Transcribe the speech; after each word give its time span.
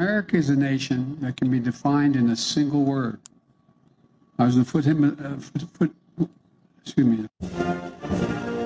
America 0.00 0.34
is 0.34 0.48
a 0.48 0.56
nation 0.56 1.18
that 1.20 1.36
can 1.36 1.50
be 1.50 1.60
defined 1.60 2.16
in 2.16 2.30
a 2.30 2.36
single 2.36 2.84
word. 2.84 3.20
I 4.38 4.46
was 4.46 4.54
going 4.54 4.64
to 4.64 4.72
put 4.72 4.82
him, 4.82 5.04
uh, 5.04 5.38
foot, 5.38 5.92
foot, 6.16 6.30
excuse 6.82 7.06
me. 7.06 7.28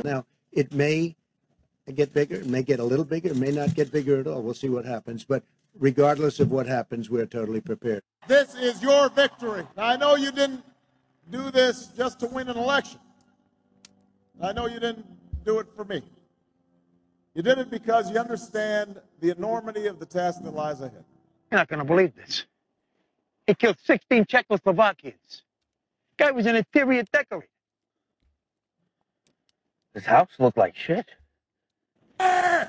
Now, 0.05 0.25
it 0.53 0.73
may 0.73 1.17
get 1.93 2.15
bigger, 2.15 2.37
it 2.37 2.47
may 2.47 2.63
get 2.63 2.79
a 2.79 2.85
little 2.85 3.05
bigger, 3.05 3.31
it 3.31 3.37
may 3.37 3.51
not 3.51 3.75
get 3.75 3.91
bigger 3.91 4.21
at 4.21 4.29
all. 4.29 4.43
We'll 4.43 4.55
see 4.55 4.69
what 4.69 4.85
happens. 4.85 5.25
But 5.25 5.43
regardless 5.77 6.39
of 6.39 6.53
what 6.53 6.69
happens, 6.69 7.11
we're 7.11 7.27
totally 7.27 7.61
prepared. 7.61 8.05
This 8.29 8.55
is 8.55 8.81
your 8.81 9.09
victory. 9.09 9.67
Now, 9.77 9.87
I 9.87 9.97
know 9.97 10.15
you 10.15 10.31
didn't 10.31 10.63
do 11.33 11.51
this 11.51 11.89
just 11.97 12.21
to 12.21 12.29
win 12.29 12.49
an 12.49 12.57
election. 12.57 13.01
I 14.41 14.53
know 14.53 14.69
you 14.69 14.79
didn't 14.79 15.05
do 15.45 15.59
it 15.59 15.67
for 15.75 15.85
me. 15.85 16.01
You 17.35 17.43
did 17.43 17.59
it 17.59 17.71
because 17.71 18.09
you 18.09 18.19
understand 18.19 19.01
the 19.19 19.31
enormity 19.31 19.89
of 19.89 19.99
the 19.99 20.07
task 20.07 20.41
that 20.45 20.55
lies 20.55 20.81
ahead. 20.81 21.05
You're 21.51 21.61
not 21.61 21.69
going 21.69 21.79
to 21.79 21.85
believe 21.85 22.15
this. 22.15 22.45
He 23.47 23.55
killed 23.55 23.77
16 23.85 24.25
Czechoslovakians. 24.25 25.43
Guy 26.17 26.31
was 26.31 26.47
an 26.47 26.57
interior 26.57 27.05
decorator. 27.13 27.49
His 29.95 30.07
house 30.07 30.31
looked 30.39 30.57
like 30.59 30.77
shit. 30.77 31.07
Give 32.19 32.69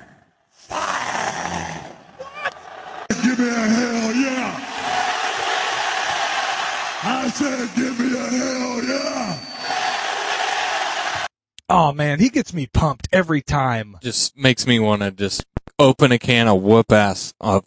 me 3.38 3.48
a 3.48 3.52
hell 3.52 4.14
yeah. 4.14 4.60
I 7.02 7.28
said, 7.30 7.68
give 7.76 7.98
me 7.98 8.14
a 8.16 8.18
hell 8.18 8.84
yeah. 8.84 9.38
Oh 11.68 11.92
man, 11.92 12.20
he 12.20 12.28
gets 12.28 12.54
me 12.54 12.66
pumped 12.66 13.08
every 13.12 13.42
time. 13.42 13.96
Just 14.00 14.36
makes 14.36 14.66
me 14.66 14.78
want 14.78 15.02
to 15.02 15.10
just 15.10 15.44
open 15.78 16.12
a 16.12 16.18
can 16.18 16.46
of 16.46 16.62
whoop 16.62 16.92
ass, 16.92 17.34
of 17.40 17.64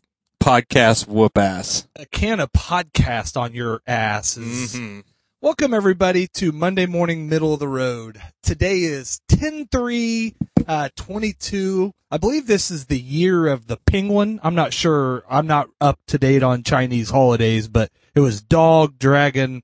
podcast 0.50 1.08
whoop 1.08 1.38
ass. 1.38 1.88
A 1.95 2.08
can 2.08 2.39
of 2.39 2.52
podcast 2.52 3.39
on 3.39 3.53
your 3.53 3.83
ass. 3.86 4.33
Mhm. 4.33 5.03
Welcome 5.41 5.75
everybody 5.75 6.25
to 6.25 6.52
Monday 6.52 6.88
morning 6.88 7.30
middle 7.30 7.53
of 7.53 7.59
the 7.59 7.67
road. 7.67 8.19
Today 8.41 8.80
is 8.80 9.22
10-3, 9.28 10.33
uh, 10.67 10.89
22. 10.95 11.94
I 12.09 12.17
believe 12.17 12.47
this 12.47 12.72
is 12.72 12.86
the 12.86 13.00
year 13.00 13.45
of 13.45 13.67
the 13.67 13.78
penguin. 13.78 14.39
I'm 14.41 14.56
not 14.56 14.73
sure. 14.73 15.23
I'm 15.30 15.45
not 15.45 15.69
up 15.80 16.00
to 16.08 16.17
date 16.17 16.41
on 16.41 16.63
Chinese 16.63 17.11
holidays, 17.11 17.67
but 17.67 17.91
it 18.16 18.22
was 18.22 18.41
dog, 18.41 18.97
dragon. 18.97 19.61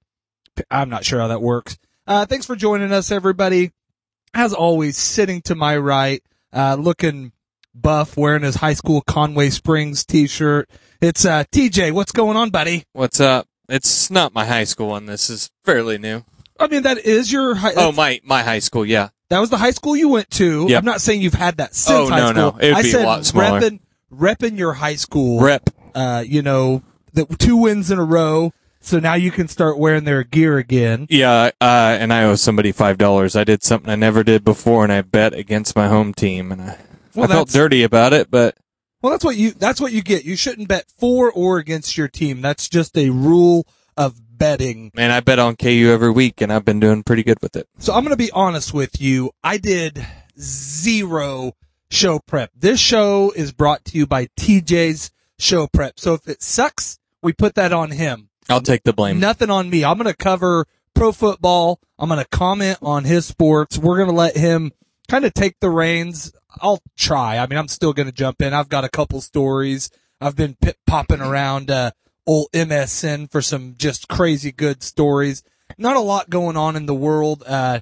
I'm 0.70 0.90
not 0.90 1.04
sure 1.04 1.20
how 1.20 1.30
that 1.30 1.42
works. 1.42 1.80
Uh, 2.06 2.28
thanks 2.28 2.46
for 2.46 2.56
joining 2.56 2.92
us 2.92 3.10
everybody. 3.10 3.72
As 4.36 4.54
always, 4.54 4.98
sitting 4.98 5.42
to 5.46 5.56
my 5.56 5.78
right, 5.78 6.22
uh, 6.54 6.76
looking 6.76 7.32
buff, 7.76 8.18
wearing 8.18 8.44
his 8.44 8.56
high 8.56 8.74
school 8.74 9.02
Conway 9.02 9.50
Springs 9.50 10.06
t-shirt. 10.06 10.70
It's, 11.02 11.26
uh, 11.26 11.44
TJ. 11.52 11.92
What's 11.92 12.12
going 12.12 12.38
on, 12.38 12.50
buddy? 12.50 12.84
What's 12.94 13.20
up? 13.20 13.48
It's 13.70 14.10
not 14.10 14.34
my 14.34 14.46
high 14.46 14.64
school 14.64 14.88
one. 14.90 15.06
This 15.06 15.30
is 15.30 15.50
fairly 15.64 15.98
new. 15.98 16.24
I 16.60 16.68
mean, 16.68 16.84
that 16.84 17.00
is 17.00 17.32
your 17.32 17.56
high, 17.56 17.74
Oh, 17.76 17.92
my, 17.92 18.22
my 18.24 18.44
high 18.44 18.60
school. 18.60 18.86
Yeah. 18.86 19.10
That 19.30 19.40
was 19.40 19.50
the 19.50 19.58
high 19.58 19.72
school 19.72 19.96
you 19.96 20.08
went 20.10 20.30
to. 20.32 20.68
Yep. 20.70 20.80
I'm 20.80 20.86
not 20.86 21.02
saying 21.02 21.22
you've 21.22 21.34
had 21.34 21.58
that 21.58 21.74
since 21.76 21.98
Oh, 21.98 22.08
high 22.10 22.20
no, 22.20 22.26
school. 22.28 22.36
no. 22.36 22.48
It 22.60 22.68
would 22.70 22.74
I 22.78 22.82
be 22.84 22.90
a 22.90 22.92
said 22.92 23.06
lot 23.06 23.26
smaller. 23.26 23.60
repping, 23.60 23.80
repping 24.12 24.58
your 24.58 24.74
high 24.74 24.96
school. 24.96 25.42
Rep. 25.42 25.70
Uh, 25.94 26.24
you 26.26 26.42
know, 26.42 26.84
the 27.14 27.26
two 27.26 27.58
wins 27.58 27.90
in 27.92 28.00
a 28.00 28.04
row. 28.06 28.54
So 28.82 29.00
now 29.00 29.16
you 29.16 29.32
can 29.32 29.48
start 29.48 29.80
wearing 29.80 30.04
their 30.04 30.24
gear 30.24 30.60
again. 30.60 31.08
Yeah. 31.10 31.50
Uh, 31.60 31.98
and 32.00 32.14
I 32.14 32.24
owe 32.26 32.36
somebody 32.36 32.72
$5. 32.72 33.36
I 33.40 33.44
did 33.44 33.64
something 33.64 33.90
I 33.90 33.96
never 33.96 34.24
did 34.24 34.44
before 34.44 34.84
and 34.84 34.94
I 34.94 35.02
bet 35.02 35.34
against 35.34 35.76
my 35.76 35.88
home 35.88 36.14
team 36.14 36.52
and 36.52 36.62
I, 36.62 36.78
Well, 37.16 37.32
I 37.32 37.36
felt 37.36 37.50
dirty 37.50 37.84
about 37.84 38.14
it, 38.14 38.30
but 38.30 38.58
Well, 39.02 39.12
that's 39.12 39.24
what 39.26 39.36
you, 39.36 39.52
that's 39.52 39.80
what 39.82 39.92
you 39.92 40.02
get. 40.02 40.26
You 40.26 40.36
shouldn't 40.36 40.68
bet 40.68 40.86
for 40.98 41.32
or 41.32 41.58
against 41.58 41.98
your 41.98 42.08
team. 42.08 42.42
That's 42.42 42.68
just 42.70 42.98
a 42.98 43.10
rule 43.10 43.66
of 43.98 44.16
betting. 44.38 44.92
man, 44.94 45.12
I 45.12 45.22
bet 45.22 45.40
on 45.40 45.56
KU 45.56 45.90
every 45.94 46.12
week 46.12 46.42
and 46.42 46.52
I've 46.52 46.66
been 46.66 46.80
doing 46.82 47.04
pretty 47.04 47.24
good 47.24 47.38
with 47.42 47.56
it. 47.56 47.68
So 47.80 47.94
I'm 47.94 48.04
going 48.04 48.12
to 48.12 48.18
be 48.18 48.32
honest 48.32 48.74
with 48.74 49.00
you. 49.02 49.32
I 49.44 49.58
did 49.58 50.06
zero 50.38 51.54
show 51.90 52.20
prep. 52.20 52.52
This 52.56 52.80
show 52.80 53.32
is 53.36 53.52
brought 53.52 53.86
to 53.86 53.98
you 53.98 54.06
by 54.08 54.28
TJ's 54.38 55.12
show 55.40 55.68
prep. 55.68 56.00
So 56.00 56.14
if 56.14 56.28
it 56.28 56.42
sucks, 56.42 57.00
we 57.22 57.32
put 57.34 57.56
that 57.56 57.72
on 57.74 57.92
him. 57.92 58.30
I'll 58.50 58.62
take 58.62 58.84
the 58.84 58.94
blame. 58.94 59.20
Nothing 59.20 59.50
on 59.50 59.70
me. 59.70 59.84
I'm 59.84 59.98
going 59.98 60.12
to 60.12 60.16
cover 60.16 60.68
pro 60.94 61.12
football. 61.12 61.80
I'm 61.98 62.10
going 62.10 62.22
to 62.22 62.28
comment 62.30 62.78
on 62.82 63.04
his 63.06 63.26
sports. 63.26 63.78
We're 63.78 63.98
going 63.98 64.10
to 64.10 64.16
let 64.16 64.36
him 64.38 64.72
kind 65.08 65.26
of 65.26 65.34
take 65.34 65.60
the 65.62 65.70
reins. 65.70 66.34
I'll 66.62 66.82
try. 66.98 67.38
I 67.38 67.48
mean, 67.48 67.58
I'm 67.58 67.68
still 67.68 67.94
going 67.94 68.08
to 68.08 68.12
jump 68.12 68.42
in. 68.42 68.54
I've 68.54 68.70
got 68.70 68.84
a 68.84 68.90
couple 68.90 69.22
stories. 69.22 69.90
I've 70.22 70.36
been 70.36 70.56
pip 70.56 70.78
popping 70.88 71.22
around, 71.22 71.70
uh, 71.70 71.92
old 72.26 72.48
MSN 72.54 73.32
for 73.32 73.42
some 73.42 73.76
just 73.78 74.08
crazy 74.08 74.52
good 74.52 74.82
stories. 74.82 75.44
Not 75.78 75.98
a 75.98 76.02
lot 76.02 76.30
going 76.30 76.58
on 76.58 76.76
in 76.76 76.86
the 76.86 76.94
world. 76.94 77.44
Uh, 77.46 77.82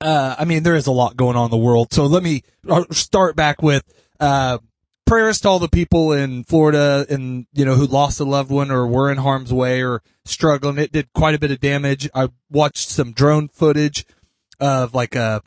uh, 0.00 0.36
I 0.38 0.44
mean, 0.44 0.62
there 0.62 0.76
is 0.76 0.86
a 0.86 0.92
lot 0.92 1.16
going 1.16 1.36
on 1.36 1.46
in 1.46 1.50
the 1.50 1.56
world. 1.56 1.92
So 1.92 2.06
let 2.06 2.22
me 2.22 2.42
uh, 2.68 2.84
start 2.90 3.36
back 3.36 3.62
with, 3.62 3.84
uh, 4.20 4.58
prayers 5.06 5.40
to 5.40 5.48
all 5.48 5.58
the 5.58 5.68
people 5.68 6.12
in 6.12 6.42
Florida 6.44 7.04
and, 7.10 7.46
you 7.52 7.64
know, 7.64 7.74
who 7.74 7.86
lost 7.86 8.18
a 8.18 8.24
loved 8.24 8.50
one 8.50 8.70
or 8.70 8.86
were 8.86 9.10
in 9.10 9.18
harm's 9.18 9.52
way 9.52 9.82
or 9.82 10.02
struggling. 10.24 10.78
It 10.78 10.90
did 10.90 11.12
quite 11.12 11.34
a 11.34 11.38
bit 11.38 11.50
of 11.50 11.60
damage. 11.60 12.08
I 12.14 12.30
watched 12.50 12.88
some 12.88 13.12
drone 13.12 13.48
footage 13.48 14.06
of 14.58 14.94
like, 14.94 15.14
uh, 15.14 15.40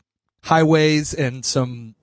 highways 0.44 1.12
and 1.12 1.44
some, 1.44 1.95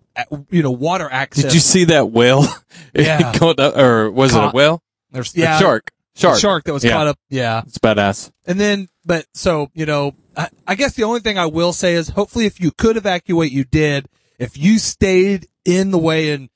you 0.50 0.63
know, 0.63 0.72
water 0.72 1.07
access. 1.12 1.46
Did 1.46 1.53
you 1.53 1.59
see 1.59 1.85
that 1.85 2.12
whale? 2.12 2.46
Yeah. 2.96 3.34
Up- 3.41 3.75
or 3.78 4.12
was 4.12 4.35
it 4.35 4.40
a 4.44 4.51
whale? 4.51 4.84
There's, 5.12 5.35
A 5.35 5.40
yeah. 5.40 5.59
shark. 5.59 5.90
Shark. 6.16 6.40
Shark 6.40 6.63
that 6.66 6.74
was 6.74 6.84
Yeah. 6.84 6.91
caught 6.91 7.07
up. 7.07 7.18
Yeah. 7.29 7.63
It's 7.66 7.79
badass. 7.79 8.31
And 8.46 8.59
then, 8.59 8.88
but 9.03 9.25
so, 9.34 9.72
you 9.74 9.88
know, 9.88 10.13
I, 10.38 10.50
I 10.68 10.75
guess 10.75 10.94
the 10.94 11.03
only 11.03 11.19
thing 11.22 11.40
I 11.40 11.47
will 11.47 11.74
say 11.74 11.96
is 11.96 12.09
hopefully 12.09 12.46
if 12.46 12.59
you 12.62 12.69
could 12.72 12.96
evacuate, 12.97 13.51
you 13.51 13.63
did. 13.63 14.07
If 14.38 14.57
you 14.59 14.78
stayed 14.78 15.47
in 15.66 15.90
the 15.90 15.97
way 15.97 16.31
and 16.34 16.50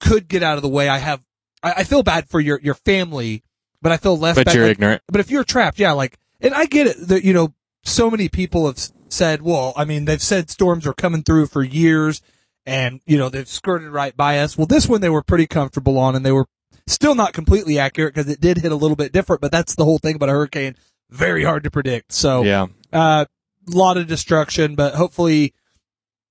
could 0.00 0.26
get 0.28 0.42
out 0.42 0.56
of 0.56 0.62
the 0.62 0.68
way, 0.68 0.88
I 0.88 0.98
have, 0.98 1.22
I, 1.62 1.72
I 1.78 1.84
feel 1.84 2.02
bad 2.02 2.28
for 2.28 2.40
your, 2.40 2.58
your 2.60 2.74
family, 2.74 3.44
but 3.80 3.92
I 3.92 3.98
feel 3.98 4.18
less 4.18 4.34
But 4.36 4.46
bad. 4.46 4.54
you're 4.56 4.64
like- 4.66 4.72
ignorant. 4.78 5.02
But 5.08 5.20
if 5.20 5.30
you're 5.30 5.44
trapped, 5.44 5.78
yeah, 5.78 5.92
like, 5.92 6.18
and 6.40 6.54
I 6.54 6.66
get 6.66 6.88
it 6.88 6.96
that, 7.08 7.24
you 7.24 7.32
know, 7.32 7.54
so 7.84 8.10
many 8.10 8.28
people 8.28 8.66
have 8.66 8.78
said, 9.08 9.42
well, 9.42 9.72
I 9.76 9.84
mean, 9.84 10.06
they've 10.06 10.22
said 10.22 10.50
storms 10.50 10.86
are 10.88 10.92
coming 10.94 11.22
through 11.22 11.46
for 11.46 11.62
years 11.62 12.20
and, 12.66 13.00
you 13.06 13.18
know, 13.18 13.28
they've 13.28 13.48
skirted 13.48 13.88
right 13.90 14.16
by 14.16 14.38
us. 14.38 14.56
Well, 14.56 14.66
this 14.66 14.88
one 14.88 15.00
they 15.00 15.08
were 15.10 15.22
pretty 15.22 15.46
comfortable 15.46 15.98
on 15.98 16.14
and 16.14 16.24
they 16.24 16.32
were 16.32 16.46
still 16.86 17.14
not 17.14 17.32
completely 17.32 17.78
accurate 17.78 18.14
because 18.14 18.30
it 18.30 18.40
did 18.40 18.58
hit 18.58 18.72
a 18.72 18.76
little 18.76 18.96
bit 18.96 19.12
different, 19.12 19.40
but 19.40 19.52
that's 19.52 19.74
the 19.74 19.84
whole 19.84 19.98
thing 19.98 20.16
about 20.16 20.28
a 20.28 20.32
hurricane. 20.32 20.76
Very 21.10 21.44
hard 21.44 21.64
to 21.64 21.70
predict. 21.70 22.12
So, 22.12 22.42
Yeah. 22.42 22.66
uh, 22.92 23.26
lot 23.68 23.96
of 23.96 24.06
destruction, 24.06 24.74
but 24.74 24.94
hopefully 24.94 25.54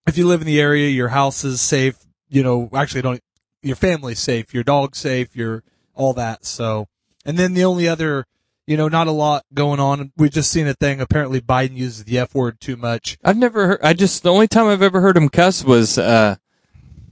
if 0.07 0.17
you 0.17 0.27
live 0.27 0.41
in 0.41 0.47
the 0.47 0.59
area, 0.59 0.89
your 0.89 1.09
house 1.09 1.43
is 1.43 1.61
safe, 1.61 1.95
you 2.29 2.43
know, 2.43 2.69
actually 2.73 3.01
don't, 3.01 3.21
your 3.61 3.75
family's 3.75 4.19
safe, 4.19 4.53
your 4.53 4.63
dog's 4.63 4.97
safe, 4.97 5.35
your, 5.35 5.63
all 5.93 6.13
that. 6.13 6.45
So, 6.45 6.87
and 7.25 7.37
then 7.37 7.53
the 7.53 7.63
only 7.63 7.87
other, 7.87 8.25
you 8.71 8.77
know, 8.77 8.87
not 8.87 9.07
a 9.07 9.11
lot 9.11 9.43
going 9.53 9.81
on. 9.81 10.13
We've 10.15 10.31
just 10.31 10.49
seen 10.49 10.65
a 10.65 10.73
thing. 10.73 11.01
Apparently 11.01 11.41
Biden 11.41 11.75
uses 11.75 12.05
the 12.05 12.19
F 12.19 12.33
word 12.33 12.61
too 12.61 12.77
much. 12.77 13.17
I've 13.21 13.35
never 13.35 13.67
heard, 13.67 13.79
I 13.83 13.91
just, 13.91 14.23
the 14.23 14.31
only 14.31 14.47
time 14.47 14.67
I've 14.67 14.81
ever 14.81 15.01
heard 15.01 15.17
him 15.17 15.27
cuss 15.27 15.61
was, 15.61 15.97
uh, 15.97 16.37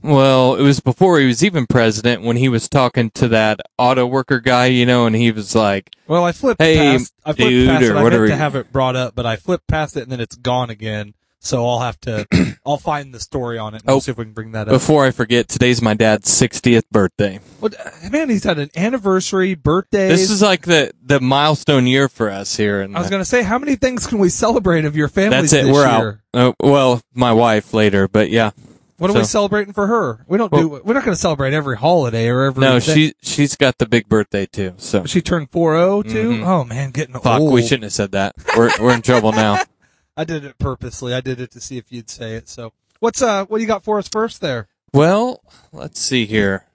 well, 0.02 0.54
it 0.54 0.62
was 0.62 0.80
before 0.80 1.20
he 1.20 1.26
was 1.26 1.44
even 1.44 1.66
president 1.66 2.22
when 2.22 2.38
he 2.38 2.48
was 2.48 2.66
talking 2.66 3.10
to 3.10 3.28
that 3.28 3.60
auto 3.76 4.06
worker 4.06 4.40
guy, 4.40 4.66
you 4.66 4.86
know, 4.86 5.04
and 5.04 5.14
he 5.14 5.30
was 5.30 5.54
like, 5.54 5.90
Well, 6.08 6.24
I 6.24 6.32
flipped 6.32 6.62
Hey, 6.62 6.76
past, 6.78 7.12
I 7.26 7.34
flipped 7.34 7.50
dude, 7.50 7.68
past 7.68 7.84
or 7.84 7.96
it. 7.96 7.98
I 7.98 8.08
meant 8.08 8.28
to 8.28 8.36
have 8.36 8.56
it 8.56 8.72
brought 8.72 8.96
up, 8.96 9.14
but 9.14 9.26
I 9.26 9.36
flipped 9.36 9.66
past 9.66 9.98
it 9.98 10.04
and 10.04 10.10
then 10.10 10.20
it's 10.20 10.36
gone 10.36 10.70
again. 10.70 11.12
So 11.42 11.66
I'll 11.66 11.80
have 11.80 11.98
to, 12.02 12.26
I'll 12.66 12.76
find 12.76 13.14
the 13.14 13.18
story 13.20 13.58
on 13.58 13.74
it 13.74 13.80
and 13.82 13.88
Oh, 13.90 13.94
we'll 13.94 14.00
see 14.02 14.10
if 14.12 14.18
we 14.18 14.24
can 14.24 14.34
bring 14.34 14.52
that 14.52 14.68
up. 14.68 14.72
before 14.72 15.06
I 15.06 15.10
forget, 15.10 15.48
today's 15.48 15.80
my 15.80 15.94
dad's 15.94 16.28
60th 16.30 16.82
birthday. 16.92 17.40
What, 17.60 17.74
man, 18.10 18.28
he's 18.28 18.44
had 18.44 18.58
an 18.58 18.70
anniversary, 18.76 19.54
birthday. 19.54 20.08
This 20.08 20.30
is 20.30 20.42
like 20.42 20.66
the, 20.66 20.92
the 21.02 21.18
milestone 21.18 21.86
year 21.86 22.08
for 22.10 22.30
us 22.30 22.56
here. 22.56 22.82
And 22.82 22.94
I 22.94 23.00
was 23.00 23.08
going 23.08 23.22
to 23.22 23.28
say, 23.28 23.42
how 23.42 23.58
many 23.58 23.76
things 23.76 24.06
can 24.06 24.18
we 24.18 24.28
celebrate 24.28 24.84
of 24.84 24.96
your 24.96 25.08
family 25.08 25.40
that's 25.40 25.52
it. 25.54 25.64
We're 25.64 25.86
year? 25.86 26.22
out. 26.34 26.48
Uh, 26.48 26.52
well, 26.62 27.00
my 27.14 27.32
wife 27.32 27.72
later, 27.72 28.06
but 28.06 28.30
yeah. 28.30 28.50
What 28.98 29.10
are 29.10 29.14
we 29.14 29.24
celebrating 29.24 29.72
for 29.72 29.86
her? 29.86 30.26
We 30.28 30.36
don't 30.36 30.52
do. 30.52 30.68
We're 30.84 30.92
not 30.92 31.06
going 31.06 31.14
to 31.14 31.20
celebrate 31.20 31.54
every 31.54 31.78
holiday 31.78 32.28
or 32.28 32.42
every. 32.42 32.60
No, 32.60 32.78
thing. 32.80 32.94
she, 32.94 33.14
she's 33.22 33.56
got 33.56 33.78
the 33.78 33.86
big 33.86 34.10
birthday 34.10 34.44
too. 34.44 34.74
So 34.76 35.06
she 35.06 35.22
turned 35.22 35.50
four 35.50 35.72
zero 35.74 36.02
too. 36.02 36.32
Mhm. 36.32 36.46
Oh 36.46 36.64
man, 36.64 36.90
getting 36.90 37.14
fuck, 37.14 37.40
old. 37.40 37.54
we 37.54 37.62
shouldn't 37.62 37.84
have 37.84 37.94
said 37.94 38.12
that. 38.12 38.34
We're, 38.54 38.70
we're 38.78 38.92
in 38.94 39.00
trouble 39.00 39.32
now. 39.32 39.62
I 40.16 40.24
did 40.24 40.44
it 40.44 40.58
purposely. 40.58 41.14
I 41.14 41.20
did 41.20 41.40
it 41.40 41.50
to 41.52 41.60
see 41.60 41.78
if 41.78 41.90
you'd 41.90 42.10
say 42.10 42.34
it. 42.34 42.48
So, 42.48 42.72
what's 42.98 43.22
uh, 43.22 43.44
what 43.46 43.58
do 43.58 43.62
you 43.62 43.68
got 43.68 43.84
for 43.84 43.98
us 43.98 44.08
first 44.08 44.40
there? 44.40 44.68
Well, 44.92 45.42
let's 45.72 46.00
see 46.00 46.26
here. 46.26 46.66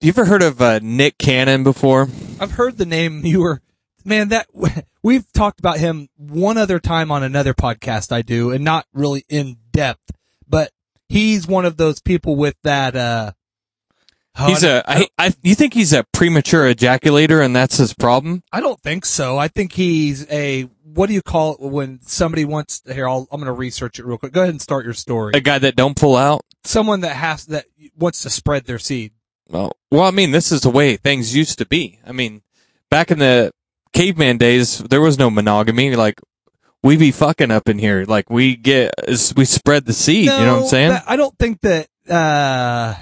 You 0.00 0.08
ever 0.10 0.24
heard 0.24 0.42
of 0.42 0.60
uh, 0.60 0.80
Nick 0.82 1.18
Cannon 1.18 1.62
before? 1.64 2.08
I've 2.40 2.52
heard 2.52 2.78
the 2.78 2.86
name. 2.86 3.20
You 3.24 3.40
were, 3.40 3.62
man. 4.04 4.28
That 4.28 4.48
we've 5.02 5.30
talked 5.32 5.60
about 5.60 5.78
him 5.78 6.08
one 6.16 6.58
other 6.58 6.78
time 6.78 7.10
on 7.10 7.22
another 7.22 7.54
podcast 7.54 8.10
I 8.12 8.22
do, 8.22 8.50
and 8.50 8.64
not 8.64 8.86
really 8.92 9.24
in 9.28 9.56
depth, 9.72 10.10
but 10.48 10.70
he's 11.08 11.46
one 11.46 11.64
of 11.64 11.76
those 11.76 12.00
people 12.00 12.36
with 12.36 12.56
that. 12.64 12.96
uh 12.96 13.32
Oh, 14.36 14.46
He's 14.46 14.64
a. 14.64 14.82
I 14.86 15.06
I, 15.16 15.32
you 15.42 15.54
think 15.54 15.74
he's 15.74 15.92
a 15.92 16.04
premature 16.12 16.72
ejaculator, 16.72 17.44
and 17.44 17.54
that's 17.54 17.76
his 17.76 17.94
problem? 17.94 18.42
I 18.52 18.60
don't 18.60 18.80
think 18.80 19.04
so. 19.04 19.38
I 19.38 19.48
think 19.48 19.72
he's 19.72 20.28
a 20.30 20.62
what 20.82 21.08
do 21.08 21.14
you 21.14 21.22
call 21.22 21.54
it 21.54 21.60
when 21.60 22.00
somebody 22.02 22.44
wants 22.44 22.82
here? 22.90 23.08
I'll, 23.08 23.28
I'm 23.30 23.40
going 23.40 23.46
to 23.46 23.52
research 23.52 23.98
it 23.98 24.04
real 24.06 24.18
quick. 24.18 24.32
Go 24.32 24.42
ahead 24.42 24.50
and 24.50 24.62
start 24.62 24.84
your 24.84 24.94
story. 24.94 25.32
A 25.34 25.40
guy 25.40 25.58
that 25.58 25.76
don't 25.76 25.96
pull 25.96 26.16
out. 26.16 26.44
Someone 26.64 27.00
that 27.00 27.16
has 27.16 27.46
that 27.46 27.66
wants 27.96 28.22
to 28.22 28.30
spread 28.30 28.64
their 28.64 28.78
seed. 28.78 29.12
Well, 29.48 29.76
well, 29.90 30.02
I 30.04 30.10
mean, 30.10 30.30
this 30.30 30.50
is 30.50 30.62
the 30.62 30.70
way 30.70 30.96
things 30.96 31.34
used 31.36 31.58
to 31.58 31.66
be. 31.66 31.98
I 32.06 32.12
mean, 32.12 32.42
back 32.90 33.10
in 33.10 33.18
the 33.18 33.52
caveman 33.92 34.38
days, 34.38 34.78
there 34.78 35.00
was 35.00 35.18
no 35.18 35.30
monogamy. 35.30 35.94
Like, 35.94 36.20
we 36.82 36.96
be 36.96 37.10
fucking 37.10 37.50
up 37.50 37.68
in 37.68 37.78
here. 37.78 38.04
Like, 38.06 38.30
we 38.30 38.56
get, 38.56 38.94
we 39.36 39.44
spread 39.44 39.84
the 39.84 39.92
seed. 39.92 40.24
you 40.26 40.30
know 40.30 40.54
what 40.54 40.62
I'm 40.62 40.68
saying? 40.68 40.98
I 41.06 41.16
don't 41.16 41.36
think 41.38 41.60
that 41.62 41.88
uh, 42.08 42.94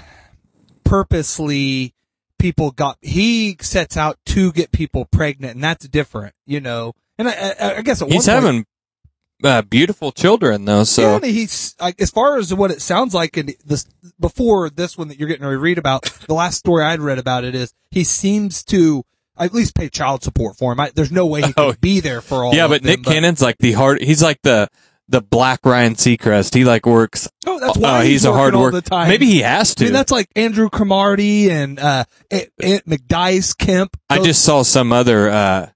purposely 0.93 1.93
people 2.37 2.69
got. 2.71 2.97
He 3.01 3.57
sets 3.61 3.97
out 3.97 4.19
to 4.27 4.51
get 4.51 4.71
people 4.71 5.05
pregnant, 5.05 5.55
and 5.55 5.63
that's 5.63 5.87
different, 5.87 6.35
you 6.45 6.59
know. 6.59 6.93
And 7.17 7.27
I, 7.27 7.55
I, 7.59 7.75
I 7.77 7.81
guess 7.81 8.01
at 8.01 8.09
He's 8.11 8.27
point, 8.27 8.43
having 8.43 8.65
uh, 9.43 9.63
beautiful 9.63 10.11
children, 10.11 10.65
though. 10.65 10.83
So 10.83 11.19
Yeah, 11.19 11.27
he's 11.29 11.75
like, 11.81 11.99
as 11.99 12.11
far 12.11 12.37
as 12.37 12.53
what 12.53 12.69
it 12.69 12.81
sounds 12.81 13.13
like, 13.15 13.37
and 13.37 13.55
this 13.65 13.85
before 14.19 14.69
this 14.69 14.95
one 14.97 15.07
that 15.07 15.17
you're 15.17 15.27
getting 15.27 15.41
to 15.49 15.57
read 15.57 15.77
about, 15.79 16.03
the 16.27 16.33
last 16.35 16.57
story 16.59 16.83
I'd 16.83 16.99
read 17.01 17.17
about 17.17 17.43
it 17.43 17.55
is 17.55 17.73
he 17.89 18.03
seems 18.03 18.63
to 18.65 19.03
at 19.35 19.51
least 19.51 19.73
pay 19.73 19.89
child 19.89 20.21
support 20.23 20.57
for 20.57 20.71
him. 20.73 20.79
I, 20.79 20.91
there's 20.93 21.11
no 21.11 21.25
way 21.25 21.41
he 21.41 21.53
Oh. 21.57 21.71
could 21.71 21.81
be 21.81 22.01
there 22.01 22.21
for 22.21 22.43
all. 22.43 22.53
yeah, 22.53 22.67
but 22.67 22.83
them, 22.83 22.91
Nick 22.91 23.03
Cannon's 23.03 23.41
like 23.41 23.57
the 23.57 23.71
hard. 23.71 23.99
He's 24.01 24.21
like 24.21 24.41
the 24.43 24.69
the 25.13 25.21
black 25.21 25.59
Ryan 25.63 25.93
Seacrest. 25.93 26.55
He 26.55 26.65
like 26.65 26.87
works. 26.87 27.29
Oh, 27.45 27.59
that's 27.59 27.77
uh, 27.77 27.79
why 27.79 28.03
he's, 28.03 28.11
he's 28.11 28.25
a 28.25 28.33
hard 28.33 28.55
worker. 28.55 28.81
Maybe 28.91 29.27
he 29.27 29.41
has 29.41 29.75
to. 29.75 29.83
I 29.83 29.87
mean, 29.87 29.93
that's 29.93 30.11
like 30.11 30.27
Andrew 30.35 30.69
Cromartie 30.69 31.51
and 31.51 31.79
uh, 31.79 32.05
Aunt, 32.31 32.49
Aunt 32.61 32.85
McDice 32.85 33.55
Kemp. 33.55 33.95
I 34.09 34.19
just 34.19 34.43
saw 34.43 34.63
some 34.63 34.91
other 34.91 35.29
uh, 35.29 35.69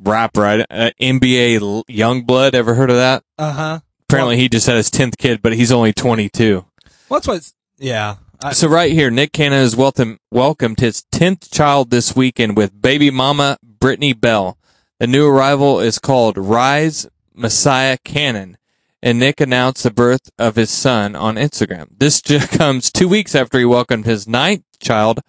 rapper, 0.00 0.64
uh, 0.70 0.90
NBA 1.02 1.84
Youngblood. 1.90 2.54
Ever 2.54 2.74
heard 2.74 2.90
of 2.90 2.96
that? 2.96 3.24
uh 3.36 3.52
huh. 3.52 3.80
Apparently, 4.08 4.36
he 4.38 4.48
just 4.48 4.66
had 4.66 4.76
his 4.76 4.90
tenth 4.90 5.18
kid, 5.18 5.42
but 5.42 5.52
he's 5.52 5.72
only 5.72 5.92
twenty 5.92 6.28
two. 6.28 6.64
Well, 7.08 7.18
that's 7.18 7.28
what. 7.28 7.36
It's, 7.38 7.54
yeah. 7.78 8.16
I, 8.42 8.52
So 8.52 8.68
right 8.68 8.92
here, 8.92 9.10
Nick 9.10 9.32
Cannon 9.32 9.58
has 9.58 9.74
welcome, 9.74 10.20
welcomed 10.30 10.78
his 10.78 11.02
10th 11.12 11.52
child 11.52 11.90
this 11.90 12.14
weekend 12.14 12.56
with 12.56 12.80
baby 12.80 13.10
mama 13.10 13.58
Brittany 13.64 14.12
Bell. 14.12 14.56
The 15.00 15.08
new 15.08 15.26
arrival 15.26 15.80
is 15.80 15.98
called 15.98 16.38
Rise 16.38 17.08
Messiah 17.34 17.98
Cannon, 18.04 18.56
and 19.02 19.18
Nick 19.18 19.40
announced 19.40 19.82
the 19.82 19.90
birth 19.90 20.30
of 20.38 20.56
his 20.56 20.70
son 20.70 21.14
on 21.14 21.36
Instagram. 21.36 21.88
This 21.96 22.20
just 22.22 22.50
comes 22.50 22.90
two 22.90 23.08
weeks 23.08 23.34
after 23.34 23.58
he 23.58 23.64
welcomed 23.64 24.06
his 24.06 24.28
ninth 24.28 24.64
child, 24.80 25.20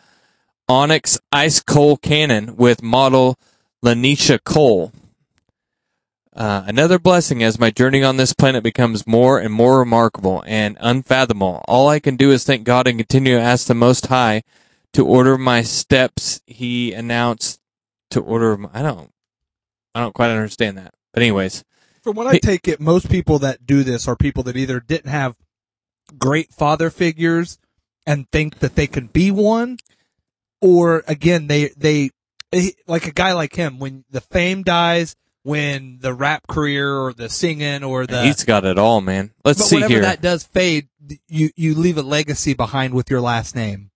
Onyx 0.68 1.20
Ice 1.32 1.60
Cole 1.60 1.98
Cannon, 1.98 2.56
with 2.56 2.84
model 2.84 3.38
Lanisha 3.84 4.40
Cole. 4.44 4.92
Uh, 6.36 6.64
another 6.68 7.00
blessing 7.00 7.44
as 7.44 7.60
my 7.60 7.70
journey 7.70 8.04
on 8.04 8.18
this 8.18 8.34
planet 8.34 8.64
becomes 8.64 9.06
more 9.06 9.40
and 9.40 9.54
more 9.54 9.80
remarkable 9.80 10.44
and 10.48 10.78
unfathomable. 10.80 11.64
All 11.68 11.90
I 11.90 12.00
can 12.00 12.16
do 12.16 12.32
is 12.32 12.44
thank 12.44 12.64
God 12.64 12.88
and 12.88 12.98
continue 12.98 13.36
to 13.36 13.42
ask 13.42 13.68
the 13.68 13.74
Most 13.74 14.08
High 14.08 14.44
to 14.94 15.06
order 15.06 15.38
my 15.38 15.64
steps. 15.64 16.42
He 16.46 16.94
announced 16.94 17.60
to 18.12 18.22
order. 18.22 18.56
My, 18.58 18.70
I 18.74 18.82
don't. 18.82 19.12
I 19.94 20.02
don't 20.02 20.14
quite 20.14 20.30
understand 20.30 20.78
that. 20.78 20.94
But 21.14 21.24
anyways, 21.24 21.64
from 22.02 22.16
what 22.16 22.28
I 22.28 22.38
take 22.40 22.68
it, 22.68 22.80
most 22.80 23.10
people 23.10 23.40
that 23.40 23.66
do 23.66 23.84
this 23.84 24.08
are 24.08 24.16
people 24.16 24.44
that 24.44 24.58
either 24.58 24.80
didn't 24.80 25.12
have 25.12 25.36
great 26.18 26.52
father 26.54 26.90
figures 26.90 27.60
and 28.06 28.30
think 28.32 28.60
that 28.60 28.76
they 28.76 28.88
can 28.88 29.08
be 29.08 29.32
one, 29.32 29.78
or 30.62 31.04
again, 31.08 31.48
they 31.48 31.70
they 31.78 32.12
eh, 32.52 32.72
like 32.88 33.08
a 33.08 33.12
guy 33.12 33.34
like 33.34 33.56
him 33.56 33.80
when 33.80 34.06
the 34.10 34.22
fame 34.22 34.64
dies, 34.64 35.16
when 35.44 36.00
the 36.02 36.14
rap 36.14 36.48
career 36.48 36.98
or 36.98 37.14
the 37.14 37.30
singing 37.30 37.84
or 37.84 38.06
the 38.06 38.24
he's 38.24 38.44
got 38.44 38.66
it 38.66 38.78
all, 38.78 39.02
man. 39.02 39.32
Let's 39.44 39.64
see 39.66 39.78
whenever 39.78 39.94
here. 39.94 40.02
that 40.02 40.22
does 40.22 40.44
fade, 40.44 40.90
you 41.28 41.52
you 41.56 41.76
leave 41.76 41.98
a 41.98 42.04
legacy 42.04 42.54
behind 42.54 42.94
with 42.94 43.10
your 43.10 43.22
last 43.22 43.56
name. 43.56 43.92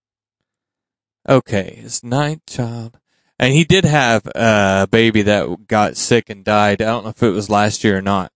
Okay, 1.28 1.80
it's 1.84 2.04
night 2.04 2.42
child. 2.48 3.00
And 3.44 3.52
he 3.52 3.66
did 3.66 3.84
have 3.84 4.26
a 4.36 4.88
baby 4.90 5.22
that 5.24 5.68
got 5.68 5.98
sick 5.98 6.30
and 6.30 6.46
died. 6.46 6.82
I 6.82 6.86
don't 6.86 7.04
know 7.04 7.10
if 7.10 7.22
it 7.22 7.32
was 7.32 7.50
last 7.50 7.84
year 7.84 7.98
or 7.98 8.02
not. 8.02 8.32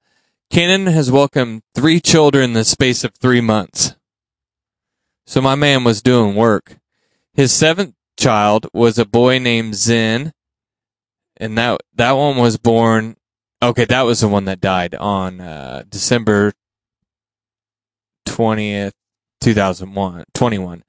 Cannon 0.49 0.87
has 0.87 1.09
welcomed 1.09 1.61
three 1.73 2.01
children 2.01 2.43
in 2.49 2.53
the 2.53 2.65
space 2.65 3.05
of 3.05 3.15
three 3.15 3.39
months. 3.39 3.95
So 5.25 5.39
my 5.39 5.55
man 5.55 5.85
was 5.85 6.01
doing 6.01 6.35
work. 6.35 6.79
His 7.33 7.53
seventh 7.53 7.95
child 8.19 8.67
was 8.73 8.99
a 8.99 9.05
boy 9.05 9.39
named 9.39 9.75
Zen. 9.75 10.33
And 11.37 11.57
that, 11.57 11.79
that 11.95 12.11
one 12.11 12.35
was 12.35 12.57
born, 12.57 13.15
okay, 13.63 13.85
that 13.85 14.01
was 14.01 14.19
the 14.19 14.27
one 14.27 14.43
that 14.43 14.59
died 14.59 14.93
on, 14.93 15.39
uh, 15.39 15.83
December 15.87 16.51
20th, 18.27 18.91
2001, 19.39 20.25
21. 20.33 20.83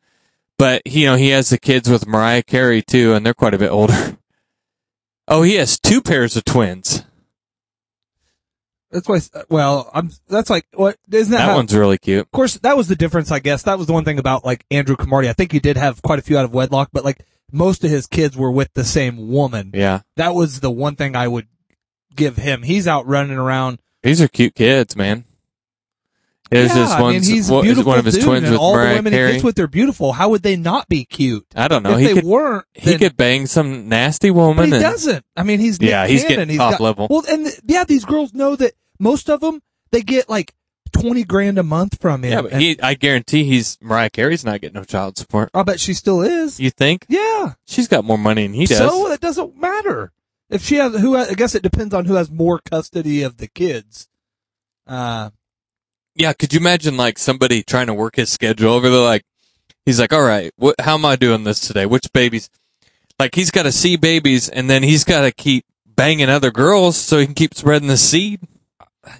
But 0.58 0.82
you 0.86 1.06
know 1.06 1.14
he 1.16 1.28
has 1.28 1.50
the 1.50 1.58
kids 1.58 1.88
with 1.88 2.06
Mariah 2.06 2.42
Carey 2.42 2.82
too, 2.82 3.14
and 3.14 3.24
they're 3.24 3.34
quite 3.34 3.54
a 3.54 3.58
bit 3.58 3.70
older. 3.70 4.16
Oh, 5.30 5.42
he 5.42 5.56
has 5.56 5.78
two 5.78 6.00
pairs 6.00 6.36
of 6.38 6.44
twins. 6.46 7.04
That's 8.90 9.06
why. 9.06 9.20
Well, 9.50 9.90
I'm. 9.92 10.10
That's 10.28 10.48
like 10.48 10.64
what 10.72 10.96
isn't 11.12 11.30
that? 11.32 11.36
That 11.38 11.50
how- 11.50 11.56
one's 11.56 11.76
really 11.76 11.98
cute. 11.98 12.20
Of 12.22 12.30
course, 12.30 12.54
that 12.60 12.78
was 12.78 12.88
the 12.88 12.96
difference, 12.96 13.30
I 13.30 13.38
guess. 13.38 13.64
That 13.64 13.76
was 13.76 13.86
the 13.86 13.92
one 13.92 14.04
thing 14.04 14.18
about 14.18 14.46
like 14.46 14.64
Andrew 14.70 14.96
Cromartie. 14.96 15.28
I 15.28 15.34
think 15.34 15.52
he 15.52 15.60
did 15.60 15.76
have 15.76 16.00
quite 16.00 16.18
a 16.18 16.22
few 16.22 16.38
out 16.38 16.46
of 16.46 16.54
wedlock, 16.54 16.88
but 16.94 17.04
like 17.04 17.26
most 17.52 17.84
of 17.84 17.90
his 17.90 18.06
kids 18.06 18.38
were 18.38 18.50
with 18.50 18.72
the 18.72 18.84
same 18.84 19.28
woman. 19.28 19.72
Yeah, 19.74 20.00
That 20.16 20.34
was 20.34 20.60
the 20.60 20.70
one 20.70 20.96
thing 20.96 21.14
I 21.14 21.28
would 21.28 21.46
give 22.16 22.36
him. 22.38 22.62
He's 22.62 22.88
out 22.88 23.06
running 23.06 23.36
around. 23.36 23.80
these 24.02 24.22
are 24.22 24.28
cute 24.28 24.54
kids, 24.54 24.96
man. 24.96 25.26
There's 26.50 26.68
yeah, 26.70 26.74
this 26.82 26.90
I 26.92 27.00
mean, 27.00 27.22
he's 27.22 27.50
beautiful 27.50 27.84
one 27.84 27.98
of 27.98 28.04
his 28.04 28.14
dude, 28.14 28.24
twins 28.24 28.44
and 28.44 28.52
with 28.52 28.60
all 28.60 28.72
the 28.72 28.78
Mariah 28.78 28.94
women 28.96 29.12
he 29.12 29.18
Carey. 29.18 29.32
gets 29.32 29.44
with, 29.44 29.54
they're 29.56 29.66
beautiful. 29.66 30.12
How 30.12 30.30
would 30.30 30.42
they 30.42 30.56
not 30.56 30.88
be 30.88 31.04
cute? 31.04 31.46
I 31.54 31.68
don't 31.68 31.82
know. 31.82 31.92
if 31.92 31.98
He 32.00 32.06
they 32.06 32.14
could 32.14 32.24
weren't, 32.24 32.64
he 32.74 32.90
then- 32.90 32.98
could 32.98 33.16
bang 33.16 33.46
some 33.46 33.88
nasty 33.88 34.30
But 34.30 34.34
woman. 34.36 34.66
he 34.68 34.72
and, 34.76 34.82
doesn't. 34.82 35.24
I 35.36 35.42
mean, 35.42 35.60
he's 35.60 35.80
Nick 35.80 35.90
Yeah, 35.90 36.06
he's 36.06 36.22
Cannon. 36.22 36.36
getting 36.36 36.48
He's 36.50 36.58
top 36.58 36.70
got- 36.72 36.80
level. 36.80 37.06
Well, 37.10 37.24
and 37.28 37.44
th- 37.46 37.60
yeah, 37.66 37.84
these 37.84 38.04
girls 38.04 38.32
know 38.32 38.56
that 38.56 38.72
most 38.98 39.28
of 39.28 39.40
them 39.40 39.60
they 39.90 40.00
get 40.02 40.28
like 40.28 40.54
twenty 40.92 41.22
grand 41.22 41.58
a 41.58 41.62
month 41.62 42.00
from 42.00 42.24
him. 42.24 42.32
Yeah, 42.32 42.42
but 42.42 42.52
and 42.52 42.62
he. 42.62 42.80
I 42.80 42.94
guarantee 42.94 43.44
he's 43.44 43.76
Mariah 43.82 44.08
Carey's 44.10 44.44
not 44.44 44.60
getting 44.62 44.74
no 44.74 44.84
child 44.84 45.18
support. 45.18 45.50
I 45.52 45.62
bet 45.62 45.78
she 45.80 45.92
still 45.94 46.22
is. 46.22 46.58
You 46.58 46.70
think? 46.70 47.04
Yeah. 47.08 47.52
She's 47.66 47.88
got 47.88 48.04
more 48.04 48.18
money 48.18 48.46
than 48.46 48.54
he 48.54 48.64
does. 48.64 48.78
So 48.78 49.10
it 49.12 49.20
doesn't 49.20 49.56
matter 49.56 50.12
if 50.50 50.62
she 50.64 50.76
has 50.76 50.98
who. 50.98 51.14
I 51.14 51.34
guess 51.34 51.54
it 51.54 51.62
depends 51.62 51.92
on 51.92 52.06
who 52.06 52.14
has 52.14 52.30
more 52.30 52.58
custody 52.58 53.22
of 53.22 53.36
the 53.36 53.48
kids. 53.48 54.08
Uh, 54.86 55.28
Yeah, 56.18 56.32
could 56.32 56.52
you 56.52 56.60
imagine 56.60 56.96
like 56.96 57.18
somebody 57.18 57.62
trying 57.62 57.86
to 57.86 57.94
work 57.94 58.16
his 58.16 58.30
schedule 58.30 58.72
over 58.72 58.90
there? 58.90 58.98
Like, 59.00 59.24
he's 59.86 60.00
like, 60.00 60.12
all 60.12 60.22
right, 60.22 60.52
what, 60.56 60.74
how 60.80 60.94
am 60.94 61.04
I 61.04 61.16
doing 61.16 61.44
this 61.44 61.60
today? 61.60 61.86
Which 61.86 62.12
babies? 62.12 62.50
Like, 63.18 63.34
he's 63.34 63.50
got 63.50 63.62
to 63.64 63.72
see 63.72 63.96
babies 63.96 64.48
and 64.48 64.68
then 64.68 64.82
he's 64.82 65.04
got 65.04 65.22
to 65.22 65.32
keep 65.32 65.64
banging 65.86 66.28
other 66.28 66.50
girls 66.50 66.96
so 66.96 67.18
he 67.18 67.26
can 67.26 67.34
keep 67.34 67.54
spreading 67.54 67.88
the 67.88 67.96
seed. 67.96 68.40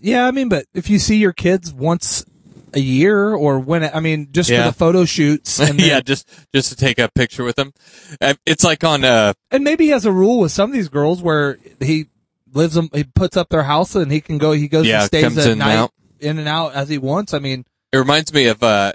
yeah, 0.01 0.27
I 0.27 0.31
mean, 0.33 0.49
but 0.49 0.67
if 0.75 0.91
you 0.91 0.99
see 0.99 1.17
your 1.17 1.33
kids 1.33 1.73
once 1.73 2.25
a 2.75 2.81
year 2.81 3.33
or 3.35 3.59
when, 3.59 3.83
I 3.85 4.01
mean, 4.01 4.29
just 4.31 4.51
Yeah. 4.51 4.65
for 4.65 4.71
the 4.71 4.77
photo 4.77 5.05
shoots, 5.05 5.59
and 5.61 5.81
yeah, 5.81 6.01
just, 6.01 6.29
just 6.55 6.69
to 6.71 6.77
take 6.77 6.99
a 6.99 7.09
picture 7.09 7.43
with 7.45 7.57
them. 7.57 7.73
It's 8.45 8.63
like 8.65 8.85
on, 8.85 9.05
uh, 9.05 9.33
and 9.51 9.65
maybe 9.65 9.85
he 9.87 9.91
has 9.91 10.05
a 10.05 10.13
rule 10.13 10.41
with 10.41 10.53
some 10.53 10.71
of 10.71 10.75
these 10.75 10.89
girls 10.89 11.23
where 11.23 11.59
he 11.81 12.07
lives 12.53 12.75
them, 12.75 12.89
he 12.93 13.05
puts 13.05 13.37
up 13.37 13.49
their 13.51 13.63
house 13.63 13.95
and 13.95 14.11
he 14.13 14.21
can 14.21 14.39
go, 14.39 14.53
he 14.53 14.69
goes 14.69 14.87
Yeah, 14.87 14.99
and 15.01 15.07
stays 15.07 15.39
at 15.47 15.57
night, 15.59 15.77
out. 15.77 15.93
In 16.21 16.39
and 16.39 16.49
out 16.49 16.75
as 16.75 16.89
he 16.89 16.99
wants. 16.99 17.35
I 17.35 17.39
mean, 17.39 17.65
it 17.93 17.97
reminds 17.99 18.33
me 18.33 18.47
of, 18.47 18.63
uh, 18.63 18.93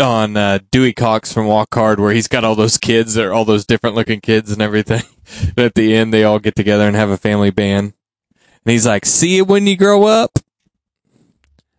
on, 0.00 0.36
uh, 0.36 0.58
Dewey 0.70 0.92
Cox 0.92 1.32
from 1.32 1.46
Walk 1.46 1.74
Hard 1.74 2.00
where 2.00 2.12
he's 2.12 2.28
got 2.28 2.44
all 2.44 2.54
those 2.54 2.78
kids, 2.78 3.14
they're 3.14 3.32
all 3.32 3.44
those 3.44 3.66
different 3.66 3.96
looking 3.96 4.20
kids 4.20 4.50
and 4.50 4.62
everything. 4.62 5.02
and 5.40 5.58
at 5.58 5.74
the 5.74 5.94
end, 5.94 6.12
they 6.12 6.24
all 6.24 6.38
get 6.38 6.54
together 6.54 6.86
and 6.86 6.96
have 6.96 7.10
a 7.10 7.16
family 7.16 7.50
band. 7.50 7.94
And 8.64 8.72
he's 8.72 8.86
like, 8.86 9.04
see 9.04 9.36
you 9.36 9.44
when 9.44 9.66
you 9.66 9.76
grow 9.76 10.04
up. 10.04 10.38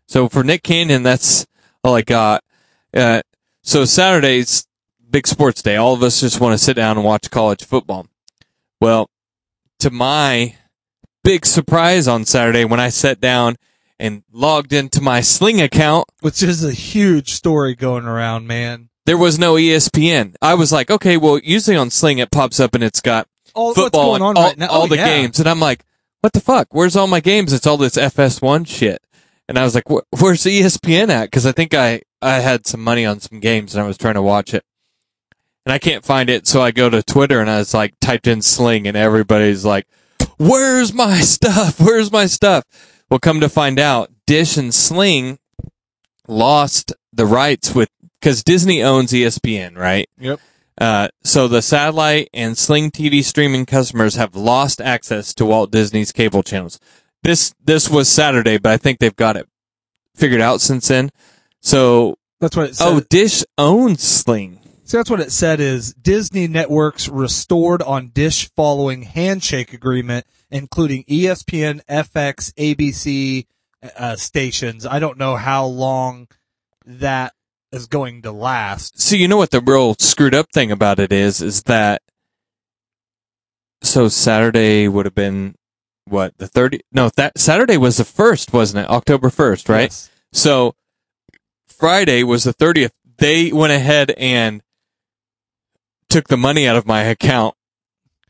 So 0.08 0.29
for 0.29 0.43
Nick 0.43 0.63
Cannon, 0.63 1.03
that's 1.03 1.48
all 1.84 1.96
I 1.96 2.01
got. 2.01 2.43
Uh, 2.93 3.22
so 3.63 3.86
Saturday's 3.86 4.67
big 5.10 5.27
sports 5.27 5.62
day. 5.62 5.75
All 5.75 5.93
of 5.93 6.03
us 6.03 6.20
just 6.20 6.39
want 6.39 6.58
to 6.58 6.63
sit 6.63 6.75
down 6.75 6.98
and 6.98 7.05
watch 7.05 7.32
college 7.32 7.63
football. 7.63 8.08
Well, 8.82 9.10
to 9.79 9.89
my 9.89 10.55
big 11.24 11.46
surprise 11.46 12.08
on 12.08 12.25
Saturday 12.25 12.65
when 12.65 12.79
I 12.79 12.89
sat 12.89 13.22
down 13.22 13.55
and 14.03 14.24
logged 14.31 14.72
into 14.74 15.01
my 15.01 15.22
Sling 15.22 15.62
account, 15.62 16.07
which 16.22 16.43
is 16.43 16.63
a 16.63 16.72
huge 16.74 17.31
story 17.33 17.74
going 17.74 18.05
around, 18.05 18.45
man. 18.45 18.89
there 19.05 19.17
was 19.17 19.39
no 19.39 19.55
ESPN. 19.55 20.36
I 20.41 20.53
was 20.53 20.72
like, 20.72 20.91
okay, 20.91 21.17
well, 21.17 21.39
usually 21.39 21.75
on 21.77 21.89
Sling 21.89 22.19
it 22.19 22.29
pops 22.31 22.60
up 22.60 22.75
and 22.75 22.83
it's 22.83 23.01
got 23.01 23.27
All 23.55 23.74
football 23.74 24.13
and 24.15 24.24
on 24.24 24.38
all, 24.38 24.43
right 24.43 24.57
now? 24.57 24.67
all 24.67 24.83
Oh, 24.83 24.88
the 24.88 24.98
yeah. 24.98 25.07
games. 25.07 25.39
And 25.39 25.48
I'm 25.50 25.60
like, 25.60 25.83
what 26.22 26.33
the 26.33 26.39
fuck? 26.41 26.67
Where's 26.72 26.95
all 26.95 27.07
my 27.07 27.19
games? 27.19 27.51
It's 27.53 27.65
all 27.67 27.77
this 27.77 27.95
FS1 27.95 28.67
shit. 28.67 29.01
And 29.50 29.57
I 29.60 29.63
was 29.63 29.75
like, 29.75 29.89
where's 29.89 30.43
ESPN 30.43 31.10
at? 31.10 31.31
Cause 31.31 31.45
I 31.45 31.51
think 31.51 31.74
I, 31.74 32.01
I 32.22 32.39
had 32.39 32.65
some 32.67 32.81
money 32.83 33.05
on 33.05 33.19
some 33.19 33.39
games 33.39 33.74
and 33.75 33.83
I 33.83 33.88
was 33.88 33.98
trying 33.98 34.13
to 34.15 34.22
watch 34.22 34.53
it. 34.53 34.63
and 35.65 35.74
I 35.74 35.79
can't 35.79 36.03
find 36.05 36.29
it, 36.29 36.45
so 36.48 36.62
I 36.62 36.72
go 36.72 36.89
to 36.89 37.01
Twitter 37.03 37.39
and 37.41 37.50
I 37.50 37.57
was 37.60 37.74
like 37.74 37.93
typed 38.01 38.27
in 38.27 38.41
Sling, 38.41 38.86
and 38.88 38.95
everybody's 38.98 39.63
like, 39.65 39.86
"Where's 40.38 40.93
my 40.93 41.19
stuff? 41.36 41.79
Where's 41.79 42.12
my 42.12 42.25
stuff?" 42.25 42.63
Well, 43.13 43.20
come 43.20 43.41
to 43.41 43.50
find 43.50 43.77
out, 43.77 44.10
Dish 44.25 44.58
and 44.58 44.74
Sling 44.74 45.38
lost 46.27 46.93
the 47.13 47.27
rights 47.27 47.75
with 47.75 47.88
because 48.20 48.43
Disney 48.43 48.82
owns 48.82 49.12
ESPN, 49.12 49.77
right? 49.77 50.10
Yep. 50.17 50.39
Uh, 50.82 51.10
so 51.24 51.48
the 51.48 51.62
satellite 51.62 52.29
and 52.34 52.58
Sling 52.58 52.89
TV 52.89 53.24
streaming 53.24 53.67
customers 53.67 54.15
have 54.15 54.36
lost 54.36 54.82
access 54.82 55.32
to 55.36 55.46
Walt 55.46 55.70
Disney's 55.70 56.12
cable 56.12 56.41
channels. 56.41 56.79
This 57.22 57.53
this 57.63 57.88
was 57.88 58.10
Saturday, 58.10 58.58
but 58.58 58.72
I 58.72 58.77
think 58.77 58.98
they've 58.98 59.15
got 59.15 59.38
it 59.38 59.48
figured 60.15 60.41
out 60.41 60.60
since 60.60 60.88
then. 60.88 61.12
So 61.62 62.17
That's 62.39 62.58
what 62.58 62.70
it 62.70 62.75
said. 62.77 62.88
oh, 62.88 63.00
Dish 63.12 63.43
owns 63.60 64.01
Sling. 64.01 64.60
See, 64.86 64.98
that's 64.98 65.12
what 65.12 65.20
it 65.20 65.32
said 65.32 65.60
is 65.60 65.93
Disney 65.93 66.48
Networks 66.48 67.08
restored 67.08 67.84
on 67.84 68.08
Dish 68.08 68.50
following 68.55 69.03
handshake 69.03 69.72
agreement, 69.72 70.25
including 70.53 71.03
ESPN, 71.05 71.83
FX, 71.86 72.53
ABC 72.53 73.45
uh, 73.98 74.15
stations. 74.15 74.86
I 74.86 75.00
don't 75.00 75.17
know 75.17 75.36
how 75.36 75.65
long 75.65 76.27
that 76.86 77.33
is 77.72 77.88
going 77.88 78.22
to 78.22 78.31
last. 78.31 79.01
So 79.01 79.15
you 79.15 79.27
know 79.27 79.38
what 79.38 79.51
the 79.51 79.62
real 79.62 79.95
screwed 80.00 80.36
up 80.36 80.51
thing 80.53 80.72
about 80.72 81.00
it 81.00 81.12
is, 81.12 81.41
is 81.41 81.63
that 81.63 82.01
so 83.81 84.07
Saturday 84.07 84.88
would 84.88 85.05
have 85.05 85.15
been 85.15 85.55
what 86.05 86.38
the 86.38 86.48
thirty? 86.48 86.81
No, 86.91 87.10
that 87.17 87.38
Saturday 87.38 87.77
was 87.77 87.98
the 87.98 88.05
first, 88.05 88.53
wasn't 88.53 88.86
it? 88.86 88.89
October 88.89 89.29
first, 89.29 89.67
right? 89.67 89.83
Yes. 89.83 90.10
So 90.31 90.75
Friday 91.67 92.24
was 92.24 92.43
the 92.43 92.53
30th. 92.53 92.91
They 93.17 93.51
went 93.51 93.74
ahead 93.74 94.12
and 94.12 94.62
took 96.10 96.27
the 96.27 96.38
money 96.38 96.67
out 96.67 96.75
of 96.75 96.86
my 96.86 97.03
account, 97.03 97.55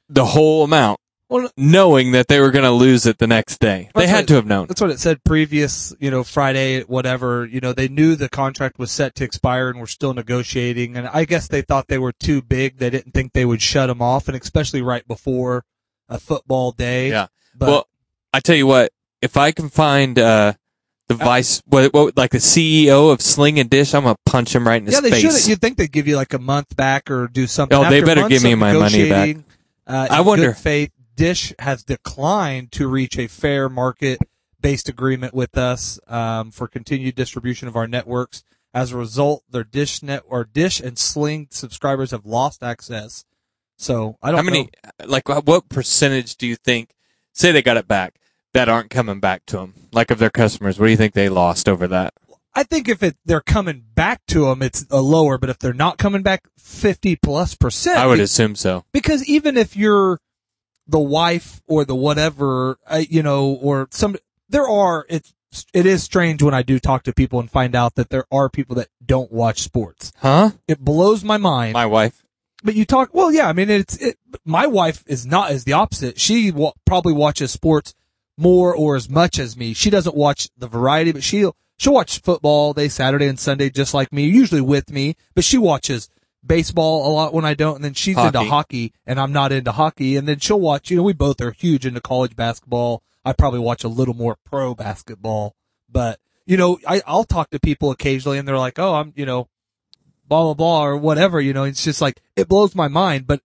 the 0.10 0.26
whole 0.26 0.64
amount, 0.64 1.00
Well, 1.34 1.50
knowing 1.58 2.12
that 2.12 2.28
they 2.28 2.40
were 2.40 2.52
going 2.52 2.64
to 2.64 2.70
lose 2.70 3.08
it 3.08 3.18
the 3.18 3.26
next 3.26 3.60
day. 3.60 3.90
They 3.96 4.06
had 4.06 4.28
to 4.28 4.36
have 4.36 4.46
known. 4.46 4.68
That's 4.68 4.80
what 4.80 4.92
it 4.92 5.00
said 5.00 5.24
previous, 5.24 5.92
you 6.00 6.12
know, 6.12 6.24
Friday, 6.24 6.82
whatever, 6.84 7.44
you 7.44 7.60
know, 7.60 7.74
they 7.74 7.88
knew 7.88 8.16
the 8.16 8.30
contract 8.30 8.78
was 8.78 8.92
set 8.92 9.16
to 9.16 9.24
expire 9.24 9.70
and 9.70 9.80
were 9.80 9.88
still 9.88 10.14
negotiating. 10.14 10.96
And 10.96 11.08
I 11.08 11.26
guess 11.26 11.48
they 11.48 11.64
thought 11.64 11.88
they 11.88 11.98
were 11.98 12.12
too 12.12 12.44
big. 12.44 12.78
They 12.78 12.92
didn't 12.92 13.16
think 13.16 13.34
they 13.34 13.46
would 13.46 13.64
shut 13.64 13.88
them 13.88 14.00
off. 14.00 14.28
And 14.28 14.38
especially 14.40 14.84
right 14.84 15.08
before 15.08 15.66
a 16.08 16.20
football 16.20 16.72
day. 16.72 17.10
Yeah. 17.10 17.26
But 17.56 17.68
well, 17.68 17.88
I 18.32 18.40
tell 18.40 18.56
you 18.56 18.68
what, 18.68 18.92
if 19.20 19.36
I 19.36 19.52
can 19.54 19.70
find, 19.70 20.20
uh, 20.20 20.54
the 21.08 21.16
vice, 21.16 21.64
what, 21.66 21.92
what, 21.94 22.16
like 22.16 22.30
the 22.30 22.38
CEO 22.38 23.12
of 23.12 23.22
Sling 23.22 23.60
and 23.60 23.72
Dish, 23.72 23.96
I'm 23.96 24.04
going 24.04 24.14
to 24.14 24.22
punch 24.32 24.54
him 24.54 24.68
right 24.68 24.80
in 24.80 24.86
his 24.86 24.94
yeah, 24.94 25.02
they 25.02 25.10
face. 25.10 25.22
should. 25.22 25.50
You'd 25.50 25.62
think 25.62 25.78
they'd 25.78 25.92
give 25.92 26.08
you 26.08 26.16
like 26.16 26.34
a 26.34 26.40
month 26.40 26.76
back 26.76 27.10
or 27.10 27.28
do 27.28 27.48
something. 27.48 27.76
Oh, 27.76 27.90
they 27.90 28.02
better 28.04 28.30
give 28.30 28.44
me 28.44 28.54
my 28.54 28.74
money 28.74 29.10
back. 29.10 29.38
Uh, 29.88 30.08
I 30.12 30.22
wonder- 30.22 30.54
faith, 30.54 30.92
Dish 31.16 31.54
has 31.60 31.84
declined 31.84 32.72
to 32.74 32.88
reach 32.88 33.18
a 33.18 33.28
fair 33.28 33.70
market-based 33.70 34.90
agreement 34.90 35.34
with 35.34 35.58
us 35.58 36.00
um, 36.08 36.52
for 36.52 36.68
continued 36.68 37.16
distribution 37.16 37.68
of 37.68 37.76
our 37.76 37.88
networks. 37.88 38.44
As 38.74 38.92
a 38.92 38.98
result, 38.98 39.44
their 39.50 39.64
Dish 39.64 40.02
net 40.02 40.24
or 40.28 40.44
Dish 40.44 40.80
and 40.80 40.98
Sling 40.98 41.48
subscribers 41.52 42.12
have 42.12 42.26
lost 42.26 42.64
access. 42.64 43.26
So 43.78 44.18
I 44.22 44.32
don't 44.32 44.40
How 44.40 44.44
many, 44.44 44.70
know. 45.00 45.06
like, 45.06 45.30
what 45.30 45.70
percentage 45.70 46.36
do 46.38 46.48
you 46.48 46.56
think, 46.56 46.92
say 47.34 47.52
they 47.52 47.62
got 47.62 47.78
it 47.78 47.88
back, 47.88 48.16
that 48.54 48.70
aren't 48.70 48.90
coming 48.90 49.20
back 49.20 49.46
to 49.48 49.58
them? 49.58 49.74
Like 49.92 50.10
of 50.10 50.20
their 50.20 50.30
customers, 50.30 50.80
what 50.80 50.88
do 50.88 50.92
you 50.92 50.98
think 50.98 51.14
they 51.14 51.30
lost 51.30 51.70
over 51.70 51.88
that? 51.88 52.14
I 52.56 52.64
think 52.64 52.88
if 52.88 53.02
it 53.02 53.18
they're 53.26 53.42
coming 53.42 53.84
back 53.96 54.22
to 54.28 54.46
them, 54.46 54.62
it's 54.62 54.86
a 54.92 55.02
lower. 55.02 55.40
But 55.40 55.50
if 55.50 55.58
they're 55.58 55.74
not 55.74 55.98
coming 55.98 56.22
back, 56.22 56.48
fifty 56.58 57.16
plus 57.16 57.56
percent. 57.56 57.98
I 57.98 58.06
would 58.06 58.20
assume 58.20 58.56
so. 58.56 58.86
because 58.94 59.26
even 59.28 59.58
if 59.58 59.76
you're 59.76 60.20
the 60.88 61.00
wife 61.00 61.62
or 61.68 61.86
the 61.86 61.96
whatever, 61.96 62.78
uh, 62.88 63.02
you 63.10 63.24
know, 63.24 63.54
or 63.62 63.88
some, 63.92 64.16
there 64.50 64.68
are, 64.68 65.06
it's, 65.10 65.34
it 65.74 65.86
is 65.86 66.04
strange 66.04 66.42
when 66.42 66.54
I 66.54 66.64
do 66.64 66.80
talk 66.80 67.04
to 67.04 67.14
people 67.14 67.40
and 67.40 67.50
find 67.50 67.76
out 67.76 67.96
that 67.96 68.10
there 68.10 68.26
are 68.32 68.50
people 68.50 68.76
that 68.76 68.90
don't 69.06 69.32
watch 69.32 69.62
sports. 69.62 70.12
Huh? 70.18 70.52
It 70.68 70.80
blows 70.80 71.24
my 71.24 71.38
mind. 71.38 71.74
My 71.74 71.86
wife. 71.86 72.24
but 72.64 72.76
you 72.76 72.86
talk, 72.86 73.14
well, 73.14 73.32
yeah, 73.32 73.48
I 73.48 73.54
mean, 73.54 73.70
it's, 73.70 73.96
it, 73.98 74.18
my 74.46 74.66
wife 74.66 75.04
is 75.06 75.26
not 75.26 75.52
as 75.52 75.64
the 75.64 75.74
opposite. 75.74 76.20
She 76.20 76.52
wa- 76.52 76.74
probably 76.86 77.14
watches 77.14 77.52
sports 77.52 77.94
more 78.38 78.76
or 78.76 78.96
as 78.96 79.10
much 79.10 79.38
as 79.38 79.56
me. 79.56 79.74
She 79.74 79.90
doesn't 79.92 80.16
watch 80.16 80.50
the 80.58 80.68
variety, 80.68 81.12
but 81.12 81.24
she'll, 81.24 81.56
she'll 81.78 81.94
watch 81.94 82.20
football 82.20 82.74
day, 82.74 82.88
Saturday 82.88 83.28
and 83.28 83.40
Sunday, 83.40 83.70
just 83.70 83.94
like 83.94 84.12
me, 84.12 84.24
usually 84.26 84.62
with 84.62 84.92
me, 84.92 85.16
but 85.36 85.44
she 85.44 85.58
watches 85.58 86.10
baseball 86.46 87.08
a 87.08 87.12
lot 87.12 87.34
when 87.34 87.46
I 87.46 87.54
don't. 87.54 87.76
And 87.76 87.84
then 87.84 87.94
she's 87.94 88.18
into 88.18 88.40
Hockey. 88.40 88.50
hockey 88.50 88.94
and 89.06 89.20
I'm 89.20 89.32
not 89.32 89.52
into 89.52 89.72
hockey. 89.72 90.16
And 90.18 90.28
then 90.28 90.40
she'll 90.40 90.60
watch, 90.60 90.90
you 90.92 90.98
know, 90.98 91.04
we 91.04 91.14
both 91.14 91.42
are 91.42 91.52
huge 91.52 91.86
into 91.86 92.02
college 92.02 92.36
basketball. 92.36 93.02
I 93.26 93.34
probably 93.34 93.60
watch 93.60 93.84
a 93.84 93.88
little 93.88 94.14
more 94.14 94.38
pro 94.46 94.76
basketball, 94.76 95.56
but 95.90 96.20
you 96.46 96.58
know, 96.58 96.78
I, 96.88 97.02
I'll 97.08 97.24
talk 97.24 97.52
to 97.52 97.60
people 97.60 97.92
occasionally 97.92 98.38
and 98.38 98.46
they're 98.48 98.58
like, 98.58 98.78
Oh, 98.80 98.96
I'm, 98.96 99.14
you 99.16 99.26
know, 99.26 99.48
blah, 100.28 100.44
blah, 100.44 100.54
blah, 100.54 100.86
or 100.86 100.98
whatever, 100.98 101.40
you 101.40 101.54
know, 101.54 101.64
it's 101.64 101.84
just 101.84 102.02
like, 102.02 102.22
it 102.36 102.48
blows 102.50 102.76
my 102.76 102.88
mind, 102.90 103.26
but 103.28 103.42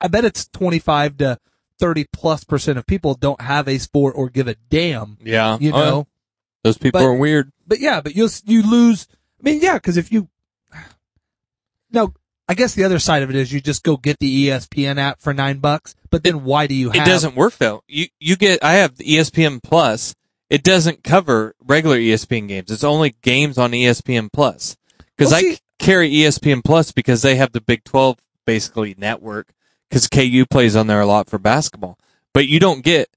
I 0.00 0.08
bet 0.08 0.24
it's 0.26 0.46
25 0.48 1.16
to 1.18 1.38
30 1.78 2.04
plus 2.12 2.44
percent 2.44 2.76
of 2.78 2.86
people 2.86 3.14
don't 3.14 3.40
have 3.40 3.68
a 3.68 3.78
sport 3.78 4.14
or 4.16 4.28
give 4.28 4.48
a 4.48 4.56
damn, 4.68 5.16
Yeah. 5.22 5.56
you 5.60 5.72
Oh, 5.72 5.78
know? 5.78 6.06
Those 6.62 6.76
people 6.78 7.00
But- 7.00 7.06
are 7.06 7.14
weird. 7.14 7.52
but 7.66 7.78
yeah, 7.80 8.00
but 8.02 8.14
you'll 8.16 8.28
you 8.44 8.62
lose. 8.68 9.06
I 9.40 9.42
mean, 9.42 9.60
yeah, 9.62 9.74
because 9.74 9.96
if 9.96 10.10
you 10.12 10.28
no, 11.90 12.12
I 12.48 12.54
guess 12.54 12.74
the 12.74 12.84
other 12.84 12.98
side 12.98 13.22
of 13.22 13.30
it 13.30 13.36
is 13.36 13.52
you 13.52 13.60
just 13.60 13.82
go 13.82 13.96
get 13.96 14.18
the 14.20 14.48
ESPN 14.48 14.98
app 14.98 15.20
for 15.20 15.34
nine 15.34 15.58
bucks. 15.58 15.94
But 16.10 16.22
then 16.22 16.44
why 16.44 16.66
do 16.66 16.74
you 16.74 16.90
have? 16.90 17.06
It 17.06 17.10
doesn't 17.10 17.34
work 17.34 17.56
though. 17.58 17.82
You 17.88 18.06
you 18.20 18.36
get 18.36 18.62
I 18.62 18.74
have 18.74 18.96
the 18.96 19.04
ESPN 19.04 19.62
Plus. 19.62 20.14
It 20.48 20.62
doesn't 20.62 21.02
cover 21.02 21.54
regular 21.64 21.96
ESPN 21.98 22.46
games. 22.46 22.70
It's 22.70 22.84
only 22.84 23.16
games 23.22 23.58
on 23.58 23.72
ESPN 23.72 24.30
Plus. 24.32 24.76
Because 25.16 25.32
Well, 25.32 25.38
I 25.40 25.42
see- 25.42 25.54
c- 25.56 25.60
carry 25.80 26.10
ESPN 26.12 26.62
Plus 26.64 26.92
because 26.92 27.22
they 27.22 27.34
have 27.34 27.50
the 27.52 27.60
Big 27.60 27.82
12 27.82 28.18
basically 28.44 28.94
network 28.96 29.48
because 29.90 30.06
KU 30.06 30.44
plays 30.48 30.76
on 30.76 30.86
there 30.86 31.00
a 31.00 31.06
lot 31.06 31.28
for 31.28 31.38
basketball. 31.38 31.98
But 32.32 32.46
you 32.46 32.60
don't 32.60 32.84
get 32.84 33.08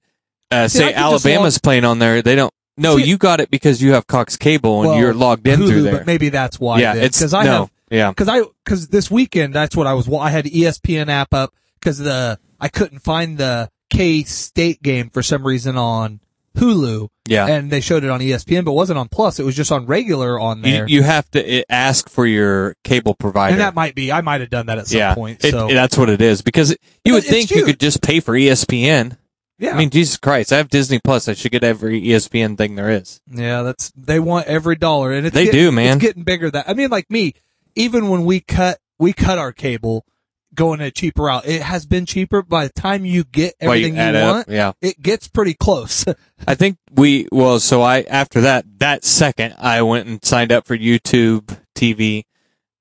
uh, 0.50 0.68
See, 0.68 0.80
say 0.80 0.94
Alabama's 0.96 1.58
log- 1.58 1.62
playing 1.62 1.86
on 1.86 2.00
there. 2.00 2.24
They 2.24 2.36
don't. 2.36 2.52
No, 2.78 2.98
See- 2.98 3.04
you 3.04 3.18
got 3.20 3.40
it 3.42 3.52
because 3.52 3.80
you 3.80 3.94
have 3.94 4.08
Cox 4.08 4.36
Cable 4.38 4.82
and 4.82 4.90
Well, 4.92 5.00
you're 5.00 5.14
logged 5.14 5.48
in 5.48 5.60
Hulu, 5.60 5.68
through 5.68 5.82
there. 5.84 5.98
But 5.98 6.08
maybe 6.08 6.30
that's 6.30 6.60
why. 6.60 6.80
yeah, 6.80 6.96
then, 6.96 7.04
it's 7.04 7.20
because 7.20 7.34
I 7.36 7.44
no, 7.44 7.52
have 7.52 7.70
yeah. 7.90 8.10
because 8.10 8.28
I 8.28 8.42
because 8.66 8.88
this 8.90 9.10
weekend 9.12 9.54
that's 9.54 9.76
what 9.76 9.88
I 9.88 9.94
was. 9.94 10.08
I 10.12 10.30
had 10.30 10.46
ESPN 10.46 11.08
app 11.10 11.34
up 11.34 11.54
because 11.80 11.98
the 11.98 12.40
I 12.60 12.68
couldn't 12.70 13.00
find 13.00 13.38
the 13.38 13.70
K 13.90 14.24
State 14.24 14.82
game 14.84 15.10
for 15.10 15.22
some 15.24 15.46
reason 15.46 15.78
on 15.78 16.20
Hulu. 16.58 17.10
Yeah. 17.28 17.46
and 17.46 17.70
they 17.70 17.80
showed 17.80 18.04
it 18.04 18.10
on 18.10 18.22
ESPN, 18.22 18.66
but 18.66 18.72
it 18.72 18.76
wasn't 18.76 18.98
on 18.98 19.08
Plus. 19.08 19.40
It 19.40 19.44
was 19.44 19.56
just 19.56 19.72
on 19.72 19.86
regular 19.86 20.40
on 20.40 20.58
You, 20.58 20.64
there. 20.64 20.88
you 20.90 21.04
have 21.04 21.30
to 21.32 21.60
uh, 21.60 21.64
ask 21.70 22.10
for 22.10 22.26
your 22.26 22.76
cable 22.84 23.14
provider. 23.14 23.52
and 23.54 23.62
that 23.62 23.76
might 23.76 23.94
be 23.94 24.12
I 24.12 24.22
might 24.22 24.42
have 24.42 24.50
done 24.50 24.66
that 24.66 24.80
at 24.80 24.88
some 24.88 24.98
yeah, 24.98 25.14
point. 25.14 25.46
it- 25.46 25.52
So 25.52 25.68
that's 25.68 25.96
what 25.98 26.10
it 26.10 26.22
is 26.22 26.42
because 26.42 26.76
you 27.06 27.14
would 27.14 27.24
it's 27.24 27.30
think 27.30 27.52
you 27.52 27.64
could 27.66 27.80
just 27.80 28.02
pay 28.02 28.20
for 28.20 28.34
ESPN. 28.34 29.16
yeah, 29.60 29.76
I 29.76 29.78
mean, 29.78 29.92
Jesus 29.92 30.18
Christ, 30.18 30.52
I 30.52 30.58
have 30.58 30.70
Disney 30.70 31.00
Plus. 31.04 31.28
I 31.30 31.34
should 31.36 31.52
get 31.52 31.64
every 31.64 32.02
ESPN 32.02 32.58
thing 32.58 32.74
there 32.76 32.90
is. 32.90 33.22
Yeah, 33.32 33.62
that's 33.62 33.92
they 33.96 34.20
want 34.20 34.48
every 34.48 34.76
dollar, 34.76 35.12
and 35.14 35.28
it's 35.28 35.34
They 35.36 35.46
getting- 35.46 35.60
do, 35.60 35.72
man. 35.72 35.98
It's 35.98 36.02
getting 36.02 36.24
bigger. 36.24 36.50
That 36.50 36.68
I 36.68 36.74
mean, 36.74 36.90
like 36.90 37.12
me, 37.12 37.36
even 37.80 38.10
when 38.10 38.26
we 38.26 38.40
cut 38.42 38.80
we 39.00 39.14
cut 39.14 39.38
our 39.38 39.52
cable, 39.54 40.06
going 40.54 40.82
a 40.82 40.92
cheaper 40.92 41.24
route, 41.24 41.48
it 41.48 41.62
has 41.62 41.86
been 41.86 42.06
cheaper. 42.06 42.42
By 42.42 42.68
the 42.68 42.74
time 42.74 43.06
you 43.06 43.24
get 43.24 43.54
everything 43.60 43.96
you, 43.96 44.02
add 44.02 44.16
up, 44.16 44.36
want, 44.36 44.50
yeah. 44.50 44.72
it 44.82 45.02
gets 45.02 45.28
pretty 45.28 45.54
close. 45.54 46.06
I 46.48 46.56
think 46.56 46.78
we 46.92 47.28
well. 47.32 47.60
So 47.60 47.82
I 47.82 48.02
after 48.02 48.42
that 48.42 48.66
that 48.80 49.04
second, 49.06 49.56
I 49.58 49.82
went 49.82 50.08
and 50.08 50.24
signed 50.24 50.52
up 50.52 50.68
for 50.68 50.78
YouTube 50.78 51.58
TV. 51.76 52.24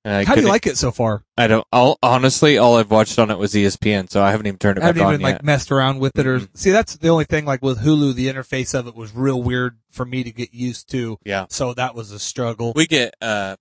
Uh, 0.05 0.23
How 0.23 0.33
do 0.33 0.41
you 0.41 0.47
like 0.47 0.65
it 0.65 0.77
so 0.77 0.91
far? 0.91 1.23
I 1.37 1.47
don't. 1.47 1.67
I'll, 1.73 1.97
honestly, 2.01 2.57
all 2.57 2.77
I've 2.77 2.89
watched 2.89 3.19
on 3.19 3.29
it 3.31 3.37
was 3.37 3.53
ESPN, 3.53 4.09
so 4.09 4.23
I 4.23 4.31
haven't 4.31 4.47
even 4.47 4.57
turned 4.57 4.77
it 4.77 4.83
I 4.83 4.87
haven't 4.87 5.01
on 5.01 5.13
even 5.15 5.21
yet. 5.21 5.33
like 5.33 5.43
messed 5.43 5.73
around 5.73 5.99
with 5.99 6.17
it, 6.17 6.25
or 6.25 6.39
Mhm. 6.39 6.47
see 6.53 6.71
that's 6.71 6.95
the 6.95 7.09
only 7.09 7.25
thing. 7.25 7.43
Like 7.45 7.61
with 7.61 7.79
Hulu, 7.83 8.15
the 8.15 8.27
interface 8.27 8.73
of 8.73 8.87
it 8.87 8.95
was 8.95 9.13
real 9.13 9.43
weird 9.43 9.77
for 9.91 10.05
me 10.05 10.23
to 10.23 10.31
get 10.31 10.53
used 10.53 10.89
to. 10.91 11.17
yeah, 11.25 11.47
So 11.49 11.73
that 11.73 11.95
was 11.95 12.11
a 12.13 12.17
struggle. 12.19 12.71
we 12.77 12.87
get 12.87 13.13
uh, 13.21 13.57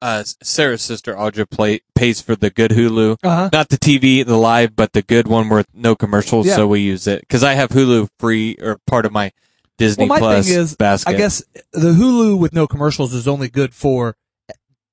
uh, 0.00 0.22
Sarah's 0.42 0.82
sister 0.82 1.14
Audra 1.14 1.48
play, 1.48 1.80
pays 1.94 2.20
for 2.20 2.36
the 2.36 2.50
good 2.50 2.70
Hulu. 2.70 3.16
Uh 3.22 3.28
huh. 3.36 3.50
not 3.52 3.68
the 3.68 3.78
TV, 3.78 4.24
the 4.24 4.36
live, 4.36 4.76
but 4.76 4.92
the 4.92 5.02
good 5.02 5.26
one 5.28 5.48
with 5.48 5.66
no 5.74 5.94
commercials. 5.96 6.46
Yeah. 6.46 6.56
So 6.56 6.66
we 6.68 6.80
use 6.80 7.06
it 7.06 7.20
because 7.22 7.42
I 7.42 7.54
have 7.54 7.70
Hulu 7.70 8.08
free 8.18 8.56
or 8.60 8.78
part 8.86 9.06
of 9.06 9.12
my 9.12 9.32
Disney 9.76 10.02
Well, 10.02 10.08
my 10.08 10.18
Plus 10.18 10.48
thing 10.48 10.58
is, 10.58 10.76
basket. 10.76 11.10
I 11.10 11.14
guess 11.14 11.42
the 11.72 11.92
Hulu 11.92 12.38
with 12.38 12.52
no 12.52 12.66
commercials 12.66 13.14
is 13.14 13.26
only 13.28 13.48
good 13.48 13.74
for 13.74 14.16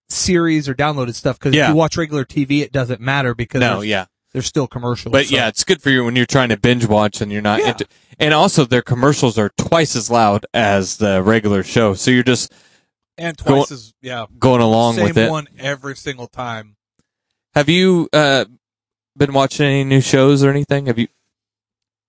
series 0.09 0.69
or 0.69 0.75
downloaded 0.75 1.15
stuff 1.15 1.39
because 1.39 1.55
Yeah. 1.55 1.65
if 1.65 1.69
you 1.69 1.75
watch 1.75 1.97
regular 1.97 2.25
TV, 2.25 2.62
it 2.62 2.71
doesn't 2.71 3.01
matter 3.01 3.33
because 3.33 3.62
no, 3.62 3.75
there's, 3.77 3.85
yeah, 3.88 4.05
there's 4.33 4.45
still 4.45 4.67
commercials. 4.67 5.12
but 5.12 5.25
so- 5.25 5.35
yeah, 5.35 5.47
it's 5.47 5.63
good 5.63 5.81
for 5.81 5.89
you 5.89 6.03
when 6.05 6.15
you're 6.15 6.25
trying 6.27 6.50
to 6.50 6.57
binge 6.57 6.85
watch 6.85 7.21
and 7.21 7.31
you're 7.31 7.41
not. 7.41 7.59
Yeah. 7.59 7.69
Into, 7.69 7.88
and 8.19 8.33
also, 8.33 8.63
their 8.65 8.81
commercials 8.83 9.38
are 9.38 9.50
twice 9.57 9.95
as 9.95 10.09
loud 10.09 10.45
as 10.53 10.97
the 10.97 11.21
regular 11.24 11.63
show, 11.63 11.95
so 11.95 12.12
you're 12.12 12.24
just 12.24 12.53
and 13.17 13.38
twice 13.38 13.72
as 13.72 13.93
yeah, 14.01 14.25
going 14.39 14.62
along 14.62 14.95
same 14.95 15.03
with 15.05 15.17
it. 15.17 15.29
one 15.31 15.48
every 15.60 15.95
single 15.95 16.27
time. 16.27 16.75
Have 17.53 17.69
you 17.69 18.10
uh, 18.12 18.45
been 19.15 19.34
watching 19.34 19.65
any 19.65 19.84
new 19.84 20.01
shows 20.01 20.43
or 20.43 20.50
anything? 20.50 20.88
Have 20.88 21.00
you? 21.00 21.07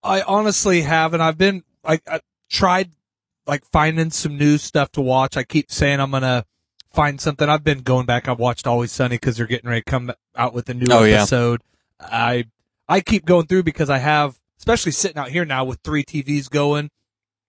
I 0.03 0.23
honestly 0.23 0.83
haven't. 0.83 1.21
I've 1.21 1.39
been 1.39 1.63
like 1.85 2.03
I 2.09 2.21
tried 2.51 2.91
like 3.47 3.65
finding 3.67 4.11
some 4.11 4.37
new 4.39 4.59
stuff 4.59 4.91
to 4.93 5.01
watch. 5.01 5.37
I 5.37 5.45
keep 5.45 5.71
saying 5.71 6.01
I'm 6.01 6.11
gonna 6.11 6.45
find 6.93 7.21
something. 7.21 7.49
I've 7.49 7.65
been 7.65 7.81
going 7.83 8.07
back. 8.07 8.29
I've 8.29 8.39
watched 8.39 8.67
Always 8.67 8.91
Sunny 8.93 9.17
because 9.17 9.37
they're 9.37 9.47
getting 9.47 9.69
ready 9.71 9.83
to 9.83 9.91
come 9.91 10.13
out 10.35 10.55
with 10.55 10.69
a 10.69 10.75
new 10.75 10.87
Oh, 10.91 11.05
yeah. 11.05 11.19
episode. 11.19 11.61
I 12.01 12.47
I 12.89 13.01
keep 13.01 13.25
going 13.25 13.47
through 13.47 13.63
because 13.65 13.91
I 13.91 13.99
have, 13.99 14.39
especially 14.59 14.93
sitting 14.93 15.17
out 15.19 15.29
here 15.31 15.45
now 15.45 15.65
with 15.65 15.81
three 15.85 16.05
TVs 16.05 16.51
going. 16.51 16.91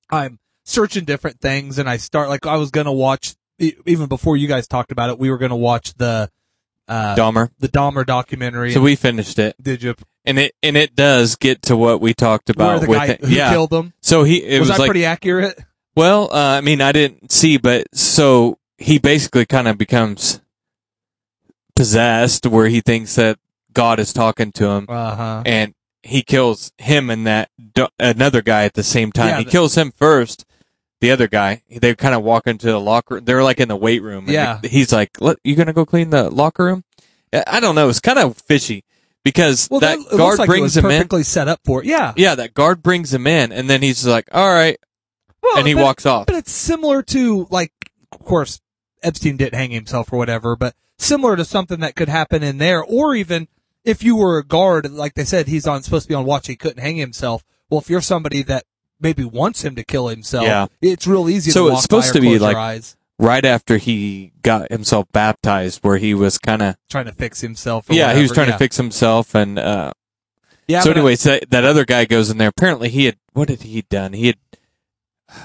I'm 0.09 0.39
searching 0.65 1.05
different 1.05 1.39
things, 1.39 1.77
and 1.79 1.89
I 1.89 1.97
start 1.97 2.29
like 2.29 2.45
I 2.45 2.55
was 2.57 2.71
gonna 2.71 2.93
watch 2.93 3.35
even 3.59 4.07
before 4.07 4.37
you 4.37 4.47
guys 4.47 4.67
talked 4.67 4.91
about 4.91 5.09
it. 5.09 5.19
We 5.19 5.29
were 5.29 5.37
gonna 5.37 5.55
watch 5.55 5.93
the 5.95 6.29
uh, 6.87 7.15
Dahmer. 7.15 7.49
the 7.59 7.67
Dahmer 7.67 8.05
documentary. 8.05 8.71
So 8.71 8.81
we 8.81 8.95
finished 8.95 9.39
it, 9.39 9.55
did 9.61 9.83
you 9.83 9.95
and 10.25 10.39
it 10.39 10.55
and 10.61 10.77
it 10.77 10.95
does 10.95 11.35
get 11.35 11.61
to 11.63 11.77
what 11.77 12.01
we 12.01 12.13
talked 12.13 12.49
where 12.55 12.75
about 12.75 12.81
the 12.81 12.87
with 12.87 12.97
guy 12.97 13.17
who 13.21 13.33
yeah. 13.33 13.51
killed 13.51 13.73
him? 13.73 13.93
So 14.01 14.23
he 14.23 14.43
it 14.43 14.59
was, 14.59 14.69
was, 14.69 14.77
that 14.77 14.83
like 14.83 14.87
pretty 14.89 15.05
accurate? 15.05 15.59
well, 15.95 16.29
uh, 16.31 16.57
I 16.57 16.61
mean, 16.61 16.81
I 16.81 16.91
didn't 16.91 17.31
see, 17.31 17.57
but 17.57 17.87
so 17.93 18.59
he 18.77 18.99
basically 18.99 19.45
kind 19.45 19.67
of 19.67 19.77
becomes 19.77 20.41
possessed, 21.75 22.45
where 22.45 22.67
he 22.67 22.81
thinks 22.81 23.15
that 23.15 23.39
God 23.73 23.99
is 23.99 24.13
talking 24.13 24.51
to 24.53 24.67
him, 24.69 24.85
Uh 24.89 25.15
huh. 25.15 25.43
and 25.45 25.73
he 26.03 26.23
kills 26.23 26.71
him 26.77 27.09
and 27.09 27.27
that 27.27 27.49
d- 27.73 27.87
another 27.99 28.41
guy 28.41 28.63
at 28.63 28.73
the 28.73 28.83
same 28.83 29.11
time. 29.11 29.27
Yeah, 29.29 29.37
he 29.39 29.43
the- 29.43 29.51
kills 29.51 29.75
him 29.75 29.91
first. 29.91 30.45
The 30.99 31.11
other 31.11 31.27
guy, 31.27 31.61
they 31.69 31.93
kind 31.95 32.15
of 32.15 32.23
walk 32.23 32.47
into 32.47 32.67
the 32.67 32.79
locker. 32.79 33.21
They're 33.21 33.43
like 33.43 33.59
in 33.59 33.67
the 33.67 33.75
weight 33.75 34.01
room. 34.01 34.25
Yeah. 34.27 34.59
the- 34.61 34.67
he's 34.67 34.91
like, 34.91 35.21
"Let 35.21 35.37
you 35.43 35.55
gonna 35.55 35.73
go 35.73 35.85
clean 35.85 36.09
the 36.09 36.29
locker 36.31 36.65
room?" 36.65 36.83
I- 37.31 37.59
don't 37.59 37.75
know. 37.75 37.87
It's 37.89 37.99
kind 37.99 38.17
of 38.17 38.37
fishy 38.37 38.83
because 39.23 39.67
Well, 39.69 39.79
that 39.81 39.99
that, 40.09 40.17
guard 40.17 40.39
like 40.39 40.47
brings 40.47 40.75
him 40.75 40.85
in. 40.85 40.91
perfectly 40.91 41.23
set 41.23 41.47
up 41.47 41.59
for 41.65 41.81
it. 41.81 41.85
Yeah. 41.87 42.13
Yeah, 42.15 42.33
that 42.35 42.53
guard 42.53 42.81
brings 42.81 43.13
him 43.13 43.27
in, 43.27 43.51
and 43.51 43.69
then 43.69 43.81
he's 43.83 44.05
like, 44.07 44.27
"All 44.31 44.51
right," 44.51 44.79
Well, 45.43 45.57
and 45.59 45.67
he 45.67 45.73
but- 45.75 45.83
walks 45.83 46.05
off. 46.05 46.25
But 46.25 46.35
it's 46.35 46.51
similar 46.51 47.03
to 47.03 47.47
like, 47.51 47.71
of 48.11 48.19
course, 48.25 48.59
Epstein 49.03 49.37
didn't 49.37 49.53
hang 49.59 49.69
himself 49.71 50.11
or 50.11 50.17
whatever, 50.17 50.55
but 50.55 50.73
similar 50.97 51.35
to 51.35 51.45
something 51.45 51.79
that 51.81 51.95
could 51.95 52.09
happen 52.09 52.41
in 52.41 52.57
there, 52.57 52.83
or 52.83 53.13
even 53.13 53.47
if 53.85 54.01
you 54.03 54.15
were 54.15 54.39
a 54.39 54.43
guard, 54.43 54.89
like 54.91 55.13
they 55.13 55.23
said, 55.25 55.47
he's 55.47 55.67
on 55.67 55.83
supposed 55.83 56.05
to 56.05 56.09
be 56.09 56.15
on 56.15 56.25
watch, 56.25 56.47
he 56.47 56.55
couldn't 56.55 56.81
hang 56.81 56.95
himself. 56.97 57.43
Well, 57.69 57.79
if 57.81 57.89
you're 57.89 58.01
somebody 58.01 58.41
that 58.43 58.63
maybe 58.99 59.23
wants 59.23 59.63
him 59.63 59.75
to 59.75 59.83
kill 59.83 60.07
himself, 60.07 60.45
Yeah. 60.45 60.67
it's 60.81 61.05
real 61.07 61.29
easy 61.29 61.51
So 61.51 61.67
to 61.67 61.73
it's 61.73 61.81
supposed 61.83 62.13
to 62.13 62.21
be 62.21 62.39
like- 62.39 62.83
right 63.19 63.45
after 63.45 63.77
he 63.77 64.31
got 64.43 64.71
himself 64.71 65.05
baptized, 65.11 65.79
where 65.83 65.97
he 65.97 66.13
was 66.13 66.37
kind 66.37 66.61
of 66.61 66.75
trying 66.89 67.05
to 67.05 67.11
fix 67.11 67.41
himself. 67.41 67.85
Yeah, 67.89 68.13
he 68.13 68.21
was 68.21 68.31
trying 68.31 68.47
yeah. 68.47 68.53
to 68.53 68.59
fix 68.59 68.77
himself, 68.77 69.33
and 69.35 69.57
uh, 69.59 69.91
Yeah, 70.67 70.81
so 70.81 70.89
I- 70.91 70.93
anyways, 70.93 71.23
that, 71.23 71.49
that 71.49 71.63
other 71.65 71.85
guy 71.85 72.05
goes 72.05 72.29
in 72.29 72.37
there. 72.37 72.49
Apparently, 72.49 72.89
he 72.89 73.05
had 73.05 73.17
what 73.33 73.49
had 73.49 73.61
he 73.63 73.81
done? 73.83 74.13
He 74.13 74.27
had 74.27 74.37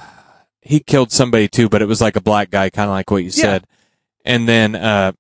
he 0.61 0.81
killed 0.81 1.13
somebody 1.13 1.49
too, 1.49 1.69
but 1.69 1.83
it 1.83 1.87
was 1.87 2.01
like 2.01 2.17
a 2.17 2.21
black 2.21 2.51
guy, 2.51 2.71
kind 2.71 2.89
of 2.89 2.95
like 2.95 3.11
what 3.11 3.19
you 3.19 3.31
Yeah. 3.35 3.43
said. 3.43 3.67
And 4.25 4.49
then 4.49 4.75
uh, 4.77 5.13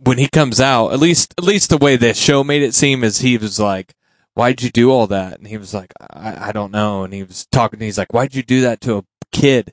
when 0.00 0.18
he 0.18 0.28
comes 0.28 0.60
out, 0.60 0.92
at 0.92 0.98
least 1.00 1.34
at 1.38 1.44
least 1.44 1.70
the 1.70 1.78
way 1.78 1.96
the 1.96 2.12
show 2.14 2.44
made 2.44 2.62
it 2.62 2.74
seem 2.74 3.02
is 3.04 3.18
he 3.18 3.36
was 3.38 3.58
like, 3.58 3.94
"Why'd 4.34 4.62
you 4.62 4.70
do 4.70 4.90
all 4.90 5.06
that?" 5.08 5.38
And 5.38 5.46
he 5.46 5.56
was 5.56 5.72
like, 5.74 5.92
"I, 6.00 6.48
I 6.48 6.52
don't 6.52 6.72
know." 6.72 7.04
And 7.04 7.12
he 7.14 7.22
was 7.22 7.46
talking. 7.46 7.78
To 7.78 7.80
me, 7.80 7.86
he's 7.86 7.98
like, 7.98 8.12
"Why'd 8.12 8.34
you 8.34 8.42
do 8.42 8.62
that 8.62 8.80
to 8.82 8.98
a 8.98 9.04
kid?" 9.32 9.72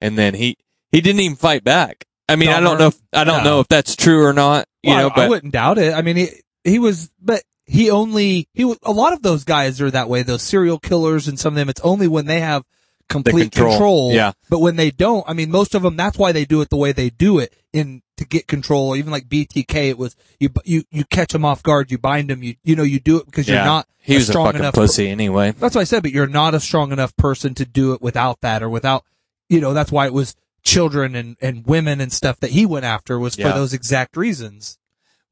And 0.00 0.18
then 0.18 0.34
he 0.34 0.56
he 0.90 1.00
didn't 1.00 1.20
even 1.20 1.36
fight 1.36 1.64
back. 1.64 2.04
I 2.28 2.36
mean, 2.36 2.50
I 2.50 2.60
don't 2.60 2.78
know 2.78 2.88
if 2.88 3.00
I 3.12 3.24
don't 3.24 3.38
No. 3.44 3.50
know 3.50 3.60
if 3.60 3.68
that's 3.68 3.96
true 3.96 4.24
or 4.24 4.32
not. 4.32 4.66
You 4.82 4.90
Well, 4.90 5.00
know, 5.02 5.06
I, 5.10 5.14
but 5.14 5.24
I 5.26 5.28
wouldn't 5.28 5.52
doubt 5.52 5.78
it. 5.78 5.94
I 5.94 6.02
mean, 6.02 6.16
he 6.16 6.28
he 6.64 6.78
was, 6.78 7.10
but 7.20 7.42
he 7.66 7.90
only 7.90 8.48
he 8.54 8.64
was- 8.64 8.78
a 8.82 8.92
lot 8.92 9.12
of 9.12 9.22
those 9.22 9.44
guys 9.44 9.80
are 9.80 9.90
that 9.90 10.08
way. 10.08 10.22
Those 10.22 10.42
serial 10.42 10.78
killers 10.78 11.28
and 11.28 11.38
some 11.38 11.54
of 11.54 11.56
them, 11.56 11.68
it's 11.68 11.80
only 11.82 12.08
when 12.08 12.26
they 12.26 12.40
have 12.40 12.64
complete 13.08 13.52
control. 13.52 13.70
control. 13.72 14.12
Yeah. 14.12 14.32
But 14.48 14.60
when 14.60 14.76
they 14.76 14.90
don't, 14.90 15.24
I 15.28 15.34
mean, 15.34 15.50
most 15.50 15.74
of 15.74 15.82
them, 15.82 15.96
that's 15.96 16.16
why 16.18 16.32
they 16.32 16.44
do 16.44 16.60
it 16.62 16.70
the 16.70 16.76
way 16.76 16.92
they 16.92 17.10
do 17.10 17.38
it 17.38 17.52
in 17.72 18.02
to 18.16 18.24
get 18.24 18.46
control. 18.48 18.96
Even 18.96 19.10
like 19.12 19.28
BTK, 19.28 19.90
it 19.90 19.98
was 19.98 20.16
you 20.40 20.48
you 20.64 20.84
you 20.90 21.04
catch 21.04 21.32
them 21.32 21.44
off 21.44 21.62
guard, 21.62 21.90
you 21.90 21.98
bind 21.98 22.30
them, 22.30 22.42
you 22.42 22.54
you 22.64 22.74
know 22.74 22.82
you 22.82 22.98
do 23.00 23.18
it 23.18 23.26
because 23.26 23.46
you're 23.48 23.58
not 23.64 23.86
he 24.02 24.14
a 24.14 24.16
was 24.18 24.28
a 24.28 24.32
strong 24.32 24.46
fucking 24.46 24.60
enough 24.60 24.74
pussy 24.74 25.08
anyway. 25.08 25.52
that's 25.52 25.74
what 25.74 25.80
I 25.80 25.84
said, 25.84 26.02
but 26.02 26.12
you're 26.12 26.26
not 26.26 26.54
a 26.54 26.60
strong 26.60 26.92
enough 26.92 27.16
person 27.16 27.54
to 27.54 27.64
do 27.64 27.92
it 27.94 28.02
without 28.02 28.40
that 28.40 28.62
or 28.62 28.68
without, 28.68 29.04
you 29.48 29.60
know, 29.60 29.72
that's 29.72 29.92
why 29.92 30.06
it 30.06 30.12
was 30.12 30.34
children 30.64 31.14
and, 31.14 31.36
and 31.40 31.66
women 31.66 32.00
and 32.00 32.12
stuff 32.12 32.38
that 32.40 32.50
he 32.50 32.66
went 32.66 32.84
after 32.84 33.18
was 33.18 33.36
Yeah. 33.38 33.50
for 33.50 33.58
those 33.58 33.72
exact 33.72 34.16
reasons. 34.16 34.78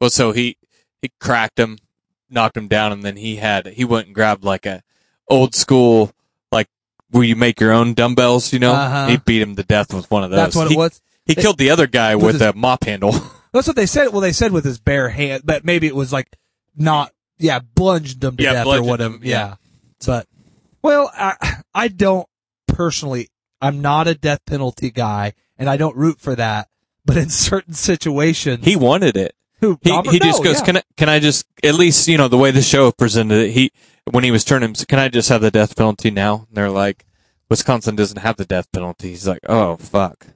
Well, 0.00 0.10
so 0.10 0.32
he 0.32 0.56
he 1.02 1.10
cracked 1.20 1.58
him, 1.58 1.78
knocked 2.30 2.56
him 2.56 2.68
down, 2.68 2.92
and 2.92 3.02
then 3.02 3.16
he 3.16 3.36
had 3.36 3.66
he 3.68 3.84
went 3.84 4.06
and 4.06 4.14
grabbed 4.14 4.44
like 4.44 4.66
a 4.66 4.82
old 5.28 5.54
school 5.54 6.12
like 6.50 6.68
where 7.10 7.24
you 7.24 7.36
make 7.36 7.60
your 7.60 7.72
own 7.72 7.94
dumbbells. 7.94 8.52
You 8.52 8.58
know, 8.60 8.72
Uh-huh. 8.72 9.06
he 9.08 9.16
beat 9.18 9.42
him 9.42 9.56
to 9.56 9.62
death 9.62 9.92
with 9.94 10.10
one 10.10 10.24
of 10.24 10.30
those. 10.30 10.38
That's 10.38 10.56
what 10.56 10.68
he, 10.68 10.74
it 10.74 10.78
was. 10.78 11.00
He 11.26 11.34
killed 11.34 11.58
the 11.58 11.70
other 11.70 11.86
guy 11.86 12.16
With 12.16 12.24
with, 12.24 12.32
his- 12.34 12.42
a 12.42 12.52
mop 12.54 12.84
handle. 12.84 13.12
That's 13.52 13.66
what 13.66 13.76
they 13.76 13.86
said. 13.86 14.08
Well, 14.12 14.20
they 14.20 14.32
said 14.32 14.52
with 14.52 14.64
his 14.64 14.78
bare 14.78 15.08
hand, 15.10 15.42
but 15.44 15.64
maybe 15.64 15.86
it 15.88 15.94
was 15.96 16.12
like 16.12 16.36
not, 16.76 17.12
yeah, 17.40 17.58
bludgeoned 17.58 18.20
them 18.20 18.36
to 18.36 18.42
Yeah, 18.42 18.52
death 18.52 18.66
or 18.66 18.82
whatever. 18.82 19.14
him, 19.16 19.20
yeah. 19.24 19.30
yeah. 19.48 19.54
But, 20.06 20.26
well, 20.82 21.10
I, 21.14 21.62
I 21.74 21.88
don't 21.88 22.26
personally, 22.68 23.28
I'm 23.60 23.82
not 23.82 24.06
a 24.08 24.14
death 24.14 24.40
penalty 24.46 24.90
guy 24.90 25.34
and 25.58 25.68
I 25.68 25.76
don't 25.76 25.96
root 25.96 26.20
for 26.20 26.34
that. 26.36 26.68
But 27.04 27.16
in 27.16 27.28
certain 27.48 27.74
situations, 27.74 28.64
he 28.64 28.76
wanted 28.76 29.16
it. 29.16 29.34
who, 29.60 29.78
He 29.82 29.90
he 30.10 30.18
just 30.18 30.42
goes, 30.44 30.58
yeah. 30.60 30.64
can 30.64 30.76
I 30.78 30.82
can 30.96 31.08
I 31.08 31.18
just 31.18 31.46
at 31.64 31.74
least 31.74 32.06
you 32.08 32.16
know 32.18 32.28
the 32.28 32.38
way 32.38 32.50
the 32.50 32.62
show 32.62 32.92
presented 32.92 33.46
it. 33.48 33.50
He 33.52 33.72
when 34.10 34.22
he 34.24 34.30
was 34.30 34.44
turning, 34.44 34.74
can 34.74 34.98
I 34.98 35.08
just 35.08 35.28
have 35.28 35.40
the 35.40 35.50
death 35.50 35.76
penalty 35.76 36.10
now? 36.10 36.46
And 36.48 36.56
they're 36.56 36.70
like, 36.70 37.04
Wisconsin 37.48 37.96
doesn't 37.96 38.18
have 38.18 38.36
the 38.36 38.44
death 38.44 38.70
penalty. 38.72 39.08
He's 39.10 39.26
like, 39.26 39.40
oh 39.48 39.76
fuck. 39.76 40.26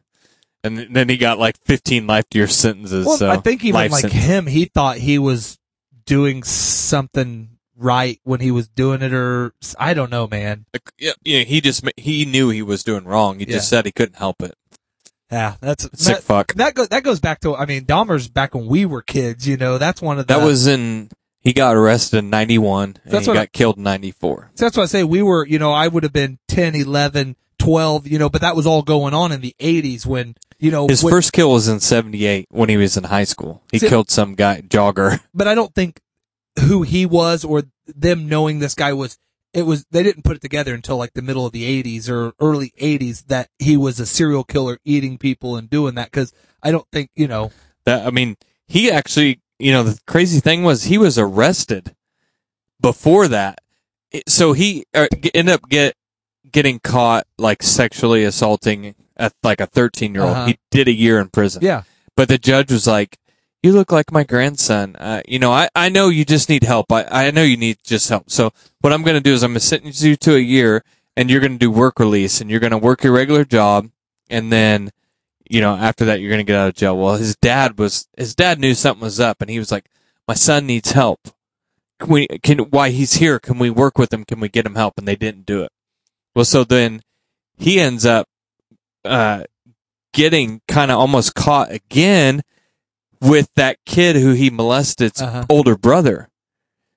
And 0.62 0.78
then 0.96 1.08
he 1.10 1.18
got 1.18 1.38
like 1.38 1.58
15 1.64 2.06
life 2.06 2.24
year 2.34 2.46
sentences. 2.48 3.06
Well, 3.06 3.18
so 3.18 3.30
I 3.30 3.36
think 3.36 3.62
even 3.64 3.90
like 3.90 4.00
sentence. 4.00 4.24
him, 4.24 4.46
he 4.46 4.64
thought 4.64 4.96
he 4.96 5.18
was 5.18 5.58
doing 6.06 6.42
something 6.42 7.50
right 7.76 8.20
when 8.24 8.40
he 8.40 8.50
was 8.50 8.68
doing 8.68 9.02
it, 9.02 9.12
or 9.12 9.52
I 9.78 9.94
don't 9.94 10.10
know, 10.10 10.26
man. 10.26 10.66
Yeah, 10.98 11.12
yeah, 11.24 11.40
he 11.40 11.60
just 11.60 11.84
he 11.96 12.24
knew 12.24 12.50
he 12.50 12.62
was 12.62 12.84
doing 12.84 13.04
wrong. 13.04 13.38
He 13.40 13.46
Yeah. 13.46 13.54
just 13.56 13.68
said 13.68 13.84
he 13.86 13.92
couldn't 13.92 14.16
help 14.16 14.42
it. 14.42 14.54
Yeah, 15.32 15.54
that's 15.60 15.84
Sick 15.94 16.16
that, 16.16 16.22
fuck. 16.22 16.54
that 16.54 16.74
goes 16.74 16.88
that 16.88 17.02
goes 17.02 17.18
back 17.18 17.40
to 17.40 17.56
I 17.56 17.66
mean 17.66 17.84
Dahmer's 17.86 18.28
back 18.28 18.54
when 18.54 18.66
we 18.66 18.86
were 18.86 19.02
kids. 19.02 19.48
You 19.48 19.56
know, 19.56 19.78
that's 19.78 20.00
one 20.00 20.18
of 20.18 20.26
the 20.26 20.34
That 20.38 20.44
was 20.44 20.66
in. 20.66 21.10
He 21.40 21.52
got 21.52 21.74
arrested 21.76 22.18
in 22.18 22.30
'91 22.30 22.96
and 23.04 23.12
That's 23.12 23.26
he 23.26 23.30
what 23.30 23.36
I- 23.36 23.42
got 23.42 23.52
killed 23.52 23.76
in 23.76 23.82
'94. 23.82 24.50
So 24.54 24.64
that's 24.64 24.76
why 24.76 24.84
I 24.84 24.86
say 24.86 25.02
we 25.04 25.20
were, 25.22 25.46
you 25.46 25.58
know, 25.58 25.72
I 25.72 25.88
would 25.88 26.02
have 26.02 26.12
been 26.12 26.38
10, 26.48 26.74
11, 26.74 27.36
12, 27.58 28.06
you 28.06 28.18
know, 28.18 28.28
but 28.28 28.40
that 28.40 28.56
was 28.56 28.66
all 28.66 28.82
going 28.82 29.14
on 29.14 29.32
in 29.32 29.40
the 29.40 29.54
80s 29.58 30.06
when, 30.06 30.34
you 30.58 30.70
know, 30.70 30.86
His 30.88 31.02
when- 31.02 31.12
first 31.12 31.32
kill 31.32 31.52
was 31.52 31.68
in 31.68 31.80
'78 31.80 32.46
when 32.50 32.68
he 32.68 32.76
was 32.76 32.96
in 32.96 33.04
high 33.04 33.24
school. 33.24 33.62
He 33.72 33.78
See- 33.78 33.88
killed 33.88 34.10
some 34.10 34.34
guy 34.34 34.60
jogger. 34.62 35.20
but 35.34 35.48
I 35.48 35.54
don't 35.54 35.74
think 35.74 36.00
who 36.60 36.82
he 36.82 37.04
was 37.06 37.44
or 37.44 37.64
them 37.86 38.28
knowing 38.28 38.58
this 38.60 38.74
guy 38.74 38.92
was, 38.92 39.18
it 39.52 39.62
was, 39.66 39.84
they 39.90 40.02
didn't 40.02 40.24
put 40.24 40.36
it 40.36 40.42
together 40.42 40.74
until 40.74 40.96
like 40.96 41.12
the 41.14 41.22
middle 41.22 41.46
of 41.46 41.52
the 41.52 41.82
80s 41.82 42.08
or 42.08 42.32
early 42.40 42.72
80s 42.80 43.26
that 43.26 43.48
he 43.58 43.76
was 43.76 44.00
a 44.00 44.06
serial 44.06 44.44
killer 44.44 44.78
eating 44.84 45.18
people 45.18 45.56
and 45.56 45.68
doing 45.70 45.94
that. 45.96 46.10
Cause 46.12 46.32
I 46.62 46.70
don't 46.70 46.86
think, 46.92 47.10
you 47.14 47.28
know, 47.28 47.50
That 47.84 48.06
I 48.06 48.10
mean, 48.10 48.36
he 48.66 48.90
actually, 48.90 49.40
you 49.58 49.70
know, 49.72 49.82
the 49.82 49.98
crazy 50.06 50.40
thing 50.40 50.62
was 50.62 50.84
he 50.84 50.98
was 50.98 51.18
arrested 51.18 51.94
before 52.80 53.28
that. 53.28 53.58
So 54.28 54.52
he 54.52 54.84
uh, 54.94 55.06
ended 55.34 55.54
up 55.54 55.68
get 55.68 55.94
getting 56.54 56.78
caught 56.78 57.26
like 57.36 57.62
sexually 57.62 58.24
assaulting 58.24 58.94
a, 59.18 59.30
like 59.42 59.60
a 59.60 59.66
13 59.66 60.14
year 60.14 60.22
old. 60.22 60.32
Uh-huh. 60.32 60.46
He 60.46 60.58
did 60.70 60.88
a 60.88 60.92
year 60.92 61.20
in 61.20 61.28
prison. 61.28 61.62
yeah. 61.62 61.82
But 62.16 62.28
the 62.28 62.38
judge 62.38 62.70
was 62.70 62.86
like, 62.86 63.18
"You 63.64 63.72
look 63.72 63.90
like 63.90 64.12
my 64.12 64.22
grandson. 64.22 64.94
Uh, 64.94 65.20
you 65.26 65.40
know, 65.40 65.50
I, 65.50 65.68
I 65.74 65.88
know 65.88 66.10
you 66.10 66.24
just 66.24 66.48
need 66.48 66.62
help. 66.62 66.92
I, 66.92 67.04
I 67.10 67.30
know 67.32 67.42
you 67.42 67.56
need 67.56 67.78
just 67.82 68.08
help. 68.08 68.30
So 68.30 68.52
what 68.82 68.92
I'm 68.92 69.02
going 69.02 69.16
to 69.16 69.20
do 69.20 69.34
is 69.34 69.42
I'm 69.42 69.50
going 69.50 69.58
to 69.60 69.66
sentence 69.66 70.00
you 70.00 70.14
to 70.14 70.36
a 70.36 70.38
year, 70.38 70.84
and 71.16 71.28
you're 71.28 71.40
going 71.40 71.54
to 71.54 71.58
do 71.58 71.72
work 71.72 71.98
release, 71.98 72.40
and 72.40 72.48
you're 72.48 72.60
going 72.60 72.70
to 72.70 72.78
work 72.78 73.02
your 73.02 73.12
regular 73.12 73.44
job, 73.44 73.90
and 74.30 74.52
then, 74.52 74.92
you 75.50 75.60
know, 75.60 75.74
after 75.74 76.04
that 76.04 76.20
you're 76.20 76.30
going 76.30 76.38
to 76.38 76.44
get 76.44 76.56
out 76.56 76.68
of 76.68 76.74
jail." 76.76 76.96
Well, 76.96 77.16
his 77.16 77.34
dad 77.34 77.80
was 77.80 78.06
his 78.16 78.36
dad 78.36 78.60
knew 78.60 78.74
something 78.74 79.02
was 79.02 79.18
up, 79.18 79.40
and 79.40 79.50
he 79.50 79.58
was 79.58 79.72
like, 79.72 79.86
"My 80.28 80.34
son 80.34 80.66
needs 80.66 80.92
help. 80.92 81.30
Can 81.98 82.10
we 82.10 82.28
can 82.44 82.58
why 82.70 82.90
he's 82.90 83.14
here? 83.14 83.40
Can 83.40 83.58
we 83.58 83.70
work 83.70 83.98
with 83.98 84.12
him? 84.12 84.24
Can 84.24 84.38
we 84.38 84.48
get 84.48 84.66
him 84.66 84.76
help?" 84.76 84.94
And 84.98 85.08
they 85.08 85.16
didn't 85.16 85.46
do 85.46 85.62
it. 85.62 85.72
Well, 86.34 86.44
so 86.44 86.64
then 86.64 87.02
he 87.56 87.80
ends 87.80 88.04
up 88.04 88.28
uh, 89.04 89.44
getting 90.12 90.60
kind 90.68 90.90
of 90.90 90.98
almost 90.98 91.34
caught 91.34 91.70
again 91.70 92.42
with 93.20 93.48
that 93.56 93.78
kid 93.86 94.16
who 94.16 94.32
he 94.32 94.50
molested's 94.50 95.22
Uh-huh. 95.22 95.44
older 95.48 95.76
brother. 95.76 96.28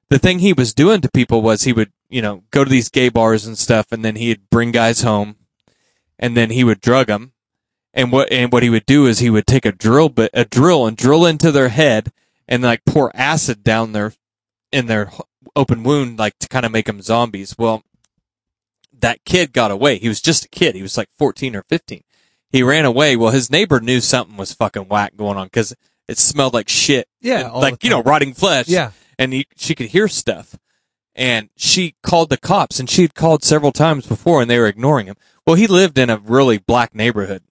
The 0.10 0.20
thing 0.20 0.40
he 0.40 0.54
was 0.54 0.74
doing 0.74 1.02
to 1.02 1.10
people 1.12 1.42
was 1.42 1.64
he 1.64 1.74
would, 1.74 1.92
you 2.10 2.22
know, 2.22 2.44
go 2.52 2.64
to 2.64 2.70
these 2.70 2.90
gay 2.90 3.10
bars 3.10 3.46
and 3.46 3.58
stuff, 3.58 3.88
and 3.92 4.04
then 4.06 4.16
he'd 4.16 4.50
bring 4.50 4.72
guys 4.72 5.02
home, 5.02 5.36
and 6.18 6.36
then 6.36 6.50
he 6.50 6.64
would 6.64 6.80
drug 6.82 7.08
them. 7.08 7.34
And 7.94 8.12
what 8.12 8.32
and 8.32 8.52
what 8.52 8.64
he 8.64 8.70
would 8.70 8.86
do 8.86 9.06
is 9.06 9.20
he 9.20 9.30
would 9.30 9.48
take 9.48 9.66
a 9.66 9.72
drill 9.72 10.10
bit, 10.10 10.32
a 10.34 10.46
drill, 10.46 10.86
and 10.88 10.96
drill 10.96 11.26
into 11.26 11.52
their 11.52 11.70
head, 11.70 12.12
and 12.48 12.64
like 12.64 12.86
pour 12.86 13.12
acid 13.16 13.64
down 13.64 13.92
their 13.92 14.14
in 14.72 14.86
their 14.86 15.12
open 15.56 15.84
wound, 15.84 16.18
like 16.20 16.38
to 16.40 16.48
kind 16.48 16.66
of 16.66 16.72
make 16.72 16.86
them 16.86 17.02
zombies. 17.02 17.56
Well, 17.58 17.84
that 19.02 19.24
kid 19.26 19.54
got 19.54 19.72
away. 19.72 19.98
He 19.98 20.08
was 20.08 20.22
just 20.22 20.46
a 20.46 20.50
kid. 20.50 20.76
He 20.76 20.82
was 20.82 20.98
like 20.98 21.10
14 21.18 21.56
or 21.56 21.64
15. 21.64 22.02
He 22.50 22.64
ran 22.64 22.86
away. 22.86 23.16
Well, 23.16 23.32
his 23.32 23.52
neighbor 23.52 23.80
knew 23.80 24.00
something 24.02 24.38
was 24.38 24.54
fucking 24.54 24.88
whack 24.88 25.16
going 25.16 25.38
on 25.38 25.48
because 25.48 25.76
it 26.08 26.18
smelled 26.18 26.54
like 26.54 26.70
shit. 26.70 27.08
Yeah, 27.22 27.50
like 27.52 27.84
you 27.84 27.90
know, 27.90 28.02
rotting 28.02 28.34
flesh. 28.34 28.68
Yeah. 28.68 28.92
and 29.20 29.34
he, 29.34 29.48
she 29.58 29.76
could 29.76 29.88
hear 29.88 30.08
stuff. 30.08 30.58
And 31.16 31.50
she 31.58 31.96
called 32.04 32.30
the 32.30 32.38
cops, 32.38 32.80
and 32.80 32.88
she 32.90 33.02
had 33.02 33.16
called 33.16 33.44
several 33.44 33.72
times 33.72 34.06
before, 34.06 34.40
and 34.40 34.50
they 34.50 34.60
were 34.60 34.68
ignoring 34.68 35.08
him. 35.08 35.16
Well, 35.48 35.56
he 35.56 35.66
lived 35.66 35.98
in 35.98 36.12
a 36.12 36.18
really 36.20 36.60
black 36.60 36.94
neighborhood. 36.94 37.42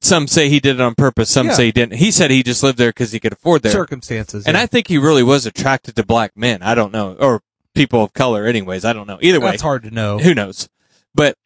Some 0.00 0.26
say 0.26 0.48
he 0.48 0.60
did 0.60 0.76
it 0.76 0.80
on 0.80 0.94
purpose. 0.94 1.30
Some 1.30 1.48
Yeah. 1.48 1.52
say 1.54 1.64
he 1.66 1.72
didn't. 1.72 1.94
He 1.94 2.10
said 2.10 2.30
he 2.30 2.42
just 2.42 2.62
lived 2.62 2.78
there 2.78 2.90
because 2.90 3.12
he 3.12 3.20
could 3.20 3.32
afford 3.32 3.62
there. 3.62 3.72
Circumstances. 3.72 4.46
And 4.46 4.56
yeah. 4.56 4.62
I 4.62 4.66
think 4.66 4.88
he 4.88 4.98
really 4.98 5.22
was 5.22 5.44
attracted 5.46 5.94
to 5.96 6.04
black 6.04 6.36
men. 6.36 6.62
I 6.62 6.74
don't 6.74 6.92
know, 6.92 7.14
or 7.18 7.42
people 7.74 8.02
of 8.02 8.12
color, 8.12 8.46
anyways. 8.46 8.84
I 8.84 8.92
don't 8.92 9.06
know. 9.06 9.18
Either 9.20 9.40
way, 9.40 9.50
that's 9.50 9.62
hard 9.62 9.82
to 9.84 9.90
know. 9.90 10.18
who 10.18 10.34
knows? 10.34 10.68
But 11.14 11.36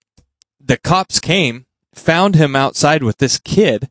the 0.61 0.77
cops 0.77 1.21
came, 1.21 1.67
found 1.95 2.35
him 2.35 2.55
outside 2.57 3.03
with 3.03 3.19
this 3.19 3.39
kid, 3.39 3.89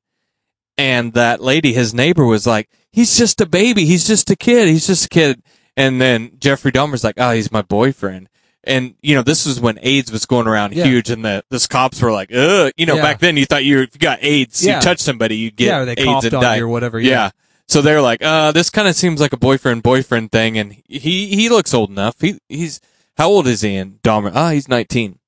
and 0.77 1.13
that 1.13 1.41
lady, 1.41 1.73
his 1.73 1.93
neighbor, 1.93 2.25
was 2.25 2.45
like, 2.45 2.69
"He's 2.91 3.17
just 3.17 3.39
a 3.41 3.45
baby. 3.45 3.85
He's 3.85 4.05
just 4.07 4.29
a 4.29 4.35
kid. 4.35 4.67
He's 4.67 4.87
just 4.87 5.05
a 5.05 5.09
kid." 5.09 5.41
And 5.77 5.99
then 6.01 6.31
Jeffrey 6.39 6.71
Dahmer's 6.71 7.03
like, 7.03 7.15
"Oh, 7.17 7.31
he's 7.31 7.51
my 7.51 7.61
boyfriend." 7.61 8.29
And 8.63 8.95
you 9.01 9.13
know, 9.15 9.21
this 9.21 9.45
was 9.45 9.59
when 9.59 9.77
AIDS 9.81 10.11
was 10.11 10.25
going 10.25 10.47
around 10.47 10.73
Yeah. 10.73 10.85
huge, 10.85 11.09
and 11.09 11.23
the 11.23 11.43
this 11.51 11.67
cops 11.67 12.01
were 12.01 12.11
like, 12.11 12.33
"Ugh." 12.33 12.71
You 12.77 12.85
know, 12.85 12.95
Yeah. 12.95 13.01
back 13.01 13.19
then 13.19 13.37
you 13.37 13.45
thought 13.45 13.63
you 13.63 13.81
if 13.81 13.89
you 13.93 13.99
got 13.99 14.19
AIDS, 14.21 14.65
Yeah. 14.65 14.75
you 14.77 14.81
touch 14.81 14.99
somebody, 14.99 15.37
you 15.37 15.51
get 15.51 15.67
yeah, 15.67 15.85
they 15.85 15.91
AIDS 15.93 16.25
and 16.25 16.33
on 16.33 16.41
die. 16.43 16.57
or 16.59 16.67
whatever. 16.67 16.99
Yeah. 16.99 17.29
So 17.67 17.81
they're 17.81 18.01
like, 18.01 18.21
uh, 18.21 18.51
this 18.51 18.69
kind 18.69 18.87
of 18.87 18.95
seems 18.95 19.19
like 19.19 19.33
a 19.33 19.37
boyfriend 19.37 19.83
boyfriend 19.83 20.31
thing, 20.31 20.57
and 20.57 20.73
he 20.85 21.35
he 21.35 21.49
looks 21.49 21.73
old 21.73 21.89
enough. 21.89 22.21
He 22.21 22.39
he's 22.47 22.79
how 23.17 23.29
old 23.29 23.47
is 23.47 23.61
he 23.61 23.75
in 23.75 23.99
Dahmer? 24.03 24.31
Ah, 24.33 24.51
he's 24.51 24.67
nineteen. 24.67 25.19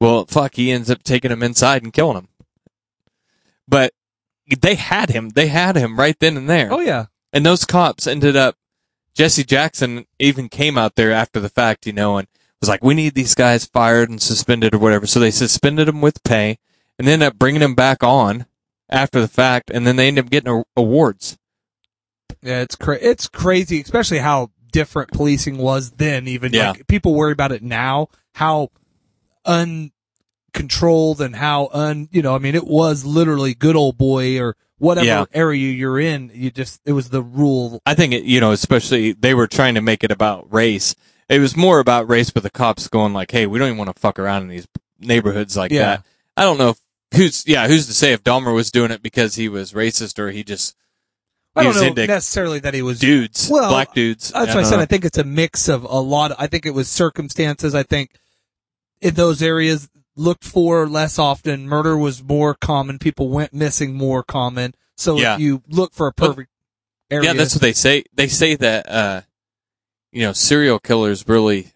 Well, 0.00 0.26
fuck, 0.26 0.54
he 0.54 0.70
ends 0.70 0.90
up 0.90 1.02
taking 1.02 1.30
him 1.30 1.42
inside 1.42 1.82
and 1.82 1.92
killing 1.92 2.18
him. 2.18 2.28
But 3.66 3.92
they 4.60 4.74
had 4.74 5.10
him. 5.10 5.30
They 5.30 5.48
had 5.48 5.76
him 5.76 5.98
right 5.98 6.16
then 6.20 6.36
and 6.36 6.48
there. 6.48 6.72
Oh 6.72 6.80
yeah. 6.80 7.06
And 7.32 7.44
those 7.44 7.64
cops 7.64 8.06
ended 8.06 8.36
up. 8.36 8.56
Jesse 9.14 9.44
Jackson 9.44 10.04
even 10.18 10.50
came 10.50 10.76
out 10.76 10.94
there 10.94 11.10
after 11.10 11.40
the 11.40 11.48
fact, 11.48 11.86
you 11.86 11.92
know, 11.94 12.18
and 12.18 12.28
was 12.60 12.68
like, 12.68 12.84
"We 12.84 12.92
need 12.94 13.14
these 13.14 13.34
guys 13.34 13.64
fired 13.64 14.10
and 14.10 14.20
suspended 14.20 14.74
or 14.74 14.78
whatever." 14.78 15.06
So 15.06 15.18
they 15.20 15.30
suspended 15.30 15.88
him 15.88 16.02
with 16.02 16.22
pay, 16.22 16.58
and 16.98 17.08
then 17.08 17.14
ended 17.14 17.28
up 17.28 17.38
bringing 17.38 17.62
him 17.62 17.74
back 17.74 18.02
on 18.02 18.44
after 18.90 19.20
the 19.20 19.28
fact, 19.28 19.70
and 19.70 19.86
then 19.86 19.96
they 19.96 20.08
ended 20.08 20.26
up 20.26 20.30
getting 20.30 20.52
a- 20.52 20.64
awards. 20.76 21.38
Yeah, 22.42 22.60
it's 22.60 22.76
cra- 22.76 22.98
it's 23.00 23.28
crazy, 23.28 23.80
especially 23.80 24.18
how 24.18 24.50
different 24.72 25.10
policing 25.12 25.58
was 25.58 25.92
then. 25.92 26.28
Even 26.28 26.52
Yeah. 26.52 26.70
like, 26.70 26.86
people 26.86 27.14
worry 27.14 27.32
about 27.32 27.52
it 27.52 27.62
now, 27.62 28.08
how 28.34 28.70
uncontrolled 29.44 31.20
and 31.20 31.36
how 31.36 31.68
un 31.72 32.08
you 32.12 32.22
know. 32.22 32.34
I 32.34 32.38
mean, 32.38 32.54
it 32.54 32.66
was 32.66 33.04
literally 33.04 33.54
good 33.54 33.76
old 33.76 33.96
boy 33.98 34.40
or 34.40 34.56
whatever 34.78 35.06
Yeah. 35.06 35.24
area 35.32 35.72
you're 35.72 35.98
in. 35.98 36.30
You 36.34 36.50
just 36.50 36.80
it 36.84 36.92
was 36.92 37.08
the 37.10 37.22
rule. 37.22 37.80
I 37.86 37.94
think 37.94 38.12
it, 38.12 38.24
you 38.24 38.40
know, 38.40 38.52
especially 38.52 39.12
they 39.12 39.34
were 39.34 39.46
trying 39.46 39.74
to 39.74 39.80
make 39.80 40.04
it 40.04 40.10
about 40.10 40.52
race. 40.52 40.94
It 41.28 41.40
was 41.40 41.56
more 41.56 41.80
about 41.80 42.08
race, 42.08 42.30
but 42.30 42.42
the 42.42 42.50
cops 42.50 42.86
going 42.88 43.12
like, 43.12 43.30
"Hey, 43.32 43.46
we 43.46 43.58
don't 43.58 43.68
even 43.68 43.78
want 43.78 43.94
to 43.94 44.00
fuck 44.00 44.18
around 44.18 44.42
in 44.42 44.48
these 44.48 44.68
neighborhoods 45.00 45.56
like 45.56 45.72
Yeah. 45.72 45.82
that." 45.96 46.02
I 46.36 46.42
don't 46.42 46.58
know 46.58 46.70
if, 46.70 46.78
who's 47.14 47.44
yeah, 47.46 47.66
who's 47.66 47.86
to 47.86 47.94
say 47.94 48.12
if 48.12 48.22
Dahmer 48.22 48.54
was 48.54 48.70
doing 48.70 48.90
it 48.90 49.02
because 49.02 49.34
he 49.34 49.48
was 49.48 49.72
racist 49.72 50.18
or 50.18 50.30
he 50.30 50.44
just 50.44 50.76
I 51.56 51.62
don't 51.64 51.96
know 51.96 52.04
necessarily 52.06 52.58
that 52.60 52.74
he 52.74 52.82
was 52.82 52.98
dudes, 52.98 53.48
Well, 53.50 53.70
black 53.70 53.94
dudes. 53.94 54.30
That's 54.30 54.52
I 54.52 54.54
why 54.54 54.60
I 54.60 54.64
said. 54.64 54.78
I 54.80 54.84
think 54.86 55.04
it's 55.04 55.18
a 55.18 55.24
mix 55.24 55.68
of 55.68 55.84
a 55.84 55.98
lot. 56.00 56.32
I 56.38 56.46
think 56.46 56.66
it 56.66 56.72
was 56.74 56.88
circumstances. 56.88 57.74
I 57.74 57.82
think 57.82 58.10
in 59.00 59.14
those 59.14 59.42
areas 59.42 59.88
looked 60.16 60.44
for 60.44 60.88
less 60.88 61.18
often. 61.18 61.68
Murder 61.68 61.96
was 61.96 62.22
more 62.22 62.54
common. 62.54 62.98
People 62.98 63.28
went 63.30 63.52
missing 63.52 63.94
more 63.94 64.22
common. 64.22 64.74
So 64.96 65.16
Yeah. 65.18 65.34
if 65.34 65.40
you 65.40 65.62
look 65.68 65.92
for 65.94 66.06
a 66.06 66.12
perfect 66.12 66.50
area, 67.10 67.30
Yeah, 67.30 67.32
that's 67.34 67.54
what 67.54 67.62
they 67.62 67.72
say. 67.72 68.04
They 68.14 68.28
say 68.28 68.54
that 68.56 68.88
uh, 68.88 69.20
you 70.12 70.22
know, 70.22 70.32
serial 70.32 70.78
killers 70.78 71.26
really 71.28 71.72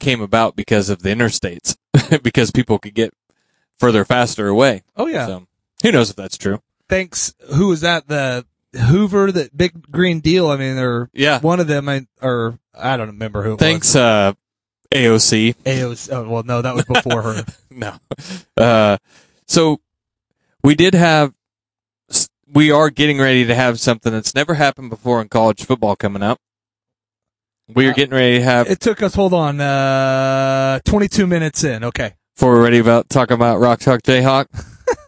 came 0.00 0.20
about 0.20 0.56
because 0.56 0.88
of 0.90 1.02
the 1.02 1.10
interstates, 1.10 1.76
because 2.22 2.50
people 2.50 2.78
could 2.78 2.94
get 2.94 3.12
further 3.78 4.04
faster 4.04 4.48
away. 4.48 4.82
oh 4.96 5.06
yeah. 5.06 5.26
So 5.26 5.46
who 5.82 5.92
knows 5.92 6.10
if 6.10 6.16
that's 6.16 6.36
true? 6.38 6.60
Thanks. 6.88 7.34
Who 7.54 7.68
was 7.68 7.80
that? 7.82 8.08
The 8.08 8.44
Hoover, 8.76 9.30
that 9.32 9.56
big 9.56 9.90
green 9.90 10.20
deal. 10.20 10.48
I 10.50 10.56
mean, 10.56 10.78
or 10.78 11.08
Yeah. 11.12 11.40
one 11.40 11.60
of 11.60 11.66
them. 11.66 11.88
I 11.88 12.06
or 12.20 12.58
I 12.74 12.96
don't 12.96 13.08
remember 13.08 13.42
who. 13.42 13.56
Thanks, 13.56 13.94
uh, 13.96 14.32
AOC. 14.92 15.54
AOC. 15.64 16.12
Oh 16.12 16.28
well, 16.28 16.42
no, 16.42 16.62
that 16.62 16.74
was 16.74 16.84
before 16.84 17.22
her. 17.22 17.44
No. 17.70 17.94
Uh, 18.56 18.98
so 19.48 19.80
we 20.62 20.74
did 20.76 20.94
have, 20.94 21.32
we 22.46 22.70
are 22.70 22.88
getting 22.88 23.18
ready 23.18 23.44
to 23.46 23.54
have 23.54 23.80
something 23.80 24.12
that's 24.12 24.32
never 24.34 24.54
happened 24.54 24.90
before 24.90 25.20
in 25.20 25.28
college 25.28 25.64
football 25.64 25.96
coming 25.96 26.22
up. 26.22 26.38
We 27.74 27.86
are 27.88 27.90
Uh, 27.90 27.94
getting 27.94 28.14
ready 28.14 28.38
to 28.38 28.44
have, 28.44 28.68
It 28.70 28.78
took 28.78 29.02
us. 29.02 29.14
Hold 29.14 29.34
on. 29.34 29.60
Uh, 29.60 30.78
twenty-two 30.84 31.26
minutes 31.26 31.64
in. 31.64 31.82
Okay. 31.82 32.14
before 32.36 32.52
we're 32.52 32.62
ready 32.62 32.78
about 32.78 33.08
talking 33.08 33.34
about 33.34 33.58
Rock 33.58 33.80
Chalk 33.80 34.02
Jayhawk. 34.02 34.46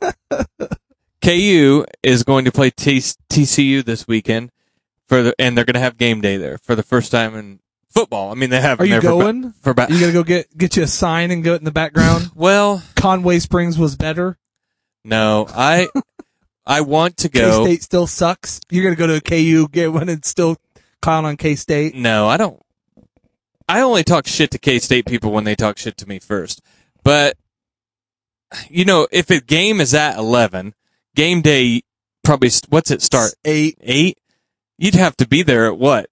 KU 1.26 1.84
is 2.04 2.22
going 2.22 2.44
to 2.44 2.52
play 2.52 2.70
T- 2.70 2.98
TCU 2.98 3.84
this 3.84 4.06
weekend 4.06 4.52
for 5.08 5.22
the, 5.24 5.34
and 5.40 5.56
they're 5.56 5.64
going 5.64 5.74
to 5.74 5.80
have 5.80 5.96
game 5.96 6.20
day 6.20 6.36
there 6.36 6.56
for 6.58 6.76
the 6.76 6.84
first 6.84 7.10
time 7.10 7.34
in 7.34 7.58
football. 7.90 8.30
I 8.30 8.34
mean, 8.34 8.50
they 8.50 8.60
have. 8.60 8.78
Are 8.80 8.84
you 8.84 9.00
for 9.00 9.00
going? 9.00 9.52
for 9.60 9.74
ba- 9.74 9.88
You 9.90 9.98
gotta 9.98 10.12
go 10.12 10.22
get 10.22 10.56
get 10.56 10.76
you 10.76 10.84
a 10.84 10.86
sign 10.86 11.32
and 11.32 11.42
go 11.42 11.54
in 11.54 11.64
the 11.64 11.72
background. 11.72 12.30
well, 12.36 12.82
Conway 12.94 13.40
Springs 13.40 13.76
was 13.76 13.96
better. 13.96 14.38
no, 15.04 15.46
I, 15.48 15.88
I 16.66 16.82
want 16.82 17.16
to 17.18 17.28
go. 17.28 17.64
K 17.64 17.64
State 17.64 17.82
still 17.82 18.06
sucks. 18.06 18.60
You're 18.70 18.84
gonna 18.84 18.96
go 18.96 19.08
to 19.08 19.16
a 19.16 19.20
KU, 19.20 19.66
get 19.68 19.92
one, 19.92 20.08
and 20.08 20.24
still 20.24 20.56
clown 21.02 21.24
on 21.24 21.36
K 21.36 21.56
State. 21.56 21.96
No, 21.96 22.28
I 22.28 22.36
don't. 22.36 22.60
I 23.68 23.80
only 23.80 24.04
talk 24.04 24.28
shit 24.28 24.52
to 24.52 24.58
K 24.58 24.78
State 24.78 25.06
people 25.06 25.32
when 25.32 25.42
they 25.42 25.56
talk 25.56 25.76
shit 25.76 25.96
to 25.96 26.08
me 26.08 26.20
first. 26.20 26.62
But 27.02 27.36
you 28.68 28.84
know, 28.84 29.08
if 29.10 29.28
a 29.30 29.40
game 29.40 29.80
is 29.80 29.92
at 29.92 30.16
eleven, 30.16 30.74
game 31.16 31.40
day 31.42 31.82
probably 32.22 32.50
what's 32.68 32.90
it 32.92 33.02
start 33.02 33.32
Eight. 33.44 33.76
eight? 33.80 34.18
You'd 34.78 34.94
have 34.94 35.16
to 35.16 35.26
be 35.26 35.42
there 35.42 35.66
at 35.66 35.78
what 35.78 36.08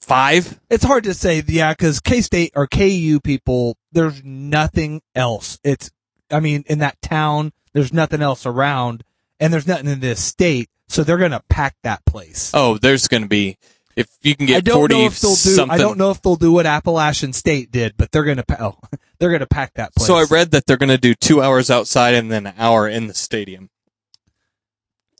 five? 0.00 0.60
It's 0.70 0.84
hard 0.84 1.04
to 1.04 1.14
say, 1.14 1.42
yeah, 1.46 1.72
because 1.72 2.00
K 2.00 2.20
State 2.20 2.52
or 2.54 2.66
KU 2.66 3.20
people, 3.22 3.76
there's 3.92 4.22
nothing 4.22 5.02
else. 5.14 5.58
It's, 5.64 5.90
I 6.30 6.40
mean, 6.40 6.64
in 6.66 6.78
that 6.78 7.00
town, 7.02 7.52
there's 7.72 7.92
nothing 7.92 8.22
else 8.22 8.46
around, 8.46 9.02
and 9.40 9.52
there's 9.52 9.66
nothing 9.66 9.88
in 9.88 10.00
this 10.00 10.22
state, 10.22 10.68
so 10.88 11.02
they're 11.02 11.18
gonna 11.18 11.42
pack 11.48 11.76
that 11.82 12.04
place. 12.06 12.50
Oh, 12.54 12.78
there's 12.78 13.08
going 13.08 13.22
to 13.22 13.28
be 13.28 13.56
if 13.96 14.08
you 14.22 14.36
can 14.36 14.46
get 14.46 14.56
I 14.58 14.60
don't 14.60 14.76
forty 14.76 14.94
know 14.94 15.06
if 15.06 15.20
they'll 15.20 15.30
do. 15.30 15.36
something. 15.36 15.74
I 15.74 15.78
don't 15.78 15.98
know 15.98 16.10
if 16.10 16.22
they'll 16.22 16.36
do 16.36 16.52
what 16.52 16.66
Appalachian 16.66 17.32
State 17.32 17.70
did, 17.70 17.96
but 17.96 18.12
they're 18.12 18.24
gonna. 18.24 18.44
Oh, 18.60 18.76
they're 19.18 19.32
gonna 19.32 19.46
pack 19.46 19.74
that 19.74 19.94
place. 19.94 20.06
So 20.06 20.16
I 20.16 20.24
read 20.24 20.52
that 20.52 20.66
they're 20.66 20.76
going 20.76 20.88
to 20.90 20.98
do 20.98 21.14
two 21.14 21.42
hours 21.42 21.70
outside 21.70 22.14
and 22.14 22.30
then 22.30 22.46
an 22.46 22.54
hour 22.58 22.88
in 22.88 23.06
the 23.06 23.14
stadium. 23.14 23.70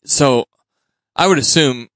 So 0.04 0.46
I 1.16 1.26
would 1.26 1.38
assume 1.38 1.88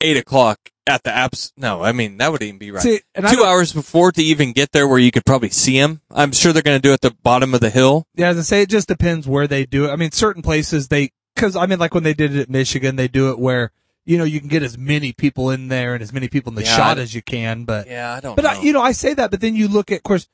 eight 0.00 0.16
o'clock 0.16 0.58
at 0.86 1.02
the 1.02 1.10
apps. 1.10 1.52
No, 1.56 1.82
I 1.82 1.92
mean 1.92 2.18
that 2.18 2.30
would 2.30 2.42
even 2.42 2.58
be 2.58 2.70
right. 2.70 2.82
See, 2.82 3.00
two 3.30 3.42
hours 3.44 3.72
before 3.72 4.12
to 4.12 4.22
even 4.22 4.52
get 4.52 4.72
there 4.72 4.86
where 4.86 4.98
you 4.98 5.10
could 5.10 5.24
probably 5.24 5.50
see 5.50 5.78
them. 5.80 6.00
I'm 6.10 6.32
sure 6.32 6.52
they're 6.52 6.62
going 6.62 6.78
to 6.80 6.82
do 6.82 6.90
it 6.90 6.94
at 6.94 7.00
the 7.00 7.16
bottom 7.22 7.54
of 7.54 7.60
the 7.60 7.70
hill. 7.70 8.06
Yeah, 8.14 8.28
as 8.28 8.38
I 8.38 8.42
say, 8.42 8.62
it 8.62 8.68
just 8.68 8.88
depends 8.88 9.26
where 9.26 9.46
they 9.46 9.64
do 9.66 9.86
it. 9.86 9.90
I 9.90 9.96
mean, 9.96 10.12
certain 10.12 10.42
places 10.42 10.88
they, 10.88 11.10
cause 11.36 11.56
I 11.56 11.66
mean, 11.66 11.78
like 11.78 11.94
when 11.94 12.02
they 12.02 12.12
did 12.14 12.36
it 12.36 12.40
at 12.42 12.50
Michigan, 12.50 12.96
they 12.96 13.08
do 13.08 13.30
it 13.30 13.38
where, 13.38 13.72
you 14.04 14.18
know, 14.18 14.24
you 14.24 14.40
can 14.40 14.48
get 14.50 14.62
as 14.62 14.76
many 14.76 15.12
people 15.14 15.48
in 15.50 15.68
there 15.68 15.94
and 15.94 16.02
as 16.02 16.12
many 16.12 16.28
people 16.28 16.50
in 16.50 16.56
the 16.56 16.64
Yeah, 16.64 16.76
shot 16.76 16.98
I- 16.98 17.02
as 17.02 17.14
you 17.14 17.22
can, 17.22 17.64
but, 17.64 17.86
Yeah, 17.86 18.12
I 18.14 18.20
don't 18.20 18.36
but 18.36 18.44
I, 18.44 18.60
you 18.60 18.72
know, 18.74 18.82
I 18.82 18.92
say 18.92 19.14
that, 19.14 19.30
but 19.30 19.40
then 19.40 19.56
you 19.56 19.68
look 19.68 19.90
at, 19.90 19.96
of 19.98 20.02
course, 20.02 20.28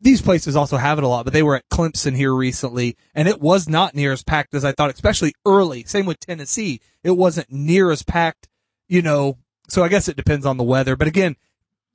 these 0.00 0.22
places 0.22 0.56
also 0.56 0.76
have 0.76 0.98
it 0.98 1.04
a 1.04 1.08
lot, 1.08 1.24
but 1.24 1.32
they 1.32 1.42
were 1.42 1.56
at 1.56 1.68
Clemson 1.68 2.16
here 2.16 2.34
recently 2.34 2.96
and 3.14 3.28
it 3.28 3.40
was 3.40 3.68
not 3.68 3.94
near 3.94 4.12
as 4.12 4.22
packed 4.22 4.54
as 4.54 4.64
I 4.64 4.72
thought, 4.72 4.92
especially 4.92 5.34
early. 5.44 5.84
Same 5.84 6.06
with 6.06 6.20
Tennessee. 6.20 6.80
It 7.02 7.12
wasn't 7.12 7.50
near 7.50 7.90
as 7.90 8.02
packed, 8.02 8.48
you 8.88 9.02
know, 9.02 9.38
so 9.68 9.82
I 9.82 9.88
guess 9.88 10.08
it 10.08 10.16
depends 10.16 10.46
on 10.46 10.56
the 10.56 10.64
weather, 10.64 10.96
but 10.96 11.08
again, 11.08 11.36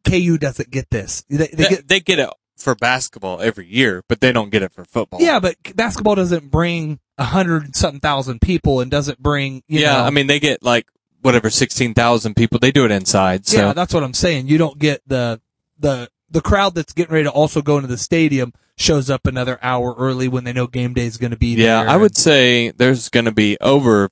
KU 0.04 0.38
doesn't 0.38 0.72
get 0.72 0.90
this. 0.90 1.24
They, 1.30 1.48
they 1.48 1.70
get, 1.70 1.88
they 1.88 2.00
get 2.00 2.20
it 2.20 2.30
for 2.58 2.76
basketball 2.76 3.42
every 3.42 3.68
year, 3.68 4.04
but 4.08 4.20
they 4.20 4.32
don't 4.32 4.50
get 4.50 4.64
it 4.64 4.72
for 4.72 4.84
football. 4.84 5.22
Yeah, 5.22 5.40
but 5.40 5.56
basketball 5.76 6.16
doesn't 6.16 6.50
bring 6.50 7.00
a 7.18 7.24
hundred 7.24 7.66
and 7.66 7.76
something 7.76 8.00
thousand 8.00 8.42
people 8.42 8.80
and 8.80 8.92
doesn't 8.92 9.22
bring, 9.22 9.64
you 9.68 9.82
yeah. 9.82 9.94
know, 9.94 10.04
I 10.04 10.10
mean, 10.10 10.28
they 10.28 10.40
get 10.40 10.64
like 10.64 10.88
whatever 11.22 11.50
sixteen 11.50 11.94
thousand 11.94 12.36
people. 12.36 12.60
They 12.60 12.72
do 12.72 12.86
it 12.86 12.92
inside. 12.92 13.46
So 13.46 13.58
yeah, 13.58 13.74
that's 13.74 13.94
what 13.94 14.04
I'm 14.04 14.14
saying. 14.14 14.48
You 14.48 14.58
don't 14.58 14.78
get 14.78 15.02
the, 15.08 15.42
the, 15.80 16.10
the 16.30 16.42
crowd 16.42 16.76
that's 16.76 16.94
getting 16.94 17.14
ready 17.14 17.24
to 17.26 17.32
also 17.32 17.62
go 17.62 17.78
into 17.78 17.88
the 17.88 17.98
stadium 17.98 18.54
shows 18.78 19.10
up 19.10 19.26
another 19.26 19.58
hour 19.62 19.96
early 19.98 20.28
when 20.28 20.44
they 20.44 20.54
know 20.54 20.68
game 20.68 20.94
day 20.94 21.06
is 21.06 21.18
going 21.18 21.32
to 21.32 21.38
be 21.38 21.56
yeah, 21.56 21.84
there. 21.84 21.90
I 21.90 21.98
would 21.98 22.16
say 22.18 22.72
there's 22.72 23.10
going 23.10 23.26
to 23.26 23.32
be 23.32 23.58
over 23.62 24.10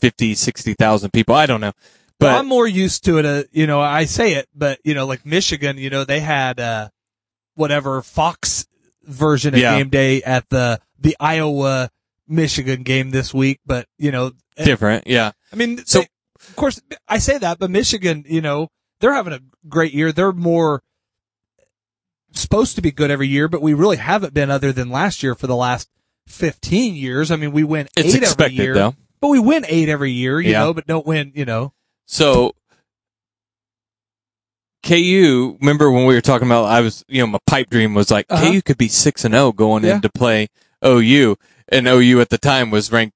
50, 0.00 0.34
60,000 0.34 1.12
people. 1.12 1.34
I 1.34 1.46
don't 1.46 1.60
know. 1.60 1.72
But 2.18 2.26
Well, 2.26 2.38
I'm 2.40 2.46
more 2.46 2.66
used 2.68 3.04
to 3.04 3.18
it. 3.18 3.26
Uh, 3.26 3.42
you 3.52 3.66
know, 3.66 3.80
I 3.80 4.04
say 4.04 4.34
it, 4.34 4.48
but 4.54 4.78
you 4.84 4.94
know, 4.94 5.06
like 5.06 5.26
Michigan, 5.26 5.78
you 5.78 5.90
know, 5.90 6.04
they 6.04 6.20
had 6.20 6.60
uh, 6.60 6.88
whatever 7.54 8.00
Fox 8.02 8.66
version 9.02 9.54
of 9.54 9.60
Yeah. 9.60 9.76
game 9.76 9.88
day 9.90 10.22
at 10.22 10.48
the 10.48 10.80
the 10.98 11.16
Iowa 11.18 11.90
Michigan 12.28 12.82
game 12.84 13.10
this 13.10 13.34
week. 13.34 13.60
But 13.66 13.86
you 13.98 14.12
know, 14.12 14.32
uh, 14.56 14.64
different. 14.64 15.06
Yeah. 15.08 15.32
I 15.52 15.56
mean, 15.56 15.84
So- 15.84 16.00
they- 16.00 16.08
of 16.48 16.56
course, 16.56 16.80
I 17.08 17.18
say 17.18 17.38
that, 17.38 17.58
but 17.58 17.70
Michigan, 17.70 18.24
you 18.28 18.40
know, 18.42 18.68
they're 19.04 19.12
having 19.12 19.34
a 19.34 19.40
great 19.68 19.92
year. 19.92 20.12
They're 20.12 20.32
more 20.32 20.82
supposed 22.32 22.74
to 22.76 22.80
be 22.80 22.90
good 22.90 23.10
every 23.10 23.28
year, 23.28 23.48
but 23.48 23.60
we 23.60 23.74
really 23.74 23.98
haven't 23.98 24.32
been 24.32 24.50
other 24.50 24.72
than 24.72 24.88
last 24.88 25.22
year 25.22 25.34
for 25.34 25.46
the 25.46 25.54
last 25.54 25.90
15 26.26 26.94
years. 26.94 27.30
I 27.30 27.36
mean, 27.36 27.52
we 27.52 27.64
win 27.64 27.86
It's 27.98 28.14
eight 28.14 28.22
every 28.22 28.54
year, 28.54 28.72
though. 28.72 28.94
but 29.20 29.28
we 29.28 29.38
win 29.38 29.66
eight 29.68 29.90
every 29.90 30.10
year, 30.10 30.40
you 30.40 30.52
Yeah. 30.52 30.60
know, 30.60 30.72
but 30.72 30.86
don't 30.86 31.06
win, 31.06 31.32
you 31.34 31.44
know. 31.44 31.74
So 32.06 32.54
KU, 34.82 35.58
remember 35.60 35.90
when 35.90 36.06
we 36.06 36.14
were 36.14 36.22
talking 36.22 36.48
about, 36.48 36.64
I 36.64 36.80
was, 36.80 37.04
you 37.06 37.20
know, 37.20 37.26
my 37.26 37.38
pipe 37.46 37.68
dream 37.68 37.92
was 37.92 38.10
like, 38.10 38.24
Uh-huh. 38.30 38.52
KU 38.52 38.62
could 38.62 38.78
be 38.78 38.88
6 38.88 39.22
and 39.26 39.34
0 39.34 39.52
going 39.52 39.84
Yeah. 39.84 39.96
in 39.96 40.00
to 40.00 40.08
play 40.08 40.48
OU. 40.82 41.36
And 41.68 41.86
OU 41.86 42.22
at 42.22 42.30
the 42.30 42.38
time 42.38 42.70
was 42.70 42.90
ranked 42.90 43.14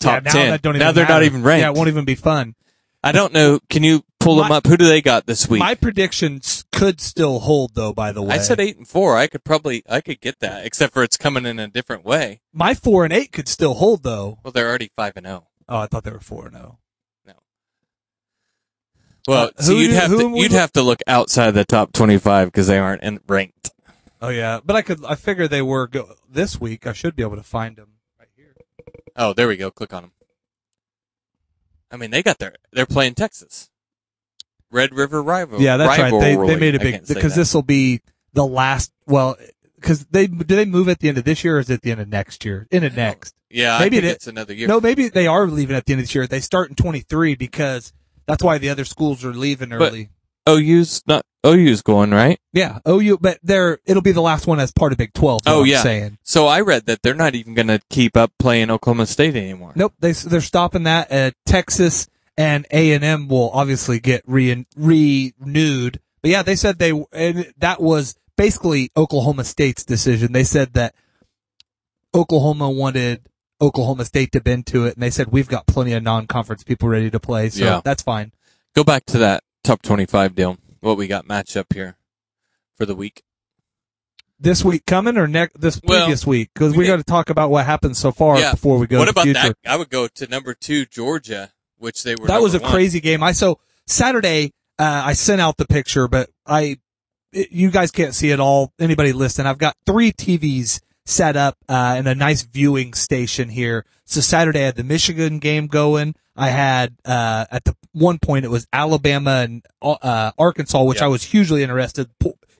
top 0.00 0.24
yeah, 0.24 0.32
now 0.32 0.32
10. 0.32 0.50
That 0.50 0.62
don't 0.62 0.78
now 0.78 0.90
they're 0.90 1.08
not 1.08 1.22
even 1.22 1.44
ranked. 1.44 1.60
Yeah, 1.62 1.68
it 1.70 1.76
won't 1.76 1.88
even 1.88 2.04
be 2.04 2.16
fun. 2.16 2.56
I 3.04 3.12
don't 3.12 3.32
know. 3.32 3.60
Can 3.70 3.84
you 3.84 4.02
pull 4.20 4.36
them 4.36 4.50
up? 4.52 4.66
Who 4.66 4.76
do 4.76 4.86
they 4.86 5.00
got 5.00 5.26
this 5.26 5.48
week? 5.48 5.60
My 5.60 5.74
predictions 5.74 6.64
could 6.72 7.00
still 7.00 7.40
hold 7.40 7.74
though, 7.74 7.92
by 7.92 8.12
the 8.12 8.22
way. 8.22 8.34
I 8.34 8.38
said 8.38 8.60
8 8.60 8.76
and 8.78 8.88
4. 8.88 9.16
I 9.16 9.26
could 9.26 9.44
probably, 9.44 9.82
I 9.88 10.00
could 10.00 10.20
get 10.20 10.38
that, 10.40 10.64
except 10.66 10.92
for 10.94 11.02
it's 11.02 11.16
coming 11.16 11.46
in 11.46 11.58
a 11.58 11.68
different 11.68 12.04
way. 12.04 12.40
my 12.52 12.74
four 12.74 13.04
and 13.04 13.12
eight 13.12 13.32
could 13.32 13.48
still 13.48 13.74
hold 13.74 14.02
though. 14.02 14.38
Well, 14.42 14.52
they're 14.52 14.68
already 14.68 14.90
5 14.96 15.12
and 15.16 15.26
oh. 15.26 15.30
0. 15.30 15.46
Oh, 15.68 15.78
I 15.78 15.86
thought 15.86 16.04
they 16.04 16.10
were 16.10 16.20
four 16.20 16.46
and 16.46 16.56
oh. 16.56 16.78
No. 17.26 17.34
Well, 19.26 19.50
Uh, 19.56 19.62
so 19.62 19.72
you'd 19.72 19.88
do- 19.88 19.94
have 19.94 20.10
to, 20.10 20.32
you'd 20.36 20.52
have 20.52 20.72
to 20.72 20.82
look 20.82 21.00
outside 21.06 21.50
the 21.52 21.64
top 21.64 21.92
25 21.92 22.48
because 22.48 22.66
they 22.66 22.78
aren't 22.78 23.02
in, 23.02 23.20
ranked. 23.26 23.70
Oh 24.20 24.30
yeah, 24.30 24.58
but 24.64 24.74
I 24.74 24.82
could. 24.82 25.04
I 25.04 25.14
figure 25.14 25.46
they 25.46 25.62
were 25.62 25.86
go, 25.86 26.14
this 26.28 26.60
week. 26.60 26.88
I 26.88 26.92
should 26.92 27.14
be 27.14 27.22
able 27.22 27.36
to 27.36 27.42
find 27.44 27.76
them 27.76 27.90
right 28.18 28.26
here. 28.34 28.52
Oh, 29.14 29.32
there 29.32 29.46
we 29.46 29.56
go. 29.56 29.70
Click 29.70 29.94
on 29.94 30.02
them. 30.02 30.12
I 31.92 31.96
mean, 31.98 32.10
they 32.10 32.24
got 32.24 32.38
their, 32.38 32.54
they're 32.72 32.84
playing 32.84 33.14
Texas. 33.14 33.70
Red 34.70 34.94
River 34.94 35.22
rival. 35.22 35.60
Yeah, 35.60 35.76
that's 35.76 35.98
right. 35.98 36.10
They 36.20 36.36
they 36.36 36.56
made 36.56 36.74
a 36.74 36.78
big 36.78 37.06
because 37.06 37.34
this 37.34 37.54
will 37.54 37.62
be 37.62 38.00
the 38.32 38.46
last. 38.46 38.92
Well, 39.06 39.36
because 39.76 40.04
they 40.06 40.26
do 40.26 40.44
they 40.56 40.64
move 40.64 40.88
at 40.88 40.98
the 40.98 41.08
end 41.08 41.18
of 41.18 41.24
this 41.24 41.44
year 41.44 41.56
or 41.56 41.60
is 41.60 41.70
it 41.70 41.74
at 41.74 41.82
the 41.82 41.90
end 41.92 42.00
of 42.00 42.08
next 42.08 42.44
year? 42.44 42.66
In 42.70 42.84
of 42.84 42.94
next. 42.96 43.34
Yeah, 43.50 43.78
maybe 43.78 43.98
it- 43.98 44.04
it's 44.04 44.26
another 44.26 44.52
year. 44.52 44.68
No, 44.68 44.80
maybe 44.80 45.08
they 45.08 45.26
are 45.26 45.46
leaving 45.46 45.74
at 45.76 45.86
the 45.86 45.92
end 45.94 46.00
of 46.00 46.04
this 46.06 46.14
year. 46.14 46.26
They 46.26 46.40
start 46.40 46.68
in 46.68 46.74
twenty 46.74 47.00
three 47.00 47.34
because 47.34 47.92
that's 48.26 48.42
why 48.42 48.58
the 48.58 48.68
other 48.70 48.84
schools 48.84 49.24
are 49.24 49.32
leaving 49.32 49.70
But- 49.70 49.80
early. 49.92 50.10
OU's 50.48 51.02
not, 51.06 51.26
OU's 51.46 51.82
going, 51.82 52.10
right? 52.10 52.38
yeah, 52.54 52.78
OU, 52.88 53.18
but 53.20 53.38
they're 53.42 53.78
it'll 53.84 54.00
be 54.02 54.12
the 54.12 54.22
last 54.22 54.46
one 54.46 54.58
as 54.58 54.72
part 54.72 54.92
of 54.92 54.98
Big 54.98 55.12
Twelve. 55.12 55.42
Oh, 55.46 55.60
I'm 55.60 55.66
yeah. 55.66 55.82
saying. 55.82 56.16
So 56.22 56.46
I 56.46 56.62
read 56.62 56.86
that 56.86 57.02
they're 57.02 57.14
not 57.14 57.34
even 57.34 57.52
going 57.54 57.68
to 57.68 57.80
keep 57.90 58.16
up 58.16 58.32
playing 58.38 58.70
Oklahoma 58.70 59.04
State 59.06 59.36
anymore. 59.36 59.72
Nope, 59.76 59.92
they 60.00 60.12
they're 60.12 60.40
stopping 60.40 60.84
that. 60.84 61.12
Uh, 61.12 61.30
Texas 61.44 62.06
and 62.38 62.64
A 62.70 62.92
and 62.92 63.04
M 63.04 63.28
will 63.28 63.50
obviously 63.50 63.98
get 64.00 64.22
re- 64.26 64.64
renewed. 64.76 66.00
But 66.22 66.30
yeah, 66.30 66.42
they 66.42 66.56
said 66.56 66.78
they 66.78 66.92
and 67.12 67.52
that 67.58 67.82
was 67.82 68.16
basically 68.36 68.90
Oklahoma 68.96 69.44
State's 69.44 69.84
decision. 69.84 70.32
They 70.32 70.44
said 70.44 70.72
that 70.74 70.94
Oklahoma 72.14 72.70
wanted 72.70 73.28
Oklahoma 73.60 74.04
State 74.04 74.32
to 74.32 74.40
bend 74.40 74.66
to 74.68 74.86
it, 74.86 74.94
and 74.94 75.02
they 75.02 75.10
said 75.10 75.28
we've 75.32 75.48
got 75.48 75.66
plenty 75.66 75.92
of 75.92 76.02
non-conference 76.02 76.62
people 76.64 76.88
ready 76.88 77.10
to 77.10 77.20
play, 77.20 77.50
so 77.50 77.64
Yeah. 77.64 77.80
that's 77.84 78.02
fine. 78.02 78.32
Go 78.74 78.84
back 78.84 79.04
to 79.06 79.18
that 79.18 79.42
top 79.64 79.82
25 79.82 80.34
deal. 80.34 80.56
What 80.80 80.96
we 80.96 81.08
got 81.08 81.26
matched 81.26 81.56
up 81.56 81.72
here 81.74 81.96
for 82.76 82.86
the 82.86 82.94
week. 82.94 83.24
This 84.40 84.64
week 84.64 84.86
coming 84.86 85.16
or 85.18 85.26
next 85.26 85.60
this 85.60 85.80
Well, 85.82 85.98
previous 86.04 86.24
week 86.24 86.50
because 86.54 86.72
we 86.72 86.78
we 86.78 86.86
got 86.86 86.96
to 86.98 87.02
talk 87.04 87.28
about 87.30 87.50
what 87.50 87.66
happened 87.66 87.96
so 87.96 88.12
far 88.12 88.38
Yeah. 88.38 88.52
before 88.52 88.78
we 88.78 88.86
go. 88.86 88.98
what 89.00 89.06
to 89.06 89.12
the 89.12 89.20
about 89.20 89.24
future. 89.24 89.54
that? 89.64 89.70
I 89.72 89.74
would 89.74 89.90
go 89.90 90.06
to 90.06 90.26
number 90.28 90.54
two, 90.54 90.86
Georgia, 90.86 91.50
which 91.78 92.02
they 92.02 92.14
were. 92.14 92.26
that 92.26 92.42
was 92.42 92.54
a 92.54 92.58
one. 92.58 92.70
crazy 92.70 93.00
game. 93.00 93.22
I 93.22 93.32
so 93.32 93.58
Saturday 93.86 94.52
uh, 94.78 95.02
I 95.06 95.12
sent 95.14 95.40
out 95.40 95.56
the 95.56 95.66
picture, 95.66 96.08
but 96.08 96.30
I 96.46 96.78
it, 97.32 97.50
you 97.50 97.70
guys 97.70 97.90
can't 97.90 98.14
see 98.14 98.30
it 98.30 98.40
all. 98.40 98.72
Anybody 98.78 99.12
listen? 99.12 99.46
I've 99.46 99.58
got 99.58 99.76
three 99.86 100.12
TVs 100.12 100.80
set 101.06 101.36
up 101.36 101.56
uh, 101.68 101.96
in 101.98 102.06
a 102.06 102.14
nice 102.14 102.42
viewing 102.42 102.92
station 102.94 103.48
here. 103.48 103.84
So 104.04 104.20
Saturday 104.20 104.60
I 104.60 104.66
had 104.66 104.76
the 104.76 104.84
Michigan 104.84 105.38
game 105.38 105.66
going. 105.66 106.14
I 106.36 106.50
had 106.50 106.96
uh, 107.04 107.46
at 107.50 107.64
the 107.64 107.74
one 107.92 108.18
point 108.18 108.44
it 108.44 108.50
was 108.50 108.66
Alabama 108.72 109.40
and 109.42 109.64
uh, 109.82 110.30
Arkansas, 110.38 110.82
which 110.84 110.98
Yeah. 111.00 111.06
I 111.06 111.08
was 111.08 111.24
hugely 111.24 111.62
interested. 111.62 112.08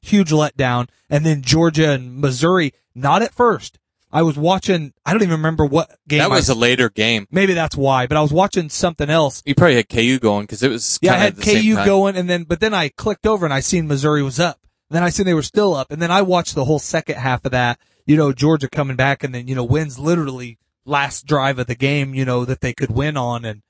Huge 0.02 0.30
letdown, 0.30 0.88
and 1.10 1.24
then 1.26 1.42
Georgia 1.42 1.90
and 1.90 2.16
Missouri. 2.20 2.72
Not 2.94 3.20
at 3.22 3.34
first. 3.34 3.78
I 4.10 4.22
was 4.22 4.38
watching. 4.38 4.92
I 5.04 5.12
don't 5.12 5.22
even 5.22 5.32
remember 5.36 5.64
what 5.66 5.90
game. 6.08 6.18
That 6.20 6.30
was 6.30 6.48
a 6.48 6.54
later 6.54 6.88
game. 6.88 7.26
maybe 7.30 7.52
that's 7.54 7.76
why. 7.76 8.06
But 8.06 8.16
I 8.16 8.22
was 8.22 8.32
watching 8.32 8.68
something 8.70 9.10
else, 9.10 9.42
You 9.44 9.54
probably 9.54 9.76
had 9.76 9.88
KU 9.88 10.18
going 10.18 10.44
because 10.44 10.62
it 10.62 10.70
was. 10.70 10.98
yeah, 11.02 11.12
I 11.12 11.16
had 11.16 11.26
at 11.32 11.36
the 11.36 11.42
same 11.42 11.76
KU 11.76 11.84
going, 11.84 12.16
and 12.16 12.28
then 12.28 12.44
but 12.44 12.60
then 12.60 12.72
I 12.74 12.88
clicked 12.88 13.26
over 13.26 13.44
and 13.44 13.52
I 13.52 13.60
seen 13.60 13.86
Missouri 13.86 14.22
was 14.22 14.40
up. 14.40 14.60
Then 14.90 15.02
I 15.02 15.10
seen 15.10 15.26
they 15.26 15.34
were 15.34 15.42
still 15.42 15.74
up, 15.74 15.90
and 15.90 16.00
then 16.00 16.10
I 16.10 16.22
watched 16.22 16.54
the 16.54 16.64
whole 16.64 16.78
second 16.78 17.16
half 17.16 17.44
of 17.44 17.50
that. 17.52 17.78
You 18.06 18.16
know, 18.16 18.32
Georgia 18.32 18.68
coming 18.70 18.96
back, 18.96 19.22
and 19.22 19.34
then 19.34 19.46
you 19.46 19.54
know 19.54 19.64
wins 19.64 19.98
literally 19.98 20.58
last 20.86 21.26
drive 21.26 21.58
of 21.58 21.66
the 21.66 21.74
game. 21.74 22.14
You 22.14 22.24
know 22.24 22.46
that 22.46 22.62
they 22.62 22.72
could 22.72 22.90
win 22.90 23.18
on, 23.18 23.44
and 23.44 23.60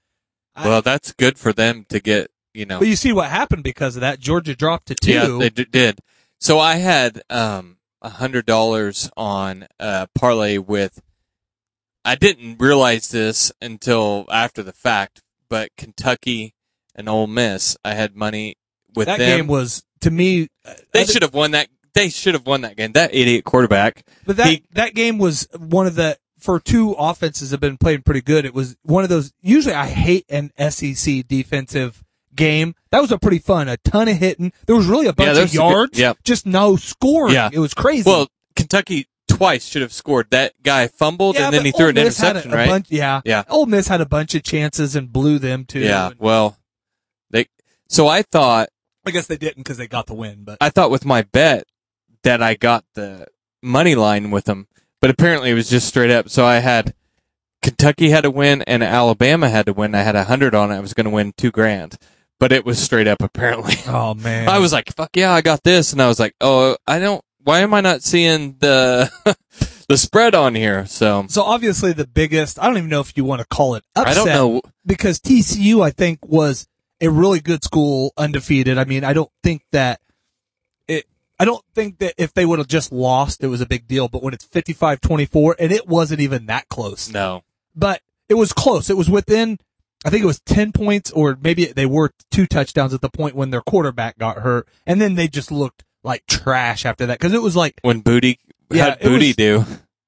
I- 0.55 0.68
Well, 0.68 0.83
that's 0.83 1.11
good 1.12 1.37
for 1.38 1.53
them 1.53 1.85
to 1.88 1.98
get. 1.98 2.31
You 2.55 2.64
know, 2.66 2.79
but 2.79 2.87
you 2.88 2.94
see 2.96 3.12
what 3.12 3.29
happened 3.31 3.64
because 3.64 3.96
of 3.96 4.01
that. 4.03 4.20
Georgia 4.20 4.55
dropped 4.55 4.87
to 4.87 4.94
two. 4.94 5.12
Yeah, 5.12 5.37
they 5.38 5.51
d- 5.51 5.66
did. 5.68 5.98
So 6.38 6.61
I 6.61 6.77
had 6.77 7.20
um 7.29 7.78
hundred 8.03 8.47
dollars 8.47 9.11
on 9.17 9.67
uh 9.81 10.07
parlay 10.15 10.59
with. 10.59 11.01
I 12.05 12.15
didn't 12.15 12.59
realize 12.59 13.09
this 13.09 13.53
until 13.61 14.25
after 14.31 14.63
the 14.63 14.73
fact, 14.73 15.23
but 15.49 15.71
Kentucky 15.77 16.55
and 16.95 17.09
Ole 17.09 17.27
Miss, 17.27 17.77
I 17.85 17.95
had 17.95 18.17
money 18.17 18.55
with 18.95 19.07
that 19.07 19.19
them. 19.19 19.39
game 19.41 19.47
was 19.47 19.85
to 20.01 20.11
me. 20.11 20.49
uh, 20.65 20.75
they 20.93 21.05
should 21.05 21.23
have 21.23 21.35
won 21.35 21.51
that. 21.53 21.69
They 21.95 22.09
should 22.09 22.35
have 22.35 22.47
won 22.47 22.61
that 22.63 22.77
game. 22.77 22.93
That 22.93 23.13
idiot 23.15 23.45
quarterback. 23.45 24.05
But 24.25 24.37
that 24.37 24.47
He- 24.49 24.65
that 24.73 24.95
game 24.95 25.19
was 25.19 25.49
one 25.59 25.87
of 25.87 25.97
the 25.97 26.17
for 26.39 26.61
two 26.61 26.93
offenses 26.93 27.51
have 27.51 27.61
been 27.61 27.77
playing 27.77 28.03
pretty 28.03 28.21
good. 28.21 28.45
It 28.45 28.55
was 28.55 28.77
one 28.83 29.03
of 29.03 29.11
those. 29.11 29.33
Usually, 29.43 29.75
I 29.75 29.87
hate 29.87 30.25
an 30.29 30.53
SEC 30.71 31.27
defensive 31.27 32.05
game. 32.38 32.74
That 32.90 33.03
was 33.03 33.12
a 33.12 33.18
pretty 33.18 33.38
fun. 33.40 33.68
A 33.68 33.77
ton 33.77 34.09
of 34.09 34.16
hitting. 34.16 34.53
There 34.66 34.74
was 34.77 34.87
really 34.87 35.07
a 35.09 35.12
bunch 35.12 35.35
there 35.35 35.44
of 35.44 35.51
some 35.51 35.68
good- 35.68 35.74
yards. 35.74 35.98
yeah. 35.98 36.12
just 36.24 36.46
no 36.46 36.77
scoring. 36.77 37.35
Yeah. 37.35 37.51
it 37.53 37.59
was 37.59 37.74
crazy. 37.74 38.09
Well, 38.09 38.29
Kentucky 38.57 39.07
twice 39.29 39.66
should 39.66 39.83
have 39.83 39.92
scored. 39.92 40.29
That 40.31 40.55
guy 40.62 40.87
fumbled 40.88 41.37
yeah, 41.37 41.46
and 41.46 41.55
then 41.55 41.66
he 41.66 41.70
threw 41.72 41.85
Ole 41.87 41.88
an 41.90 41.94
Miss 41.96 42.18
had 42.18 42.37
a- 42.37 42.38
interception, 42.40 42.53
a 42.53 42.57
right? 42.57 42.68
bunch- 42.68 42.87
yeah, 42.90 43.20
Yeah. 43.27 43.42
Ole 43.51 43.66
Miss 43.66 43.88
had 43.88 44.01
a 44.01 44.07
bunch 44.07 44.35
of 44.35 44.42
chances 44.42 44.96
and 44.96 45.12
blew 45.12 45.38
them 45.38 45.66
too. 45.66 45.81
yeah. 45.81 46.07
And 46.09 46.16
Well, 46.18 46.57
they. 47.31 47.46
So 47.90 48.09
I 48.09 48.22
thought 48.22 48.70
I 49.07 49.11
guess 49.11 49.27
they 49.27 49.37
didn't 49.37 49.64
because 49.64 49.77
they 49.77 49.87
got 49.87 50.07
the 50.07 50.14
win. 50.14 50.44
But 50.44 50.57
I 50.61 50.70
thought 50.70 50.90
with 50.90 51.05
my 51.05 51.22
bet 51.22 51.64
that 52.22 52.42
I 52.42 52.55
got 52.55 52.85
the 52.94 53.27
money 53.62 53.94
line 53.94 54.31
with 54.31 54.44
them, 54.46 54.66
but 55.01 55.11
apparently 55.11 55.51
it 55.51 55.55
was 55.55 55.68
just 55.70 55.88
straight 55.88 56.11
up. 56.11 56.29
So 56.31 56.44
I 56.46 56.57
had 56.61 56.94
Kentucky 57.62 58.11
had 58.11 58.22
to 58.22 58.31
win 58.31 58.62
and 58.62 58.83
Alabama 58.83 59.48
had 59.48 59.66
to 59.66 59.72
win. 59.72 59.94
I 59.94 60.03
had 60.03 60.14
a 60.16 60.24
hundred 60.24 60.55
on 60.55 60.70
it. 60.70 60.77
I 60.77 60.81
was 60.81 60.94
going 60.94 61.05
to 61.07 61.11
win 61.11 61.33
two 61.37 61.51
grand, 61.51 61.96
but 62.38 62.53
it 62.53 62.64
was 62.64 62.79
straight 62.83 63.07
up 63.09 63.22
apparently. 63.22 63.74
oh 63.87 64.14
man, 64.14 64.48
I 64.48 64.59
was 64.59 64.72
like, 64.72 64.92
fuck 64.94 65.16
yeah, 65.16 65.33
I 65.33 65.40
got 65.40 65.62
this. 65.62 65.92
And 65.92 66.01
I 66.03 66.09
was 66.09 66.18
like, 66.20 66.35
oh, 66.40 66.77
I 66.87 66.98
don't, 66.98 67.22
why 67.44 67.61
am 67.61 67.72
I 67.74 67.81
not 67.81 68.03
seeing 68.03 68.57
the, 68.59 69.11
the 69.88 69.96
spread 69.96 70.35
on 70.35 70.55
here? 70.55 70.87
So 70.87 71.27
so 71.29 71.42
obviously 71.42 71.92
the 71.92 72.07
biggest. 72.07 72.59
I 72.59 72.66
don't 72.66 72.77
even 72.77 72.90
know 72.90 73.01
if 73.01 73.16
you 73.16 73.24
want 73.24 73.40
to 73.40 73.46
call 73.46 73.74
it 73.74 73.85
upset. 73.96 74.12
I 74.12 74.14
don't 74.14 74.27
know. 74.29 74.61
because 74.85 75.18
TCU, 75.20 75.83
I 75.83 75.90
think, 75.90 76.18
was 76.27 76.68
a 77.01 77.09
really 77.09 77.40
good 77.40 77.62
school, 77.64 78.12
undefeated. 78.16 78.77
I 78.77 78.85
mean, 78.85 79.05
I 79.05 79.12
don't 79.12 79.31
think 79.42 79.62
that 79.72 80.01
it, 80.88 81.07
I 81.38 81.44
don't 81.44 81.64
think 81.74 81.98
that 82.01 82.14
if 82.18 82.35
they 82.35 82.44
would 82.44 82.59
have 82.59 82.68
just 82.68 82.90
lost, 82.92 83.42
it 83.44 83.46
was 83.46 83.61
a 83.61 83.66
big 83.66 83.87
deal. 83.87 84.09
But 84.09 84.22
when 84.22 84.35
it's 84.35 84.44
55-24, 84.46 85.55
and 85.61 85.72
it 85.72 85.87
wasn't 85.87 86.20
even 86.20 86.46
that 86.46 86.68
close, 86.68 87.09
No. 87.09 87.44
but 87.77 88.03
it 88.29 88.35
was 88.35 88.53
close. 88.53 88.90
It 88.90 88.96
was 88.96 89.09
within, 89.09 89.59
I 90.05 90.11
think 90.11 90.23
it 90.23 90.27
was 90.27 90.41
10 90.41 90.73
points 90.73 91.11
or 91.11 91.37
maybe 91.41 91.67
they 91.67 91.87
were 91.87 92.13
two 92.31 92.47
touchdowns 92.47 92.95
at 92.95 93.01
the 93.01 93.09
point 93.11 93.35
when 93.35 93.51
their 93.51 93.61
quarterback 93.63 94.17
got 94.19 94.39
hurt. 94.39 94.69
And 94.87 95.01
then 95.01 95.15
they 95.17 95.27
just 95.29 95.51
looked 95.51 95.85
like 96.05 96.25
trash 96.27 96.87
after 96.87 97.07
that. 97.07 97.19
Cause 97.19 97.33
it 97.33 97.43
was 97.43 97.57
like, 97.57 97.75
When 97.83 98.01
Booty, 98.01 98.39
Yeah, 98.71 98.85
how 98.85 98.91
it 98.93 99.01
did 99.01 99.09
Booty 99.09 99.27
was- 99.29 99.37
do? 99.37 99.65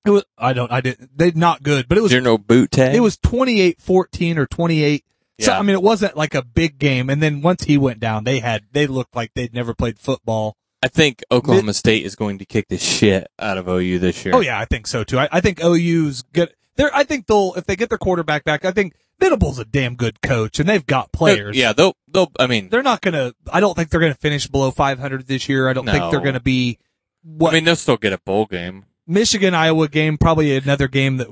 it 0.06 0.10
was, 0.10 0.24
I 0.38 0.52
don't, 0.52 0.70
I 0.72 0.80
didn't, 0.80 1.10
they 1.16 1.32
not 1.32 1.62
good, 1.62 1.88
but 1.88 1.98
it 1.98 2.02
was 2.02 2.12
no 2.12 2.38
boot 2.38 2.70
tag? 2.70 2.94
it 2.94 3.00
was 3.00 3.16
28-14 3.18 4.36
or 4.36 4.46
28. 4.46 5.04
So, 5.40 5.52
Yeah. 5.52 5.58
I 5.58 5.62
mean, 5.62 5.74
it 5.74 5.82
wasn't 5.82 6.16
like 6.16 6.34
a 6.34 6.42
big 6.42 6.78
game. 6.78 7.10
And 7.10 7.22
then 7.22 7.42
once 7.42 7.64
he 7.64 7.76
went 7.76 7.98
down, 8.00 8.24
they 8.24 8.38
had, 8.38 8.64
they 8.72 8.86
looked 8.86 9.16
like 9.16 9.32
they'd 9.34 9.52
never 9.54 9.74
played 9.74 9.98
football. 9.98 10.56
I 10.82 10.88
think 10.88 11.22
Oklahoma 11.30 11.74
State 11.74 12.06
is 12.06 12.14
going 12.16 12.38
to 12.38 12.46
kick 12.46 12.68
the 12.68 12.78
shit 12.78 13.26
out 13.38 13.58
of 13.58 13.68
OU 13.68 13.98
this 13.98 14.24
year. 14.24 14.34
Oh 14.34 14.40
yeah, 14.40 14.58
I 14.58 14.64
think 14.64 14.86
so 14.86 15.04
too. 15.04 15.18
I, 15.18 15.28
I 15.30 15.40
think 15.42 15.62
OU's 15.62 16.22
good. 16.32 16.54
they're, 16.76 16.94
I 16.94 17.04
think 17.04 17.26
they'll, 17.26 17.52
if 17.54 17.66
they 17.66 17.76
get 17.76 17.90
their 17.90 17.98
quarterback 17.98 18.44
back, 18.44 18.64
I 18.64 18.70
think 18.70 18.94
Venable's 19.20 19.58
a 19.58 19.64
damn 19.64 19.94
good 19.96 20.20
coach 20.22 20.58
and 20.58 20.68
they've 20.68 20.86
got 20.86 21.12
players. 21.12 21.56
Yeah, 21.56 21.72
they'll 21.72 21.94
they'll. 22.08 22.30
I 22.38 22.46
mean, 22.46 22.68
They're 22.70 22.82
not 22.82 23.00
gonna, 23.00 23.32
I 23.52 23.60
don't 23.60 23.74
think 23.74 23.90
they're 23.90 24.00
gonna 24.00 24.14
finish 24.14 24.46
below 24.46 24.70
500 24.70 25.26
this 25.26 25.48
year. 25.48 25.68
I 25.68 25.72
don't 25.72 25.86
think 25.86 26.10
they're 26.10 26.20
gonna 26.20 26.40
be 26.40 26.78
what 27.22 27.50
I 27.50 27.54
mean, 27.54 27.64
they'll 27.64 27.76
still 27.76 27.96
get 27.98 28.12
a 28.12 28.18
bowl 28.18 28.46
game. 28.46 28.86
Michigan 29.06 29.54
Iowa 29.54 29.88
game, 29.88 30.16
probably 30.18 30.56
another 30.56 30.88
game 30.88 31.18
that 31.18 31.28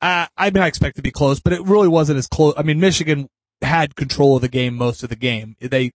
uh, 0.00 0.26
I 0.36 0.50
mean 0.50 0.62
I 0.62 0.66
expect 0.68 0.96
to 0.96 1.02
be 1.02 1.10
close, 1.10 1.40
but 1.40 1.52
it 1.52 1.62
really 1.62 1.88
wasn't 1.88 2.18
as 2.18 2.26
close. 2.26 2.54
I 2.56 2.62
mean 2.62 2.78
Michigan 2.80 3.28
had 3.62 3.96
control 3.96 4.36
of 4.36 4.42
the 4.42 4.48
game 4.48 4.74
most 4.76 5.02
of 5.02 5.08
the 5.08 5.16
game. 5.16 5.56
They 5.60 5.92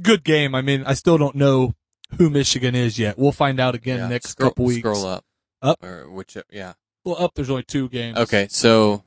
good 0.00 0.24
game. 0.24 0.54
I 0.54 0.62
mean 0.62 0.84
I 0.86 0.94
still 0.94 1.18
don't 1.18 1.34
know 1.36 1.74
who 2.18 2.30
Michigan 2.30 2.74
is 2.74 2.98
yet. 2.98 3.18
We'll 3.18 3.32
find 3.32 3.60
out 3.60 3.74
again 3.74 3.98
Yeah, 3.98 4.08
next 4.08 4.30
scroll, 4.30 4.50
couple 4.50 4.64
weeks. 4.66 4.80
Scroll 4.80 5.06
up. 5.06 5.24
Up. 5.62 5.82
Or 5.84 6.10
which? 6.10 6.36
Yeah. 6.50 6.72
Well, 7.04 7.16
up 7.18 7.32
there's 7.34 7.50
only 7.50 7.62
two 7.64 7.88
games. 7.88 8.16
Okay. 8.18 8.46
So 8.50 9.02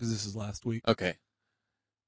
because 0.00 0.10
this 0.10 0.24
is 0.24 0.34
last 0.34 0.64
week. 0.64 0.82
okay. 0.88 1.16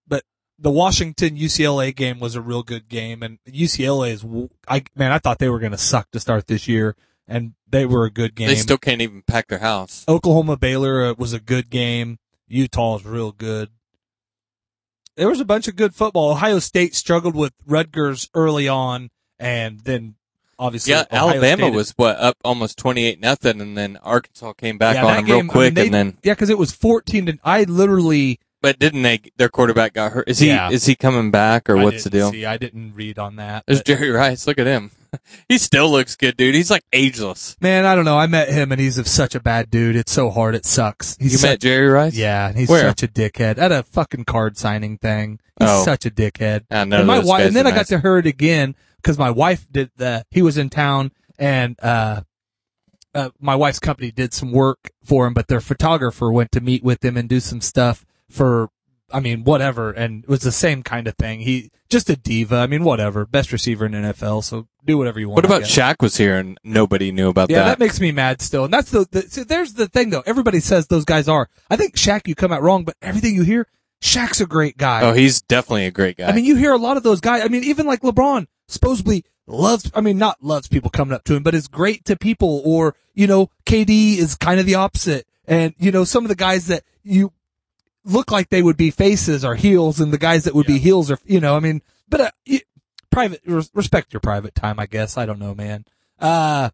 But 0.08 0.24
the 0.58 0.70
Washington 0.70 1.36
UCLA 1.36 1.94
game 1.94 2.18
was 2.20 2.34
a 2.34 2.40
real 2.40 2.62
good 2.62 2.88
game, 2.88 3.22
and 3.22 3.38
UCLA 3.46 4.12
is 4.12 4.24
I 4.66 4.84
man 4.96 5.12
I 5.12 5.18
thought 5.18 5.38
they 5.38 5.50
were 5.50 5.58
going 5.58 5.72
to 5.72 5.78
suck 5.78 6.10
to 6.12 6.20
start 6.20 6.46
this 6.46 6.66
year, 6.66 6.96
and 7.28 7.52
they 7.68 7.84
were 7.84 8.04
a 8.04 8.10
good 8.10 8.34
game. 8.34 8.48
They 8.48 8.56
still 8.56 8.78
can't 8.78 9.02
even 9.02 9.22
pack 9.22 9.48
their 9.48 9.58
house. 9.58 10.04
Oklahoma 10.08 10.56
Baylor 10.56 11.04
uh, 11.04 11.14
was 11.18 11.34
a 11.34 11.40
good 11.40 11.68
game. 11.68 12.18
Utah 12.48 12.96
is 12.96 13.04
real 13.04 13.32
good. 13.32 13.68
There 15.16 15.28
was 15.28 15.40
a 15.40 15.44
bunch 15.44 15.68
of 15.68 15.76
good 15.76 15.94
football. 15.94 16.30
Ohio 16.30 16.58
State 16.58 16.94
struggled 16.94 17.36
with 17.36 17.52
Rutgers 17.66 18.30
early 18.34 18.66
on, 18.66 19.10
and 19.38 19.80
then 19.80 20.14
obviously 20.58 20.92
Yeah, 20.92 21.04
Ohio 21.12 21.30
Alabama 21.30 21.62
State- 21.64 21.74
was 21.74 21.90
what 21.96 22.16
up 22.18 22.36
almost 22.44 22.78
twenty 22.78 23.04
eight 23.06 23.20
nothing, 23.20 23.60
and 23.60 23.76
then 23.76 23.98
Arkansas 24.02 24.52
came 24.54 24.78
back 24.78 24.96
Yeah, 24.96 25.04
on 25.06 25.14
them 25.16 25.24
game, 25.24 25.32
I 25.32 25.36
real 25.36 25.42
mean, 25.42 25.48
quick, 25.48 25.74
they- 25.74 25.84
and 25.86 25.94
then 25.94 26.18
yeah, 26.22 26.32
because 26.34 26.50
it 26.50 26.58
was 26.58 26.72
fourteen 26.72 27.26
to. 27.26 27.38
I 27.44 27.64
literally 27.64 28.38
but 28.60 28.78
didn't 28.78 29.02
they? 29.02 29.20
Their 29.38 29.48
quarterback 29.48 29.92
got 29.94 30.12
hurt. 30.12 30.28
Is 30.28 30.38
he 30.38 30.46
Yeah. 30.48 30.70
is 30.70 30.86
he 30.86 30.94
coming 30.94 31.30
back 31.32 31.68
or 31.68 31.76
I 31.78 31.82
what's 31.84 32.04
the 32.04 32.10
deal? 32.10 32.30
See, 32.30 32.46
I 32.46 32.56
didn't 32.58 32.94
read 32.94 33.18
on 33.18 33.36
that. 33.36 33.64
There's 33.66 33.82
Jerry 33.82 34.10
Rice. 34.10 34.46
Look 34.46 34.58
at 34.58 34.66
him. 34.68 34.92
he 35.48 35.58
still 35.58 35.90
looks 35.90 36.14
good, 36.16 36.36
dude. 36.38 36.54
He's 36.54 36.70
like 36.70 36.84
ageless. 36.92 37.56
man, 37.60 37.84
I 37.84 37.94
don't 37.96 38.04
know. 38.06 38.16
I 38.16 38.26
met 38.28 38.48
him, 38.48 38.70
and 38.72 38.80
he's 38.80 39.04
such 39.10 39.34
a 39.34 39.40
bad 39.40 39.68
dude. 39.70 39.96
It's 39.96 40.12
so 40.12 40.30
hard. 40.30 40.54
It 40.54 40.64
sucks. 40.64 41.16
He's 41.18 41.32
you 41.32 41.38
such, 41.38 41.50
met 41.50 41.60
Jerry 41.60 41.88
Rice? 41.88 42.14
Yeah, 42.14 42.48
and 42.48 42.56
he's 42.56 42.68
Where? 42.68 42.80
such 42.88 43.02
a 43.02 43.08
dickhead. 43.08 43.58
At 43.58 43.72
a 43.72 43.82
fucking 43.82 44.24
card 44.26 44.56
signing 44.56 44.96
thing. 44.96 45.40
He's 45.58 45.68
Oh. 45.68 45.84
such 45.84 46.06
a 46.06 46.10
dickhead. 46.10 46.62
I 46.70 46.84
know 46.84 46.98
and 46.98 47.06
my 47.06 47.18
wife, 47.18 47.46
and 47.46 47.54
then 47.56 47.66
are 47.66 47.72
I 47.72 47.74
got 47.74 47.86
to 47.88 47.98
hear 48.00 48.16
it 48.18 48.26
again 48.26 48.74
because 49.02 49.18
my 49.18 49.30
wife 49.30 49.66
did 49.70 49.90
the. 49.96 50.24
He 50.30 50.42
was 50.42 50.56
in 50.56 50.70
town, 50.70 51.12
and 51.38 51.76
uh, 51.82 52.22
uh, 53.14 53.30
my 53.40 53.56
wife's 53.56 53.80
company 53.80 54.10
did 54.10 54.32
some 54.32 54.52
work 54.52 54.90
for 55.04 55.26
him, 55.26 55.34
but 55.34 55.48
their 55.48 55.60
photographer 55.60 56.30
went 56.32 56.52
to 56.52 56.60
meet 56.60 56.82
with 56.82 57.04
him 57.04 57.16
and 57.16 57.28
do 57.28 57.40
some 57.40 57.60
stuff 57.60 58.04
for. 58.30 58.70
I 59.14 59.20
mean, 59.20 59.44
whatever, 59.44 59.90
and 59.90 60.24
it 60.24 60.30
was 60.30 60.40
the 60.40 60.50
same 60.50 60.82
kind 60.82 61.06
of 61.06 61.14
thing. 61.16 61.40
He 61.40 61.70
just 61.90 62.08
a 62.08 62.16
diva. 62.16 62.56
I 62.56 62.66
mean, 62.66 62.82
whatever. 62.82 63.26
Best 63.26 63.52
receiver 63.52 63.84
in 63.84 63.92
NFL, 63.92 64.42
so 64.42 64.68
do 64.86 64.96
whatever 64.96 65.20
you 65.20 65.28
want. 65.28 65.36
What 65.36 65.44
about. 65.44 65.62
Shaq 65.64 65.96
was 66.00 66.16
here 66.16 66.38
and 66.38 66.56
nobody 66.64 67.12
knew 67.12 67.28
about 67.28 67.50
Yeah, 67.50 67.58
that. 67.58 67.62
Yeah, 67.62 67.68
that? 67.72 67.78
makes 67.78 68.00
me 68.00 68.10
mad 68.10 68.40
still. 68.40 68.64
And 68.64 68.72
that's 68.72 68.90
the, 68.90 69.06
the 69.10 69.20
see, 69.22 69.42
there's 69.42 69.74
the 69.74 69.86
thing 69.86 70.08
though. 70.08 70.22
Everybody 70.24 70.60
says 70.60 70.86
those 70.86 71.04
guys 71.04 71.28
are. 71.28 71.50
I 71.68 71.76
think 71.76 71.94
Shaq, 71.94 72.26
you 72.26 72.34
come 72.34 72.52
out 72.52 72.62
wrong, 72.62 72.84
but 72.84 72.96
everything 73.02 73.34
you 73.34 73.42
hear, 73.42 73.66
Shaq's 74.02 74.40
a 74.40 74.46
great 74.46 74.78
guy. 74.78 75.02
oh, 75.02 75.12
he's 75.12 75.42
definitely 75.42 75.84
a 75.84 75.90
great 75.90 76.16
guy. 76.16 76.28
I 76.28 76.32
mean, 76.32 76.46
you 76.46 76.56
hear 76.56 76.72
a 76.72 76.78
lot 76.78 76.96
of 76.96 77.02
those 77.02 77.20
guys. 77.20 77.42
I 77.44 77.48
mean, 77.48 77.64
even 77.64 77.84
like 77.84 78.00
LeBron 78.00 78.46
supposedly 78.72 79.24
loves, 79.46 79.90
I 79.94 80.00
mean, 80.00 80.18
not 80.18 80.42
loves 80.42 80.68
people 80.68 80.90
coming 80.90 81.14
up 81.14 81.24
to 81.24 81.34
him, 81.34 81.42
but 81.42 81.54
is 81.54 81.68
great 81.68 82.04
to 82.06 82.16
people 82.16 82.62
or, 82.64 82.94
you 83.14 83.26
know, 83.26 83.50
KD 83.66 84.16
is 84.18 84.34
kind 84.34 84.58
of 84.60 84.66
the 84.66 84.74
opposite. 84.76 85.26
And, 85.46 85.74
you 85.78 85.90
know, 85.90 86.04
some 86.04 86.24
of 86.24 86.28
the 86.28 86.34
guys 86.36 86.66
that 86.68 86.84
you 87.02 87.32
look 88.04 88.30
like 88.30 88.48
they 88.48 88.62
would 88.62 88.76
be 88.76 88.90
faces 88.90 89.44
are 89.44 89.54
heels 89.54 90.00
and 90.00 90.12
the 90.12 90.18
guys 90.18 90.44
that 90.44 90.54
would 90.54 90.66
be 90.66 90.78
heels 90.78 91.10
are, 91.10 91.18
you 91.24 91.40
know, 91.40 91.56
I 91.56 91.60
mean, 91.60 91.82
but, 92.08 92.20
uh, 92.20 92.30
you, 92.44 92.60
private, 93.10 93.40
respect 93.74 94.12
your 94.12 94.20
private 94.20 94.54
time, 94.54 94.78
I 94.80 94.86
guess. 94.86 95.16
I 95.16 95.26
don't 95.26 95.38
know, 95.38 95.54
man. 95.54 95.84
Uh, 96.18 96.70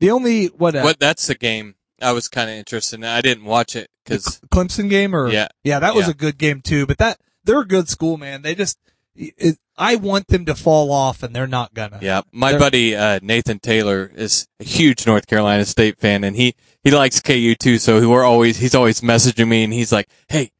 the 0.00 0.10
only, 0.10 0.46
what, 0.46 0.74
uh, 0.74 0.82
what? 0.82 0.98
That's 0.98 1.26
the 1.26 1.34
game 1.34 1.74
I 2.00 2.12
was 2.12 2.28
kind 2.28 2.50
of 2.50 2.56
interested 2.56 2.96
in. 2.98 3.04
I 3.04 3.20
didn't 3.20 3.44
watch 3.44 3.76
it 3.76 3.88
because 4.04 4.40
Clemson 4.52 4.90
game 4.90 5.14
or 5.14 5.28
Yeah. 5.28 5.48
yeah, 5.62 5.78
that 5.78 5.94
was 5.94 6.06
Yeah. 6.06 6.10
a 6.10 6.14
good 6.14 6.36
game 6.38 6.60
too. 6.60 6.86
But 6.86 6.98
that 6.98 7.20
they're 7.44 7.60
a 7.60 7.66
good 7.66 7.88
school, 7.88 8.16
man. 8.16 8.42
They 8.42 8.54
just 8.54 8.78
it, 9.14 9.58
I 9.76 9.96
want 9.96 10.28
them 10.28 10.44
to 10.46 10.54
fall 10.54 10.92
off, 10.92 11.22
and 11.22 11.34
they're 11.34 11.46
not 11.46 11.72
gonna. 11.74 11.98
yeah, 12.02 12.20
my 12.30 12.50
They're- 12.52 12.60
buddy 12.60 12.94
uh, 12.96 13.20
Nathan 13.22 13.58
Taylor 13.58 14.10
is 14.14 14.46
a 14.60 14.64
huge 14.64 15.06
North 15.06 15.26
Carolina 15.26 15.64
State 15.64 15.98
fan, 15.98 16.24
and 16.24 16.36
he 16.36 16.54
he 16.84 16.90
likes 16.90 17.20
KU 17.20 17.54
too. 17.54 17.78
So 17.78 18.08
we're 18.08 18.24
always 18.24 18.58
he's 18.58 18.74
always 18.74 19.00
messaging 19.00 19.48
me, 19.48 19.64
and 19.64 19.72
he's 19.72 19.90
like, 19.92 20.08
"Hey," 20.28 20.52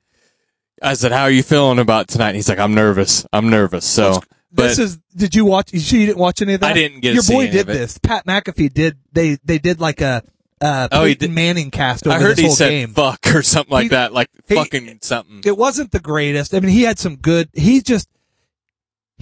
I 0.83 0.95
said, 0.95 1.13
"How 1.13 1.23
are 1.23 1.31
you 1.31 1.43
feeling 1.43 1.79
about 1.79 2.09
tonight?" 2.09 2.29
And 2.31 2.37
he's 2.37 2.49
like, 2.49 2.59
"I'm 2.59 2.75
nervous. 2.75 3.27
I'm 3.33 3.51
nervous." 3.51 3.85
So, 3.85 4.23
but 4.51 4.69
this 4.69 4.79
is. 4.79 4.99
Did 5.15 5.35
you 5.35 5.45
watch? 5.45 5.73
You 5.75 5.81
didn't 6.07 6.19
watch 6.19 6.41
any 6.43 6.55
of 6.55 6.61
that? 6.61 6.71
I 6.71 6.73
didn't 6.73 7.01
get 7.01 7.11
to 7.11 7.15
Your 7.17 7.25
boy 7.25 7.51
did 7.51 7.67
this. 7.67 7.99
Pat 7.99 8.25
McAfee 8.27 8.73
did. 8.73 8.97
They 9.13 9.37
they 9.45 9.59
did 9.59 9.79
like 9.81 10.01
a 10.01 10.23
uh, 10.63 10.89
Oh, 10.91 11.05
he 11.05 11.15
Peyton 11.15 11.29
did- 11.29 11.35
Manning 11.35 11.71
cast 11.71 12.07
over 12.07 12.17
I 12.17 12.21
heard 12.21 12.31
this 12.33 12.39
he 12.39 12.47
whole 12.47 12.55
said 12.57 12.71
game. 12.71 12.95
"fuck" 12.95 13.21
or 13.35 13.43
something 13.43 13.73
like 13.73 13.83
He- 13.85 13.89
that, 13.91 14.13
like 14.15 14.31
he- 14.49 14.55
fucking 14.55 14.99
something. 15.03 15.43
It 15.45 15.59
wasn't 15.59 15.91
the 15.93 16.01
greatest. 16.01 16.55
I 16.55 16.61
mean, 16.61 16.71
he 16.71 16.83
had 16.83 16.99
some 16.99 17.17
good. 17.17 17.51
He 17.53 17.83
just. 17.83 18.09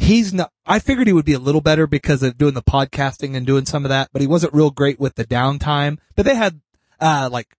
He's 0.01 0.33
not. 0.33 0.51
I 0.65 0.79
figured 0.79 1.07
he 1.07 1.13
would 1.13 1.27
be 1.27 1.35
a 1.35 1.39
little 1.39 1.61
better 1.61 1.87
because 1.87 2.23
of 2.23 2.39
doing 2.39 2.55
the 2.55 2.63
podcasting 2.63 3.37
and 3.37 3.47
doing 3.47 3.67
some 3.67 3.85
of 3.85 3.91
that, 3.91 4.09
but 4.13 4.23
he 4.23 4.27
wasn't 4.27 4.55
real 4.55 4.71
great 4.71 4.99
with 4.99 5.15
the 5.15 5.27
downtime. 5.27 5.99
But 6.17 6.25
they 6.25 6.35
had 6.35 6.61
uh 6.99 7.29
like 7.31 7.55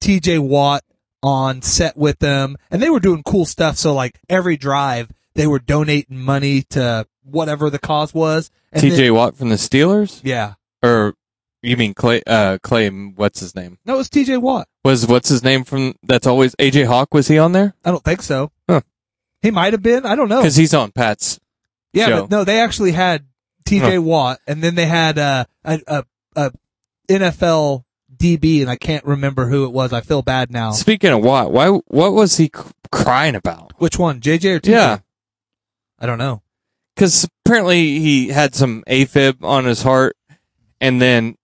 TJ 0.00 0.40
Watt 0.40 0.82
on 1.22 1.60
set 1.62 1.96
with 1.96 2.18
them 2.20 2.56
and 2.70 2.82
they 2.82 2.88
were 2.88 3.00
doing 3.00 3.22
cool 3.22 3.44
stuff. 3.44 3.76
So 3.76 3.92
like 3.92 4.18
every 4.30 4.56
drive 4.56 5.10
they 5.34 5.46
were 5.46 5.58
donating 5.58 6.18
money 6.20 6.62
to 6.70 7.06
whatever 7.22 7.68
the 7.68 7.78
cause 7.78 8.14
was. 8.14 8.50
And 8.72 8.82
TJ 8.82 9.14
Watt 9.14 9.36
from 9.36 9.50
the 9.50 9.56
Steelers, 9.56 10.20
yeah. 10.24 10.54
or 10.82 11.14
you 11.62 11.76
mean 11.76 11.92
Clay? 11.92 12.22
Uh, 12.26 12.58
Clay, 12.62 12.88
what's 12.88 13.40
his 13.40 13.54
name? 13.54 13.78
No, 13.84 13.94
it 13.94 13.98
was 13.98 14.08
TJ 14.08 14.40
Watt. 14.40 14.68
Was 14.84 15.06
what's 15.06 15.28
his 15.28 15.44
name 15.44 15.64
from? 15.64 15.96
That's 16.02 16.26
always 16.26 16.54
AJ 16.56 16.86
Hawk. 16.86 17.12
Was 17.12 17.28
he 17.28 17.38
on 17.38 17.52
there? 17.52 17.74
I 17.84 17.90
don't 17.90 18.02
think 18.02 18.22
so. 18.22 18.52
Huh. 18.68 18.80
He 19.42 19.50
might 19.50 19.74
have 19.74 19.82
been. 19.82 20.06
I 20.06 20.16
don't 20.16 20.28
know. 20.28 20.40
Because 20.40 20.56
he's 20.56 20.72
on 20.72 20.90
Pat's. 20.90 21.38
Yeah, 21.94 22.06
show. 22.06 22.20
but 22.22 22.30
no, 22.30 22.44
they 22.44 22.60
actually 22.60 22.92
had 22.92 23.24
TJ 23.64 23.94
Huh. 23.94 24.02
Watt 24.02 24.40
and 24.46 24.62
then 24.62 24.74
they 24.74 24.86
had 24.86 25.18
uh, 25.18 25.44
a, 25.64 25.80
a, 25.86 26.04
a 26.36 26.52
NFL 27.08 27.84
DB 28.14 28.60
and 28.60 28.70
I 28.70 28.76
can't 28.76 29.04
remember 29.04 29.46
who 29.46 29.64
it 29.64 29.72
was. 29.72 29.92
I 29.92 30.00
feel 30.00 30.22
bad 30.22 30.50
now. 30.50 30.70
Speaking 30.72 31.10
of 31.12 31.22
Watt, 31.22 31.52
why? 31.52 31.68
What 31.68 32.12
was 32.12 32.36
he 32.36 32.50
c- 32.54 32.62
crying 32.92 33.34
about? 33.34 33.72
Which 33.78 33.98
one? 33.98 34.20
JJ 34.20 34.56
or 34.56 34.60
TJ? 34.60 34.68
Yeah, 34.70 34.98
I 35.98 36.06
don't 36.06 36.18
know. 36.18 36.42
because 36.94 37.28
apparently 37.44 37.98
he 38.00 38.28
had 38.28 38.54
some 38.54 38.82
AFib 38.88 39.42
on 39.42 39.64
his 39.64 39.82
heart, 39.82 40.16
and 40.80 41.00
then 41.02 41.36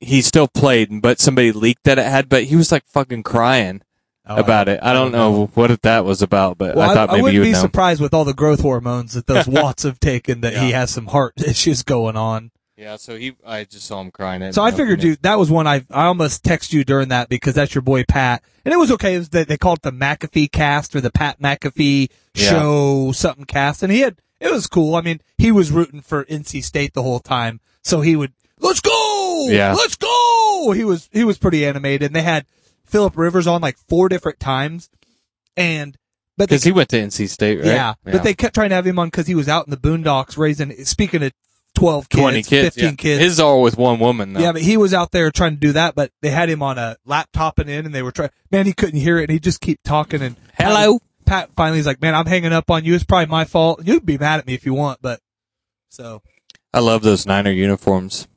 he 0.00 0.20
still 0.22 0.48
played, 0.48 1.00
but 1.00 1.18
somebody 1.20 1.50
leaked 1.52 1.84
that 1.84 1.98
it 1.98 2.04
had. 2.06 2.28
But 2.28 2.44
he 2.44 2.56
was 2.56 2.70
like 2.70 2.84
fucking 2.86 3.22
crying 3.22 3.82
Oh, 4.28 4.36
about 4.36 4.68
it. 4.68 4.80
I 4.82 4.92
don't 4.92 5.12
know 5.12 5.46
what 5.54 5.82
that 5.82 6.04
was 6.04 6.20
about, 6.22 6.58
but 6.58 6.74
Well, 6.74 6.90
I 6.90 6.94
thought 6.94 7.10
maybe 7.10 7.22
wouldn't 7.22 7.34
you 7.34 7.40
would 7.40 7.46
be 7.46 7.52
know. 7.52 7.60
surprised 7.60 8.00
with 8.00 8.12
all 8.12 8.24
the 8.24 8.34
growth 8.34 8.60
hormones 8.60 9.12
that 9.14 9.26
those 9.26 9.46
Watts 9.48 9.84
have 9.84 10.00
taken 10.00 10.40
that 10.40 10.54
he 10.56 10.72
has 10.72 10.90
some 10.90 11.06
heart 11.06 11.34
issues 11.46 11.82
going 11.84 12.16
on. 12.16 12.50
Yeah, 12.76 12.96
so 12.96 13.16
he, 13.16 13.34
I 13.46 13.64
just 13.64 13.86
saw 13.86 14.00
him 14.02 14.10
crying. 14.10 14.52
So 14.52 14.62
I 14.62 14.70
figured 14.70 15.02
you 15.02 15.16
that 15.22 15.38
was 15.38 15.50
one 15.50 15.66
I 15.66 15.86
I 15.90 16.04
almost 16.06 16.44
text 16.44 16.74
you 16.74 16.84
during 16.84 17.08
that 17.08 17.30
because 17.30 17.54
that's 17.54 17.74
your 17.74 17.80
boy 17.80 18.04
Pat, 18.04 18.42
and 18.66 18.74
it 18.74 18.76
was 18.76 18.90
okay. 18.92 19.14
It 19.14 19.18
was 19.18 19.28
the, 19.30 19.44
they 19.46 19.56
called 19.56 19.78
it 19.78 19.82
the 19.82 19.92
McAfee 19.92 20.52
cast 20.52 20.94
or 20.94 21.00
the 21.00 21.10
Pat 21.10 21.40
McAfee 21.40 22.10
Yeah. 22.34 22.50
show 22.50 23.12
something 23.12 23.46
cast, 23.46 23.82
and 23.82 23.90
he 23.90 24.00
had 24.00 24.16
it 24.40 24.52
was 24.52 24.66
cool. 24.66 24.94
I 24.94 25.00
mean, 25.00 25.22
he 25.38 25.50
was 25.52 25.70
rooting 25.72 26.02
for 26.02 26.24
NC 26.26 26.62
State 26.62 26.92
the 26.92 27.02
whole 27.02 27.20
time, 27.20 27.60
so 27.82 28.02
he 28.02 28.14
would 28.14 28.34
let's 28.60 28.80
go, 28.80 29.46
Yeah. 29.48 29.72
let's 29.72 29.96
go. 29.96 30.72
He 30.72 30.84
was 30.84 31.08
he 31.12 31.24
was 31.24 31.38
pretty 31.38 31.64
animated, 31.64 32.08
and 32.08 32.14
they 32.14 32.20
had 32.22 32.44
Philip 32.86 33.16
Rivers 33.16 33.46
on 33.46 33.60
like 33.60 33.76
four 33.88 34.08
different 34.08 34.40
times, 34.40 34.88
and 35.56 35.96
but 36.36 36.48
because 36.48 36.64
he 36.64 36.72
went 36.72 36.88
to 36.90 36.96
NC 36.96 37.28
State, 37.28 37.58
right? 37.58 37.66
yeah, 37.66 37.94
but 38.04 38.22
they 38.22 38.34
kept 38.34 38.54
trying 38.54 38.68
to 38.68 38.74
have 38.74 38.86
him 38.86 38.98
on 38.98 39.08
because 39.08 39.26
he 39.26 39.34
was 39.34 39.48
out 39.48 39.66
in 39.66 39.70
the 39.70 39.76
boondocks 39.76 40.36
raising. 40.36 40.84
Speaking 40.84 41.22
of 41.22 41.32
twelve 41.74 42.08
kids, 42.08 42.20
twenty 42.20 42.42
kids, 42.42 42.74
fifteen 42.74 42.90
yeah. 42.90 42.96
kids, 42.96 43.22
His 43.22 43.32
is 43.34 43.40
all 43.40 43.62
with 43.62 43.78
one 43.78 43.98
woman 43.98 44.32
though. 44.32 44.40
yeah, 44.40 44.52
but 44.52 44.62
he 44.62 44.76
was 44.76 44.92
out 44.92 45.12
there 45.12 45.30
trying 45.30 45.52
to 45.52 45.60
do 45.60 45.72
that, 45.72 45.94
but 45.94 46.10
they 46.20 46.30
had 46.30 46.48
him 46.48 46.62
on 46.62 46.78
a 46.78 46.96
laptop 47.04 47.58
and 47.58 47.70
in, 47.70 47.86
and 47.86 47.94
they 47.94 48.02
were 48.02 48.12
trying. 48.12 48.30
Man, 48.50 48.66
he 48.66 48.72
couldn't 48.72 49.00
hear 49.00 49.18
it, 49.18 49.24
and 49.24 49.30
he 49.30 49.38
just 49.38 49.60
keep 49.60 49.80
talking. 49.82 50.20
And 50.22 50.36
Hello? 50.58 50.98
Pat, 51.24 51.48
Pat 51.48 51.50
finally 51.56 51.78
is 51.78 51.86
like, 51.86 52.02
"Man, 52.02 52.14
I'm 52.14 52.26
hanging 52.26 52.52
up 52.52 52.70
on 52.70 52.84
you. 52.84 52.94
It's 52.94 53.04
probably 53.04 53.26
my 53.26 53.44
fault. 53.44 53.80
You'd 53.84 54.04
be 54.06 54.18
mad 54.18 54.40
at 54.40 54.46
me 54.46 54.54
if 54.54 54.66
you 54.66 54.74
want, 54.74 55.00
but 55.00 55.20
so 55.88 56.20
I 56.74 56.80
love 56.80 57.02
those 57.02 57.24
Niner 57.24 57.50
uniforms. 57.50 58.28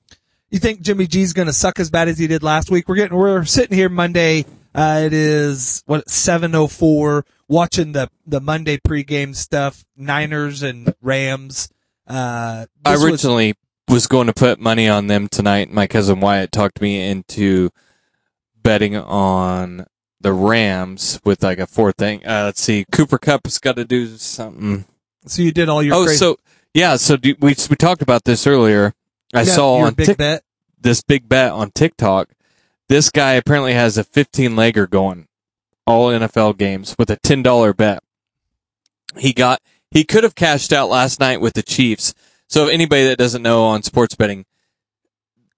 You 0.51 0.59
think 0.59 0.81
Jimmy 0.81 1.05
G's 1.07 1.33
going 1.33 1.45
to 1.45 1.53
suck 1.53 1.79
as 1.79 1.89
bad 1.91 2.07
as 2.07 2.17
he 2.17 2.27
did 2.27 2.41
last 2.43 2.71
week? 2.71 2.87
We're 2.87 2.95
getting 2.95 3.17
we're 3.17 3.45
sitting 3.45 3.77
here 3.77 3.89
Monday. 3.89 4.45
Uh, 4.73 5.01
it 5.05 5.13
is 5.13 5.83
what 5.85 6.09
seven 6.09 6.55
oh 6.55 6.67
four. 6.67 7.25
Watching 7.47 7.91
the 7.91 8.09
the 8.25 8.39
Monday 8.39 8.77
pregame 8.77 9.35
stuff, 9.35 9.83
Niners 9.95 10.63
and 10.63 10.93
Rams. 11.01 11.69
Uh, 12.07 12.65
I 12.85 12.91
this 12.91 13.03
was- 13.03 13.11
originally 13.11 13.55
was, 13.87 14.05
going 14.05 14.27
to 14.27 14.33
put 14.33 14.59
money 14.59 14.87
on 14.87 15.07
them 15.07 15.27
tonight. 15.27 15.71
My 15.71 15.87
cousin 15.87 16.19
Wyatt 16.19 16.51
talked 16.51 16.79
me 16.79 17.09
into 17.09 17.71
betting 18.61 18.95
on 18.95 19.87
the 20.21 20.31
Rams 20.31 21.19
with 21.23 21.41
like 21.41 21.57
a 21.57 21.65
four 21.65 21.91
thing. 21.91 22.23
Uh, 22.25 22.43
let's 22.45 22.61
see, 22.61 22.85
Cooper 22.91 23.17
Kupp 23.17 23.45
has 23.45 23.57
got 23.57 23.77
to 23.77 23.85
do 23.85 24.15
something. 24.17 24.85
So 25.25 25.41
you 25.41 25.51
did 25.51 25.69
all 25.69 25.81
your 25.81 25.95
oh, 25.95 26.03
crazy- 26.05 26.17
so 26.17 26.37
yeah, 26.73 26.97
so 26.97 27.17
do, 27.17 27.35
we 27.39 27.55
we 27.69 27.75
talked 27.75 28.03
about 28.03 28.25
this 28.25 28.45
earlier. 28.45 28.93
I 29.33 29.39
Yeah, 29.41 29.53
saw 29.53 29.75
on 29.85 29.93
big 29.93 30.07
Tik- 30.07 30.17
bet. 30.17 30.43
this 30.79 31.01
big 31.01 31.29
bet 31.29 31.51
on 31.51 31.71
TikTok. 31.71 32.29
This 32.87 33.09
guy 33.09 33.33
apparently 33.33 33.73
has 33.73 33.97
a 33.97 34.03
15 34.03 34.51
legger 34.51 34.89
going 34.89 35.27
all 35.85 36.09
NFL 36.09 36.57
games 36.57 36.95
with 36.97 37.09
a 37.11 37.17
$10 37.17 37.75
bet. 37.75 38.01
He 39.17 39.33
got, 39.33 39.61
he 39.91 40.03
could 40.03 40.23
have 40.23 40.35
cashed 40.35 40.71
out 40.73 40.89
last 40.89 41.19
night 41.19 41.41
with 41.41 41.53
the 41.53 41.63
Chiefs. 41.63 42.13
So 42.47 42.65
if 42.67 42.73
anybody 42.73 43.05
that 43.05 43.17
doesn't 43.17 43.41
know 43.43 43.63
on 43.65 43.83
sports 43.83 44.15
betting, 44.15 44.45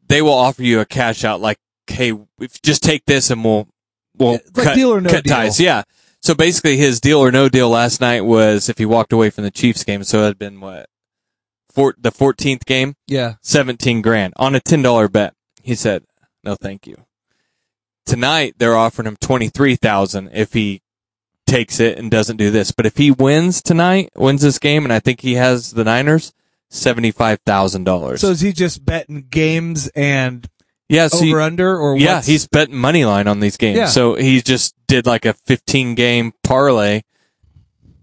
they 0.07 0.21
will 0.21 0.33
offer 0.33 0.63
you 0.63 0.79
a 0.81 0.85
cash 0.85 1.23
out 1.23 1.39
like, 1.39 1.57
hey, 1.87 2.13
if, 2.39 2.61
just 2.61 2.83
take 2.83 3.05
this 3.05 3.29
and 3.29 3.43
we'll, 3.43 3.67
we'll 4.17 4.33
like 4.33 4.53
cut, 4.67 4.75
deal 4.75 4.93
or 4.93 5.01
no 5.01 5.09
cut 5.09 5.23
deal. 5.23 5.33
ties. 5.35 5.59
Yeah. 5.59 5.83
So 6.21 6.35
basically 6.35 6.77
his 6.77 6.99
deal 6.99 7.19
or 7.19 7.31
no 7.31 7.49
deal 7.49 7.69
last 7.69 7.99
night 8.01 8.21
was 8.21 8.69
if 8.69 8.77
he 8.77 8.85
walked 8.85 9.13
away 9.13 9.29
from 9.29 9.43
the 9.45 9.51
Chiefs 9.51 9.83
game. 9.85 10.03
So 10.03 10.21
it 10.23 10.25
had 10.27 10.39
been 10.39 10.59
what? 10.59 10.87
Four, 11.73 11.95
the 11.99 12.11
14th 12.11 12.65
game? 12.65 12.95
Yeah. 13.07 13.35
17 13.41 14.01
grand 14.01 14.33
on 14.37 14.55
a 14.55 14.59
$10 14.59 15.11
bet. 15.11 15.33
He 15.63 15.75
said, 15.75 16.03
no, 16.43 16.55
thank 16.55 16.87
you. 16.87 16.95
Tonight, 18.05 18.55
they're 18.57 18.75
offering 18.75 19.07
him 19.07 19.17
23,000 19.21 20.29
if 20.33 20.53
he 20.53 20.81
takes 21.47 21.79
it 21.79 21.97
and 21.97 22.09
doesn't 22.09 22.37
do 22.37 22.49
this. 22.49 22.71
But 22.71 22.85
if 22.85 22.97
he 22.97 23.11
wins 23.11 23.61
tonight, 23.61 24.09
wins 24.15 24.41
this 24.41 24.57
game, 24.59 24.83
and 24.83 24.91
I 24.93 24.99
think 24.99 25.21
he 25.21 25.35
has 25.35 25.71
the 25.71 25.83
Niners, 25.83 26.33
$75,000. 26.71 28.19
So 28.19 28.29
is 28.29 28.41
he 28.41 28.51
just 28.53 28.83
betting 28.85 29.27
games 29.29 29.87
and 29.89 30.47
yeah, 30.89 31.07
so 31.07 31.17
over 31.17 31.25
you- 31.25 31.39
under 31.41 31.77
or 31.77 31.95
yeah, 31.97 32.15
what's- 32.15 32.27
he's 32.27 32.47
betting 32.47 32.75
money 32.75 33.05
line 33.05 33.27
on 33.27 33.39
these 33.39 33.57
games. 33.57 33.77
Yeah. 33.77 33.85
So 33.87 34.15
he 34.15 34.41
just 34.41 34.75
did 34.87 35.05
like 35.05 35.25
a 35.25 35.33
15 35.33 35.95
game 35.95 36.33
parlay. 36.43 37.01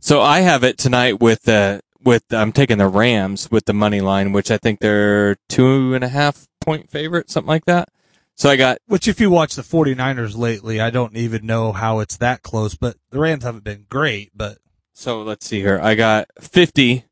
So 0.00 0.20
I 0.22 0.40
have 0.40 0.64
it 0.64 0.78
tonight 0.78 1.20
with 1.20 1.42
the, 1.42 1.80
with, 2.02 2.24
I'm 2.30 2.52
taking 2.52 2.78
the 2.78 2.88
Rams 2.88 3.50
with 3.50 3.64
the 3.64 3.72
money 3.72 4.00
line, 4.00 4.32
which 4.32 4.50
I 4.50 4.58
think 4.58 4.80
they're 4.80 5.36
two 5.48 5.94
and 5.94 6.04
a 6.04 6.08
half 6.08 6.46
point 6.60 6.90
favorite, 6.90 7.30
something 7.30 7.48
like 7.48 7.64
that. 7.66 7.88
So 8.34 8.48
I 8.48 8.56
got 8.56 8.78
Which, 8.86 9.08
if 9.08 9.20
you 9.20 9.30
watch 9.30 9.56
the 9.56 9.62
49ers 9.62 10.36
lately, 10.36 10.80
I 10.80 10.90
don't 10.90 11.16
even 11.16 11.44
know 11.44 11.72
how 11.72 11.98
it's 11.98 12.16
that 12.18 12.42
close, 12.42 12.76
but 12.76 12.96
the 13.10 13.18
Rams 13.18 13.42
haven't 13.42 13.64
been 13.64 13.86
great, 13.88 14.30
but 14.34 14.58
So 14.94 15.22
let's 15.22 15.46
see 15.46 15.60
here. 15.60 15.80
I 15.82 15.94
got 15.96 16.28
50 16.40 17.04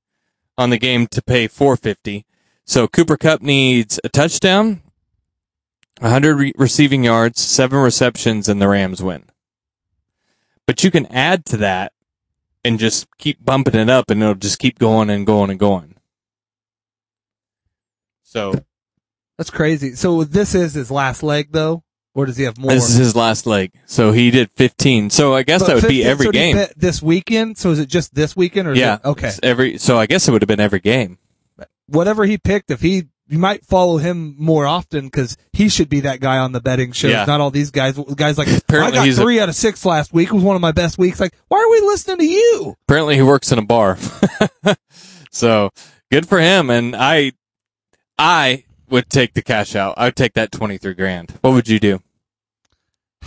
on 0.56 0.70
the 0.70 0.78
game 0.78 1.06
to 1.08 1.22
pay 1.22 1.48
450. 1.48 2.24
So 2.64 2.86
Cooper 2.86 3.16
Kupp 3.16 3.42
needs 3.42 3.98
a 4.04 4.08
touchdown, 4.08 4.82
100 6.00 6.34
re- 6.36 6.52
receiving 6.56 7.04
yards, 7.04 7.40
seven 7.40 7.78
receptions, 7.78 8.48
and 8.48 8.60
the 8.62 8.68
Rams 8.68 9.02
win. 9.02 9.24
But 10.66 10.84
you 10.84 10.90
can 10.90 11.06
add 11.06 11.44
to 11.46 11.56
that 11.58 11.92
and 12.66 12.78
just 12.78 13.06
keep 13.18 13.44
bumping 13.44 13.74
it 13.74 13.88
up, 13.88 14.10
and 14.10 14.22
it'll 14.22 14.34
just 14.34 14.58
keep 14.58 14.78
going 14.78 15.10
and 15.10 15.26
going 15.26 15.50
and 15.50 15.58
going. 15.58 15.94
So 18.22 18.54
that's 19.38 19.50
crazy. 19.50 19.94
So 19.94 20.24
this 20.24 20.54
is 20.54 20.74
his 20.74 20.90
last 20.90 21.22
leg, 21.22 21.48
though? 21.52 21.82
Or 22.14 22.24
does 22.24 22.38
he 22.38 22.44
have 22.44 22.56
more? 22.58 22.70
this 22.72 22.88
is 22.88 22.96
his 22.96 23.14
last 23.14 23.46
leg. 23.46 23.72
So 23.84 24.10
he 24.12 24.30
did 24.30 24.50
15. 24.52 25.10
So 25.10 25.34
I 25.34 25.42
guess 25.42 25.60
But 25.60 25.66
that 25.68 25.74
would 25.82 25.88
be 25.88 26.02
every 26.02 26.26
so 26.26 26.32
game. 26.32 26.56
this 26.76 27.02
weekend? 27.02 27.58
So 27.58 27.70
is 27.72 27.78
it 27.78 27.90
just 27.90 28.14
this 28.14 28.34
weekend 28.34 28.68
or 28.68 28.74
Yeah. 28.74 28.94
it- 28.94 29.04
okay. 29.04 29.32
Every 29.42 29.76
so 29.76 29.98
I 29.98 30.06
guess 30.06 30.26
it 30.26 30.32
would 30.32 30.40
have 30.40 30.48
been 30.48 30.60
every 30.60 30.80
game. 30.80 31.18
Whatever 31.88 32.24
he 32.24 32.38
picked, 32.38 32.70
if 32.70 32.80
he, 32.80 33.04
you 33.28 33.38
might 33.38 33.64
follow 33.64 33.96
him 33.98 34.34
more 34.38 34.66
often 34.66 35.06
because 35.06 35.36
he 35.52 35.68
should 35.68 35.88
be 35.88 36.00
that 36.00 36.20
guy 36.20 36.38
on 36.38 36.52
the 36.52 36.60
betting 36.60 36.92
shows, 36.92 37.10
Yeah. 37.10 37.24
not 37.24 37.40
all 37.40 37.50
these 37.50 37.70
guys. 37.70 37.98
Guys 37.98 38.38
like, 38.38 38.48
Apparently 38.48 38.92
I 38.92 39.00
got 39.00 39.04
he's 39.06 39.18
a- 39.18 39.22
three 39.22 39.40
out 39.40 39.48
of 39.48 39.54
six 39.56 39.84
last 39.84 40.12
week. 40.12 40.28
It 40.28 40.32
was 40.32 40.42
one 40.44 40.54
of 40.56 40.62
my 40.62 40.72
best 40.72 40.96
weeks. 40.98 41.18
Like, 41.18 41.34
why 41.48 41.58
are 41.58 41.70
we 41.70 41.80
listening 41.86 42.18
to 42.18 42.24
you? 42.26 42.76
apparently 42.88 43.16
he 43.16 43.22
works 43.22 43.50
in 43.50 43.58
a 43.58 43.64
bar. 43.66 43.98
so 45.30 45.70
good 46.10 46.28
for 46.28 46.38
him. 46.40 46.70
And 46.70 46.94
I, 46.94 47.32
I 48.18 48.64
would 48.88 49.10
take 49.10 49.34
the 49.34 49.42
cash 49.42 49.74
out. 49.74 49.94
I 49.96 50.04
would 50.06 50.16
take 50.16 50.34
that 50.34 50.52
23 50.52 50.94
grand. 50.94 51.32
What 51.40 51.52
would 51.54 51.68
you 51.68 51.80
do? 51.80 52.00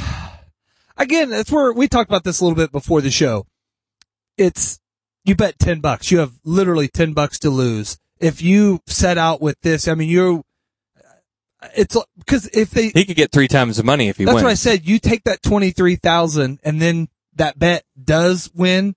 again, 0.97 1.29
that's 1.29 1.51
where 1.51 1.71
we 1.73 1.87
talked 1.87 2.09
about 2.09 2.23
this 2.23 2.39
a 2.39 2.43
little 2.45 2.55
bit 2.55 2.71
before 2.71 3.01
the 3.01 3.11
show. 3.11 3.45
It's 4.37 4.79
you 5.25 5.35
bet 5.35 5.59
ten 5.59 5.81
bucks. 5.81 6.11
You 6.11 6.19
have 6.19 6.31
literally 6.45 6.87
ten 6.87 7.13
bucks 7.13 7.37
to 7.39 7.49
lose. 7.49 7.97
If 8.19 8.41
you 8.41 8.81
set 8.85 9.17
out 9.17 9.41
with 9.41 9.59
this, 9.61 9.87
I 9.87 9.95
mean, 9.95 10.09
you're. 10.09 10.43
It's 11.75 11.97
because 12.17 12.47
if 12.47 12.71
they, 12.71 12.89
He 12.89 13.03
could 13.03 13.17
get 13.17 13.31
three 13.33 13.49
times 13.49 13.77
the 13.77 13.83
money 13.83 14.07
if 14.07 14.15
he 14.17 14.23
that's 14.23 14.35
wins. 14.35 14.43
what 14.45 14.51
I 14.51 14.55
said. 14.55 14.87
You 14.87 14.97
take 14.97 15.25
that 15.25 15.41
twenty 15.43 15.71
three 15.71 15.97
thousand, 15.97 16.59
and 16.63 16.81
then 16.81 17.09
that 17.35 17.59
bet 17.59 17.83
does 18.01 18.49
win. 18.55 18.95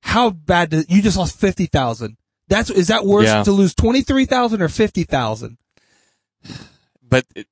How 0.00 0.30
bad? 0.30 0.70
Do, 0.70 0.84
you 0.88 1.02
just 1.02 1.16
lost 1.16 1.38
fifty 1.38 1.66
thousand. 1.66 2.16
That's 2.46 2.70
is 2.70 2.88
that 2.88 3.04
worse 3.04 3.26
Yeah. 3.26 3.42
to 3.42 3.52
lose 3.52 3.74
twenty 3.74 4.02
three 4.02 4.26
thousand 4.26 4.62
or 4.62 4.68
fifty 4.68 5.02
thousand? 5.04 5.58
But 7.02 7.24
it, 7.34 7.46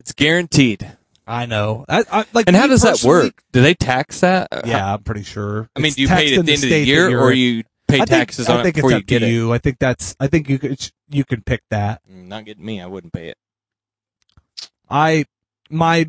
it's 0.00 0.12
guaranteed. 0.12 0.90
I 1.26 1.46
know. 1.46 1.84
I, 1.88 2.04
I, 2.10 2.24
like, 2.32 2.46
And 2.46 2.54
how 2.54 2.68
does 2.68 2.82
that 2.82 3.02
work? 3.02 3.42
Do 3.52 3.60
they 3.60 3.74
tax 3.74 4.20
that? 4.20 4.48
Yeah, 4.64 4.94
I'm 4.94 5.02
pretty 5.02 5.24
sure. 5.24 5.68
I 5.74 5.80
mean, 5.80 5.92
do 5.92 6.02
you 6.02 6.08
pay 6.08 6.26
it 6.32 6.38
at 6.38 6.46
the 6.46 6.52
end 6.52 6.62
of 6.62 6.70
the 6.70 6.78
year 6.78 7.18
or 7.18 7.32
you 7.32 7.64
pay 7.88 7.96
I 7.96 7.98
think- 8.00 8.08
taxes 8.10 8.48
I 8.48 8.58
on 8.58 8.66
it 8.66 8.74
before 8.74 8.90
it's 8.90 8.94
you 8.94 8.98
up 8.98 9.06
get 9.06 9.18
to 9.20 9.26
it? 9.26 9.30
you. 9.30 9.52
I 9.52 9.58
think 9.58 9.78
that's. 9.78 10.16
I 10.20 10.26
think 10.26 10.48
you 10.48 10.58
could. 10.58 10.90
You 11.08 11.24
can 11.24 11.42
pick 11.42 11.62
that. 11.70 12.02
Mm, 12.10 12.26
Not 12.28 12.44
getting 12.44 12.64
me. 12.64 12.80
I 12.80 12.86
wouldn't 12.86 13.12
pay 13.12 13.28
it. 13.28 13.38
I 14.88 15.24
my 15.70 16.08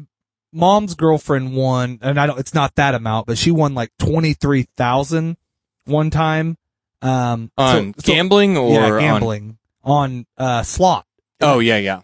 mom's 0.54 0.96
girlfriend 0.96 1.56
won, 1.56 2.00
and 2.02 2.20
I 2.20 2.26
don't. 2.28 2.40
It's 2.40 2.54
not 2.54 2.76
that 2.76 2.96
amount, 2.96 3.28
but 3.28 3.38
she 3.38 3.52
won 3.52 3.74
like 3.74 3.92
twenty 4.00 4.34
three 4.34 4.68
thousand 4.78 5.38
one 5.86 6.10
time. 6.10 6.58
Um, 7.02 7.52
On 7.58 7.94
so- 7.94 8.02
so- 8.02 8.14
gambling 8.14 8.58
or 8.58 8.74
yeah, 8.74 8.92
on- 8.92 9.00
gambling 9.00 9.58
on, 9.84 10.26
uh 10.38 10.64
slot. 10.64 11.06
Oh, 11.40 11.60
yeah, 11.60 11.78
yeah. 11.78 12.02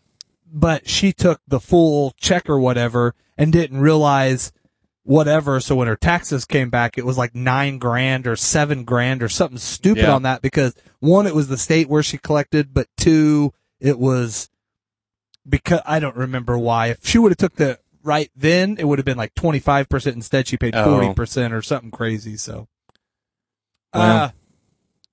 But 0.51 0.87
she 0.87 1.11
took 1.11 1.41
the 1.47 1.59
full 1.59 2.13
check 2.17 2.47
or 2.47 2.59
whatever 2.59 3.15
and 3.37 3.51
didn't 3.51 3.79
realize 3.81 4.51
whatever. 5.03 5.59
So 5.59 5.75
when 5.75 5.87
her 5.87 5.95
taxes 5.95 6.45
came 6.45 6.69
back, 6.69 6.97
it 6.97 7.05
was 7.05 7.17
like 7.17 7.35
nine 7.35 7.77
grand 7.77 8.25
or 8.27 8.35
seven 8.35 8.83
grand 8.83 9.21
or 9.21 9.29
something 9.29 9.57
stupid 9.57 10.03
Yeah. 10.03 10.13
on 10.15 10.23
that 10.23 10.41
because 10.41 10.73
one, 10.99 11.27
it 11.27 11.35
was 11.35 11.47
the 11.49 11.57
state 11.57 11.89
where 11.89 12.03
she 12.03 12.17
collected, 12.17 12.73
but 12.73 12.87
two, 12.97 13.53
it 13.79 13.99
was 13.99 14.49
because 15.47 15.81
I 15.85 15.99
don't 15.99 16.15
remember 16.15 16.57
why. 16.57 16.87
If 16.87 17.05
she 17.05 17.17
would 17.19 17.31
have 17.31 17.37
took 17.37 17.55
the 17.55 17.79
right 18.01 18.31
then, 18.35 18.77
it 18.79 18.85
would 18.85 18.99
have 18.99 19.05
been 19.05 19.17
like 19.17 19.33
25%. 19.35 20.13
Instead, 20.15 20.47
she 20.47 20.57
paid 20.57 20.73
Oh. 20.75 20.85
40% 20.85 21.51
or 21.53 21.61
something 21.61 21.91
crazy. 21.91 22.37
So, 22.37 22.67
Wow. 23.93 24.01
uh, 24.25 24.29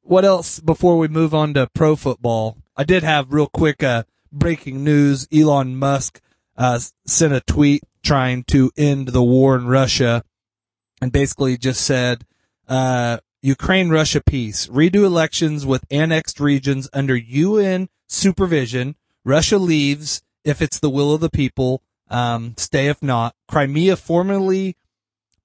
what 0.03 0.24
else 0.24 0.61
before 0.61 0.99
we 0.99 1.09
move 1.09 1.34
on 1.34 1.55
to 1.55 1.68
pro 1.74 1.97
football? 1.97 2.57
I 2.76 2.84
did 2.84 3.03
have 3.03 3.32
real 3.32 3.47
quick, 3.49 3.82
uh, 3.82 4.05
breaking 4.32 4.84
news. 4.84 5.26
Elon 5.32 5.76
Musk, 5.76 6.20
uh, 6.61 6.78
sent 7.06 7.32
a 7.32 7.40
tweet 7.40 7.82
trying 8.02 8.44
to 8.44 8.70
end 8.76 9.08
the 9.08 9.22
war 9.22 9.56
in 9.56 9.66
Russia 9.66 10.22
and 11.00 11.11
basically 11.11 11.56
just 11.56 11.80
said, 11.80 12.26
uh, 12.68 13.16
Ukraine 13.40 13.88
Russia 13.88 14.20
peace, 14.20 14.66
redo 14.66 15.02
elections 15.04 15.64
with 15.64 15.86
annexed 15.90 16.38
regions 16.38 16.86
under 16.92 17.16
UN 17.16 17.88
supervision. 18.06 18.94
Russia 19.24 19.56
leaves 19.56 20.22
if 20.44 20.61
it's 20.61 20.78
the 20.78 20.90
will 20.90 21.14
of 21.14 21.22
the 21.22 21.30
people. 21.30 21.82
Um, 22.11 22.54
stay 22.58 22.88
if 22.88 23.02
not. 23.02 23.34
Crimea 23.48 23.96
formerly 23.96 24.76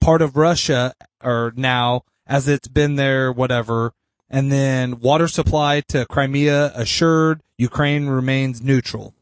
part 0.02 0.20
of 0.20 0.36
Russia 0.36 0.92
or 1.24 1.54
now 1.56 2.02
as 2.26 2.46
it's 2.46 2.68
been 2.68 2.96
there, 2.96 3.32
whatever. 3.32 3.94
And 4.28 4.52
then 4.52 5.00
water 5.00 5.28
supply 5.28 5.80
to 5.88 6.04
Crimea 6.04 6.72
assured. 6.74 7.40
Ukraine 7.56 8.06
remains 8.06 8.60
neutral. 8.60 9.15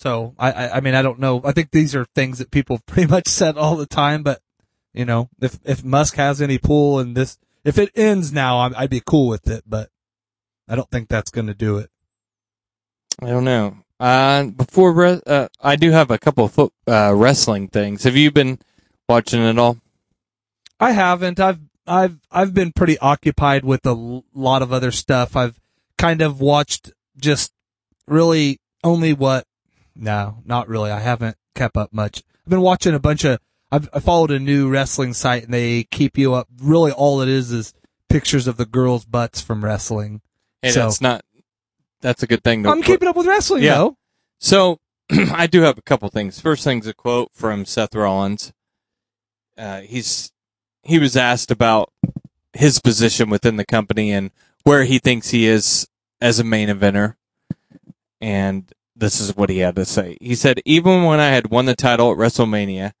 So 0.00 0.34
I, 0.38 0.50
I, 0.50 0.76
I 0.76 0.80
mean, 0.80 0.94
I 0.94 1.02
don't 1.02 1.18
know. 1.18 1.42
I 1.44 1.52
think 1.52 1.72
these 1.72 1.94
are 1.94 2.06
things 2.14 2.38
that 2.38 2.50
people 2.50 2.80
pretty 2.86 3.06
much 3.06 3.28
said 3.28 3.58
all 3.58 3.76
the 3.76 3.84
time, 3.84 4.22
but 4.22 4.40
you 4.94 5.04
know, 5.04 5.28
if, 5.42 5.58
if 5.62 5.84
Musk 5.84 6.16
has 6.16 6.40
any 6.40 6.56
pull 6.56 7.00
in 7.00 7.12
this, 7.12 7.36
if 7.64 7.76
it 7.76 7.90
ends 7.94 8.32
now, 8.32 8.60
I'm, 8.60 8.74
I'd 8.78 8.88
be 8.88 9.02
cool 9.04 9.28
with 9.28 9.46
it, 9.46 9.62
but 9.66 9.90
I 10.66 10.74
don't 10.74 10.90
think 10.90 11.08
that's 11.10 11.30
going 11.30 11.48
to 11.48 11.54
do 11.54 11.76
it. 11.76 11.90
I 13.22 13.26
don't 13.26 13.44
know. 13.44 13.76
Uh, 14.00 14.44
before, 14.44 14.94
re- 14.94 15.20
uh, 15.26 15.48
I 15.60 15.76
do 15.76 15.90
have 15.90 16.10
a 16.10 16.18
couple 16.18 16.46
of 16.46 16.52
foot, 16.52 16.72
uh, 16.88 17.12
wrestling 17.14 17.68
things. 17.68 18.04
Have 18.04 18.16
you 18.16 18.30
been 18.30 18.58
watching 19.06 19.42
it 19.42 19.58
all? 19.58 19.76
I 20.80 20.92
haven't. 20.92 21.38
I've 21.38 21.60
I've 21.86 22.18
I've 22.30 22.54
been 22.54 22.72
pretty 22.72 22.98
occupied 22.98 23.66
with 23.66 23.84
a 23.84 24.22
lot 24.32 24.62
of 24.62 24.72
other 24.72 24.92
stuff. 24.92 25.36
I've 25.36 25.60
kind 25.98 26.22
of 26.22 26.40
watched 26.40 26.90
just 27.18 27.52
really 28.08 28.60
only 28.82 29.12
what. 29.12 29.44
No, 29.94 30.38
not 30.44 30.68
really. 30.68 30.90
I 30.90 31.00
haven't 31.00 31.36
kept 31.54 31.76
up 31.76 31.92
much. 31.92 32.22
I've 32.46 32.50
been 32.50 32.60
watching 32.60 32.94
a 32.94 32.98
bunch 33.00 33.24
of. 33.24 33.38
I've 33.72 33.88
I 33.92 34.00
followed 34.00 34.30
a 34.30 34.38
new 34.38 34.68
wrestling 34.68 35.12
site 35.14 35.44
and 35.44 35.54
they 35.54 35.84
keep 35.84 36.18
you 36.18 36.34
up. 36.34 36.48
Really, 36.60 36.90
all 36.92 37.20
it 37.20 37.28
is 37.28 37.52
is 37.52 37.72
pictures 38.08 38.46
of 38.48 38.56
the 38.56 38.66
girls' 38.66 39.04
butts 39.04 39.40
from 39.40 39.64
wrestling. 39.64 40.20
Hey, 40.62 40.70
So- 40.70 40.80
that's 40.80 41.00
not, 41.00 41.24
that's 42.00 42.22
a 42.22 42.26
good 42.26 42.42
thing. 42.42 42.62
to- 42.64 42.70
I'm 42.70 42.82
keeping 42.82 43.08
up 43.08 43.16
with 43.16 43.26
wrestling 43.26 43.62
Yeah. 43.62 43.74
though. 43.74 43.96
So 44.40 44.78
I 45.10 45.46
do 45.46 45.62
have 45.62 45.78
a 45.78 45.82
couple 45.82 46.08
things. 46.08 46.40
First 46.40 46.64
thing's 46.64 46.86
a 46.88 46.94
quote 46.94 47.30
from 47.32 47.64
Seth 47.64 47.94
Rollins. 47.94 48.52
Uh, 49.56 49.82
he's 49.82 50.32
he 50.82 50.98
was 50.98 51.16
asked 51.16 51.50
about 51.50 51.92
his 52.54 52.80
position 52.80 53.30
within 53.30 53.56
the 53.56 53.64
company 53.66 54.10
and 54.10 54.30
where 54.64 54.84
he 54.84 54.98
thinks 54.98 55.30
he 55.30 55.46
is 55.46 55.86
as 56.20 56.38
a 56.40 56.44
main 56.44 56.68
eventer, 56.68 57.14
and 58.20 58.72
this 59.00 59.20
is 59.20 59.36
what 59.36 59.50
he 59.50 59.58
had 59.58 59.76
to 59.76 59.84
say. 59.84 60.16
He 60.20 60.34
said, 60.34 60.60
"Even 60.64 61.04
when 61.04 61.20
I 61.20 61.28
had 61.30 61.50
won 61.50 61.64
the 61.64 61.74
title 61.74 62.12
at 62.12 62.18
WrestleMania, 62.18 62.92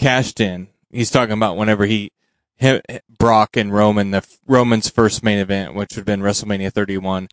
cashed 0.00 0.40
in. 0.40 0.68
He's 0.90 1.10
talking 1.10 1.34
about 1.34 1.56
whenever 1.56 1.86
he, 1.86 2.12
him, 2.56 2.80
Brock 3.18 3.56
and 3.56 3.72
Roman, 3.72 4.10
the 4.10 4.26
Roman's 4.46 4.88
first 4.88 5.22
main 5.22 5.38
event, 5.38 5.74
which 5.74 5.90
would 5.94 6.00
have 6.00 6.06
been 6.06 6.22
WrestleMania 6.22 6.72
31, 6.72 7.28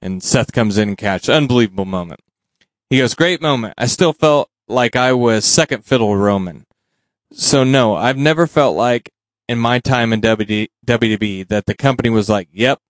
and 0.00 0.22
Seth 0.22 0.52
comes 0.52 0.78
in 0.78 0.90
and 0.90 0.98
cashed. 0.98 1.28
Unbelievable 1.28 1.84
moment. 1.84 2.20
He 2.88 2.98
goes, 2.98 3.14
great 3.14 3.40
moment. 3.40 3.74
I 3.78 3.86
still 3.86 4.12
felt 4.12 4.50
like 4.68 4.96
I 4.96 5.12
was 5.12 5.44
second 5.44 5.84
fiddle 5.84 6.16
Roman. 6.16 6.66
So 7.32 7.64
no, 7.64 7.94
I've 7.94 8.18
never 8.18 8.46
felt 8.46 8.76
like 8.76 9.10
in 9.48 9.58
my 9.58 9.78
time 9.78 10.12
in 10.12 10.20
WWE 10.20 11.48
that 11.48 11.66
the 11.66 11.74
company 11.74 12.10
was 12.10 12.28
like, 12.28 12.48
yep, 12.52 12.80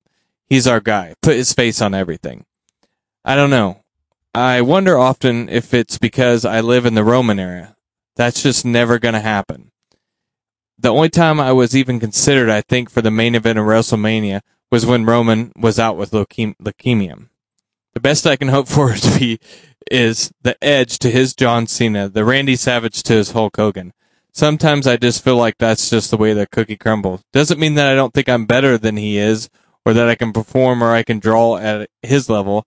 he's 0.49 0.67
our 0.67 0.81
guy. 0.81 1.15
Put 1.23 1.37
his 1.37 1.53
face 1.53 1.81
on 1.81 1.95
everything. 1.95 2.45
I 3.25 3.37
don't 3.37 3.51
know. 3.51 3.82
I 4.35 4.63
wonder 4.63 4.97
often 4.97 5.51
if 5.51 5.75
it's 5.75 5.99
because 5.99 6.47
I 6.47 6.63
live 6.63 6.87
in 6.87 6.95
the 6.95 7.05
Roman 7.05 7.39
era. 7.39 7.77
That's 8.17 8.43
just 8.43 8.65
never 8.65 8.99
going 8.99 9.15
to 9.15 9.21
happen. 9.21 9.73
The 10.79 10.89
only 10.93 11.11
time 11.11 11.39
I 11.39 11.53
was 11.53 11.77
even 11.77 12.01
considered, 12.01 12.49
I 12.49 12.63
think, 12.63 12.89
for 12.89 13.03
the 13.03 13.11
main 13.11 13.35
event 13.35 13.59
of 13.59 13.67
WrestleMania 13.67 14.41
was 14.71 14.87
when 14.87 15.05
Roman 15.05 15.53
was 15.55 15.79
out 15.79 15.99
with 15.99 16.13
leukem- 16.13 16.57
leukemia. 16.57 17.29
The 17.93 18.01
best 18.01 18.27
I 18.27 18.37
can 18.37 18.49
hope 18.49 18.69
for 18.69 18.95
to 18.95 19.19
be 19.19 19.39
is 19.91 20.33
the 20.41 20.57
edge 20.65 20.99
to 21.01 21.11
his 21.11 21.35
John 21.35 21.67
Cena, 21.67 22.09
the 22.09 22.25
Randy 22.25 22.57
Savage 22.57 23.03
to 23.05 23.13
his 23.13 23.33
Hulk 23.33 23.57
Hogan. 23.57 23.93
Sometimes 24.33 24.87
I 24.87 24.97
just 24.97 25.23
feel 25.23 25.37
like 25.37 25.59
that's 25.59 25.91
just 25.91 26.11
the 26.11 26.17
way 26.17 26.33
the 26.33 26.47
cookie 26.47 26.79
crumbles. 26.79 27.23
Doesn't 27.35 27.61
mean 27.61 27.75
that 27.75 27.87
I 27.87 27.95
don't 27.95 28.15
think 28.15 28.31
I'm 28.31 28.47
better 28.47 28.79
than 28.79 28.97
he 28.97 29.19
is, 29.19 29.51
or 29.85 29.93
that 29.93 30.09
I 30.09 30.15
can 30.15 30.33
perform 30.33 30.83
or 30.83 30.93
I 30.93 31.03
can 31.03 31.19
draw 31.19 31.59
at 31.59 31.91
his 32.03 32.31
level. 32.31 32.67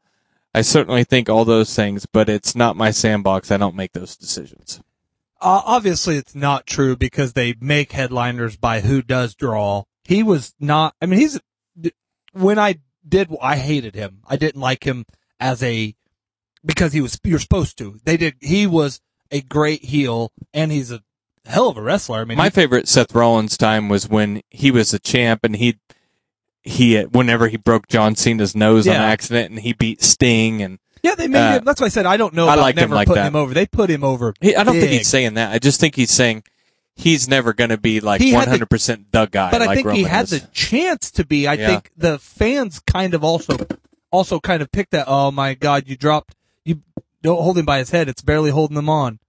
I 0.56 0.62
certainly 0.62 1.04
think 1.04 1.30
all 1.30 1.44
those 1.44 1.76
things, 1.76 2.06
but 2.06 2.30
it's 2.30 2.56
not 2.56 2.78
my 2.78 2.92
sandbox. 2.92 3.52
I 3.52 3.58
don't 3.58 3.76
make 3.76 3.92
those 3.92 4.16
decisions. 4.16 4.80
Uh, 5.42 5.62
obviously, 5.66 6.16
it's 6.16 6.34
not 6.34 6.66
true 6.66 6.96
because 6.96 7.34
they 7.34 7.56
make 7.60 7.92
headliners 7.92 8.56
by 8.56 8.80
who 8.80 9.02
does 9.02 9.36
draw. 9.36 9.84
He 10.06 10.24
was 10.24 10.56
not. 10.60 10.96
I 11.02 11.08
mean, 11.08 11.20
he's 11.20 11.40
when 12.32 12.58
I 12.58 12.76
did, 13.08 13.30
I 13.42 13.58
hated 13.58 13.96
him. 13.96 14.22
I 14.28 14.38
didn't 14.38 14.62
like 14.62 14.86
him 14.86 15.06
as 15.42 15.62
a 15.62 15.94
because 16.66 16.94
he 16.94 17.02
was. 17.02 17.20
You're 17.26 17.40
supposed 17.40 17.78
to. 17.80 18.00
They 18.06 18.16
did. 18.16 18.36
He 18.40 18.66
was 18.66 19.02
a 19.32 19.42
great 19.42 19.84
heel, 19.84 20.32
and 20.54 20.72
he's 20.72 20.90
a 20.92 21.02
hell 21.46 21.68
of 21.68 21.76
a 21.78 21.82
wrestler. 21.82 22.20
I 22.22 22.24
mean, 22.24 22.38
My 22.38 22.46
he- 22.46 22.50
favorite 22.52 22.88
Seth 22.88 23.14
Rollins 23.14 23.58
time 23.58 23.90
was 23.90 24.08
when 24.08 24.42
he 24.50 24.72
was 24.72 24.94
a 24.94 25.00
champ 25.00 25.42
and 25.44 25.58
he 25.58 25.80
he 26.66 27.00
whenever 27.04 27.48
he 27.48 27.58
broke 27.58 27.88
John 27.88 28.16
Cena's 28.16 28.56
nose 28.56 28.88
on 28.88 28.96
accident 28.96 29.52
and 29.52 29.60
he 29.60 29.72
beat 29.74 30.02
Sting 30.04 30.62
and 30.62 30.80
yeah, 31.04 31.14
they 31.14 31.28
made 31.28 31.40
uh, 31.40 31.58
him. 31.60 31.64
That's 31.66 31.80
why 31.80 31.86
I 31.86 31.90
said 31.90 32.08
I 32.08 32.18
don't 32.18 32.34
know 32.34 32.48
I 32.48 32.54
about 32.56 32.62
liked 32.64 32.78
him 32.80 32.82
never 32.90 32.96
like 32.96 33.08
putting 33.08 33.22
that. 33.24 33.28
him 33.28 33.36
over. 33.36 33.54
They 33.54 33.68
put 33.68 33.90
him 33.92 34.04
over. 34.04 34.34
he, 34.42 34.56
I 34.56 34.64
don't 34.64 34.74
think 34.76 34.90
he's 34.92 35.08
saying 35.08 35.36
that. 35.36 35.52
I 35.54 35.60
just 35.60 35.80
think 35.80 35.96
he's 35.96 36.10
saying 36.10 36.44
he's 36.96 37.28
never 37.30 37.54
going 37.54 37.70
to 37.70 37.78
be 37.78 38.00
like 38.00 38.20
He 38.22 38.32
had 38.32 38.50
the- 38.50 38.66
100% 38.66 39.06
the 39.12 39.26
guy. 39.28 39.52
but 39.52 39.62
I 39.62 39.66
like 39.68 39.76
think 39.76 39.92
he 39.92 39.98
Roman 40.04 40.10
had 40.12 40.24
is. 40.24 40.30
the 40.32 40.48
chance 40.48 41.12
to 41.12 41.26
be. 41.26 41.46
I 41.48 41.54
Yeah. 41.54 41.68
think 41.68 41.92
the 41.96 42.18
fans 42.18 42.80
kind 42.80 43.14
of 43.14 43.24
also 43.24 43.56
also 44.12 44.40
kind 44.40 44.64
of 44.64 44.72
picked 44.72 44.92
that. 44.92 45.06
Oh 45.08 45.30
my 45.30 45.54
God, 45.54 45.84
you 45.88 45.96
dropped 45.96 46.34
you 46.64 46.82
don't 47.22 47.40
hold 47.42 47.60
him 47.60 47.66
by 47.66 47.78
his 47.78 47.92
head. 47.92 48.10
It's 48.10 48.24
barely 48.24 48.50
holding 48.50 48.78
him 48.78 48.90
on. 48.90 49.20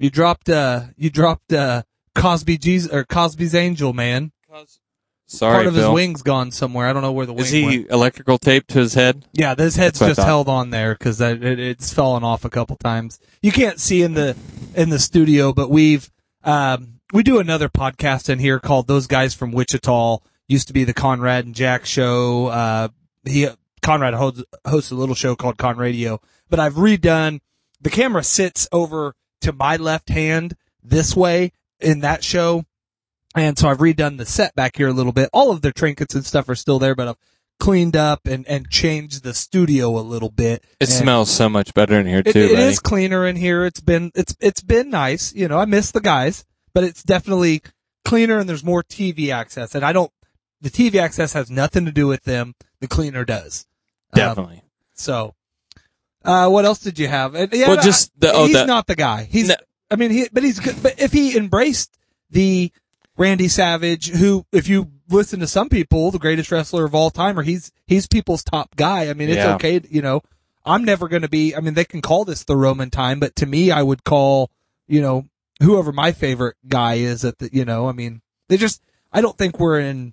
You 0.00 0.10
dropped 0.10 0.48
uh 0.48 0.86
you 0.96 1.08
dropped 1.10 1.52
uh 1.52 1.82
Cosby 2.16 2.58
Jesus 2.58 2.90
or 2.92 3.04
Cosby's 3.04 3.54
Angel 3.54 3.92
man. 3.92 4.32
Sorry, 5.26 5.54
Part 5.54 5.66
of 5.68 5.74
Phil. 5.74 5.84
his 5.90 5.94
wings 5.94 6.22
gone 6.22 6.50
somewhere. 6.50 6.86
I 6.86 6.92
don't 6.92 7.02
know 7.02 7.12
where 7.12 7.24
the 7.26 7.32
wing 7.32 7.44
Is 7.44 7.50
he 7.50 7.64
went. 7.64 7.90
electrical 7.90 8.38
taped 8.38 8.68
to 8.70 8.78
his 8.80 8.94
head? 8.94 9.24
Yeah, 9.32 9.54
this 9.54 9.74
head's 9.76 9.98
That's 9.98 10.16
just 10.16 10.26
held 10.26 10.48
on 10.48 10.70
there 10.70 10.94
because 10.94 11.20
it, 11.20 11.42
it's 11.42 11.92
fallen 11.94 12.22
off 12.22 12.44
a 12.44 12.50
couple 12.50 12.76
times. 12.76 13.18
You 13.42 13.50
can't 13.50 13.80
see 13.80 14.02
in 14.02 14.14
the 14.14 14.36
in 14.74 14.90
the 14.90 14.98
studio, 14.98 15.52
but 15.52 15.70
we've 15.70 16.10
um, 16.44 17.00
we 17.12 17.22
do 17.22 17.38
another 17.38 17.68
podcast 17.68 18.28
in 18.28 18.38
here 18.38 18.60
called 18.60 18.86
"Those 18.86 19.06
Guys 19.06 19.34
from 19.34 19.52
Wichita." 19.52 20.18
Used 20.46 20.66
to 20.68 20.74
be 20.74 20.84
the 20.84 20.92
Conrad 20.92 21.46
and 21.46 21.54
Jack 21.54 21.86
show. 21.86 22.48
Uh, 22.48 22.88
he 23.24 23.48
Conrad 23.80 24.12
hosts, 24.12 24.42
hosts 24.66 24.90
a 24.90 24.94
little 24.94 25.14
show 25.14 25.34
called 25.34 25.56
Con 25.56 25.78
Radio, 25.78 26.20
but 26.50 26.60
I've 26.60 26.74
redone. 26.74 27.40
The 27.80 27.88
camera 27.90 28.22
sits 28.22 28.68
over 28.70 29.14
to 29.40 29.52
my 29.52 29.76
left 29.76 30.10
hand 30.10 30.54
this 30.82 31.16
way 31.16 31.52
in 31.80 32.00
that 32.00 32.22
show, 32.22 32.64
and 33.34 33.58
so 33.58 33.68
I've 33.68 33.78
redone 33.78 34.18
the 34.18 34.26
set 34.26 34.54
back 34.54 34.76
here 34.76 34.88
a 34.88 34.92
little 34.92 35.12
bit. 35.12 35.28
All 35.32 35.50
of 35.50 35.62
their 35.62 35.72
trinkets 35.72 36.14
and 36.14 36.24
stuff 36.24 36.48
are 36.48 36.54
still 36.54 36.78
there, 36.78 36.94
but 36.94 37.08
I've 37.08 37.16
cleaned 37.60 37.96
up 37.96 38.26
and, 38.26 38.46
and 38.48 38.68
changed 38.68 39.22
the 39.22 39.32
studio 39.34 39.96
a 39.98 40.00
little 40.02 40.30
bit. 40.30 40.64
It 40.80 40.88
And 40.88 40.88
smells 40.88 41.30
so 41.30 41.48
much 41.48 41.72
better 41.74 41.98
in 42.00 42.06
here 42.06 42.22
too. 42.22 42.30
it 42.38 42.50
buddy. 42.52 42.62
is 42.62 42.80
cleaner 42.80 43.26
in 43.26 43.36
here. 43.36 43.64
It's 43.64 43.80
been 43.80 44.10
it's 44.14 44.34
it's 44.40 44.60
been 44.62 44.90
nice. 44.90 45.32
You 45.34 45.48
know, 45.48 45.58
I 45.58 45.64
miss 45.64 45.90
the 45.92 46.00
guys, 46.00 46.44
but 46.72 46.84
it's 46.84 47.02
definitely 47.02 47.62
cleaner 48.04 48.38
and 48.38 48.48
there's 48.48 48.64
more 48.64 48.82
TV 48.82 49.32
access. 49.32 49.74
And 49.74 49.84
I 49.84 49.92
don't. 49.92 50.10
The 50.60 50.70
TV 50.70 50.96
access 50.96 51.32
has 51.34 51.50
nothing 51.50 51.84
to 51.84 51.92
do 51.92 52.06
with 52.06 52.22
them. 52.24 52.54
The 52.80 52.88
cleaner 52.88 53.24
does. 53.24 53.66
Um, 54.12 54.16
definitely. 54.16 54.62
so, 54.94 55.34
uh, 56.24 56.48
what 56.48 56.64
else 56.64 56.78
did 56.78 56.98
you 56.98 57.06
have? 57.08 57.34
And, 57.34 57.52
yeah, 57.52 57.68
Well, 57.68 57.82
just 57.82 58.18
the- 58.18 58.32
oh, 58.32 58.46
he's 58.46 58.54
the- 58.56 58.64
not 58.66 58.86
the 58.86 58.96
guy. 58.96 59.24
He's. 59.30 59.48
No. 59.48 59.56
I 59.90 59.96
mean, 59.96 60.10
he, 60.10 60.28
but 60.32 60.42
he's 60.42 60.58
good. 60.60 60.82
But 60.82 60.98
if 61.00 61.12
he 61.12 61.36
embraced 61.36 61.96
the 62.30 62.72
Randy 63.16 63.48
Savage, 63.48 64.10
who, 64.10 64.44
if 64.52 64.68
you 64.68 64.90
listen 65.08 65.40
to 65.40 65.46
some 65.46 65.68
people, 65.68 66.10
the 66.10 66.18
greatest 66.18 66.50
wrestler 66.50 66.84
of 66.84 66.94
all 66.94 67.10
time, 67.10 67.38
or 67.38 67.42
he's 67.42 67.70
he's 67.86 68.06
people's 68.06 68.42
top 68.42 68.74
guy. 68.76 69.08
I 69.08 69.14
mean, 69.14 69.28
it's 69.28 69.36
Yeah. 69.38 69.54
okay. 69.54 69.80
You 69.88 70.02
know, 70.02 70.20
I'm 70.64 70.84
never 70.84 71.08
going 71.08 71.22
to 71.22 71.28
be. 71.28 71.54
I 71.54 71.60
mean, 71.60 71.74
they 71.74 71.84
can 71.84 72.02
call 72.02 72.24
this 72.24 72.44
the 72.44 72.56
Roman 72.56 72.90
time, 72.90 73.20
but 73.20 73.36
to 73.36 73.46
me, 73.46 73.70
I 73.70 73.82
would 73.82 74.04
call 74.04 74.50
you 74.88 75.00
know 75.00 75.26
whoever 75.62 75.92
my 75.92 76.12
favorite 76.12 76.56
guy 76.66 76.94
is 76.94 77.24
at 77.24 77.38
the. 77.38 77.50
You 77.52 77.64
know, 77.64 77.88
I 77.88 77.92
mean, 77.92 78.20
they 78.48 78.56
just. 78.56 78.82
I 79.12 79.20
don't 79.20 79.38
think 79.38 79.60
we're 79.60 79.78
in. 79.78 80.12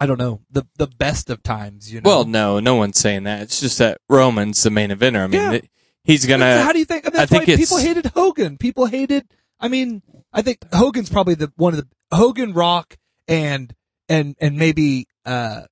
I 0.00 0.06
don't 0.06 0.18
know 0.18 0.42
the 0.50 0.64
the 0.78 0.86
best 0.86 1.28
of 1.30 1.42
times. 1.42 1.92
You 1.92 2.00
know. 2.02 2.08
Well, 2.08 2.24
no, 2.24 2.60
no 2.60 2.76
one's 2.76 3.00
saying 3.00 3.24
that. 3.24 3.40
It's 3.42 3.58
just 3.60 3.78
that 3.78 3.98
Roman's 4.08 4.62
the 4.62 4.70
main 4.70 4.90
eventer. 4.90 5.24
I 5.24 5.26
mean, 5.26 5.40
Yeah. 5.54 5.58
he's 6.04 6.24
gonna. 6.26 6.62
how 6.62 6.72
do 6.72 6.78
you 6.78 6.84
think? 6.84 7.04
That's 7.04 7.18
I 7.18 7.26
think 7.26 7.48
why 7.48 7.52
it's- 7.54 7.58
people 7.68 7.78
hated 7.78 8.06
Hogan. 8.06 8.58
People 8.58 8.86
hated. 8.86 9.26
I 9.58 9.68
mean, 9.68 10.02
I 10.34 10.42
think 10.42 10.58
Hogan's 10.72 11.08
probably 11.08 11.34
the 11.34 11.50
one 11.56 11.72
of 11.72 11.78
the 11.80 11.88
Hogan, 12.12 12.52
Rock, 12.52 12.96
and 13.28 13.74
and 14.08 14.36
and 14.40 14.56
maybe 14.56 15.08
uh, 15.24 15.62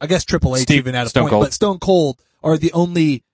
I 0.00 0.06
guess 0.06 0.24
Triple 0.24 0.56
H 0.56 0.62
Steve- 0.62 0.78
even 0.78 0.94
at 0.94 1.06
a 1.06 1.10
Stone 1.10 1.22
point, 1.24 1.30
Cold. 1.30 1.44
but 1.44 1.52
Stone 1.52 1.78
Cold 1.78 2.20
are 2.42 2.56
the 2.58 2.72
only 2.72 3.24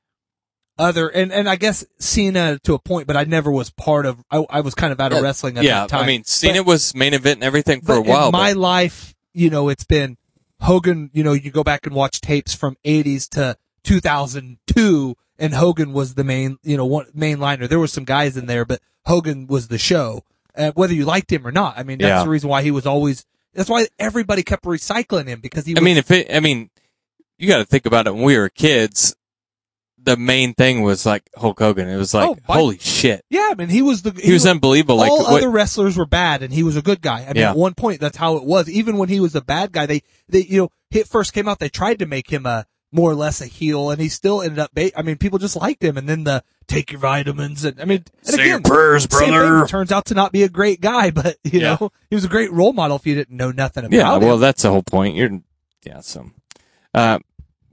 other, 0.79 1.09
and 1.09 1.33
and 1.33 1.49
I 1.49 1.57
guess 1.57 1.85
Cena 1.99 2.59
to 2.65 2.75
a 2.75 2.79
point, 2.79 3.07
but 3.07 3.17
I 3.17 3.25
never 3.25 3.51
was 3.51 3.71
part 3.71 4.07
of. 4.07 4.23
I, 4.31 4.45
I 4.51 4.61
was 4.61 4.75
kind 4.75 4.93
of 4.93 5.01
out 5.01 5.13
of 5.13 5.19
Yeah, 5.19 5.23
wrestling 5.25 5.59
at 5.59 5.65
yeah, 5.65 5.81
that 5.81 5.89
time. 5.89 6.05
I 6.05 6.07
mean, 6.07 6.25
Cena 6.25 6.61
But- 6.61 6.67
was 6.67 6.95
main 6.95 7.15
event 7.15 7.39
and 7.39 7.45
everything 7.45 7.81
for 7.81 7.95
a 7.95 8.01
while. 8.01 8.27
In 8.27 8.33
my 8.33 8.53
but 8.53 8.61
life, 8.61 9.15
you 9.33 9.51
know, 9.51 9.69
it's 9.69 9.85
been 9.85 10.17
Hogan, 10.61 11.11
you 11.13 11.25
know, 11.25 11.33
you 11.33 11.51
go 11.51 11.65
back 11.65 11.87
and 11.87 11.95
watch 11.95 12.21
tapes 12.21 12.55
from 12.55 12.77
80s 12.85 13.29
to 13.31 13.57
2002 13.85 15.17
and 15.39 15.55
Hogan 15.55 15.93
was 15.93 16.15
the 16.15 16.25
main, 16.25 16.59
you 16.63 16.77
know, 16.77 16.85
one 16.87 17.07
main 17.15 17.39
liner. 17.41 17.67
There 17.67 17.79
were 17.79 17.87
some 17.87 18.05
guys 18.05 18.37
in 18.37 18.47
there, 18.47 18.65
but 18.65 18.81
Hogan 19.07 19.47
was 19.47 19.69
the 19.69 19.79
show. 19.79 20.23
Uh, 20.59 20.73
whether 20.75 20.93
you 20.93 21.05
liked 21.05 21.33
him 21.33 21.47
or 21.47 21.53
not. 21.53 21.79
I 21.79 21.85
mean, 21.85 21.99
that's 21.99 22.09
Yeah. 22.09 22.25
the 22.25 22.29
reason 22.31 22.49
why 22.51 22.63
he 22.63 22.71
was 22.73 22.85
always, 22.85 23.25
that's 23.55 23.71
why 23.71 23.87
everybody 23.99 24.43
kept 24.43 24.65
recycling 24.65 25.29
him 25.29 25.41
because 25.41 25.65
he 25.65 25.75
was, 25.75 25.81
I 25.81 25.85
mean, 25.85 25.97
if 25.97 26.11
it, 26.11 26.35
I 26.35 26.41
mean, 26.41 26.69
you 27.39 27.47
got 27.49 27.59
to 27.59 27.65
think 27.65 27.87
about 27.87 28.07
it. 28.09 28.15
When 28.15 28.25
we 28.25 28.37
were 28.37 28.49
kids, 28.49 29.15
the 30.03 30.17
main 30.17 30.55
thing 30.55 30.83
was 30.83 31.05
like 31.07 31.29
Hulk 31.37 31.59
Hogan. 31.59 31.89
It 31.89 31.97
was 31.97 32.13
like, 32.15 32.29
Oh, 32.29 32.37
holy 32.53 32.79
shit, 32.79 33.25
yeah, 33.31 33.49
I 33.51 33.55
mean, 33.55 33.69
he 33.69 33.83
was 33.83 34.03
the, 34.03 34.11
he 34.13 34.33
was 34.33 34.47
unbelievable. 34.47 34.97
Like, 34.97 35.11
all 35.11 35.19
what- 35.25 35.39
other 35.43 35.51
wrestlers 35.51 35.97
were 35.97 36.07
bad 36.07 36.43
and 36.43 36.53
he 36.53 36.63
was 36.63 36.77
a 36.77 36.83
good 36.83 37.01
guy. 37.03 37.23
I 37.23 37.27
mean, 37.29 37.37
Yeah. 37.37 37.51
at 37.51 37.57
one 37.57 37.75
point, 37.75 38.01
that's 38.01 38.17
how 38.17 38.37
it 38.37 38.45
was. 38.45 38.69
Even 38.69 38.97
when 38.97 39.09
he 39.09 39.21
was 39.21 39.35
a 39.35 39.41
bad 39.43 39.71
guy, 39.73 39.87
they, 39.87 40.03
they, 40.29 40.43
you 40.45 40.63
know, 40.63 40.69
he 40.91 41.03
first 41.05 41.33
came 41.33 41.47
out, 41.49 41.59
they 41.59 41.69
tried 41.69 41.99
to 42.01 42.07
make 42.07 42.31
him 42.33 42.47
a, 42.47 42.65
more 42.93 43.11
or 43.11 43.15
less 43.15 43.41
a 43.41 43.47
heel 43.47 43.91
and 43.91 44.01
he 44.01 44.09
still 44.09 44.41
ended 44.43 44.59
up, 44.59 44.71
ba- 44.75 44.97
I 44.99 45.03
mean, 45.03 45.17
people 45.17 45.39
just 45.39 45.57
liked 45.57 45.83
him 45.85 45.97
and 45.99 46.09
then 46.09 46.25
the 46.25 46.43
take 46.67 46.91
your 46.91 47.01
vitamins 47.01 47.65
and, 47.65 47.81
I 47.81 47.85
mean, 47.85 48.05
and 48.25 48.35
Say 48.35 48.47
your 48.47 48.57
again, 48.59 48.71
prayers, 48.71 49.07
same 49.11 49.31
brother. 49.35 49.67
turns 49.67 49.93
out 49.93 50.07
to 50.07 50.15
not 50.15 50.33
be 50.33 50.43
a 50.43 50.49
great 50.49 50.81
guy, 50.81 51.11
but 51.13 51.37
you 51.45 51.61
Yeah. 51.61 51.77
know, 51.81 51.91
he 52.09 52.15
was 52.17 52.25
a 52.25 52.29
great 52.29 52.51
role 52.53 52.73
model 52.73 52.97
if 52.97 53.07
you 53.07 53.15
didn't 53.15 53.37
know 53.37 53.51
nothing 53.51 53.85
about 53.85 53.95
yeah, 53.97 54.17
him. 54.17 54.23
well, 54.23 54.39
that's 54.39 54.63
the 54.63 54.71
whole 54.71 54.83
point. 54.83 55.17
You're, 55.17 55.41
yeah, 55.85 56.01
so, 56.01 56.31
uh, 56.95 57.19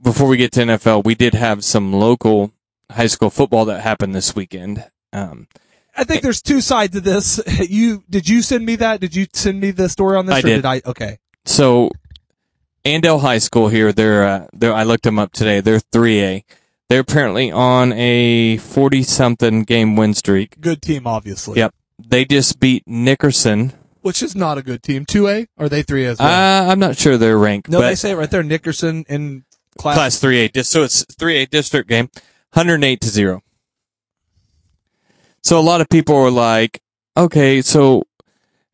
before 0.02 0.28
we 0.28 0.36
get 0.36 0.52
to 0.52 0.60
NFL, 0.60 1.04
we 1.04 1.14
did 1.14 1.34
have 1.34 1.64
some 1.64 1.92
local 1.92 2.52
high 2.90 3.06
school 3.08 3.30
football 3.30 3.64
that 3.64 3.80
happened 3.80 4.14
this 4.14 4.36
weekend. 4.36 4.84
Um, 5.12 5.48
I 5.96 6.04
think 6.04 6.20
there's 6.22 6.42
two 6.42 6.60
sides 6.60 6.92
to 6.92 7.00
this. 7.00 7.40
You, 7.68 8.04
did 8.08 8.28
you 8.28 8.42
send 8.42 8.64
me 8.66 8.76
that? 8.76 9.00
Did 9.00 9.16
you 9.16 9.26
send 9.32 9.60
me 9.60 9.70
the 9.70 9.88
story 9.88 10.16
on 10.18 10.26
this 10.26 10.36
I 10.36 10.38
or 10.40 10.42
did. 10.42 10.56
did 10.56 10.64
I? 10.66 10.82
Okay. 10.84 11.18
So, 11.46 11.90
Andale 12.86 13.20
High 13.20 13.38
School 13.38 13.68
here, 13.68 13.92
they're, 13.92 14.24
uh, 14.24 14.46
they're, 14.52 14.72
I 14.72 14.84
looked 14.84 15.02
them 15.02 15.18
up 15.18 15.32
today. 15.32 15.60
They're 15.60 15.80
3A. 15.80 16.44
They're 16.88 17.00
apparently 17.00 17.50
on 17.50 17.92
a 17.94 18.58
40 18.58 19.02
something 19.02 19.64
game 19.64 19.96
win 19.96 20.14
streak. 20.14 20.60
Good 20.60 20.82
team, 20.82 21.04
obviously. 21.04 21.58
Yep. 21.58 21.74
They 21.98 22.24
just 22.24 22.60
beat 22.60 22.84
Nickerson. 22.86 23.72
Which 24.02 24.22
is 24.22 24.36
not 24.36 24.56
a 24.56 24.62
good 24.62 24.84
team. 24.84 25.04
2A? 25.04 25.48
Are 25.58 25.68
they 25.68 25.82
3 25.82 26.04
as 26.04 26.20
well? 26.20 26.28
Uh, 26.28 26.70
I'm 26.70 26.78
not 26.78 26.96
sure 26.96 27.18
their 27.18 27.36
rank, 27.36 27.68
no, 27.68 27.80
they 27.80 27.96
say 27.96 28.12
it 28.12 28.14
right 28.14 28.30
there. 28.30 28.44
Nickerson 28.44 29.04
in 29.08 29.44
class. 29.76 29.96
class 29.96 30.20
3A. 30.20 30.64
So 30.64 30.84
it's 30.84 31.04
3A 31.06 31.50
district 31.50 31.88
game, 31.88 32.08
108 32.52 33.00
to 33.00 33.08
0. 33.08 33.42
So 35.42 35.58
a 35.58 35.60
lot 35.60 35.80
of 35.80 35.88
people 35.88 36.14
were 36.14 36.30
like, 36.30 36.80
okay, 37.16 37.62
so 37.62 38.04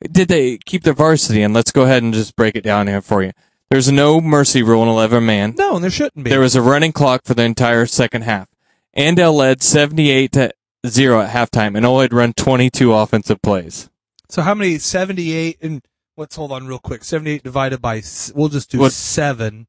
did 0.02 0.28
they 0.28 0.58
keep 0.58 0.82
their 0.82 0.92
varsity? 0.92 1.42
And 1.42 1.54
let's 1.54 1.70
go 1.70 1.84
ahead 1.84 2.02
and 2.02 2.12
just 2.12 2.36
break 2.36 2.56
it 2.56 2.64
down 2.64 2.88
here 2.88 3.00
for 3.00 3.22
you. 3.22 3.32
There's 3.72 3.90
no 3.90 4.20
mercy 4.20 4.62
rule 4.62 4.82
in 4.82 4.88
11 4.90 5.24
man. 5.24 5.54
No, 5.56 5.76
and 5.76 5.82
there 5.82 5.90
shouldn't 5.90 6.22
be. 6.24 6.28
There 6.28 6.40
was 6.40 6.54
a 6.54 6.60
running 6.60 6.92
clock 6.92 7.22
for 7.24 7.32
the 7.32 7.44
entire 7.44 7.86
second 7.86 8.20
half. 8.20 8.46
Andale 8.94 9.32
led 9.34 9.62
78 9.62 10.32
to 10.32 10.52
0 10.86 11.20
at 11.22 11.30
halftime 11.30 11.74
and 11.74 11.86
only 11.86 12.02
had 12.04 12.12
run 12.12 12.34
22 12.34 12.92
offensive 12.92 13.40
plays. 13.40 13.88
so 14.28 14.42
how 14.42 14.52
many? 14.54 14.76
78 14.76 15.56
and 15.62 15.82
let's 16.18 16.36
hold 16.36 16.52
on 16.52 16.66
real 16.66 16.78
quick. 16.78 17.02
78 17.02 17.42
divided 17.42 17.80
by, 17.80 18.02
we'll 18.34 18.50
just 18.50 18.70
do 18.70 18.78
What- 18.78 18.92
seven. 18.92 19.66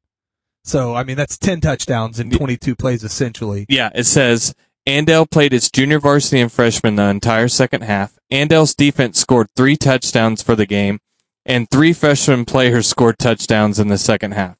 So, 0.64 0.94
I 0.94 1.02
mean, 1.04 1.16
that's 1.16 1.38
10 1.38 1.62
touchdowns 1.62 2.20
in 2.20 2.30
22 2.30 2.74
plays 2.76 3.04
essentially. 3.04 3.64
Yeah, 3.70 3.88
it 3.94 4.04
says 4.04 4.54
Andale 4.86 5.30
played 5.30 5.54
its 5.54 5.70
junior 5.70 5.98
varsity 5.98 6.42
and 6.42 6.52
freshman 6.52 6.96
the 6.96 7.04
entire 7.04 7.48
second 7.48 7.84
half. 7.84 8.18
Andale's 8.30 8.74
defense 8.74 9.18
scored 9.18 9.48
three 9.56 9.76
touchdowns 9.78 10.42
for 10.42 10.54
the 10.54 10.66
game, 10.66 11.00
and 11.46 11.70
three 11.70 11.92
freshman 11.92 12.44
players 12.44 12.86
scored 12.86 13.18
touchdowns 13.18 13.78
in 13.78 13.88
the 13.88 13.98
second 13.98 14.32
half. 14.32 14.56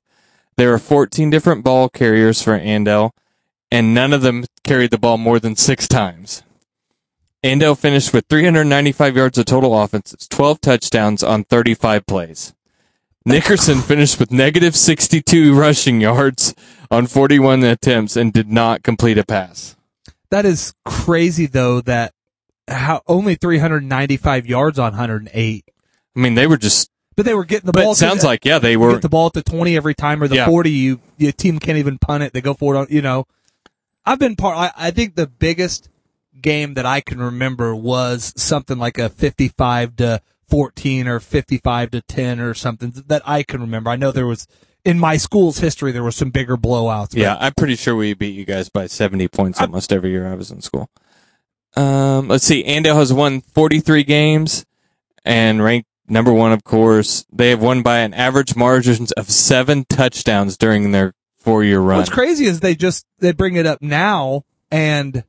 There 0.56 0.70
were 0.70 0.78
14 0.78 1.30
different 1.30 1.64
ball 1.64 1.88
carriers 1.88 2.42
for 2.42 2.58
Andale, 2.58 3.10
and 3.70 3.94
none 3.94 4.12
of 4.12 4.22
them 4.22 4.44
carried 4.62 4.90
the 4.90 4.98
ball 4.98 5.18
more 5.18 5.40
than 5.40 5.56
six 5.56 5.88
times. 5.88 6.42
Andale 7.42 7.76
finished 7.76 8.14
with 8.14 8.26
395 8.28 9.16
yards 9.16 9.36
of 9.36 9.44
total 9.44 9.78
offenses, 9.78 10.26
12 10.28 10.60
touchdowns 10.60 11.22
on 11.22 11.44
35 11.44 12.06
plays. 12.06 12.54
Nickerson 13.26 13.80
finished 13.82 14.18
with 14.20 14.30
negative 14.30 14.76
62 14.76 15.54
rushing 15.54 16.00
yards 16.00 16.54
on 16.90 17.06
41 17.06 17.62
attempts 17.64 18.16
and 18.16 18.32
did 18.32 18.48
not 18.48 18.82
complete 18.82 19.18
a 19.18 19.24
pass. 19.24 19.76
That 20.30 20.46
is 20.46 20.74
crazy 20.84 21.46
though 21.46 21.80
that 21.82 22.12
how 22.68 23.02
only 23.06 23.34
395 23.34 24.46
yards 24.46 24.78
on 24.78 24.92
108. 24.92 25.64
I 26.16 26.20
mean, 26.20 26.34
they 26.34 26.46
were 26.46 26.56
just, 26.56 26.90
But 27.16 27.24
they 27.26 27.34
were 27.34 27.44
getting 27.44 27.66
the 27.66 27.72
but 27.72 27.82
ball. 27.82 27.92
it 27.92 27.96
sounds 27.96 28.22
like, 28.24 28.44
yeah, 28.44 28.58
they 28.58 28.76
were, 28.76 28.92
get 28.92 29.02
the 29.02 29.08
ball 29.08 29.26
at 29.26 29.32
the 29.32 29.42
20 29.42 29.76
every 29.76 29.94
time 29.94 30.22
or 30.22 30.28
the 30.28 30.36
Yeah. 30.36 30.46
40 30.46 30.70
you 30.70 31.00
your 31.16 31.32
team 31.32 31.58
can't 31.58 31.78
even 31.78 31.98
punt 31.98 32.22
it 32.22 32.32
they 32.32 32.40
go 32.40 32.54
for 32.54 32.74
it 32.74 32.78
on 32.78 32.86
you 32.90 33.00
know 33.00 33.24
i've 34.04 34.18
been 34.18 34.34
part 34.36 34.56
I, 34.56 34.88
I 34.88 34.90
think 34.90 35.14
the 35.14 35.28
biggest 35.28 35.88
game 36.40 36.74
that 36.74 36.84
i 36.84 37.00
can 37.00 37.20
remember 37.20 37.74
was 37.74 38.32
something 38.36 38.78
like 38.78 38.98
a 38.98 39.08
55 39.08 39.94
to 39.96 40.20
14 40.48 41.06
or 41.06 41.20
55 41.20 41.90
to 41.92 42.00
10 42.02 42.40
or 42.40 42.52
something 42.54 42.92
that 43.06 43.22
i 43.24 43.44
can 43.44 43.60
remember 43.60 43.90
i 43.90 43.96
know 43.96 44.10
there 44.10 44.26
was 44.26 44.48
in 44.84 44.98
my 44.98 45.16
school's 45.16 45.58
history 45.58 45.92
there 45.92 46.02
was 46.02 46.16
some 46.16 46.30
bigger 46.30 46.56
blowouts 46.56 47.14
yeah, 47.14 47.36
I'm 47.40 47.54
pretty 47.54 47.76
sure 47.76 47.94
we 47.94 48.12
beat 48.14 48.34
you 48.34 48.44
guys 48.44 48.68
by 48.68 48.86
70 48.88 49.28
points 49.28 49.60
almost 49.60 49.92
every 49.92 50.10
year 50.10 50.26
I 50.26 50.34
was 50.34 50.50
in 50.50 50.60
school. 50.62 50.90
Um, 51.76 52.28
let's 52.28 52.44
see. 52.44 52.62
Andale 52.64 52.94
has 52.96 53.12
won 53.12 53.40
43 53.40 54.04
games 54.04 54.64
and 55.24 55.62
ranked 55.62 55.88
number 56.08 56.32
one, 56.32 56.52
of 56.52 56.64
course. 56.64 57.24
They 57.32 57.50
have 57.50 57.62
won 57.62 57.82
by 57.82 57.98
an 58.00 58.14
average 58.14 58.56
margin 58.56 59.06
of 59.16 59.30
seven 59.30 59.84
touchdowns 59.88 60.56
during 60.56 60.92
their 60.92 61.14
four 61.36 61.62
year 61.64 61.80
run. 61.80 61.98
what's 61.98 62.08
crazy 62.10 62.46
is 62.46 62.60
they 62.60 62.74
just 62.74 63.04
they 63.18 63.32
bring 63.32 63.54
it 63.56 63.66
up 63.66 63.82
now 63.82 64.42
and 64.70 65.24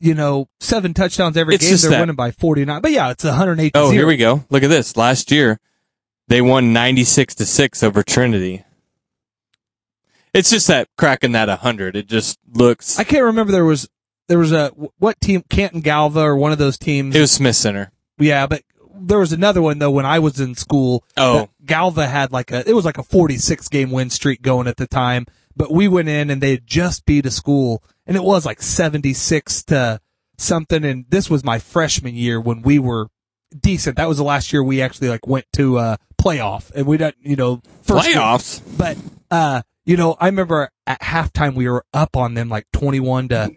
you 0.00 0.14
know 0.14 0.48
seven 0.58 0.92
touchdowns 0.94 1.36
every 1.36 1.54
It's 1.54 1.64
game 1.68 1.76
they're 1.76 1.90
that- 1.90 2.00
winning 2.00 2.16
by 2.16 2.32
49 2.32 2.80
but 2.82 2.90
yeah 2.90 3.10
it's 3.10 3.22
108 3.22 3.70
Oh, 3.76 3.90
here 3.92 4.06
we 4.06 4.16
go. 4.16 4.44
Look 4.50 4.62
at 4.64 4.68
this. 4.68 4.96
Last 4.96 5.30
year, 5.30 5.60
they 6.26 6.40
won 6.40 6.72
96 6.72 7.36
to 7.36 7.46
6 7.46 7.82
over 7.84 8.02
Trinity. 8.02 8.64
It's 10.32 10.50
just 10.50 10.68
that 10.68 10.88
cracking 10.96 11.32
that 11.32 11.48
100. 11.48 11.96
It 11.96 12.06
just 12.06 12.38
looks. 12.52 12.98
I 12.98 13.04
can't 13.04 13.24
remember 13.24 13.52
there 13.52 13.64
was 13.64 13.88
there 14.28 14.38
was 14.38 14.52
a 14.52 14.68
what 14.98 15.20
team 15.20 15.42
Canton 15.50 15.80
Galva 15.80 16.20
or 16.20 16.36
one 16.36 16.52
of 16.52 16.58
those 16.58 16.78
teams. 16.78 17.14
it 17.16 17.20
was 17.20 17.32
Smith 17.32 17.56
Center. 17.56 17.90
yeah, 18.18 18.46
but 18.46 18.62
there 19.00 19.18
was 19.18 19.32
another 19.32 19.62
one 19.62 19.78
though 19.78 19.90
when 19.90 20.06
I 20.06 20.18
was 20.18 20.40
in 20.40 20.54
school. 20.54 21.04
Oh. 21.16 21.48
Galva 21.64 22.06
had 22.06 22.32
like 22.32 22.50
a 22.52 22.68
it 22.68 22.74
was 22.74 22.84
like 22.84 22.98
a 22.98 23.02
46 23.02 23.68
game 23.68 23.90
win 23.90 24.10
streak 24.10 24.42
going 24.42 24.66
at 24.66 24.76
the 24.76 24.86
time, 24.86 25.26
but 25.56 25.70
we 25.72 25.88
went 25.88 26.08
in 26.08 26.30
and 26.30 26.40
they 26.42 26.52
had 26.52 26.66
just 26.66 27.06
beat 27.06 27.26
a 27.26 27.30
school 27.30 27.82
and 28.06 28.16
it 28.16 28.22
was 28.22 28.44
like 28.46 28.62
76 28.62 29.64
to 29.64 30.00
something 30.38 30.84
and 30.84 31.04
this 31.08 31.28
was 31.28 31.44
my 31.44 31.58
freshman 31.58 32.14
year 32.14 32.40
when 32.40 32.62
we 32.62 32.78
were 32.78 33.08
decent. 33.58 33.96
That 33.96 34.08
was 34.08 34.18
the 34.18 34.24
last 34.24 34.52
year 34.52 34.62
we 34.62 34.80
actually 34.82 35.08
like 35.08 35.26
went 35.26 35.46
to 35.54 35.78
a 35.78 35.98
playoff 36.20 36.70
and 36.74 36.86
we 36.86 36.96
don't, 36.96 37.14
you 37.20 37.36
know, 37.36 37.62
first 37.82 38.06
game- 38.06 38.16
Playoffs? 38.16 38.62
but 38.78 38.96
uh, 39.30 39.62
you 39.84 39.96
know, 39.96 40.16
I 40.20 40.26
remember 40.26 40.70
at 40.86 41.00
halftime 41.00 41.54
we 41.54 41.68
were 41.68 41.84
up 41.92 42.16
on 42.16 42.34
them 42.34 42.48
like 42.48 42.66
twenty-one 42.72 43.28
to 43.28 43.50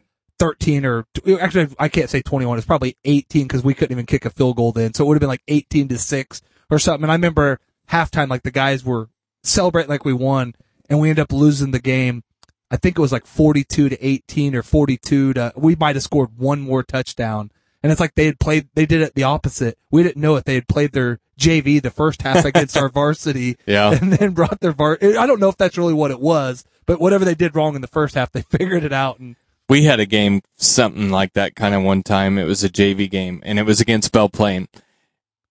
thirteen, 0.44 0.86
or 0.86 1.06
actually 1.40 1.68
I 1.80 1.88
can't 1.90 2.10
say 2.10 2.22
twenty-one. 2.22 2.58
It's 2.58 2.68
probably 2.68 2.98
eighteen 3.06 3.44
because 3.48 3.64
we 3.64 3.74
couldn't 3.74 3.92
even 3.94 4.06
kick 4.06 4.26
a 4.26 4.30
field 4.30 4.58
goal 4.58 4.72
then, 4.72 4.94
so 4.94 5.04
it 5.04 5.08
would 5.08 5.16
have 5.16 5.20
been 5.22 5.30
like 5.30 5.44
eighteen 5.48 5.88
to 5.90 5.98
six 5.98 6.42
or 6.70 6.80
something. 6.80 7.04
And 7.04 7.12
I 7.12 7.16
remember 7.16 7.60
halftime 7.90 8.30
like 8.30 8.44
the 8.44 8.52
guys 8.52 8.84
were 8.84 9.10
celebrating 9.44 9.90
like 9.90 10.06
we 10.06 10.14
won, 10.14 10.54
and 10.90 11.00
we 11.00 11.10
ended 11.10 11.24
up 11.24 11.32
losing 11.32 11.72
the 11.72 11.80
game. 11.80 12.24
I 12.72 12.78
think 12.78 12.98
it 12.98 13.02
was 13.02 13.12
like 13.12 13.26
forty-two 13.26 13.90
to 13.90 14.06
eighteen 14.06 14.56
or 14.56 14.64
forty-two 14.64 15.34
to. 15.34 15.54
We 15.56 15.76
might 15.76 15.96
have 15.96 16.04
scored 16.04 16.38
one 16.38 16.60
more 16.62 16.84
touchdown. 16.84 17.52
And 17.82 17.92
it's 17.92 18.00
like 18.00 18.16
they 18.16 18.28
had 18.28 18.40
played, 18.40 18.70
they 18.76 18.86
did 18.86 19.02
it 19.02 19.14
the 19.14 19.24
opposite. 19.24 19.78
We 19.92 20.04
didn't 20.04 20.22
know 20.22 20.38
it. 20.38 20.46
They 20.46 20.56
had 20.56 20.70
played 20.70 20.94
their 20.94 21.20
JV 21.38 21.82
the 21.82 21.92
first 21.92 22.22
half 22.22 22.46
against 22.52 22.78
our 22.78 22.88
varsity 22.88 23.58
Yeah. 23.66 23.92
and 23.92 24.14
then 24.14 24.32
brought 24.32 24.62
their 24.62 24.72
var. 24.72 24.98
I 25.02 25.28
don't 25.28 25.42
know 25.42 25.50
if 25.50 25.58
that's 25.58 25.78
really 25.78 25.94
what 25.94 26.10
it 26.10 26.22
was, 26.22 26.64
but 26.86 27.02
whatever 27.02 27.26
they 27.26 27.36
did 27.36 27.58
wrong 27.58 27.76
in 27.76 27.82
the 27.82 27.88
first 27.90 28.16
half, 28.16 28.32
they 28.32 28.42
figured 28.50 28.86
it 28.86 28.94
out. 28.94 29.20
And 29.20 29.36
we 29.70 29.86
had 29.86 30.00
a 30.00 30.06
game 30.06 30.42
something 30.58 31.10
like 31.10 31.34
that 31.34 31.56
kind 31.56 31.74
of 31.74 31.84
one 31.84 32.04
time. 32.04 32.38
It 32.38 32.46
was 32.46 32.64
a 32.64 32.70
JV 32.70 33.10
game 33.10 33.42
and 33.44 33.60
it 33.60 33.66
was 33.66 33.82
against 33.82 34.12
Belle 34.12 34.30
Plaine. 34.30 34.68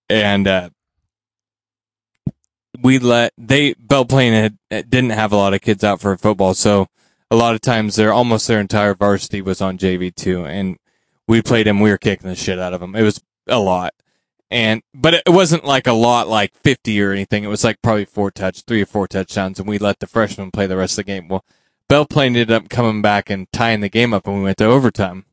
And 0.08 0.46
uh 0.46 0.70
we 2.82 2.98
let 2.98 3.32
they 3.38 3.74
Belle 3.74 4.04
Plaine 4.04 4.32
had 4.70 4.90
didn't 4.90 5.10
have 5.10 5.32
a 5.32 5.36
lot 5.36 5.54
of 5.54 5.60
kids 5.60 5.84
out 5.84 6.00
for 6.00 6.16
football, 6.16 6.54
so 6.54 6.86
a 7.30 7.36
lot 7.36 7.54
of 7.54 7.60
times 7.60 7.96
their 7.96 8.12
almost 8.12 8.46
their 8.48 8.60
entire 8.60 8.94
varsity 8.94 9.40
was 9.40 9.60
on 9.60 9.78
JV 9.78 10.14
too 10.14 10.44
and 10.44 10.76
we 11.28 11.40
played 11.40 11.66
them 11.66 11.80
we 11.80 11.90
were 11.90 11.98
kicking 11.98 12.28
the 12.28 12.36
shit 12.36 12.58
out 12.58 12.74
of 12.74 12.80
them. 12.80 12.94
It 12.94 13.02
was 13.02 13.22
a 13.46 13.58
lot. 13.58 13.94
And 14.50 14.82
but 14.94 15.14
it 15.14 15.22
wasn't 15.28 15.64
like 15.64 15.86
a 15.86 15.94
lot 15.94 16.28
like 16.28 16.54
50 16.62 17.00
or 17.02 17.12
anything. 17.12 17.42
It 17.42 17.48
was 17.48 17.64
like 17.64 17.80
probably 17.82 18.04
four 18.04 18.30
touch, 18.30 18.62
three 18.62 18.82
or 18.82 18.86
four 18.86 19.08
touchdowns 19.08 19.58
and 19.58 19.66
we 19.66 19.78
let 19.78 20.00
the 20.00 20.06
freshmen 20.06 20.50
play 20.50 20.66
the 20.66 20.76
rest 20.76 20.92
of 20.98 21.06
the 21.06 21.12
game. 21.12 21.28
Well, 21.28 21.44
Belle 21.92 22.06
Plaine 22.06 22.28
ended 22.28 22.50
up 22.50 22.70
coming 22.70 23.02
back 23.02 23.28
and 23.28 23.52
tying 23.52 23.82
the 23.82 23.88
game 23.90 24.14
up, 24.14 24.26
and 24.26 24.36
we 24.38 24.42
went 24.44 24.56
to 24.56 24.64
overtime. 24.64 25.26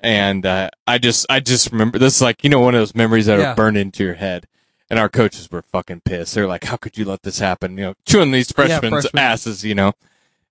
And 0.00 0.44
uh, 0.44 0.70
I 0.88 0.98
just, 0.98 1.24
I 1.30 1.38
just 1.38 1.70
remember 1.70 2.00
this 2.00 2.16
is 2.16 2.20
like 2.20 2.42
you 2.42 2.50
know 2.50 2.58
one 2.58 2.74
of 2.74 2.80
those 2.80 2.96
memories 2.96 3.26
that 3.26 3.38
Yeah. 3.38 3.52
are 3.52 3.54
burned 3.54 3.76
into 3.76 4.02
your 4.02 4.14
head. 4.14 4.48
And 4.90 4.98
our 4.98 5.08
coaches 5.08 5.52
were 5.52 5.62
fucking 5.62 6.00
pissed. 6.00 6.34
They're 6.34 6.48
like, 6.48 6.64
"How 6.64 6.76
could 6.78 6.98
you 6.98 7.04
let 7.04 7.22
this 7.22 7.38
happen?" 7.38 7.78
You 7.78 7.84
know, 7.84 7.94
chewing 8.04 8.32
these 8.32 8.50
freshmen's 8.50 8.90
freshmen. 9.04 9.22
asses. 9.22 9.64
You 9.64 9.76
know, 9.76 9.92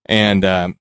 and 0.06 0.46
um, 0.46 0.78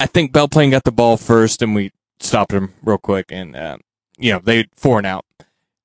I 0.00 0.06
think 0.06 0.32
Belle 0.32 0.48
Plaine 0.48 0.70
got 0.70 0.84
the 0.84 0.90
ball 0.92 1.18
first, 1.18 1.60
and 1.60 1.74
we 1.74 1.92
stopped 2.18 2.52
him 2.54 2.72
real 2.82 2.96
quick, 2.96 3.26
and 3.28 3.54
uh, 3.54 3.76
you 4.16 4.32
know 4.32 4.38
they 4.38 4.68
four 4.74 4.96
and 4.96 5.06
out. 5.06 5.26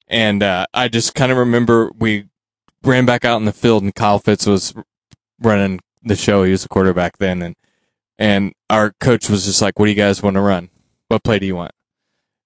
And 0.07 0.41
uh, 0.43 0.66
I 0.74 0.88
just 0.88 1.14
kind 1.14 1.30
of 1.34 1.38
remember 1.38 1.91
we 1.99 2.28
ran 2.84 3.05
back 3.05 3.26
out 3.26 3.36
in 3.36 3.43
the 3.45 3.51
field, 3.51 3.84
and 3.84 3.93
Kyle 3.93 4.20
Fitz 4.20 4.45
was 4.45 4.74
running 5.41 5.82
the 6.03 6.15
show. 6.15 6.43
He 6.43 6.51
was 6.51 6.65
a 6.65 6.69
quarterback 6.69 7.17
then, 7.17 7.41
and 7.41 7.55
and 8.17 8.53
our 8.69 8.91
coach 8.99 9.29
was 9.29 9.45
just 9.45 9.61
like, 9.61 9.79
"What 9.79 9.85
do 9.85 9.91
you 9.91 9.95
guys 9.97 10.21
want 10.23 10.35
to 10.35 10.41
run? 10.41 10.69
What 11.07 11.23
play 11.23 11.39
do 11.39 11.45
you 11.45 11.55
want?" 11.55 11.71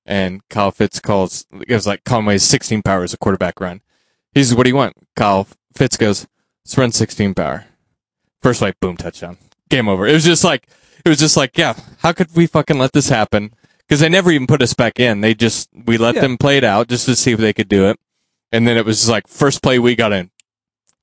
And 0.05 0.41
Kyle 0.49 0.71
Fitz 0.71 0.99
calls. 0.99 1.45
It 1.67 1.73
was 1.73 1.87
like 1.87 2.03
Conway's 2.03 2.43
16 2.43 2.81
power 2.83 3.03
is 3.03 3.13
a 3.13 3.17
quarterback 3.17 3.59
run. 3.59 3.81
He 4.33 4.43
says, 4.43 4.55
"What 4.55 4.63
do 4.63 4.69
you 4.69 4.75
want?" 4.75 4.95
Kyle 5.15 5.47
Fitz 5.75 5.97
goes, 5.97 6.27
"Let's 6.63 6.77
run 6.77 6.91
16 6.91 7.33
power." 7.33 7.65
First 8.41 8.59
play, 8.59 8.73
boom, 8.79 8.95
touchdown, 8.97 9.37
game 9.69 9.87
over. 9.89 10.05
It 10.05 10.13
was 10.13 10.23
just 10.23 10.43
like 10.43 10.67
it 11.03 11.09
was 11.09 11.17
just 11.19 11.37
like, 11.37 11.57
yeah, 11.57 11.73
how 11.99 12.11
could 12.13 12.35
we 12.35 12.45
fucking 12.47 12.77
let 12.77 12.93
this 12.93 13.09
happen? 13.09 13.53
Because 13.79 13.99
they 13.99 14.09
never 14.09 14.31
even 14.31 14.47
put 14.47 14.61
us 14.61 14.73
back 14.73 14.99
in. 14.99 15.21
They 15.21 15.33
just 15.33 15.69
we 15.85 15.97
let 15.97 16.15
Yeah. 16.15 16.21
them 16.21 16.37
play 16.37 16.57
it 16.57 16.63
out 16.63 16.87
just 16.87 17.05
to 17.05 17.15
see 17.15 17.31
if 17.31 17.39
they 17.39 17.53
could 17.53 17.67
do 17.69 17.87
it, 17.89 17.99
and 18.51 18.67
then 18.67 18.77
it 18.77 18.85
was 18.85 18.99
just 18.99 19.09
like 19.09 19.27
first 19.27 19.61
play 19.63 19.79
we 19.79 19.95
got 19.95 20.13
in, 20.13 20.29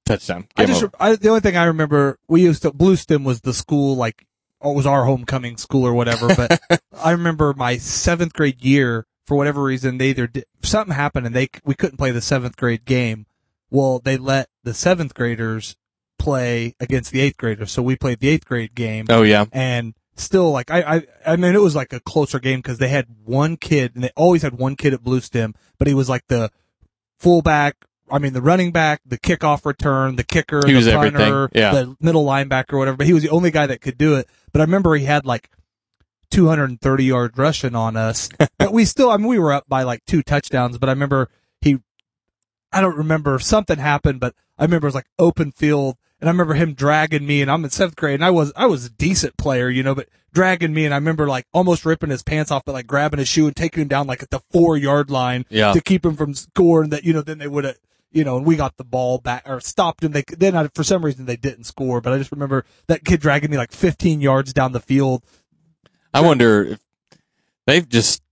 touchdown, 0.05 0.49
I 0.57 0.67
just. 0.67 0.85
I, 0.99 1.17
the 1.17 1.29
only 1.29 1.41
thing 1.41 1.57
I 1.57 1.65
remember, 1.65 2.19
we 2.29 2.43
used 2.43 2.63
to, 2.63 2.71
Bluestem 2.71 3.25
was 3.25 3.41
the 3.41 3.55
school, 3.55 3.97
like, 3.97 4.27
or 4.61 4.73
it 4.73 4.77
was 4.77 4.87
our 4.87 5.05
homecoming 5.05 5.57
school 5.57 5.87
or 5.87 5.95
whatever, 5.95 6.35
but 6.35 6.61
I 7.03 7.13
remember 7.13 7.55
my 7.55 7.77
seventh 7.77 8.33
grade 8.33 8.63
year, 8.63 9.07
for 9.27 9.37
whatever 9.37 9.63
reason, 9.63 9.99
they 9.99 10.11
either 10.11 10.27
did, 10.27 10.45
something 10.63 10.95
happened 10.95 11.27
and 11.27 11.35
they, 11.35 11.49
we 11.65 11.75
couldn't 11.75 11.99
play 11.99 12.11
the 12.11 12.21
seventh 12.21 12.57
grade 12.57 12.85
game. 12.85 13.27
Well, 13.71 14.01
they 14.01 14.17
let 14.17 14.49
the 14.65 14.75
seventh 14.75 15.15
graders 15.15 15.77
play 16.23 16.75
against 16.79 17.11
the 17.11 17.21
eighth 17.21 17.37
graders. 17.37 17.73
So 17.73 17.83
we 17.83 17.97
played 17.97 18.21
the 18.21 18.29
eighth 18.29 18.47
grade 18.47 18.75
game. 18.75 19.07
Oh 19.11 19.23
yeah, 19.23 19.47
and 19.53 19.95
still 20.15 20.51
like 20.53 20.71
I 20.71 20.97
I 20.97 21.03
I 21.27 21.37
mean 21.37 21.55
it 21.55 21.61
was 21.61 21.75
like 21.75 21.93
a 21.93 22.01
closer 22.01 22.39
game 22.39 22.61
because 22.61 22.79
they 22.79 22.89
had 22.89 23.07
one 23.25 23.57
kid 23.57 23.93
and 23.95 24.05
they 24.05 24.11
always 24.17 24.43
had 24.43 24.55
one 24.55 24.77
kid 24.77 24.95
at 24.95 25.03
Bluestem, 25.03 25.55
but 25.79 25.89
he 25.89 25.95
was 25.95 26.09
like 26.09 26.27
the 26.29 26.51
fullback. 27.19 27.77
I 28.13 28.19
mean 28.19 28.33
the 28.35 28.43
running 28.43 28.71
back, 28.73 29.01
the 29.07 29.19
kickoff 29.19 29.65
return, 29.65 30.17
the 30.17 30.25
kicker, 30.25 30.61
He 30.67 30.73
the 30.73 30.77
was 30.79 30.89
punter, 30.89 31.49
yeah. 31.55 31.73
the 31.73 31.97
middle 32.01 32.25
linebacker, 32.25 32.75
or 32.75 32.79
whatever. 32.79 32.99
But 32.99 33.07
he 33.07 33.13
was 33.15 33.23
the 33.23 33.31
only 33.31 33.51
guy 33.51 33.67
that 33.67 33.81
could 33.81 33.97
do 33.99 34.15
it. 34.17 34.29
But 34.53 34.61
I 34.61 34.65
remember 34.65 34.95
he 34.95 35.05
had 35.07 35.25
like 35.25 35.49
230 36.31 37.05
yards 37.05 37.37
rushing 37.39 37.75
on 37.75 37.97
us. 37.97 38.29
but 38.59 38.73
we 38.73 38.85
still, 38.85 39.11
I 39.11 39.17
mean, 39.17 39.27
we 39.27 39.39
were 39.39 39.53
up 39.53 39.69
by 39.69 39.83
like 39.83 40.05
two 40.07 40.23
touchdowns, 40.23 40.79
but 40.79 40.89
I 40.89 40.93
remember 40.93 41.29
he, 41.61 41.79
I 42.73 42.81
don't 42.81 42.97
remember 42.97 43.39
something 43.39 43.79
happened, 43.79 44.21
but 44.21 44.35
I 44.59 44.65
remember 44.65 44.87
it 44.87 44.89
was 44.89 44.95
like 44.95 45.09
open 45.19 45.53
field 45.53 45.97
and 46.21 46.29
I 46.29 46.33
remember 46.33 46.55
him 46.55 46.73
dragging 46.75 47.27
me 47.27 47.43
and 47.43 47.51
I'm 47.51 47.65
in 47.65 47.71
seventh 47.71 47.97
grade 47.97 48.15
and 48.15 48.25
I 48.25 48.31
was, 48.31 48.53
I 48.57 48.67
was 48.67 48.87
a 48.87 48.91
decent 48.91 49.37
player, 49.37 49.69
you 49.69 49.83
know, 49.83 49.95
but 49.95 50.09
dragging 50.33 50.73
me 50.73 50.85
and 50.87 50.95
I 50.95 50.97
remember 50.97 51.27
like 51.29 51.47
almost 51.53 51.85
ripping 51.85 52.11
his 52.11 52.23
pants 52.23 52.51
off, 52.51 52.63
but 52.65 52.73
like 52.73 52.87
grabbing 52.87 53.19
his 53.19 53.29
shoe 53.29 53.47
and 53.47 53.55
taking 53.57 53.83
him 53.83 53.89
down 53.89 54.07
like 54.07 54.23
at 54.23 54.31
the 54.31 54.41
four 54.51 54.77
yard 54.79 55.11
line 55.11 55.45
Yeah. 55.51 55.73
to 55.73 55.81
keep 55.83 56.05
him 56.07 56.17
from 56.17 56.35
scoring 56.35 56.91
that, 56.91 57.05
you 57.05 57.13
know, 57.13 57.21
then 57.23 57.39
they 57.39 57.49
would 57.49 57.65
have, 57.65 57.77
you 58.13 58.25
know, 58.25 58.37
and 58.37 58.47
we 58.47 58.57
got 58.57 58.77
the 58.77 58.85
ball 58.85 59.19
back 59.19 59.43
or 59.47 59.61
stopped 59.61 60.05
him. 60.05 60.13
They, 60.13 60.23
then 60.23 60.57
I, 60.57 60.69
for 60.69 60.85
some 60.85 61.05
reason 61.05 61.27
they 61.27 61.37
didn't 61.37 61.65
score, 61.65 62.01
but 62.01 62.13
I 62.13 62.19
just 62.19 62.33
remember 62.33 62.65
that 62.87 63.05
kid 63.05 63.21
dragging 63.21 63.51
me 63.51 63.57
like 63.57 63.73
15 63.73 64.21
yards 64.21 64.53
down 64.53 64.73
the 64.73 64.81
field. 64.81 65.25
I 66.15 66.21
wonder 66.21 66.63
if 66.65 66.81
they've 67.67 67.89
just. 67.89 68.23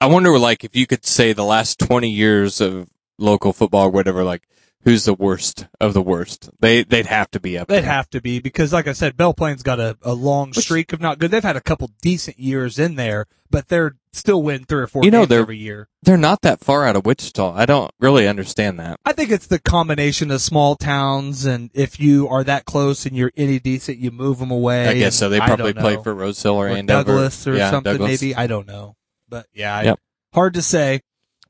I 0.00 0.06
wonder, 0.06 0.38
like, 0.38 0.64
if 0.64 0.74
you 0.74 0.86
could 0.86 1.04
say 1.04 1.34
the 1.34 1.44
last 1.44 1.78
twenty 1.78 2.08
years 2.08 2.62
of 2.62 2.88
local 3.18 3.52
football 3.52 3.86
or 3.86 3.90
whatever, 3.90 4.24
like, 4.24 4.48
who's 4.84 5.04
the 5.04 5.14
worst 5.14 5.66
of 5.80 5.94
the 5.94 6.02
worst? 6.02 6.50
They 6.60 6.82
they'd 6.84 7.06
have 7.06 7.30
to 7.32 7.40
be 7.40 7.58
up. 7.58 7.68
They'd 7.68 7.80
there. 7.82 7.90
have 7.90 8.10
to 8.10 8.20
be 8.20 8.38
because, 8.40 8.72
like 8.72 8.86
I 8.86 8.92
said, 8.92 9.16
Belle 9.16 9.34
Plaine's 9.34 9.62
got 9.62 9.80
a, 9.80 9.96
a 10.02 10.12
long 10.14 10.52
streak 10.52 10.92
of 10.92 11.00
not 11.00 11.18
good. 11.18 11.30
They've 11.30 11.42
had 11.42 11.56
a 11.56 11.60
couple 11.60 11.90
decent 12.02 12.38
years 12.38 12.78
in 12.78 12.94
there, 12.96 13.26
but 13.50 13.68
they're 13.68 13.96
still 14.12 14.42
win 14.42 14.64
three 14.64 14.82
or 14.82 14.86
four 14.86 15.04
You 15.04 15.10
know, 15.10 15.20
games 15.20 15.28
they're- 15.28 15.40
every 15.42 15.58
year. 15.58 15.88
They're 16.02 16.16
not 16.16 16.40
that 16.42 16.60
far 16.60 16.86
out 16.86 16.96
of 16.96 17.04
Wichita. 17.04 17.54
I 17.54 17.66
don't 17.66 17.92
really 18.00 18.26
understand 18.26 18.80
that. 18.80 18.98
I 19.04 19.12
think 19.12 19.30
it's 19.30 19.46
the 19.46 19.58
combination 19.58 20.30
of 20.30 20.40
small 20.40 20.74
towns, 20.76 21.44
and 21.44 21.70
if 21.74 22.00
you 22.00 22.26
are 22.28 22.42
that 22.44 22.64
close 22.64 23.04
and 23.04 23.14
you're 23.14 23.32
any 23.36 23.58
decent, 23.58 23.98
you 23.98 24.10
move 24.10 24.38
them 24.38 24.50
away. 24.50 24.88
I 24.88 24.94
guess 24.94 25.14
so. 25.16 25.28
They 25.28 25.38
probably 25.40 25.74
play 25.74 25.98
for 26.02 26.14
Rose 26.14 26.42
Hill 26.42 26.54
or, 26.56 26.68
or 26.68 26.70
Andover. 26.70 27.04
Douglas 27.12 27.46
or 27.46 27.54
Yeah, 27.54 27.70
something, 27.70 27.92
Douglas. 27.92 28.22
maybe. 28.22 28.34
I 28.34 28.46
don't 28.46 28.66
know, 28.66 28.96
but 29.28 29.46
yeah, 29.52 29.76
I- 29.76 29.82
Yep. 29.82 30.00
hard 30.32 30.54
to 30.54 30.62
say. 30.62 31.00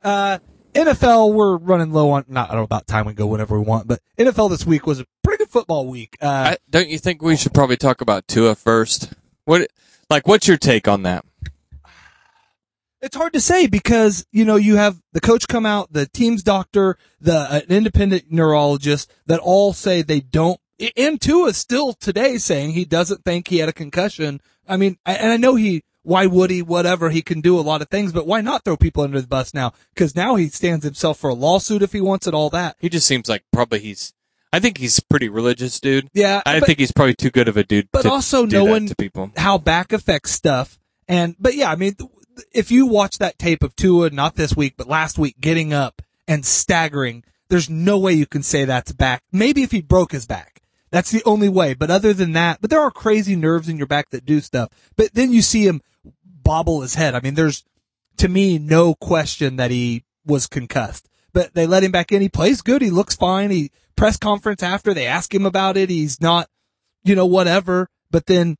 Uh, 0.02 0.38
NFL, 0.74 1.32
we're 1.34 1.56
running 1.56 1.92
low 1.92 2.10
on. 2.10 2.24
Not 2.28 2.48
I 2.48 2.52
don't 2.52 2.60
know 2.60 2.64
about 2.64 2.86
time 2.86 3.06
we 3.06 3.12
go 3.12 3.26
whenever 3.26 3.58
we 3.58 3.64
want, 3.64 3.88
but 3.88 4.00
NFL 4.18 4.50
this 4.50 4.64
week 4.64 4.86
was 4.86 5.00
a 5.00 5.06
pretty 5.22 5.44
good 5.44 5.50
football 5.50 5.86
week. 5.86 6.16
Uh, 6.20 6.26
I, 6.28 6.56
don't 6.68 6.88
you 6.88 6.98
think 6.98 7.22
we 7.22 7.36
should 7.36 7.52
probably 7.54 7.76
talk 7.76 8.00
about 8.00 8.28
Tua 8.28 8.54
first? 8.54 9.12
What, 9.44 9.68
like, 10.08 10.28
what's 10.28 10.46
your 10.46 10.56
take 10.56 10.86
on 10.86 11.02
that? 11.02 11.24
It's 13.02 13.16
hard 13.16 13.32
to 13.32 13.40
say 13.40 13.66
because, 13.66 14.26
you 14.30 14.44
know, 14.44 14.56
you 14.56 14.76
have 14.76 15.00
the 15.12 15.20
coach 15.20 15.48
come 15.48 15.64
out, 15.64 15.92
the 15.92 16.06
team's 16.06 16.42
doctor, 16.42 16.98
the 17.20 17.46
an 17.50 17.62
independent 17.68 18.24
neurologist 18.30 19.10
that 19.26 19.40
all 19.40 19.72
say 19.72 20.02
they 20.02 20.20
don't, 20.20 20.60
and 20.96 21.20
Tua 21.20 21.54
still 21.54 21.94
today 21.94 22.36
saying 22.36 22.72
he 22.72 22.84
doesn't 22.84 23.24
think 23.24 23.48
he 23.48 23.58
had 23.58 23.68
a 23.70 23.72
concussion. 23.72 24.40
I 24.68 24.76
mean, 24.76 24.98
I- 25.06 25.14
and 25.14 25.32
I 25.32 25.36
know 25.38 25.54
he, 25.54 25.82
why 26.02 26.26
would 26.26 26.50
he, 26.50 26.62
whatever, 26.62 27.10
he 27.10 27.22
can 27.22 27.40
do 27.40 27.58
a 27.58 27.60
lot 27.60 27.82
of 27.82 27.88
things, 27.88 28.12
but 28.12 28.26
why 28.26 28.40
not 28.40 28.64
throw 28.64 28.76
people 28.76 29.02
under 29.02 29.20
the 29.20 29.26
bus 29.26 29.52
now? 29.52 29.72
Cause 29.96 30.14
now 30.16 30.36
he 30.36 30.48
stands 30.48 30.84
himself 30.84 31.18
for 31.18 31.30
a 31.30 31.34
lawsuit 31.34 31.82
if 31.82 31.92
he 31.92 32.00
wants 32.00 32.26
it, 32.26 32.34
all 32.34 32.50
that. 32.50 32.76
He 32.80 32.88
just 32.88 33.06
seems 33.06 33.28
like 33.28 33.44
probably 33.52 33.80
he's. 33.80 34.12
I 34.52 34.58
think 34.58 34.78
he's 34.78 34.98
pretty 34.98 35.28
religious 35.28 35.78
dude. 35.78 36.08
Yeah. 36.12 36.42
I 36.44 36.58
but- 36.60 36.66
think 36.66 36.78
he's 36.78 36.92
probably 36.92 37.14
too 37.14 37.30
good 37.30 37.48
of 37.48 37.56
a 37.56 37.64
dude. 37.64 37.88
but 37.92 38.02
to 38.02 38.10
also 38.10 38.46
knowing 38.46 38.86
to 38.88 38.96
people. 38.96 39.30
how 39.36 39.58
back 39.58 39.92
affects 39.92 40.32
stuff. 40.32 40.78
And, 41.06 41.36
but 41.38 41.54
yeah, 41.54 41.70
I 41.70 41.76
mean, 41.76 41.96
if 42.52 42.70
you 42.70 42.86
watch 42.86 43.18
that 43.18 43.38
tape 43.38 43.62
of 43.62 43.76
Tua, 43.76 44.10
not 44.10 44.36
this 44.36 44.56
week, 44.56 44.74
but 44.76 44.88
last 44.88 45.18
week, 45.18 45.40
getting 45.40 45.72
up 45.72 46.02
and 46.26 46.44
staggering, 46.44 47.24
there's 47.48 47.68
no 47.68 47.98
way 47.98 48.12
you 48.12 48.26
can 48.26 48.42
say 48.42 48.64
that's 48.64 48.92
back. 48.92 49.22
Maybe 49.32 49.62
if 49.62 49.70
he 49.72 49.82
broke 49.82 50.12
his 50.12 50.26
back. 50.26 50.49
That's 50.90 51.10
the 51.10 51.22
only 51.24 51.48
way. 51.48 51.74
But 51.74 51.90
other 51.90 52.12
than 52.12 52.32
that, 52.32 52.60
but 52.60 52.70
there 52.70 52.80
are 52.80 52.90
crazy 52.90 53.36
nerves 53.36 53.68
in 53.68 53.78
your 53.78 53.86
back 53.86 54.10
that 54.10 54.26
do 54.26 54.40
stuff. 54.40 54.70
But 54.96 55.14
then 55.14 55.32
you 55.32 55.42
see 55.42 55.66
him 55.66 55.82
bobble 56.24 56.80
his 56.80 56.94
head. 56.94 57.14
I 57.14 57.20
mean, 57.20 57.34
there's, 57.34 57.64
to 58.16 58.28
me, 58.28 58.58
no 58.58 58.94
question 58.94 59.56
that 59.56 59.70
he 59.70 60.04
was 60.26 60.46
concussed. 60.46 61.08
But 61.32 61.54
they 61.54 61.66
let 61.66 61.84
him 61.84 61.92
back 61.92 62.10
in. 62.10 62.22
He 62.22 62.28
plays 62.28 62.60
good. 62.60 62.82
He 62.82 62.90
looks 62.90 63.14
fine. 63.14 63.50
He 63.50 63.70
press 63.94 64.16
conference 64.16 64.62
after 64.62 64.92
they 64.92 65.06
ask 65.06 65.32
him 65.32 65.46
about 65.46 65.76
it. 65.76 65.90
He's 65.90 66.20
not, 66.20 66.48
you 67.04 67.14
know, 67.14 67.26
whatever. 67.26 67.88
But 68.10 68.26
then, 68.26 68.56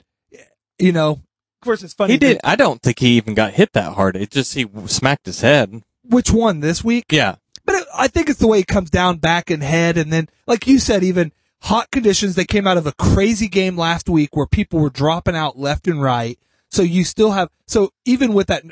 you 0.78 0.92
know, 0.92 1.10
of 1.10 1.64
course 1.64 1.82
it's 1.82 1.94
funny. 1.94 2.12
He 2.12 2.18
did. 2.18 2.38
I 2.44 2.54
don't 2.54 2.80
think 2.80 3.00
he 3.00 3.16
even 3.16 3.34
got 3.34 3.54
hit 3.54 3.72
that 3.72 3.94
hard. 3.94 4.16
It 4.16 4.30
just 4.30 4.54
he 4.54 4.66
smacked 4.86 5.26
his 5.26 5.40
head. 5.40 5.82
Which 6.04 6.30
one 6.30 6.60
this 6.60 6.84
week? 6.84 7.06
Yeah. 7.10 7.36
But 7.64 7.74
it, 7.74 7.86
I 7.94 8.06
think 8.06 8.30
it's 8.30 8.38
the 8.38 8.46
way 8.46 8.60
it 8.60 8.66
comes 8.68 8.90
down 8.90 9.18
back 9.18 9.50
and 9.50 9.62
head. 9.62 9.98
And 9.98 10.12
then, 10.12 10.28
like 10.46 10.66
you 10.68 10.78
said, 10.78 11.02
even 11.02 11.32
hot 11.62 11.90
conditions, 11.90 12.34
they 12.34 12.44
came 12.44 12.66
out 12.66 12.76
of 12.76 12.86
a 12.86 12.92
crazy 12.92 13.48
game 13.48 13.76
last 13.76 14.08
week 14.08 14.30
where 14.34 14.46
people 14.46 14.80
were 14.80 14.90
dropping 14.90 15.36
out 15.36 15.58
left 15.58 15.86
and 15.86 16.02
right. 16.02 16.38
So 16.70 16.82
you 16.82 17.04
still 17.04 17.32
have, 17.32 17.48
so 17.66 17.90
even 18.04 18.32
with 18.32 18.46
that, 18.48 18.64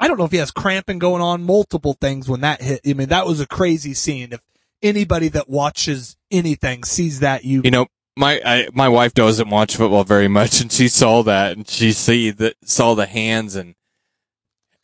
I 0.00 0.08
don't 0.08 0.18
know 0.18 0.24
if 0.24 0.32
he 0.32 0.38
has 0.38 0.50
cramping 0.50 0.98
going 0.98 1.22
on, 1.22 1.42
multiple 1.42 1.96
things 2.00 2.28
when 2.28 2.40
that 2.40 2.62
hit. 2.62 2.80
I 2.86 2.94
mean, 2.94 3.08
that 3.08 3.26
was 3.26 3.40
a 3.40 3.46
crazy 3.46 3.94
scene. 3.94 4.32
If 4.32 4.40
anybody 4.82 5.28
that 5.28 5.48
watches 5.48 6.16
anything 6.30 6.84
sees 6.84 7.20
that, 7.20 7.44
you, 7.44 7.62
You 7.64 7.70
know, 7.70 7.86
my 8.16 8.40
I, 8.44 8.68
my 8.72 8.88
wife 8.88 9.14
doesn't 9.14 9.48
watch 9.48 9.76
football 9.76 10.04
very 10.04 10.28
much, 10.28 10.60
and 10.60 10.70
she 10.70 10.88
saw 10.88 11.22
that, 11.22 11.56
and 11.56 11.68
she 11.68 11.92
see 11.92 12.30
that 12.30 12.56
saw 12.64 12.94
the 12.94 13.06
hands, 13.06 13.54
and 13.54 13.74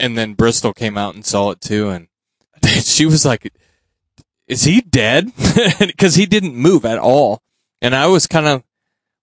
and 0.01 0.17
then 0.17 0.35
Bristol 0.35 0.73
came 0.73 0.97
out 0.97 1.15
and 1.15 1.25
saw 1.25 1.51
it 1.51 1.61
too, 1.61 1.91
and 1.91 2.09
she 2.85 3.07
was 3.07 3.25
like, 3.25 3.53
"Is 4.49 4.65
he 4.65 4.81
dead?" 4.81 5.31
Because 5.79 6.15
he 6.17 6.27
didn't 6.27 6.57
move 6.57 6.85
at 6.85 6.99
all, 6.99 7.43
and 7.81 7.95
I 7.95 8.07
was 8.07 8.27
kind 8.27 8.47
of 8.47 8.63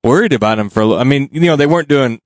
worried 0.03 0.33
about 0.33 0.59
him 0.59 0.69
for. 0.69 0.81
a 0.81 0.85
li- 0.85 0.97
I 0.97 1.03
mean, 1.03 1.29
you 1.31 1.41
know, 1.41 1.55
they 1.55 1.67
weren't 1.67 1.87
doing. 1.89 2.21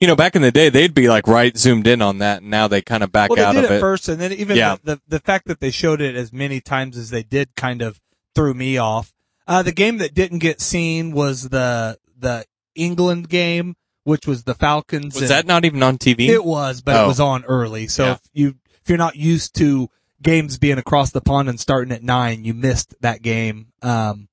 You 0.00 0.06
know, 0.08 0.16
back 0.16 0.34
in 0.34 0.40
the 0.40 0.50
day, 0.50 0.70
they'd 0.70 0.94
be 0.94 1.08
like 1.10 1.26
right 1.28 1.54
zoomed 1.56 1.86
in 1.86 2.00
on 2.00 2.18
that, 2.18 2.40
and 2.40 2.50
now 2.50 2.68
they 2.68 2.80
kind 2.80 3.02
of 3.02 3.12
back 3.12 3.28
well, 3.30 3.44
out 3.46 3.56
of 3.56 3.64
it, 3.64 3.70
it. 3.70 3.80
first, 3.80 4.08
and 4.08 4.18
then 4.18 4.32
even 4.32 4.56
Yeah. 4.56 4.76
the, 4.82 4.96
the 4.96 5.00
the 5.08 5.20
fact 5.20 5.46
that 5.48 5.60
they 5.60 5.70
showed 5.70 6.00
it 6.00 6.16
as 6.16 6.32
many 6.32 6.60
times 6.60 6.96
as 6.96 7.10
they 7.10 7.22
did 7.22 7.54
kind 7.54 7.82
of 7.82 8.00
threw 8.34 8.54
me 8.54 8.78
off. 8.78 9.12
Uh, 9.46 9.62
the 9.62 9.72
game 9.72 9.98
that 9.98 10.14
didn't 10.14 10.38
get 10.38 10.60
seen 10.60 11.12
was 11.12 11.50
the 11.50 11.98
the 12.18 12.46
England 12.74 13.28
game, 13.28 13.76
which 14.04 14.26
was 14.26 14.44
the 14.44 14.54
Falcons. 14.54 15.14
Was 15.16 15.24
and- 15.24 15.30
that 15.30 15.46
not 15.46 15.66
even 15.66 15.82
on 15.82 15.98
TV? 15.98 16.28
It 16.28 16.44
was, 16.46 16.80
but 16.80 16.96
Oh. 16.96 17.04
it 17.04 17.08
was 17.08 17.20
on 17.20 17.44
early. 17.44 17.86
So 17.86 18.06
Yeah. 18.06 18.12
if 18.12 18.20
you 18.32 18.48
if 18.82 18.88
you're 18.88 18.96
not 18.96 19.16
used 19.16 19.54
to 19.56 19.90
games 20.22 20.58
being 20.58 20.78
across 20.78 21.10
the 21.10 21.20
pond 21.20 21.48
and 21.48 21.58
starting 21.58 21.92
at 21.92 22.02
nine, 22.02 22.44
you 22.44 22.54
missed 22.54 22.94
that 23.00 23.22
game. 23.22 23.68
Um, 23.82 24.28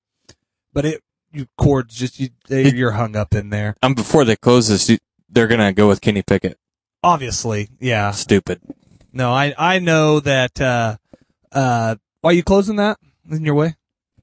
but 0.73 0.85
it 0.85 1.01
you 1.31 1.47
chords 1.57 1.95
just 1.95 2.19
you 2.19 2.29
they- 2.47 2.71
you're 2.73 2.91
hung 2.91 3.15
up 3.15 3.33
in 3.35 3.49
there. 3.49 3.75
um, 3.83 3.93
before 3.93 4.25
they 4.25 4.35
close 4.35 4.67
this, 4.69 4.89
you- 4.89 4.97
they're 5.29 5.47
gonna 5.47 5.73
go 5.73 5.87
with 5.87 6.01
Kenny 6.01 6.21
Pickett. 6.23 6.57
Obviously, 7.03 7.69
yeah. 7.79 8.11
Stupid. 8.11 8.61
No, 9.13 9.31
I 9.33 9.53
I 9.57 9.79
know 9.79 10.19
that. 10.21 10.59
Uh, 10.59 10.97
uh, 11.51 11.95
are 12.23 12.33
you 12.33 12.43
closing 12.43 12.75
that 12.77 12.97
in 13.29 13.45
your 13.45 13.55
way? 13.55 13.75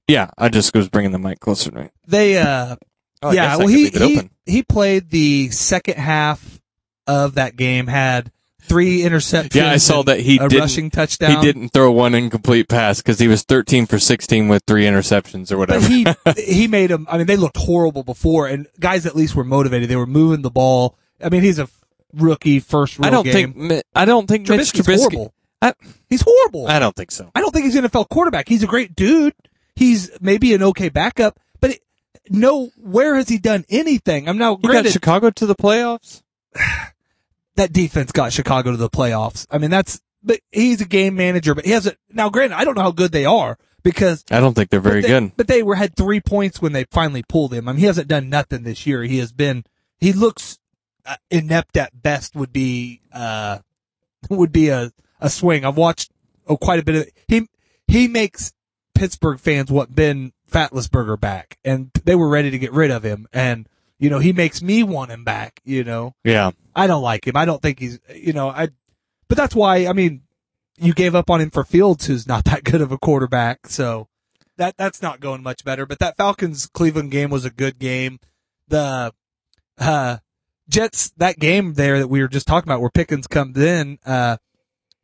Yeah, 0.09 0.31
I 0.37 0.49
just 0.51 0.75
was 0.75 0.89
bringing 0.89 1.13
the 1.13 1.19
mic 1.19 1.41
closer 1.41 1.71
to 1.71 1.77
me. 1.79 1.89
They 2.07 2.37
uh, 2.39 2.77
Oh, 3.23 3.33
yeah. 3.33 3.57
Well, 3.57 3.69
he 3.69 3.89
he 3.89 4.29
he 4.45 4.63
played 4.63 5.09
the 5.11 5.49
second 5.51 5.97
half 5.97 6.61
of 7.07 7.35
that 7.37 7.57
game. 7.57 7.87
Had 7.87 8.31
three 8.67 9.01
interceptions. 9.01 9.55
Yeah, 9.55 9.71
I 9.71 9.77
saw 9.77 10.03
that 10.03 10.21
he 10.21 10.37
a 10.39 10.49
didn't- 10.49 10.61
rushing 10.61 10.91
touchdown. 10.91 11.31
He 11.37 11.41
didn't 11.41 11.69
throw 11.71 11.91
one 11.93 12.15
incomplete 12.15 12.69
pass 12.69 12.99
because 12.99 13.19
he 13.19 13.29
was 13.29 13.43
13 13.43 13.87
for 13.87 13.99
16 13.99 14.49
with 14.49 14.63
three 14.67 14.85
interceptions 14.85 15.51
or 15.53 15.57
But 15.67 15.81
whatever. 15.81 15.87
he 15.89 16.07
he 16.61 16.67
made 16.69 16.91
them. 16.91 17.07
I 17.11 17.19
mean, 17.19 17.27
they 17.27 17.37
looked 17.37 17.57
horrible 17.57 18.03
before, 18.03 18.47
and 18.49 18.67
guys 18.81 19.07
at 19.07 19.15
least 19.15 19.35
were 19.35 19.45
motivated. 19.45 19.89
They 19.89 19.97
were 19.97 20.07
moving 20.07 20.43
the 20.43 20.51
ball. 20.51 20.97
I 21.23 21.29
mean, 21.29 21.43
he's 21.43 21.59
a 21.59 21.69
rookie 22.13 22.61
first 22.61 22.99
real 22.99 23.07
I 23.07 23.11
don't 23.11 23.25
game. 23.25 23.69
think 23.69 23.85
I 23.95 24.05
don't 24.05 24.27
think 24.27 24.49
Mitch 24.49 24.73
Trubisky. 24.73 24.97
horrible. 24.99 25.35
I, 25.63 25.73
He's 26.11 26.21
horrible. 26.23 26.67
I 26.69 26.79
don't 26.79 26.95
think 26.95 27.11
so. 27.11 27.31
I 27.35 27.41
don't 27.41 27.51
think 27.51 27.65
he's 27.65 27.75
an 27.77 27.85
NFL 27.87 28.09
quarterback. 28.11 28.49
He's 28.49 28.63
a 28.63 28.67
great 28.67 28.95
dude. 28.95 29.33
He's 29.77 30.11
maybe 30.21 30.53
an 30.55 30.63
okay 30.63 30.91
backup, 30.91 31.41
but 31.61 31.71
it, 31.71 31.81
no, 32.29 32.71
where 32.77 33.17
has 33.17 33.29
he 33.29 33.39
done 33.39 33.65
anything? 33.71 34.29
I'm 34.29 34.37
now 34.39 34.59
You 34.63 34.71
got 34.73 34.87
Chicago 34.87 35.31
to 35.31 35.47
the 35.47 35.55
playoffs. 35.55 36.23
that 37.57 37.73
defense 37.73 38.13
got 38.13 38.33
Chicago 38.33 38.73
to 38.73 38.77
the 38.77 38.91
playoffs. 38.91 39.47
I 39.51 39.59
mean, 39.59 39.71
that's 39.71 40.01
but 40.23 40.41
he's 40.51 40.81
a 40.81 40.87
game 40.87 41.15
manager, 41.15 41.55
but 41.55 41.65
he 41.65 41.71
hasn't. 41.73 41.99
Now, 42.11 42.31
granted, 42.31 42.57
I 42.57 42.65
don't 42.65 42.77
know 42.77 42.83
how 42.83 42.93
good 42.93 43.13
they 43.13 43.27
are 43.27 43.59
because 43.83 44.25
I 44.31 44.41
don't 44.41 44.55
think 44.55 44.71
they're 44.71 44.81
very 44.81 45.03
but 45.03 45.07
they, 45.07 45.21
good. 45.21 45.37
But 45.37 45.49
they 45.49 45.63
were 45.63 45.75
had 45.75 45.95
three 45.95 46.21
points 46.21 46.61
when 46.61 46.73
they 46.73 46.85
finally 46.91 47.23
pulled 47.23 47.53
him. 47.53 47.69
I 47.69 47.73
mean, 47.73 47.81
he 47.81 47.87
hasn't 47.87 48.09
done 48.09 48.29
nothing 48.29 48.63
this 48.63 48.87
year. 48.87 49.03
He 49.03 49.19
has 49.19 49.33
been. 49.33 49.65
He 49.99 50.13
looks 50.13 50.59
uh, 51.07 51.17
inept 51.31 51.77
at 51.77 52.03
best. 52.03 52.35
Would 52.35 52.53
be 52.53 53.03
uh 53.13 53.59
would 54.31 54.53
be 54.53 54.71
a 54.71 54.91
a 55.21 55.31
swing. 55.31 55.65
I've 55.65 55.77
watched 55.77 56.11
oh 56.47 56.57
quite 56.57 56.81
a 56.81 56.85
bit 56.85 56.97
of 56.97 57.13
he 57.29 57.49
he 57.87 58.09
makes 58.09 58.53
Pittsburgh 58.95 59.39
fans 59.39 59.71
what 59.71 59.95
Ben 59.95 60.33
Fatlisberger 60.51 61.21
back, 61.21 61.59
and 61.65 61.91
they 62.05 62.15
were 62.15 62.29
ready 62.29 62.51
to 62.51 62.59
get 62.59 62.73
rid 62.73 62.91
of 62.91 63.05
him. 63.05 63.27
And 63.33 63.69
you 63.99 64.11
know, 64.11 64.19
he 64.19 64.33
makes 64.33 64.63
me 64.63 64.83
want 64.83 65.11
him 65.11 65.25
back, 65.25 65.61
you 65.65 65.85
know. 65.85 66.15
Yeah. 66.25 66.51
I 66.75 66.87
don't 66.87 67.03
like 67.03 67.27
him. 67.27 67.37
I 67.37 67.45
don't 67.45 67.63
think 67.63 67.79
he's, 67.79 68.01
you 68.15 68.33
know, 68.33 68.49
I, 68.49 68.69
but 69.29 69.39
that's 69.39 69.55
why, 69.55 69.87
I 69.87 69.93
mean, 69.93 70.23
you 70.77 70.93
gave 70.93 71.15
up 71.15 71.31
on 71.31 71.41
him 71.41 71.51
for 71.51 71.65
Fields, 71.65 72.07
who's 72.07 72.27
not 72.27 72.45
that 72.47 72.65
good 72.65 72.81
of 72.81 72.93
a 72.93 72.99
quarterback. 72.99 73.67
So 73.69 74.09
that, 74.57 74.77
that's 74.77 75.01
not 75.03 75.21
going 75.21 75.43
much 75.43 75.65
better. 75.65 75.87
But 75.87 75.99
that 76.01 76.17
Falcons 76.17 76.67
Cleveland 76.67 77.11
game 77.11 77.31
was 77.31 77.45
a 77.45 77.51
good 77.51 77.79
game. 77.79 78.19
The, 78.69 79.13
uh, 79.79 80.19
Jets, 80.69 81.11
that 81.19 81.39
game 81.39 81.75
there 81.75 81.99
that 81.99 82.09
we 82.09 82.21
were 82.23 82.29
just 82.29 82.47
talking 82.47 82.69
about 82.69 82.81
where 82.81 82.91
Pickens 82.91 83.27
comes 83.27 83.59
in, 83.59 83.99
uh, 84.07 84.39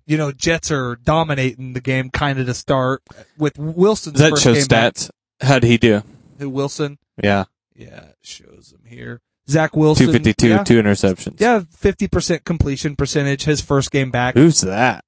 you 0.06 0.16
know, 0.16 0.32
Jets 0.32 0.70
are 0.70 0.96
dominating 0.96 1.74
the 1.74 1.80
game 1.80 2.10
kind 2.10 2.38
of 2.40 2.46
to 2.46 2.54
start 2.54 3.02
with 3.38 3.58
Wilson's 3.58 4.14
Does 4.14 4.22
that 4.22 4.30
first 4.30 4.42
show 4.42 4.54
game 4.54 4.66
back. 4.66 4.94
stats? 4.94 5.10
How'd 5.40 5.62
he 5.62 5.78
do? 5.78 6.02
Who 6.38 6.50
Wilson? 6.50 6.98
Yeah. 7.22 7.44
Yeah, 7.80 8.04
it 8.10 8.16
shows 8.22 8.72
him 8.72 8.82
here. 8.86 9.20
Zach 9.48 9.74
Wilson. 9.74 10.06
252, 10.06 10.48
Yeah, 10.48 10.62
two 10.64 10.80
interceptions. 10.80 11.40
yeah 11.40 11.60
50% 11.60 12.44
completion 12.44 12.94
percentage. 12.94 13.44
His 13.44 13.60
first 13.60 13.90
game 13.90 14.10
back. 14.10 14.34
Who's 14.34 14.60
that? 14.60 15.04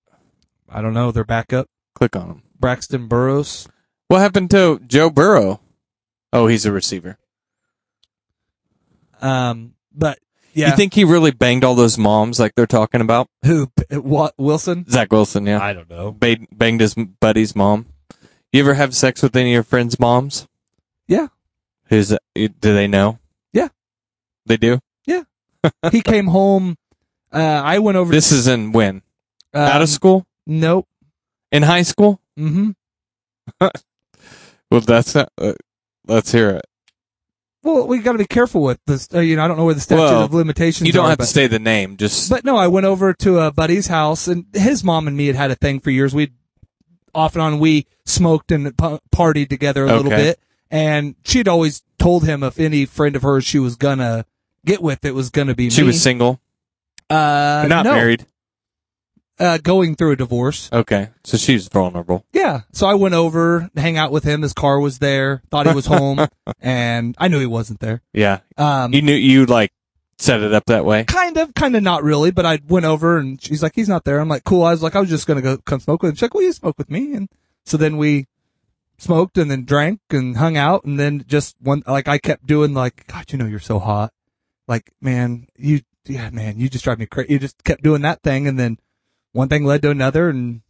I 0.68 0.80
don't 0.80 0.94
know. 0.94 1.12
They're 1.12 1.22
back 1.24 1.52
up. 1.52 1.68
Click 1.94 2.16
on 2.16 2.28
him. 2.28 2.42
Braxton 2.58 3.06
Burrows. 3.08 3.68
What 4.08 4.20
happened 4.20 4.50
to 4.52 4.80
Joe 4.86 5.10
Burrow? 5.10 5.60
Oh, 6.32 6.46
he's 6.46 6.64
a 6.64 6.72
receiver. 6.72 7.18
Um, 9.20 9.74
but 9.94 10.18
yeah, 10.54 10.70
You 10.70 10.76
think 10.76 10.94
he 10.94 11.04
really 11.04 11.30
banged 11.30 11.64
all 11.64 11.74
those 11.74 11.98
moms 11.98 12.40
like 12.40 12.54
they're 12.54 12.66
talking 12.66 13.00
about? 13.00 13.28
who? 13.44 13.70
What 13.90 14.34
Wilson? 14.38 14.88
Zach 14.88 15.12
Wilson, 15.12 15.46
yeah. 15.46 15.62
I 15.62 15.72
don't 15.72 15.88
know. 15.90 16.10
Banged, 16.12 16.48
banged 16.50 16.80
his 16.80 16.94
buddy's 16.94 17.54
mom. 17.54 17.86
You 18.52 18.60
ever 18.60 18.74
have 18.74 18.94
sex 18.94 19.22
with 19.22 19.36
any 19.36 19.50
of 19.50 19.54
your 19.54 19.62
friends' 19.62 19.98
moms? 20.00 20.46
Yeah. 21.06 21.28
Who's, 21.92 22.16
do 22.34 22.48
they 22.58 22.86
know? 22.88 23.18
Yeah. 23.52 23.68
They 24.46 24.56
do? 24.56 24.80
Yeah, 25.06 25.24
he 25.92 26.00
came 26.00 26.26
home. 26.26 26.78
Uh, 27.30 27.36
I 27.62 27.80
went 27.80 27.96
over. 27.96 28.10
This 28.10 28.32
is 28.32 28.46
in 28.48 28.72
when? 28.72 29.02
um, 29.52 29.60
Out 29.62 29.82
of 29.82 29.90
school? 29.90 30.26
Nope. 30.46 30.88
In 31.50 31.62
high 31.62 31.82
school? 31.82 32.18
Mm-hmm. 32.38 32.70
Well, 34.70 34.80
that's 34.80 35.14
not, 35.14 35.30
uh, 35.36 35.52
let's 36.06 36.32
hear 36.32 36.48
it. 36.48 36.64
Well, 37.62 37.86
we 37.86 37.98
got 37.98 38.12
to 38.12 38.18
be 38.18 38.24
careful 38.24 38.62
with 38.62 38.80
this. 38.86 39.06
Uh, 39.12 39.20
you 39.20 39.36
know, 39.36 39.44
I 39.44 39.48
don't 39.48 39.58
know 39.58 39.66
where 39.66 39.74
the 39.74 39.82
statute 39.82 40.00
Well, 40.00 40.22
of 40.22 40.32
limitations. 40.32 40.86
You 40.86 40.94
don't 40.94 41.04
are, 41.04 41.10
have 41.10 41.18
but, 41.18 41.24
to 41.24 41.30
say 41.30 41.46
the 41.46 41.58
name, 41.58 41.98
just, 41.98 42.30
But 42.30 42.42
no, 42.46 42.56
I 42.56 42.68
went 42.68 42.86
over 42.86 43.12
to 43.12 43.40
a 43.40 43.52
buddy's 43.52 43.88
house, 43.88 44.28
and 44.28 44.46
his 44.54 44.82
mom 44.82 45.08
and 45.08 45.14
me 45.14 45.26
had 45.26 45.36
had 45.36 45.50
a 45.50 45.56
thing 45.56 45.78
for 45.78 45.90
years. 45.90 46.14
We'd 46.14 46.32
off 47.14 47.34
and 47.34 47.42
on 47.42 47.58
we 47.58 47.86
smoked 48.06 48.50
and 48.50 48.66
p- 48.74 48.98
partied 49.14 49.50
together 49.50 49.84
a 49.84 49.94
little 49.94 50.10
bit, 50.10 50.40
and 50.72 51.14
she'd 51.24 51.46
always 51.46 51.82
told 52.00 52.24
him 52.24 52.42
if 52.42 52.58
any 52.58 52.84
friend 52.86 53.14
of 53.14 53.22
hers 53.22 53.44
she 53.44 53.60
was 53.60 53.76
gonna 53.76 54.24
get 54.66 54.82
with, 54.82 55.04
it 55.04 55.14
was 55.14 55.30
gonna 55.30 55.54
be 55.54 55.64
me. 55.64 55.70
she 55.70 55.82
me. 55.82 55.86
was 55.88 56.02
single, 56.02 56.40
uh, 57.08 57.66
not 57.68 57.84
no, 57.84 57.92
married. 57.94 58.26
uh, 59.38 59.58
going 59.58 59.94
through 59.94 60.12
a 60.12 60.16
divorce. 60.16 60.68
Okay. 60.72 61.10
So 61.24 61.36
she's 61.36 61.68
vulnerable. 61.68 62.24
Yeah, 62.32 62.62
so 62.72 62.86
I 62.86 62.94
went 62.94 63.14
over, 63.14 63.70
to 63.74 63.80
hang 63.80 63.96
out 63.96 64.12
with 64.12 64.24
him. 64.24 64.42
His 64.42 64.52
car 64.52 64.80
was 64.80 64.98
there. 64.98 65.42
Thought 65.50 65.66
he 65.68 65.74
was 65.74 65.86
home, 65.86 66.26
and 66.60 67.14
I 67.18 67.28
knew 67.28 67.38
he 67.40 67.46
wasn't 67.46 67.80
there. 67.80 68.02
Yeah. 68.12 68.40
Um, 68.56 68.92
You 68.92 69.02
knew, 69.02 69.14
you 69.14 69.46
like 69.46 69.72
set 70.18 70.40
it 70.40 70.52
up 70.54 70.66
that 70.66 70.84
way. 70.84 71.04
kind 71.04 71.36
of, 71.36 71.52
kind 71.54 71.74
of 71.74 71.82
not 71.82 72.02
really, 72.04 72.30
but 72.30 72.46
I 72.46 72.60
went 72.68 72.86
over 72.86 73.18
and 73.18 73.42
she's 73.42 73.62
like, 73.62 73.72
he's 73.74 73.88
not 73.88 74.04
there. 74.04 74.20
I'm 74.20 74.28
like, 74.28 74.44
cool. 74.44 74.62
I 74.62 74.70
was 74.70 74.82
like, 74.82 74.94
I 74.94 75.00
was 75.00 75.08
just 75.08 75.26
to 75.26 75.40
go 75.40 75.56
come 75.58 75.80
smoke 75.80 76.02
with 76.02 76.10
him. 76.10 76.14
She's 76.16 76.22
like, 76.22 76.34
well, 76.34 76.44
you 76.44 76.52
smoke 76.52 76.78
with 76.78 76.90
me. 76.90 77.14
And 77.14 77.28
so 77.66 77.76
then 77.76 77.96
we 77.96 78.26
smoked 79.02 79.36
and 79.36 79.50
then 79.50 79.64
drank 79.64 80.00
and 80.10 80.36
hung 80.36 80.56
out. 80.56 80.84
And 80.84 80.98
then 80.98 81.24
just 81.26 81.56
one, 81.60 81.82
like 81.86 82.08
I 82.08 82.18
kept 82.18 82.46
doing 82.46 82.72
like, 82.72 83.06
God, 83.08 83.30
you 83.32 83.38
know, 83.38 83.46
you're 83.46 83.58
so 83.58 83.78
hot. 83.78 84.12
Like, 84.68 84.92
man, 85.00 85.48
you, 85.56 85.80
yeah, 86.06 86.30
man, 86.30 86.58
you 86.58 86.68
just 86.68 86.84
drive 86.84 86.98
me 86.98 87.06
crazy. 87.06 87.32
You 87.32 87.38
just 87.38 87.62
kept 87.64 87.82
doing 87.82 88.02
that 88.02 88.22
thing. 88.22 88.46
And 88.46 88.58
then 88.58 88.78
one 89.32 89.48
thing 89.48 89.64
led 89.64 89.82
to 89.82 89.90
another. 89.90 90.28
And, 90.28 90.62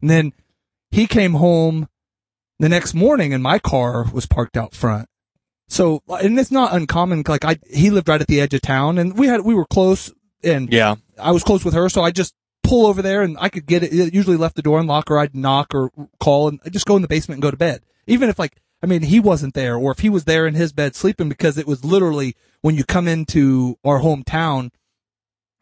and 0.00 0.10
then 0.10 0.32
he 0.90 1.06
came 1.06 1.34
home 1.34 1.88
the 2.58 2.68
next 2.68 2.92
morning 2.92 3.32
and 3.32 3.42
my 3.42 3.58
car 3.58 4.04
was 4.12 4.26
parked 4.26 4.56
out 4.56 4.74
front. 4.74 5.08
So, 5.68 6.02
and 6.08 6.38
it's 6.38 6.50
not 6.50 6.74
uncommon. 6.74 7.22
Like 7.26 7.44
I, 7.44 7.58
he 7.72 7.90
lived 7.90 8.08
right 8.08 8.20
at 8.20 8.26
the 8.26 8.40
edge 8.40 8.52
of 8.54 8.62
town 8.62 8.98
and 8.98 9.16
we 9.16 9.28
had, 9.28 9.42
we 9.42 9.54
were 9.54 9.64
close 9.66 10.12
and 10.42 10.72
Yeah. 10.72 10.96
I 11.18 11.30
was 11.30 11.44
close 11.44 11.64
with 11.64 11.74
her. 11.74 11.88
So 11.88 12.02
I 12.02 12.10
just 12.10 12.34
pull 12.62 12.86
over 12.86 13.02
there 13.02 13.22
and 13.22 13.36
I 13.40 13.48
could 13.48 13.66
get 13.66 13.82
it. 13.82 13.92
it 13.92 14.14
usually 14.14 14.36
left 14.36 14.56
the 14.56 14.62
door 14.62 14.78
unlocked 14.80 15.10
or 15.10 15.18
I'd 15.18 15.34
knock 15.34 15.74
or 15.74 15.90
call 16.20 16.48
and 16.48 16.60
I'd 16.64 16.72
just 16.72 16.86
go 16.86 16.96
in 16.96 17.02
the 17.02 17.08
basement 17.08 17.36
and 17.36 17.42
go 17.42 17.50
to 17.50 17.56
bed. 17.56 17.82
Even 18.06 18.28
if 18.28 18.38
like, 18.38 18.56
I 18.82 18.86
mean, 18.86 19.02
he 19.02 19.20
wasn't 19.20 19.54
there 19.54 19.76
or 19.76 19.92
if 19.92 19.98
he 20.00 20.08
was 20.08 20.24
there 20.24 20.46
in 20.46 20.54
his 20.54 20.72
bed 20.72 20.94
sleeping 20.94 21.28
because 21.28 21.58
it 21.58 21.66
was 21.66 21.84
literally 21.84 22.34
when 22.62 22.76
you 22.76 22.84
come 22.84 23.08
into 23.08 23.76
our 23.84 24.00
hometown, 24.00 24.70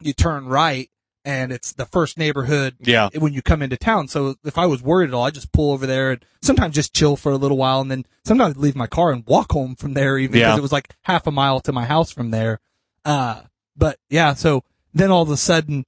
you 0.01 0.13
turn 0.13 0.45
right 0.47 0.89
and 1.25 1.51
it's 1.51 1.73
the 1.73 1.85
first 1.85 2.17
neighborhood 2.17 2.75
Yeah. 2.79 3.09
when 3.17 3.33
you 3.33 3.41
come 3.41 3.61
into 3.61 3.75
town. 3.77 4.07
So 4.07 4.35
if 4.45 4.57
I 4.57 4.65
was 4.67 4.81
worried 4.81 5.09
at 5.09 5.13
all, 5.13 5.25
I 5.25 5.31
just 5.31 5.51
pull 5.51 5.73
over 5.73 5.85
there 5.85 6.11
and 6.11 6.25
sometimes 6.41 6.75
just 6.75 6.93
chill 6.93 7.15
for 7.17 7.31
a 7.31 7.37
little 7.37 7.57
while 7.57 7.81
and 7.81 7.91
then 7.91 8.05
sometimes 8.23 8.55
leave 8.57 8.75
my 8.75 8.87
car 8.87 9.11
and 9.11 9.25
walk 9.27 9.51
home 9.51 9.75
from 9.75 9.93
there 9.93 10.17
even 10.17 10.33
because 10.33 10.53
Yeah. 10.53 10.57
it 10.57 10.61
was 10.61 10.71
like 10.71 10.95
half 11.03 11.27
a 11.27 11.31
mile 11.31 11.59
to 11.61 11.73
my 11.73 11.85
house 11.85 12.11
from 12.11 12.31
there. 12.31 12.59
Uh, 13.03 13.41
but 13.75 13.97
yeah, 14.09 14.33
so 14.33 14.63
then 14.93 15.11
all 15.11 15.21
of 15.23 15.29
a 15.29 15.37
sudden 15.37 15.85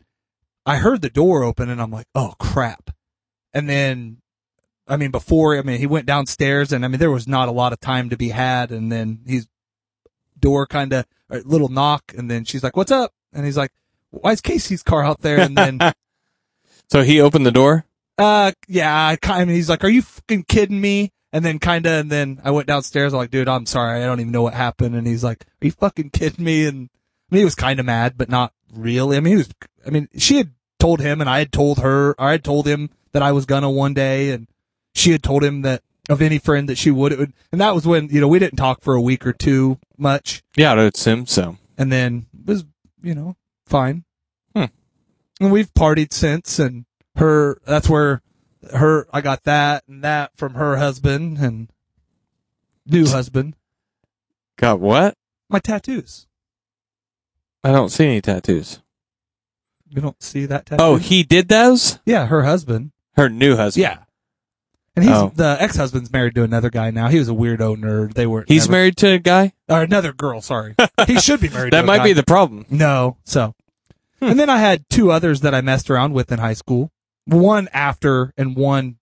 I 0.65 0.77
heard 0.77 1.01
the 1.01 1.09
door 1.09 1.43
open 1.43 1.69
and 1.69 1.81
I'm 1.81 1.91
like, 1.91 2.07
oh 2.15 2.33
crap. 2.39 2.91
And 3.53 3.67
then, 3.69 4.17
I 4.87 4.97
mean, 4.97 5.11
before, 5.11 5.57
I 5.57 5.61
mean, 5.61 5.79
he 5.79 5.87
went 5.87 6.05
downstairs 6.05 6.71
and 6.71 6.85
I 6.85 6.87
mean, 6.87 6.99
there 6.99 7.11
was 7.11 7.27
not 7.27 7.47
a 7.47 7.51
lot 7.51 7.73
of 7.73 7.79
time 7.79 8.09
to 8.09 8.17
be 8.17 8.29
had. 8.29 8.71
And 8.71 8.91
then 8.91 9.21
he's 9.25 9.47
door 10.39 10.65
kind 10.67 10.93
of, 10.93 11.05
a 11.29 11.39
little 11.39 11.69
knock. 11.69 12.13
And 12.17 12.29
then 12.29 12.43
she's 12.45 12.63
like, 12.63 12.75
what's 12.75 12.91
up? 12.91 13.13
And 13.33 13.45
he's 13.45 13.57
like, 13.57 13.71
why 14.09 14.31
is 14.31 14.41
Casey's 14.41 14.83
car 14.83 15.03
out 15.03 15.21
there? 15.21 15.39
And 15.39 15.57
then, 15.57 15.79
So 16.91 17.03
he 17.03 17.21
opened 17.21 17.45
the 17.45 17.51
door? 17.51 17.85
uh, 18.17 18.51
yeah, 18.67 19.07
I 19.07 19.15
kind 19.15 19.49
of, 19.49 19.55
he's 19.55 19.69
like, 19.69 19.83
are 19.83 19.89
you 19.89 20.01
fucking 20.01 20.43
kidding 20.43 20.79
me? 20.79 21.11
And 21.33 21.43
then 21.45 21.57
kind 21.59 21.85
of, 21.85 21.93
and 21.93 22.11
then 22.11 22.41
I 22.43 22.51
went 22.51 22.67
downstairs. 22.67 23.13
I'm 23.13 23.17
like, 23.17 23.31
dude, 23.31 23.47
I'm 23.47 23.65
sorry. 23.65 24.03
I 24.03 24.05
don't 24.05 24.19
even 24.19 24.33
know 24.33 24.41
what 24.41 24.53
happened. 24.53 24.95
And 24.95 25.07
he's 25.07 25.23
like, 25.23 25.45
are 25.61 25.65
you 25.65 25.71
fucking 25.71 26.09
kidding 26.09 26.43
me? 26.43 26.65
And 26.65 26.89
I 27.31 27.35
mean, 27.35 27.39
he 27.39 27.45
was 27.45 27.55
kind 27.55 27.79
of 27.79 27.85
mad, 27.85 28.15
but 28.17 28.29
not 28.29 28.53
really. 28.73 29.17
I 29.17 29.19
mean, 29.19 29.31
he 29.31 29.37
was, 29.37 29.49
I 29.85 29.89
mean, 29.89 30.07
she 30.17 30.37
had 30.37 30.51
told 30.79 30.99
him 30.99 31.21
and 31.21 31.29
I 31.29 31.39
had 31.39 31.51
told 31.51 31.79
her, 31.79 32.15
I 32.19 32.31
had 32.31 32.43
told 32.43 32.67
him 32.67 32.89
that 33.11 33.21
I 33.21 33.31
was 33.31 33.45
gonna 33.45 33.69
one 33.69 33.93
day 33.93 34.31
and 34.31 34.47
she 34.93 35.11
had 35.11 35.23
told 35.23 35.43
him 35.43 35.61
that 35.61 35.83
of 36.09 36.21
any 36.21 36.39
friend 36.39 36.67
that 36.69 36.77
she 36.77 36.91
would, 36.91 37.11
it 37.11 37.19
would 37.19 37.33
and 37.51 37.61
that 37.61 37.75
was 37.75 37.85
when, 37.85 38.09
you 38.09 38.19
know, 38.19 38.27
we 38.27 38.39
didn't 38.39 38.57
talk 38.57 38.81
for 38.81 38.95
a 38.95 39.01
week 39.01 39.25
or 39.25 39.33
two 39.33 39.77
much. 39.97 40.43
Yeah, 40.55 40.71
I 40.71 40.75
would 40.75 40.95
assume 40.95 41.25
so. 41.25 41.57
And 41.77 41.91
then 41.91 42.25
it 42.39 42.47
was, 42.47 42.65
you 43.01 43.15
know, 43.15 43.35
fine. 43.65 44.03
Hmm. 44.55 44.65
And 45.39 45.51
we've 45.51 45.73
partied 45.73 46.13
since 46.13 46.59
and 46.59 46.85
her, 47.15 47.61
that's 47.65 47.89
where 47.89 48.21
her, 48.73 49.07
I 49.13 49.21
got 49.21 49.43
that 49.43 49.83
and 49.87 50.03
that 50.03 50.31
from 50.35 50.55
her 50.55 50.77
husband 50.77 51.37
and 51.37 51.69
new 52.85 53.07
husband. 53.07 53.55
Got 54.57 54.79
what? 54.79 55.17
My 55.49 55.59
tattoos. 55.59 56.27
I 57.63 57.71
don't 57.71 57.89
see 57.89 58.05
any 58.05 58.21
tattoos. 58.21 58.79
You 59.89 60.01
don't 60.01 60.21
see 60.21 60.45
that 60.45 60.65
tattoo? 60.65 60.83
Oh, 60.83 60.95
he 60.95 61.23
did 61.23 61.47
those? 61.49 61.99
yeah, 62.05 62.25
her 62.27 62.43
husband. 62.43 62.91
Her 63.15 63.29
new 63.29 63.55
husband. 63.57 63.81
Yeah. 63.83 63.97
And 64.95 65.05
he's 65.05 65.13
Oh. 65.15 65.31
the 65.35 65.57
ex-husband's 65.59 66.11
married 66.11 66.35
to 66.35 66.43
another 66.43 66.69
guy 66.69 66.91
now. 66.91 67.07
He 67.07 67.19
was 67.19 67.29
a 67.29 67.33
weirdo 67.33 67.77
nerd. 67.77 68.13
They 68.13 68.25
were 68.27 68.43
He's 68.47 68.67
married 68.69 68.97
to 68.97 69.09
a 69.13 69.19
guy? 69.19 69.53
or 69.69 69.81
another 69.83 70.11
girl. 70.13 70.41
Sorry, 70.41 70.75
he 71.07 71.17
should 71.19 71.39
be 71.39 71.49
married. 71.49 71.71
That 71.73 71.81
to 71.81 71.83
a 71.83 71.87
might 71.87 71.99
guy. 71.99 72.03
be 72.05 72.13
the 72.13 72.23
problem. 72.23 72.65
no. 72.69 73.17
So, 73.25 73.53
Hmm. 74.19 74.27
and 74.31 74.39
then 74.39 74.49
I 74.49 74.57
had 74.57 74.89
two 74.89 75.11
others 75.11 75.41
that 75.41 75.53
I 75.55 75.61
messed 75.61 75.89
around 75.89 76.13
with 76.13 76.31
in 76.31 76.39
high 76.39 76.53
school. 76.53 76.91
One 77.25 77.69
after 77.73 78.33
and 78.37 78.55
one 78.55 78.97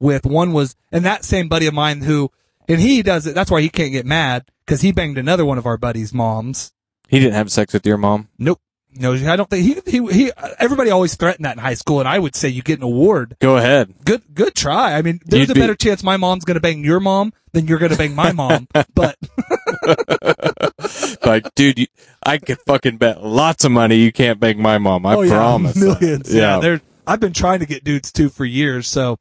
with. 0.00 0.26
One 0.26 0.52
was 0.52 0.74
and 0.90 1.04
that 1.04 1.24
same 1.24 1.48
buddy 1.48 1.66
of 1.66 1.74
mine 1.74 2.02
who 2.02 2.30
and 2.68 2.80
he 2.80 3.02
does 3.02 3.26
it. 3.26 3.34
That's 3.34 3.50
why 3.50 3.60
he 3.60 3.68
can't 3.68 3.92
get 3.92 4.06
mad 4.06 4.44
because 4.66 4.80
he 4.80 4.90
banged 4.92 5.18
another 5.18 5.44
one 5.44 5.58
of 5.58 5.66
our 5.66 5.76
buddies' 5.76 6.12
moms. 6.12 6.72
He 7.08 7.18
didn't 7.18 7.34
have 7.34 7.50
sex 7.50 7.72
with 7.72 7.84
your 7.86 7.96
mom. 7.96 8.28
Nope. 8.38 8.60
No, 8.94 9.12
I 9.12 9.36
don't 9.36 9.48
think 9.48 9.64
he, 9.86 9.98
he, 10.00 10.12
he, 10.12 10.32
everybody 10.58 10.90
always 10.90 11.14
threatened 11.14 11.44
that 11.44 11.56
in 11.56 11.62
high 11.62 11.74
school. 11.74 12.00
And 12.00 12.08
I 12.08 12.18
would 12.18 12.34
say 12.34 12.48
you 12.48 12.62
get 12.62 12.78
an 12.78 12.84
award. 12.84 13.36
Go 13.38 13.56
ahead. 13.56 13.94
Good, 14.04 14.22
good 14.34 14.54
try. 14.54 14.94
I 14.94 15.02
mean, 15.02 15.20
there's 15.24 15.42
You'd 15.42 15.50
a 15.50 15.54
be- 15.54 15.60
better 15.60 15.74
chance 15.74 16.02
my 16.02 16.16
mom's 16.16 16.44
going 16.44 16.56
to 16.56 16.60
bang 16.60 16.82
your 16.82 16.98
mom 16.98 17.32
than 17.52 17.66
you're 17.68 17.78
going 17.78 17.92
to 17.92 17.98
bang 17.98 18.14
my 18.14 18.32
mom. 18.32 18.66
but 18.94 19.16
like, 21.24 21.54
dude, 21.54 21.78
you, 21.78 21.86
I 22.22 22.38
could 22.38 22.58
fucking 22.66 22.96
bet 22.96 23.22
lots 23.22 23.64
of 23.64 23.72
money 23.72 23.96
you 23.96 24.10
can't 24.10 24.40
bang 24.40 24.60
my 24.60 24.78
mom. 24.78 25.06
I 25.06 25.14
oh 25.14 25.22
yeah, 25.22 25.30
promise. 25.30 25.76
millions. 25.80 26.34
Yeah. 26.34 26.54
Yeah. 26.54 26.60
there. 26.60 26.80
I've 27.06 27.20
been 27.20 27.32
trying 27.32 27.60
to 27.60 27.66
get 27.66 27.84
dudes 27.84 28.10
too 28.10 28.28
for 28.28 28.44
years. 28.44 28.88
So 28.88 29.18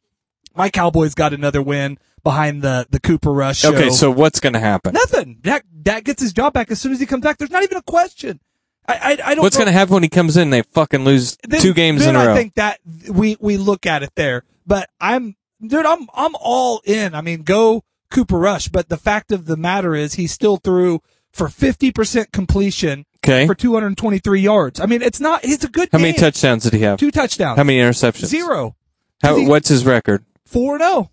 my 0.56 0.70
Cowboys 0.70 1.14
got 1.14 1.34
another 1.34 1.62
win 1.62 2.00
behind 2.28 2.61
the, 2.61 2.86
the 2.89 2.99
Cooper 2.99 3.32
Rush 3.32 3.59
show. 3.59 3.73
Okay, 3.73 3.89
so 3.89 4.11
what's 4.11 4.41
going 4.41 4.51
to 4.53 4.59
happen? 4.59 4.93
nothing. 4.93 5.38
Dak, 5.41 5.63
Dak 5.82 6.03
gets 6.03 6.21
his 6.21 6.34
job 6.34 6.51
back 6.51 6.69
as 6.71 6.82
soon 6.82 6.91
as 6.91 6.99
he 6.99 7.05
comes 7.05 7.23
back. 7.23 7.38
There's 7.38 7.51
not 7.51 7.63
even 7.63 7.78
a 7.78 7.82
question. 7.82 8.41
I, 8.86 8.93
I, 8.93 9.11
I 9.32 9.36
don't 9.36 9.43
What's 9.43 9.55
going 9.55 9.67
to 9.67 9.71
happen 9.71 9.93
when 9.93 10.03
he 10.03 10.09
comes 10.09 10.36
in? 10.36 10.49
They 10.49 10.61
fucking 10.61 11.05
lose 11.05 11.38
then- 11.47 11.61
two 11.61 11.73
games 11.73 12.05
in 12.05 12.15
a 12.15 12.19
row. 12.25 12.34
I 12.34 12.36
think 12.36 12.55
that 12.55 12.80
we 13.09 13.38
we 13.39 13.55
look 13.57 13.86
at 13.86 14.03
it 14.03 14.11
there. 14.15 14.43
But 14.65 14.89
I'm 14.99 15.36
dude, 15.65 15.86
I'm 15.86 16.07
I'm 16.13 16.36
all 16.39 16.82
in. 16.84 17.15
I 17.15 17.21
mean, 17.21 17.43
go 17.43 17.84
Cooper 18.11 18.38
Rush. 18.38 18.67
But 18.67 18.89
the 18.89 18.97
fact 18.97 19.32
of 19.32 19.45
the 19.45 19.55
matter 19.57 19.95
is, 19.95 20.15
he 20.15 20.28
still 20.28 20.57
threw 20.57 21.01
for 21.32 21.47
50% 21.47 22.32
completion 22.32 23.05
Okay. 23.23 23.45
for 23.47 23.55
223 23.55 24.39
yards. 24.41 24.80
I 24.80 24.86
mean, 24.86 25.01
it's 25.01 25.19
not, 25.19 25.43
it's 25.43 25.63
a 25.63 25.67
good 25.67 25.89
How 25.91 25.97
many 25.99 26.13
touchdowns 26.13 26.63
did 26.63 26.73
he 26.73 26.80
have? 26.82 26.97
Two 26.97 27.11
touchdowns. 27.11 27.57
How 27.57 27.63
many 27.63 27.80
interceptions? 27.80 28.25
Zero. 28.28 28.75
How, 29.21 29.36
he- 29.36 29.47
what's 29.47 29.67
his 29.69 29.86
record? 29.86 30.23
4 30.45 30.80
0. 30.80 31.11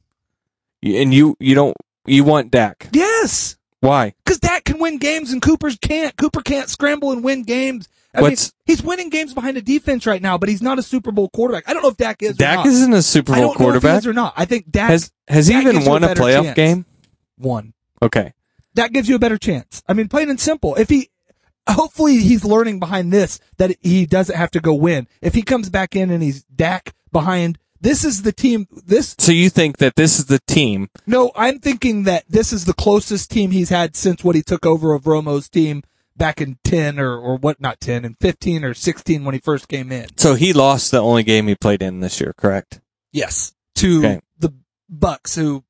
And 0.84 1.14
you 1.14 1.36
you 1.40 1.54
don't 1.54 1.76
you 2.06 2.24
want 2.24 2.50
Dak? 2.50 2.88
Yes. 2.92 3.56
Why? 3.80 4.14
Because 4.24 4.38
Dak 4.38 4.64
can 4.64 4.78
win 4.78 4.98
games 4.98 5.32
and 5.32 5.40
Cooper's 5.42 5.76
can't. 5.78 6.16
Cooper 6.16 6.40
can't 6.42 6.68
scramble 6.68 7.12
and 7.12 7.22
win 7.24 7.42
games. 7.42 7.88
I 8.14 8.20
What's- 8.22 8.46
mean, 8.46 8.50
he's 8.66 8.82
winning 8.82 9.10
games 9.10 9.34
behind 9.34 9.56
a 9.56 9.62
defense 9.62 10.06
right 10.06 10.22
now, 10.22 10.38
but 10.38 10.48
he's 10.48 10.62
not 10.62 10.78
a 10.78 10.82
Super 10.82 11.10
Bowl 11.10 11.28
quarterback. 11.30 11.68
I 11.68 11.72
don't 11.72 11.82
know 11.82 11.88
if 11.88 11.96
Dak 11.96 12.22
is. 12.22 12.36
Dak 12.36 12.64
isn't 12.64 12.92
a 12.92 13.02
Super 13.02 13.32
I 13.32 13.40
Bowl 13.40 13.48
don't 13.54 13.60
know 13.60 13.68
if 13.68 13.74
he 13.74 13.80
quarterback. 13.80 13.98
is 13.98 14.06
or 14.06 14.12
not. 14.12 14.34
I 14.36 14.44
think 14.44 14.70
Dak 14.70 14.90
Has 14.90 15.10
has 15.28 15.48
he 15.48 15.58
even 15.58 15.84
won 15.84 16.04
a 16.04 16.12
a, 16.12 16.14
playoff 16.14 16.44
chance. 16.44 16.54
game? 16.56 16.86
One. 17.38 17.74
Okay. 18.00 18.32
That 18.74 18.92
gives 18.92 19.08
you 19.08 19.16
a 19.16 19.18
better 19.18 19.38
chance. 19.38 19.82
I 19.88 19.92
mean, 19.94 20.08
plain 20.08 20.30
and 20.30 20.38
simple. 20.40 20.74
If 20.76 20.88
he, 20.88 21.08
hopefully 21.68 22.18
he's 22.18 22.44
learning 22.44 22.78
behind 22.78 23.12
this 23.12 23.40
that 23.58 23.76
he 23.80 24.06
doesn't 24.06 24.36
have 24.36 24.50
to 24.52 24.60
go 24.60 24.74
win. 24.74 25.08
If 25.20 25.34
he 25.34 25.42
comes 25.42 25.68
back 25.70 25.96
in 25.96 26.10
and 26.10 26.22
he's 26.22 26.44
Dak 26.44 26.94
behind, 27.12 27.58
this 27.84 28.04
is 28.04 28.22
the 28.22 28.32
team. 28.32 28.66
This 28.84 29.14
So 29.18 29.30
you 29.30 29.50
think 29.50 29.76
that 29.78 29.94
this 29.94 30.18
is 30.18 30.24
the 30.26 30.40
team? 30.48 30.88
no, 31.06 31.30
I'm 31.36 31.60
thinking 31.60 32.02
that 32.04 32.24
this 32.28 32.52
is 32.52 32.64
the 32.64 32.72
closest 32.74 33.30
team 33.30 33.50
he's 33.52 33.68
had 33.68 33.94
since 33.94 34.24
what 34.24 34.34
he 34.34 34.42
took 34.42 34.64
over 34.66 34.94
of 34.94 35.04
Romo's 35.06 35.48
team 35.48 35.82
back 36.16 36.40
in 36.40 36.58
10 36.64 36.98
or, 36.98 37.16
or 37.18 37.36
what, 37.36 37.60
not 37.60 37.80
10, 37.80 38.04
and 38.04 38.16
15 38.20 38.64
or 38.64 38.72
16 38.74 39.24
when 39.24 39.34
he 39.34 39.40
first 39.40 39.68
came 39.68 39.92
in. 39.92 40.06
So 40.16 40.34
he 40.34 40.52
lost 40.52 40.90
the 40.90 41.00
only 41.00 41.22
game 41.24 41.46
he 41.46 41.54
played 41.54 41.82
in 41.82 42.00
this 42.00 42.20
year, 42.20 42.32
correct? 42.36 42.80
Yes. 43.12 43.52
To 43.76 43.98
Okay. 43.98 44.20
the 44.38 44.54
Bucks 44.88 45.34
who, 45.34 45.64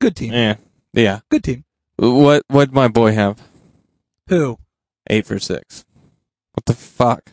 good 0.00 0.16
team. 0.16 0.32
Yeah. 0.32 0.56
Yeah. 0.92 1.20
Good 1.30 1.44
team. 1.44 1.64
What 1.96 2.42
what 2.48 2.72
my 2.72 2.88
boy 2.88 3.12
have? 3.12 3.40
Who? 4.28 4.58
Eight 5.08 5.26
for 5.26 5.38
six. 5.38 5.84
What 6.54 6.64
the 6.64 6.74
fuck? 6.74 7.32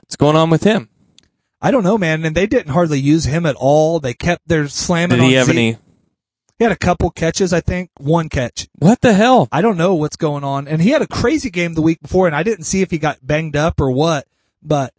What's 0.00 0.16
going 0.16 0.36
on 0.36 0.50
with 0.50 0.64
him? 0.64 0.88
I 1.64 1.70
don't 1.70 1.84
know, 1.84 1.96
man. 1.96 2.24
And 2.24 2.36
they 2.36 2.46
didn't 2.46 2.72
hardly 2.72 3.00
use 3.00 3.24
him 3.24 3.46
at 3.46 3.54
all. 3.54 4.00
They 4.00 4.14
kept 4.14 4.48
their 4.48 4.66
slamming 4.68 5.18
Did 5.18 5.26
he 5.26 5.32
have 5.34 5.46
Zeke. 5.46 5.56
any? 5.56 5.78
He 6.58 6.64
had 6.64 6.72
a 6.72 6.76
couple 6.76 7.10
catches, 7.10 7.52
I 7.52 7.60
think. 7.60 7.90
One 7.98 8.28
catch. 8.28 8.68
What 8.78 9.00
the 9.00 9.14
hell? 9.14 9.48
I 9.50 9.62
don't 9.62 9.76
know 9.76 9.94
what's 9.94 10.16
going 10.16 10.44
on. 10.44 10.68
And 10.68 10.82
he 10.82 10.90
had 10.90 11.02
a 11.02 11.06
crazy 11.06 11.50
game 11.50 11.74
the 11.74 11.82
week 11.82 12.00
before, 12.02 12.26
and 12.26 12.36
I 12.36 12.42
didn't 12.42 12.64
see 12.64 12.82
if 12.82 12.90
he 12.90 12.98
got 12.98 13.24
banged 13.24 13.56
up 13.56 13.80
or 13.80 13.90
what. 13.90 14.26
But 14.62 14.92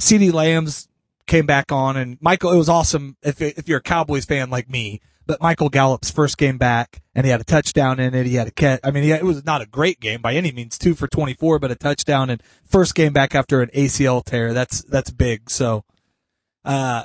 CeeDee 0.00 0.32
Lambs 0.32 0.88
came 1.26 1.46
back 1.46 1.70
on, 1.70 1.96
and 1.96 2.18
Michael. 2.20 2.52
It 2.52 2.56
was 2.56 2.68
awesome 2.68 3.16
if 3.22 3.40
if 3.40 3.68
you're 3.68 3.78
a 3.78 3.82
Cowboys 3.82 4.24
fan 4.24 4.50
like 4.50 4.68
me. 4.70 5.00
But 5.28 5.42
Michael 5.42 5.68
Gallup's 5.68 6.10
first 6.10 6.38
game 6.38 6.56
back, 6.56 7.02
and 7.14 7.26
he 7.26 7.30
had 7.30 7.38
a 7.40 7.44
touchdown 7.44 8.00
in 8.00 8.14
it. 8.14 8.24
He 8.26 8.34
had 8.36 8.48
a 8.48 8.50
catch. 8.50 8.80
I 8.82 8.90
mean, 8.90 9.04
had, 9.04 9.20
it 9.20 9.24
was 9.24 9.44
not 9.44 9.60
a 9.60 9.66
great 9.66 10.00
game 10.00 10.22
by 10.22 10.32
any 10.34 10.50
means, 10.52 10.78
two 10.78 10.94
for 10.94 11.06
twenty 11.06 11.34
four, 11.34 11.58
but 11.58 11.70
a 11.70 11.74
touchdown 11.76 12.30
and 12.30 12.42
first 12.64 12.94
game 12.94 13.12
back 13.12 13.34
after 13.34 13.60
an 13.60 13.68
ACL 13.74 14.24
tear. 14.24 14.54
That's 14.54 14.82
that's 14.84 15.10
big. 15.10 15.50
So, 15.50 15.84
uh, 16.64 17.04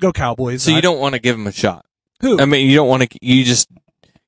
go 0.00 0.10
Cowboys. 0.10 0.62
So 0.62 0.70
you 0.70 0.78
I- 0.78 0.80
don't 0.80 0.98
want 0.98 1.14
to 1.14 1.20
give 1.20 1.36
him 1.36 1.46
a 1.46 1.52
shot? 1.52 1.84
who? 2.20 2.40
I 2.40 2.46
mean, 2.46 2.66
you 2.68 2.74
don't 2.76 2.88
want 2.88 3.10
to. 3.10 3.18
You 3.20 3.44
just 3.44 3.68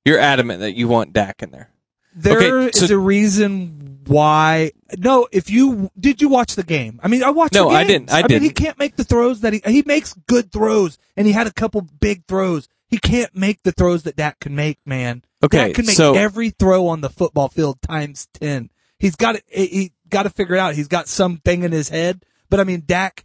you're 0.05 0.19
adamant 0.19 0.61
that 0.61 0.75
you 0.75 0.87
want 0.87 1.15
Dak 1.15 1.43
in 1.43 1.51
there. 1.51 1.71
There 2.15 2.61
is 2.61 2.77
Okay, 2.77 2.87
so- 2.87 2.95
a 2.95 2.99
reason 2.99 4.01
why. 4.07 4.73
No, 4.99 5.27
if 5.33 5.49
you 5.51 5.91
did 5.99 6.21
you 6.21 6.29
watch 6.29 6.55
the 6.55 6.63
game? 6.65 7.01
I 7.03 7.09
mean, 7.09 7.25
I 7.25 7.31
watched. 7.31 7.55
No, 7.55 7.71
I 7.71 7.85
didn't. 7.85 8.13
I 8.13 8.17
mean, 8.17 8.23
he 8.25 8.29
didn't. 8.29 8.43
He 8.43 8.51
can't 8.51 8.79
make 8.79 8.97
the 8.97 9.05
throws 9.05 9.41
that 9.41 9.55
he 9.55 9.63
he 9.67 9.83
makes 9.87 10.13
good 10.27 10.53
throws, 10.53 10.99
and 11.17 11.27
he 11.27 11.33
had 11.33 11.47
a 11.47 11.53
couple 11.53 11.81
big 11.81 12.27
throws. 12.27 12.69
He 12.89 12.99
can't 12.99 13.35
make 13.35 13.63
the 13.63 13.73
throws 13.73 14.05
that 14.05 14.17
Dak 14.17 14.39
can 14.41 14.55
make, 14.55 14.79
man. 14.87 15.23
Okay, 15.43 15.67
Dak 15.69 15.75
can 15.75 15.87
make 15.87 15.97
so- 15.97 16.15
every 16.15 16.51
throw 16.51 16.87
on 16.89 17.01
the 17.01 17.11
football 17.11 17.49
field 17.49 17.81
times 17.83 18.29
ten. 18.33 18.71
He's 18.99 19.17
got 19.17 19.33
to 19.37 19.43
he 19.51 19.93
got 20.09 20.23
to 20.23 20.31
figure 20.31 20.55
it 20.55 20.59
out. 20.59 20.75
He's 20.75 20.89
got 20.89 21.09
something 21.09 21.63
in 21.65 21.73
his 21.73 21.89
head, 21.89 22.25
but 22.49 22.61
I 22.61 22.65
mean, 22.65 22.85
Dak 22.87 23.25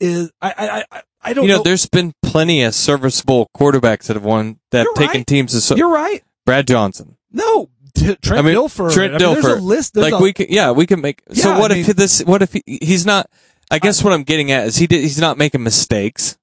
is. 0.00 0.30
I 0.42 0.52
I 0.58 0.84
I, 0.98 1.02
I 1.22 1.32
don't 1.34 1.44
You 1.44 1.50
know, 1.52 1.56
know. 1.58 1.62
there's 1.62 1.86
been 1.86 2.12
plenty 2.22 2.62
of 2.62 2.74
serviceable 2.74 3.48
quarterbacks 3.56 4.06
that 4.08 4.14
have 4.14 4.24
won 4.24 4.58
that 4.70 4.78
have 4.78 4.84
You're 4.86 4.94
taken 4.94 5.20
right. 5.20 5.26
teams 5.26 5.68
to. 5.68 5.76
You're 5.76 5.88
right. 5.92 6.22
Brad 6.44 6.66
Johnson. 6.66 7.16
No, 7.32 7.70
Trent 7.96 8.18
I 8.32 8.42
mean, 8.42 8.54
Dilfer. 8.56 8.92
Trent 8.92 9.14
I 9.14 9.18
mean, 9.18 9.34
There's 9.34 9.44
a 9.46 9.54
list. 9.56 9.94
There's 9.94 10.10
like 10.10 10.20
a, 10.20 10.22
we 10.22 10.32
can, 10.32 10.46
yeah, 10.50 10.70
we 10.72 10.86
can 10.86 11.00
make. 11.00 11.22
so 11.32 11.58
what 11.58 11.72
I 11.72 11.76
if 11.76 11.86
mean- 11.88 11.96
this? 11.96 12.20
What 12.22 12.42
if 12.42 12.52
he, 12.52 12.62
he's 12.66 13.06
not? 13.06 13.30
I 13.70 13.78
guess 13.80 14.04
what 14.04 14.12
I'm 14.12 14.22
getting 14.22 14.52
at 14.52 14.66
is 14.66 14.76
he 14.76 14.86
did, 14.86 15.00
he's 15.00 15.18
not 15.18 15.38
making 15.38 15.62
mistakes. 15.62 16.36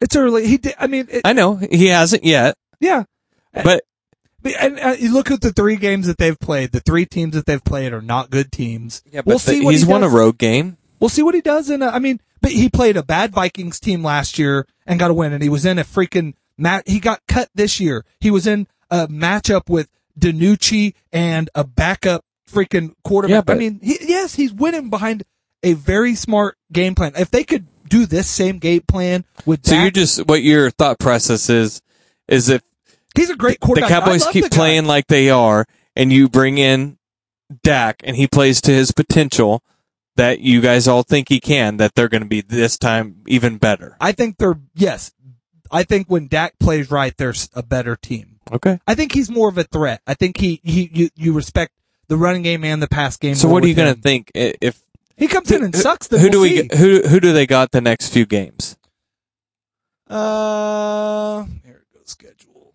It's 0.00 0.14
early. 0.16 0.46
He 0.46 0.58
did. 0.58 0.74
I 0.78 0.86
mean, 0.86 1.06
it, 1.10 1.22
I 1.24 1.32
know 1.32 1.54
he 1.56 1.86
hasn't 1.86 2.24
yet, 2.24 2.56
yeah. 2.80 3.04
but 3.52 3.82
And 4.44 4.78
uh, 4.78 4.96
you 4.98 5.12
look 5.12 5.30
at 5.30 5.40
the 5.40 5.52
three 5.52 5.76
games 5.76 6.06
that 6.06 6.18
they've 6.18 6.38
played. 6.38 6.72
The 6.72 6.80
three 6.80 7.06
teams 7.06 7.34
that 7.34 7.46
they've 7.46 7.64
played 7.64 7.92
are 7.92 8.02
not 8.02 8.30
good 8.30 8.52
teams. 8.52 9.02
yeah, 9.10 9.20
but 9.20 9.26
we'll 9.26 9.38
the- 9.38 9.44
see 9.44 9.64
what 9.64 9.72
he's 9.72 9.84
he 9.84 9.90
won 9.90 10.02
a 10.02 10.08
road 10.08 10.38
game. 10.38 10.76
We'll 11.00 11.08
see 11.10 11.22
what 11.22 11.34
he 11.34 11.40
does. 11.40 11.68
In 11.70 11.82
a, 11.82 11.86
I 11.88 11.98
mean, 11.98 12.20
but 12.40 12.52
he 12.52 12.68
played 12.68 12.96
a 12.96 13.02
bad 13.02 13.32
Vikings 13.32 13.80
team 13.80 14.02
last 14.02 14.38
year 14.38 14.66
and 14.86 14.98
got 14.98 15.10
a 15.10 15.14
win. 15.14 15.32
And 15.32 15.42
he 15.42 15.48
was 15.48 15.64
in 15.66 15.78
a 15.78 15.84
freaking 15.84 16.34
mat. 16.56 16.84
He 16.86 17.00
got 17.00 17.20
cut 17.26 17.48
this 17.54 17.80
year. 17.80 18.04
He 18.20 18.30
was 18.30 18.46
in 18.46 18.66
a 18.90 19.06
matchup 19.08 19.68
with 19.68 19.88
Danucci 20.18 20.94
and 21.12 21.50
a 21.54 21.64
backup 21.64 22.24
freaking 22.50 22.94
quarterback. 23.04 23.34
Yeah, 23.34 23.40
but- 23.42 23.56
I 23.56 23.58
mean, 23.58 23.80
he, 23.82 23.96
yes, 24.02 24.34
he's 24.34 24.52
winning 24.52 24.90
behind 24.90 25.24
a 25.62 25.72
very 25.72 26.14
smart 26.14 26.56
game 26.72 26.94
plan. 26.94 27.12
If 27.18 27.30
they 27.30 27.42
could 27.44 27.66
do 27.88 28.06
this 28.06 28.28
same 28.28 28.58
game 28.58 28.82
plan 28.82 29.24
with 29.44 29.66
So 29.66 29.74
you're 29.74 29.90
just 29.90 30.26
what 30.26 30.42
your 30.42 30.70
thought 30.70 30.98
process 30.98 31.48
is 31.50 31.82
is 32.28 32.48
if 32.48 32.62
he's 33.14 33.30
a 33.30 33.36
great 33.36 33.60
the 33.60 33.66
quarterback. 33.66 33.90
I 33.90 34.00
Cowboys 34.00 34.26
keep 34.26 34.44
the 34.44 34.50
playing 34.50 34.86
like 34.86 35.06
they 35.06 35.30
are, 35.30 35.66
and 35.94 36.12
you 36.12 36.28
bring 36.28 36.58
in 36.58 36.98
Dak 37.62 38.02
and 38.04 38.16
he 38.16 38.26
plays 38.26 38.60
to 38.62 38.70
his 38.70 38.92
potential 38.92 39.62
that 40.16 40.40
you 40.40 40.60
guys 40.60 40.88
all 40.88 41.02
think 41.02 41.28
he 41.28 41.40
can, 41.40 41.76
that 41.76 41.94
they're 41.94 42.08
going 42.08 42.22
to 42.22 42.28
be 42.28 42.40
this 42.40 42.78
time 42.78 43.22
even 43.26 43.58
better. 43.58 43.96
I 44.00 44.12
think 44.12 44.38
they're 44.38 44.58
yes. 44.74 45.12
I 45.70 45.82
think 45.82 46.08
when 46.08 46.28
Dak 46.28 46.58
plays 46.58 46.90
right, 46.90 47.16
there's 47.16 47.50
a 47.54 47.62
better 47.62 47.96
team. 47.96 48.38
Okay. 48.52 48.78
I 48.86 48.94
think 48.94 49.12
he's 49.12 49.28
more 49.28 49.48
of 49.48 49.58
a 49.58 49.64
threat. 49.64 50.00
I 50.06 50.14
think 50.14 50.38
he, 50.38 50.60
he 50.62 50.90
you, 50.92 51.08
you 51.16 51.32
respect 51.32 51.72
the 52.08 52.16
running 52.16 52.42
game 52.42 52.64
and 52.64 52.80
the 52.80 52.86
pass 52.86 53.16
game. 53.16 53.34
So 53.34 53.48
what 53.48 53.64
are 53.64 53.66
you 53.66 53.74
going 53.74 53.94
to 53.94 54.00
think 54.00 54.30
if 54.34 54.80
He 55.16 55.28
comes 55.28 55.50
in 55.50 55.62
and 55.64 55.74
sucks. 55.74 56.08
Then 56.08 56.20
who 56.20 56.26
we'll 56.26 56.32
do 56.32 56.40
we 56.40 56.68
see. 56.68 56.76
who 56.76 57.02
who 57.08 57.20
do 57.20 57.32
they 57.32 57.46
got 57.46 57.70
the 57.70 57.80
next 57.80 58.10
few 58.12 58.26
games? 58.26 58.76
Uh, 60.08 61.44
here 61.64 61.82
it 61.90 61.96
goes. 61.96 62.08
Schedule. 62.10 62.74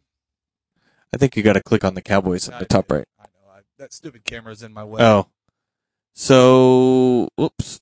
I 1.14 1.18
think 1.18 1.38
you 1.38 1.44
got 1.44 1.54
to 1.54 1.64
click 1.64 1.84
on 1.86 1.94
the 1.94 2.02
Cowboys 2.02 2.50
at 2.50 2.60
the 2.60 2.66
top 2.66 2.92
right. 2.92 3.06
I 3.20 3.24
know. 3.24 3.52
I, 3.54 3.60
that 3.78 3.94
stupid 3.94 4.26
camera's 4.26 4.64
in 4.64 4.74
my 4.74 4.84
way. 4.84 5.02
Oh, 5.02 5.28
so 6.14 7.30
whoops, 7.38 7.80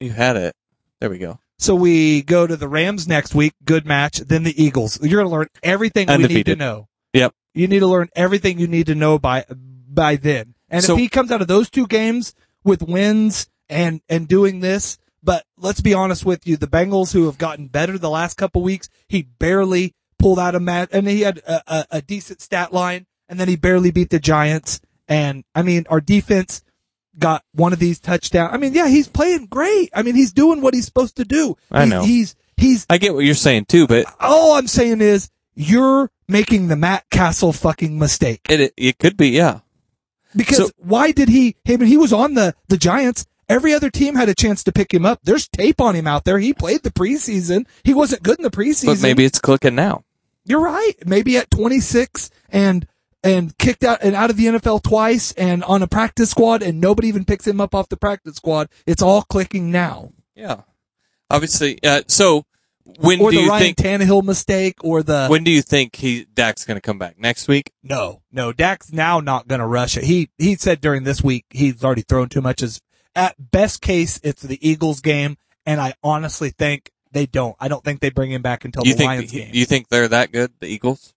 you 0.00 0.10
had 0.10 0.36
it. 0.36 0.54
There 1.00 1.10
we 1.10 1.18
go. 1.18 1.38
So 1.58 1.74
we 1.74 2.22
go 2.22 2.46
to 2.46 2.56
the 2.56 2.68
Rams 2.68 3.06
next 3.06 3.34
week. 3.34 3.52
Good 3.64 3.84
match. 3.84 4.18
Then 4.18 4.42
the 4.44 4.62
Eagles. 4.62 5.02
You're 5.02 5.22
to 5.22 5.28
learn 5.28 5.48
everything 5.62 6.08
we 6.08 6.16
need 6.26 6.46
to 6.46 6.56
know. 6.56 6.88
Yep. 7.12 7.34
You 7.54 7.68
need 7.68 7.80
to 7.80 7.86
learn 7.86 8.08
everything 8.16 8.58
you 8.58 8.66
need 8.66 8.86
to 8.86 8.94
know 8.94 9.18
by 9.18 9.44
by 9.50 10.16
then. 10.16 10.54
And 10.70 10.82
So- 10.82 10.94
if 10.94 10.98
he 11.00 11.08
comes 11.08 11.30
out 11.30 11.42
of 11.42 11.48
those 11.48 11.68
two 11.68 11.86
games 11.86 12.34
with 12.64 12.82
wins 12.82 13.48
and 13.68 14.00
and 14.08 14.26
doing 14.28 14.60
this, 14.60 14.98
but 15.22 15.44
let's 15.56 15.80
be 15.80 15.94
honest 15.94 16.24
with 16.24 16.46
you, 16.46 16.56
the 16.56 16.66
Bengals 16.66 17.12
who 17.12 17.26
have 17.26 17.38
gotten 17.38 17.68
better 17.68 17.98
the 17.98 18.10
last 18.10 18.36
couple 18.36 18.62
weeks, 18.62 18.88
he 19.08 19.22
barely 19.22 19.94
pulled 20.18 20.38
out 20.38 20.54
a 20.54 20.60
match, 20.60 20.88
and 20.92 21.06
he 21.08 21.20
had 21.22 21.38
a, 21.38 21.62
a, 21.66 21.86
a 21.92 22.02
decent 22.02 22.40
stat 22.40 22.72
line, 22.72 23.06
and 23.28 23.38
then 23.40 23.48
he 23.48 23.56
barely 23.56 23.90
beat 23.90 24.10
the 24.10 24.18
Giants. 24.18 24.80
And 25.08 25.44
I 25.54 25.62
mean, 25.62 25.86
our 25.90 26.00
defense 26.00 26.62
got 27.18 27.44
one 27.52 27.72
of 27.72 27.78
these 27.78 27.98
touchdowns. 28.00 28.54
I 28.54 28.56
mean, 28.56 28.72
yeah, 28.74 28.88
he's 28.88 29.08
playing 29.08 29.46
great. 29.46 29.90
I 29.94 30.02
mean, 30.02 30.14
he's 30.14 30.32
doing 30.32 30.60
what 30.62 30.74
he's 30.74 30.86
supposed 30.86 31.16
to 31.16 31.24
do. 31.24 31.56
I 31.70 31.84
He's- 31.84 31.88
know. 31.90 32.02
He's 32.02 32.36
he's 32.56 32.86
I 32.90 32.98
get 32.98 33.14
what 33.14 33.24
you're 33.24 33.34
saying 33.34 33.64
too, 33.66 33.86
but 33.86 34.06
all 34.20 34.52
I'm 34.54 34.66
saying 34.68 35.00
is 35.00 35.30
you're 35.54 36.10
making 36.28 36.68
the 36.68 36.76
Matt 36.76 37.04
Cassel 37.10 37.52
fucking 37.52 37.98
mistake. 37.98 38.40
it 38.48 38.60
it, 38.60 38.74
it 38.76 38.98
could 38.98 39.16
be 39.16 39.30
yeah. 39.30 39.60
Because 40.36 40.56
So- 40.58 40.70
why 40.78 41.12
did 41.12 41.28
he? 41.28 41.56
Him 41.64 41.80
he 41.80 41.96
was 41.96 42.12
on 42.12 42.34
the 42.34 42.54
the 42.68 42.76
Giants. 42.76 43.26
Every 43.48 43.74
other 43.74 43.90
team 43.90 44.14
had 44.14 44.28
a 44.28 44.34
chance 44.34 44.62
to 44.62 44.70
pick 44.72 44.94
him 44.94 45.04
up. 45.04 45.18
There's 45.24 45.48
tape 45.48 45.80
on 45.80 45.96
him 45.96 46.06
out 46.06 46.24
there. 46.24 46.38
He 46.38 46.54
played 46.54 46.84
the 46.84 46.90
preseason. 46.92 47.66
He 47.82 47.92
wasn't 47.92 48.22
good 48.22 48.38
in 48.38 48.44
the 48.44 48.50
preseason. 48.50 48.86
But 48.86 49.02
maybe 49.02 49.24
it's 49.24 49.40
clicking 49.40 49.74
now. 49.74 50.04
you're 50.44 50.60
right. 50.60 50.94
Maybe 51.04 51.36
at 51.36 51.50
26 51.50 52.30
and 52.50 52.86
and 53.22 53.56
kicked 53.58 53.82
out 53.84 53.98
and 54.02 54.14
out 54.14 54.30
of 54.30 54.36
the 54.36 54.46
NFL 54.46 54.82
twice 54.82 55.32
and 55.32 55.62
on 55.64 55.82
a 55.82 55.86
practice 55.88 56.30
squad 56.30 56.62
and 56.62 56.80
nobody 56.80 57.08
even 57.08 57.24
picks 57.24 57.46
him 57.46 57.60
up 57.60 57.74
off 57.74 57.88
the 57.88 57.96
practice 57.96 58.36
squad. 58.36 58.68
It's 58.86 59.02
all 59.02 59.22
clicking 59.22 59.70
now. 59.72 60.12
Yeah. 60.36 60.62
Obviously, 61.28 61.78
uh, 61.84 62.02
so 62.08 62.46
when 62.98 63.20
or 63.20 63.30
do 63.30 63.36
the 63.36 63.42
you 63.44 63.48
Ryan 63.48 63.74
think 63.74 63.76
Tannehill 63.78 64.22
mistake 64.22 64.76
or 64.82 65.02
the 65.02 65.26
when 65.28 65.44
do 65.44 65.50
you 65.50 65.62
think 65.62 65.96
he 65.96 66.26
Dak's 66.34 66.64
going 66.64 66.76
to 66.76 66.80
come 66.80 66.98
back 66.98 67.18
next 67.18 67.48
week? 67.48 67.72
No, 67.82 68.22
no, 68.32 68.52
Dak's 68.52 68.92
now 68.92 69.20
not 69.20 69.48
going 69.48 69.60
to 69.60 69.66
rush 69.66 69.96
it. 69.96 70.04
He 70.04 70.30
he 70.38 70.56
said 70.56 70.80
during 70.80 71.04
this 71.04 71.22
week 71.22 71.44
he's 71.50 71.82
already 71.84 72.02
thrown 72.02 72.28
too 72.28 72.40
much. 72.40 72.62
As 72.62 72.80
at 73.14 73.50
best 73.50 73.80
case, 73.80 74.20
it's 74.22 74.42
the 74.42 74.58
Eagles 74.66 75.00
game, 75.00 75.36
and 75.66 75.80
I 75.80 75.94
honestly 76.02 76.50
think 76.50 76.90
they 77.12 77.26
don't. 77.26 77.56
I 77.58 77.68
don't 77.68 77.84
think 77.84 78.00
they 78.00 78.10
bring 78.10 78.30
him 78.30 78.42
back 78.42 78.64
until 78.64 78.84
you 78.84 78.92
the 78.92 78.98
think 78.98 79.08
Lions 79.08 79.32
game. 79.32 79.50
you 79.52 79.64
think 79.64 79.88
they're 79.88 80.08
that 80.08 80.32
good, 80.32 80.52
the 80.60 80.66
Eagles? 80.68 81.12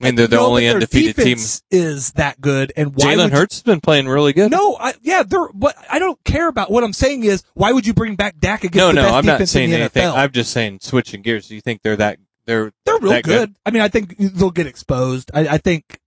I 0.00 0.06
mean, 0.06 0.16
they're 0.16 0.26
the 0.26 0.40
only 0.40 0.66
undefeated 0.66 1.16
team. 1.16 1.38
Is 1.70 2.12
that 2.12 2.40
good? 2.40 2.72
And 2.76 2.94
why 2.94 3.14
Jalen 3.14 3.30
Hurts 3.30 3.56
has 3.56 3.62
been 3.62 3.80
playing 3.80 4.08
really 4.08 4.32
good. 4.32 4.50
No, 4.50 4.76
I, 4.78 4.94
yeah, 5.02 5.22
they're. 5.22 5.48
But 5.54 5.76
I 5.90 5.98
don't 5.98 6.22
care 6.24 6.48
about 6.48 6.70
what 6.70 6.82
I'm 6.82 6.92
saying 6.92 7.24
is 7.24 7.44
why 7.54 7.72
would 7.72 7.86
you 7.86 7.94
bring 7.94 8.16
back 8.16 8.38
Dak 8.38 8.64
against 8.64 8.76
no, 8.76 8.88
the 8.88 8.94
no, 8.94 9.02
best 9.02 9.14
I'm 9.14 9.26
not 9.26 9.48
saying 9.48 9.72
anything. 9.72 10.02
NFL? 10.02 10.14
I'm 10.16 10.32
just 10.32 10.52
saying 10.52 10.80
switching 10.82 11.22
gears. 11.22 11.48
Do 11.48 11.54
you 11.54 11.60
think 11.60 11.82
they're 11.82 11.96
that 11.96 12.18
they're 12.46 12.72
They're 12.84 12.98
real 12.98 13.12
that 13.12 13.24
good. 13.24 13.56
I 13.64 13.70
mean, 13.70 13.82
I 13.82 13.88
think 13.88 14.16
they'll 14.18 14.50
get 14.50 14.66
exposed. 14.66 15.30
I, 15.32 15.48
I 15.48 15.58
think. 15.58 16.00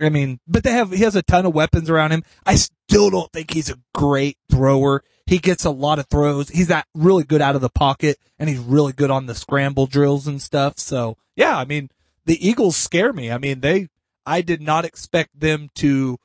I 0.00 0.10
mean, 0.10 0.38
but 0.46 0.62
they 0.62 0.72
have 0.72 0.92
he 0.92 1.02
has 1.02 1.16
a 1.16 1.22
ton 1.22 1.44
of 1.44 1.54
weapons 1.54 1.90
around 1.90 2.12
him. 2.12 2.22
I 2.46 2.54
still 2.54 3.10
don't 3.10 3.32
think 3.32 3.52
he's 3.52 3.68
a 3.68 3.78
great 3.94 4.38
thrower. 4.50 5.02
He 5.26 5.38
gets 5.38 5.64
a 5.64 5.70
lot 5.70 5.98
of 5.98 6.06
throws. 6.06 6.48
He's 6.48 6.68
that 6.68 6.86
really 6.94 7.24
good 7.24 7.42
out 7.42 7.56
of 7.56 7.60
the 7.60 7.68
pocket, 7.68 8.18
and 8.38 8.48
he's 8.48 8.60
really 8.60 8.92
good 8.92 9.10
on 9.10 9.26
the 9.26 9.34
scramble 9.34 9.86
drills 9.86 10.26
and 10.26 10.40
stuff. 10.40 10.78
So 10.78 11.16
yeah, 11.36 11.58
I 11.58 11.64
mean, 11.64 11.90
the 12.28 12.46
Eagles 12.46 12.76
scare 12.76 13.12
me. 13.12 13.32
I 13.32 13.38
mean, 13.38 13.60
they. 13.60 13.88
I 14.24 14.42
did 14.42 14.60
not 14.60 14.84
expect 14.84 15.40
them 15.40 15.70
to 15.76 16.18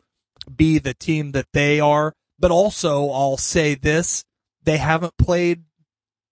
be 0.54 0.78
the 0.78 0.94
team 0.94 1.32
that 1.32 1.48
they 1.54 1.80
are, 1.80 2.14
but 2.38 2.52
also 2.52 3.10
I'll 3.10 3.38
say 3.38 3.74
this: 3.74 4.26
they 4.64 4.78
haven't 4.78 5.18
played. 5.18 5.64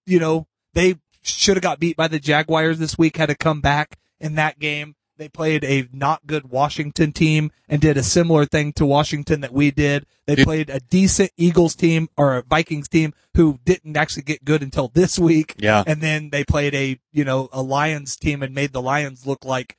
You 0.06 0.20
know, 0.20 0.48
they 0.74 0.96
should 1.24 1.56
have 1.56 1.64
got 1.64 1.80
beat 1.80 1.96
by 1.96 2.10
the 2.10 2.20
Jaguars 2.20 2.80
this 2.80 2.98
week. 2.98 3.16
Had 3.16 3.30
to 3.30 3.36
come 3.36 3.62
back 3.62 3.98
in 4.20 4.36
that 4.36 4.60
game. 4.60 4.96
They 5.22 5.30
played 5.30 5.64
a 5.64 5.88
not 5.94 6.26
good 6.26 6.50
Washington 6.50 7.12
team 7.12 7.52
and 7.70 7.80
did 7.80 7.96
a 7.96 8.02
similar 8.02 8.44
thing 8.44 8.74
to 8.74 8.88
Washington 8.88 9.42
that 9.42 9.54
we 9.54 9.70
did. 9.70 10.08
They 10.26 10.44
played 10.44 10.72
a 10.72 10.80
decent 10.80 11.30
Eagles 11.38 11.76
team 11.76 12.10
or 12.18 12.38
a 12.38 12.42
Vikings 12.42 12.88
team 12.90 13.14
who 13.36 13.60
didn't 13.64 13.96
actually 13.96 14.24
get 14.24 14.44
good 14.44 14.64
until 14.64 14.88
this 14.88 15.20
week. 15.20 15.54
Yeah. 15.60 15.84
And 15.86 16.02
then 16.02 16.32
they 16.32 16.44
played 16.44 16.74
a, 16.74 17.00
you 17.12 17.24
know, 17.24 17.50
a 17.54 17.62
Lions 17.62 18.16
team 18.16 18.42
and 18.42 18.56
made 18.56 18.74
the 18.74 18.82
Lions 18.82 19.28
look 19.28 19.46
like 19.46 19.78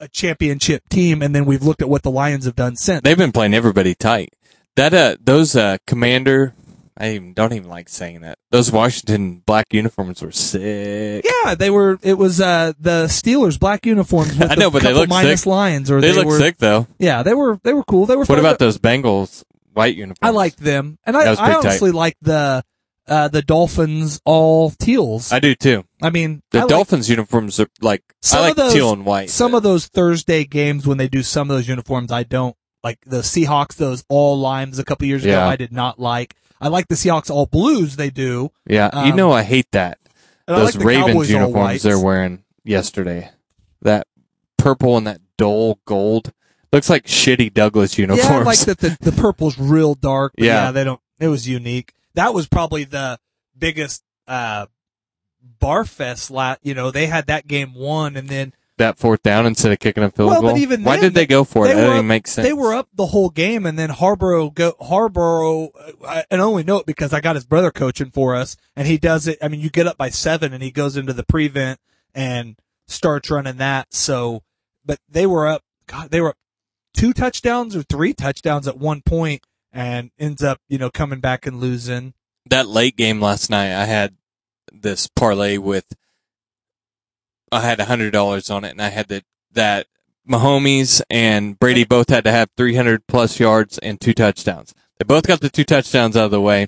a 0.00 0.08
championship 0.08 0.88
team. 0.88 1.20
And 1.20 1.34
then 1.34 1.44
we've 1.44 1.62
looked 1.62 1.82
at 1.82 1.90
what 1.90 2.02
the 2.02 2.10
Lions 2.10 2.46
have 2.46 2.56
done 2.56 2.76
since. 2.76 3.02
They've 3.02 3.18
been 3.18 3.32
playing 3.32 3.52
everybody 3.52 3.94
tight. 3.94 4.32
That 4.76 4.94
uh, 4.94 5.16
those 5.20 5.56
uh, 5.56 5.76
commander, 5.86 6.54
I 7.00 7.12
even, 7.12 7.32
don't 7.32 7.52
even 7.52 7.68
like 7.68 7.88
saying 7.88 8.22
that. 8.22 8.38
Those 8.50 8.72
Washington 8.72 9.42
black 9.46 9.66
uniforms 9.72 10.20
were 10.20 10.32
sick. 10.32 11.24
yeah, 11.44 11.54
they 11.54 11.70
were, 11.70 11.98
it 12.02 12.14
was, 12.18 12.40
uh, 12.40 12.72
the 12.78 13.04
Steelers 13.06 13.58
black 13.58 13.86
uniforms 13.86 14.32
I 14.40 14.56
know, 14.56 14.70
but 14.70 14.82
they 14.82 14.92
look 14.92 15.08
minus 15.08 15.42
sick. 15.42 15.46
lines 15.46 15.90
or 15.90 16.00
They, 16.00 16.10
they, 16.10 16.16
look 16.16 16.26
were, 16.26 16.38
sick 16.38 16.58
though. 16.58 16.86
yeah, 16.98 17.22
they 17.22 17.34
were, 17.34 17.60
they 17.62 17.72
were 17.72 17.84
cool. 17.84 18.06
They 18.06 18.16
were 18.16 18.24
What 18.24 18.38
about 18.40 18.58
those 18.58 18.78
Bengals 18.78 19.44
white 19.74 19.94
uniforms? 19.94 20.18
I 20.22 20.30
liked 20.30 20.58
them, 20.58 20.98
and 21.04 21.16
I, 21.16 21.34
I 21.34 21.54
honestly 21.54 21.92
like 21.92 22.16
the 22.20 22.64
uh, 23.06 23.26
the 23.28 23.40
Dolphins 23.40 24.20
all 24.26 24.70
teals. 24.70 25.32
I 25.32 25.38
do 25.40 25.54
too. 25.54 25.84
I 26.02 26.10
mean, 26.10 26.42
The 26.50 26.58
I 26.58 26.62
like 26.62 26.68
Dolphins 26.68 27.08
uniforms 27.08 27.58
are 27.58 27.68
like 27.80 28.02
Some 28.20 28.40
I 28.40 28.42
like 28.42 28.50
of 28.50 28.56
those- 28.56 28.72
teal 28.74 28.92
and 28.92 29.06
white. 29.06 29.30
some 29.30 29.54
of 29.54 29.62
those 29.62 29.86
Thursday 29.86 30.44
games 30.44 30.86
when 30.86 30.98
they 30.98 31.08
do 31.08 31.22
some 31.22 31.48
of 31.50 31.56
those 31.56 31.68
uniforms. 31.68 32.12
I 32.12 32.24
don't 32.24 32.54
like 32.84 32.98
the 33.06 33.18
Seahawks. 33.22 33.76
Those 33.76 34.04
all 34.10 34.38
limes 34.38 34.78
a 34.78 34.84
couple 34.84 35.06
years 35.06 35.24
ago. 35.24 35.32
Yeah. 35.34 35.46
I 35.48 35.56
did 35.56 35.72
not 35.72 35.98
like. 35.98 36.34
I 36.60 36.68
like 36.68 36.88
the 36.88 36.94
Seahawks 36.94 37.30
all 37.30 37.46
blues. 37.46 37.96
They 37.96 38.10
do. 38.10 38.50
yeah, 38.66 39.04
you 39.04 39.12
um, 39.12 39.16
know 39.16 39.32
I 39.32 39.42
hate 39.42 39.70
that. 39.72 39.98
Those 40.46 40.74
like 40.74 40.80
the 40.80 40.84
Ravens 40.84 41.30
uniforms 41.30 41.82
they're 41.82 41.98
wearing 41.98 42.44
yesterday. 42.64 43.30
That 43.82 44.06
purple 44.56 44.96
and 44.96 45.06
that 45.06 45.20
dull 45.36 45.78
gold 45.84 46.32
looks 46.72 46.90
like 46.90 47.04
shitty 47.04 47.52
Douglas 47.52 47.98
uniforms. 47.98 48.28
Yeah, 48.28 48.38
I 48.38 48.42
like 48.42 48.58
that 48.60 48.78
the 48.78 48.96
the 49.00 49.12
purple's 49.12 49.58
real 49.58 49.94
dark. 49.94 50.32
But 50.36 50.44
yeah. 50.44 50.64
Yeah. 50.64 50.70
they 50.72 50.84
don't. 50.84 51.00
It 51.20 51.28
was 51.28 51.48
unique. 51.48 51.92
That 52.14 52.34
was 52.34 52.48
probably 52.48 52.84
the 52.84 53.18
biggest 53.56 54.02
uh 54.26 54.66
bar 55.58 55.84
fest. 55.84 56.30
La- 56.30 56.56
you 56.62 56.74
know, 56.74 56.90
they 56.90 57.06
had 57.06 57.26
that 57.26 57.46
game 57.46 57.74
won, 57.74 58.16
and 58.16 58.28
then 58.28 58.54
that 58.78 58.98
fourth 58.98 59.22
down 59.22 59.46
instead 59.46 59.70
of 59.72 59.78
kicking 59.78 60.02
a 60.02 60.10
field 60.10 60.30
Well, 60.30 60.40
goal. 60.42 60.50
but 60.52 60.58
even 60.60 60.82
Why 60.84 60.94
then, 60.96 61.04
did 61.04 61.14
they 61.14 61.26
go 61.26 61.44
for 61.44 61.64
it? 61.64 61.68
they 61.68 61.74
That 61.74 61.80
were 61.82 61.86
didn't 61.90 61.98
up- 62.00 62.04
make 62.06 62.26
sense. 62.26 62.46
They 62.46 62.52
were 62.52 62.74
up 62.74 62.88
the 62.94 63.06
whole 63.06 63.30
game, 63.30 63.66
and 63.66 63.78
then 63.78 63.90
Harbaugh 63.90 64.52
go 64.54 64.72
Harbaugh. 64.80 65.68
Uh, 65.78 65.92
I, 66.06 66.24
and 66.30 66.40
only 66.40 66.64
know 66.64 66.78
it 66.78 66.86
because 66.86 67.12
I 67.12 67.20
got 67.20 67.36
his 67.36 67.44
brother 67.46 67.70
coaching 67.70 68.10
for 68.10 68.34
us, 68.34 68.56
and 68.76 68.86
he 68.88 68.98
does 68.98 69.26
it. 69.26 69.38
I 69.42 69.48
mean, 69.48 69.60
you 69.60 69.70
get 69.70 69.86
up 69.86 69.96
by 69.98 70.10
seven, 70.10 70.52
and 70.52 70.62
he 70.62 70.70
goes 70.70 70.96
into 70.96 71.12
the 71.12 71.24
prevent 71.24 71.80
and 72.14 72.56
starts 72.86 73.30
running 73.30 73.58
that. 73.58 73.92
So, 73.94 74.42
but 74.84 74.98
they 75.08 75.26
were 75.26 75.46
up. 75.46 75.62
God, 75.86 76.10
they 76.10 76.20
were 76.20 76.30
up 76.30 76.36
two 76.94 77.12
touchdowns 77.12 77.76
or 77.76 77.82
three 77.82 78.12
touchdowns 78.12 78.66
at 78.68 78.78
one 78.78 79.02
point, 79.02 79.42
and 79.72 80.10
ends 80.18 80.42
up 80.42 80.60
you 80.68 80.78
know 80.78 80.90
coming 80.90 81.20
back 81.20 81.46
and 81.46 81.60
losing. 81.60 82.14
that 82.46 82.66
late 82.68 82.96
game 82.96 83.20
last 83.20 83.50
night, 83.50 83.72
I 83.72 83.84
had 83.84 84.14
this 84.72 85.06
parlay 85.06 85.58
with, 85.58 85.86
I 87.52 87.60
had 87.60 87.80
a 87.80 87.84
hundred 87.86 88.12
dollars 88.12 88.50
on 88.50 88.64
it, 88.64 88.70
and 88.70 88.82
I 88.82 88.88
had 88.88 89.08
the 89.08 89.22
that 89.52 89.86
Mahomes 90.28 91.00
and 91.10 91.58
Brady 91.58 91.84
both 91.84 92.08
had 92.10 92.24
to 92.24 92.30
have 92.30 92.50
three 92.56 92.74
hundred 92.76 93.06
plus 93.06 93.40
yards 93.40 93.78
and 93.78 94.00
two 94.00 94.14
touchdowns. 94.14 94.74
They 94.98 95.04
both 95.04 95.26
got 95.26 95.40
the 95.40 95.48
two 95.50 95.64
touchdowns 95.64 96.16
out 96.16 96.26
of 96.26 96.30
the 96.30 96.40
way, 96.40 96.66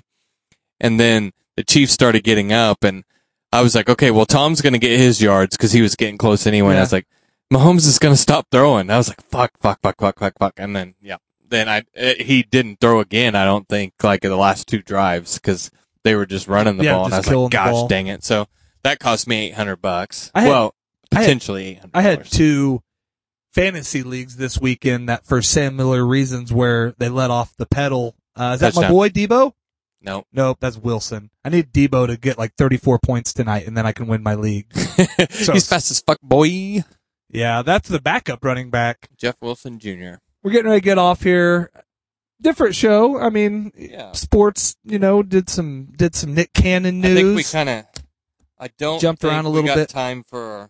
and 0.79 0.99
then 0.99 1.31
the 1.57 1.63
Chiefs 1.63 1.91
started 1.93 2.23
getting 2.23 2.51
up, 2.53 2.83
and 2.83 3.03
I 3.51 3.61
was 3.61 3.75
like, 3.75 3.89
okay, 3.89 4.11
well 4.11 4.25
Tom's 4.25 4.61
going 4.61 4.73
to 4.73 4.79
get 4.79 4.97
his 4.97 5.21
yards 5.21 5.57
because 5.57 5.73
he 5.73 5.81
was 5.81 5.95
getting 5.95 6.17
close 6.17 6.47
anyway. 6.47 6.71
And 6.71 6.79
I 6.79 6.83
was 6.83 6.93
like, 6.93 7.07
Mahomes 7.53 7.85
is 7.85 7.99
going 7.99 8.15
to 8.15 8.21
stop 8.21 8.47
throwing. 8.51 8.89
I 8.89 8.97
was 8.97 9.09
like, 9.09 9.21
fuck, 9.21 9.51
fuck, 9.59 9.79
fuck, 9.81 9.97
fuck, 9.99 10.17
fuck, 10.19 10.33
fuck, 10.39 10.53
and 10.57 10.75
then 10.75 10.95
yeah, 11.01 11.17
then 11.47 11.67
I 11.69 11.83
eh, 11.95 12.23
he 12.23 12.43
didn't 12.43 12.79
throw 12.79 12.99
again. 13.01 13.35
I 13.35 13.43
don't 13.45 13.67
think 13.67 13.93
like 14.03 14.23
in 14.23 14.29
the 14.29 14.37
last 14.37 14.67
two 14.67 14.81
drives 14.81 15.35
because 15.35 15.69
they 16.03 16.15
were 16.15 16.25
just 16.25 16.47
running 16.47 16.77
the 16.77 16.85
Yeah, 16.85 16.95
ball, 16.95 17.05
and 17.05 17.13
I 17.13 17.17
was 17.17 17.27
like, 17.27 17.51
gosh, 17.51 17.71
ball. 17.71 17.87
dang 17.87 18.07
it! 18.07 18.23
So 18.23 18.47
that 18.83 18.99
cost 18.99 19.27
me 19.27 19.47
eight 19.47 19.53
hundred 19.55 19.77
bucks. 19.81 20.31
I 20.33 20.41
had- 20.41 20.49
well, 20.49 20.75
I 21.11 21.15
had- 21.17 21.23
potentially 21.25 21.67
eight 21.67 21.79
hundred. 21.79 21.91
I 21.95 22.01
had 22.01 22.25
two 22.25 22.81
fantasy 23.53 24.03
leagues 24.03 24.37
this 24.37 24.59
weekend 24.59 25.09
that 25.09 25.25
for 25.25 25.41
similar 25.41 26.05
reasons 26.05 26.53
where 26.53 26.93
they 26.97 27.09
let 27.09 27.29
off 27.31 27.55
the 27.57 27.65
pedal. 27.65 28.15
Uh, 28.35 28.51
is 28.55 28.61
that 28.61 28.75
my 28.75 28.87
boy 28.89 29.09
Deebo? 29.09 29.53
No, 30.03 30.23
Nope, 30.33 30.57
that's 30.59 30.77
Wilson. 30.77 31.29
I 31.45 31.49
need 31.49 31.71
Deebo 31.71 32.07
to 32.07 32.17
get 32.17 32.37
like 32.37 32.53
34 32.57 32.97
points 33.05 33.33
tonight 33.33 33.67
and 33.67 33.77
then 33.77 33.85
I 33.85 33.91
can 33.91 34.07
win 34.07 34.23
my 34.23 34.35
league. 34.35 34.65
So- 35.29 35.53
he's 35.53 35.67
fast 35.67 35.91
as 35.91 35.99
fuck, 35.99 36.19
boy. 36.21 36.83
Yeah, 37.29 37.61
that's 37.61 37.87
the 37.87 38.01
backup 38.01 38.43
running 38.43 38.69
back. 38.69 39.09
Jeff 39.17 39.35
Wilson 39.41 39.77
Jr. 39.79 40.15
We're 40.43 40.51
getting 40.51 40.67
ready 40.69 40.81
to 40.81 40.85
get 40.85 40.97
off 40.97 41.21
here. 41.21 41.71
Different 42.41 42.73
show. 42.75 43.19
I 43.19 43.29
mean, 43.29 43.71
Yeah. 43.77 44.11
sports, 44.13 44.75
you 44.83 44.97
know, 44.97 45.21
did 45.21 45.49
some, 45.49 45.89
did 45.95 46.15
some 46.15 46.33
Nick 46.33 46.53
Cannon 46.53 46.99
news. 47.01 47.11
I 47.11 47.21
think 47.21 47.35
we 47.35 47.43
kind 47.43 47.69
of. 47.69 47.85
I 48.61 48.69
don't 48.77 49.01
Jumped 49.01 49.23
think 49.23 49.33
around 49.33 49.45
a 49.45 49.49
we 49.49 49.55
little 49.55 49.67
got 49.69 49.75
bit. 49.75 49.89
Time 49.89 50.23
for 50.23 50.69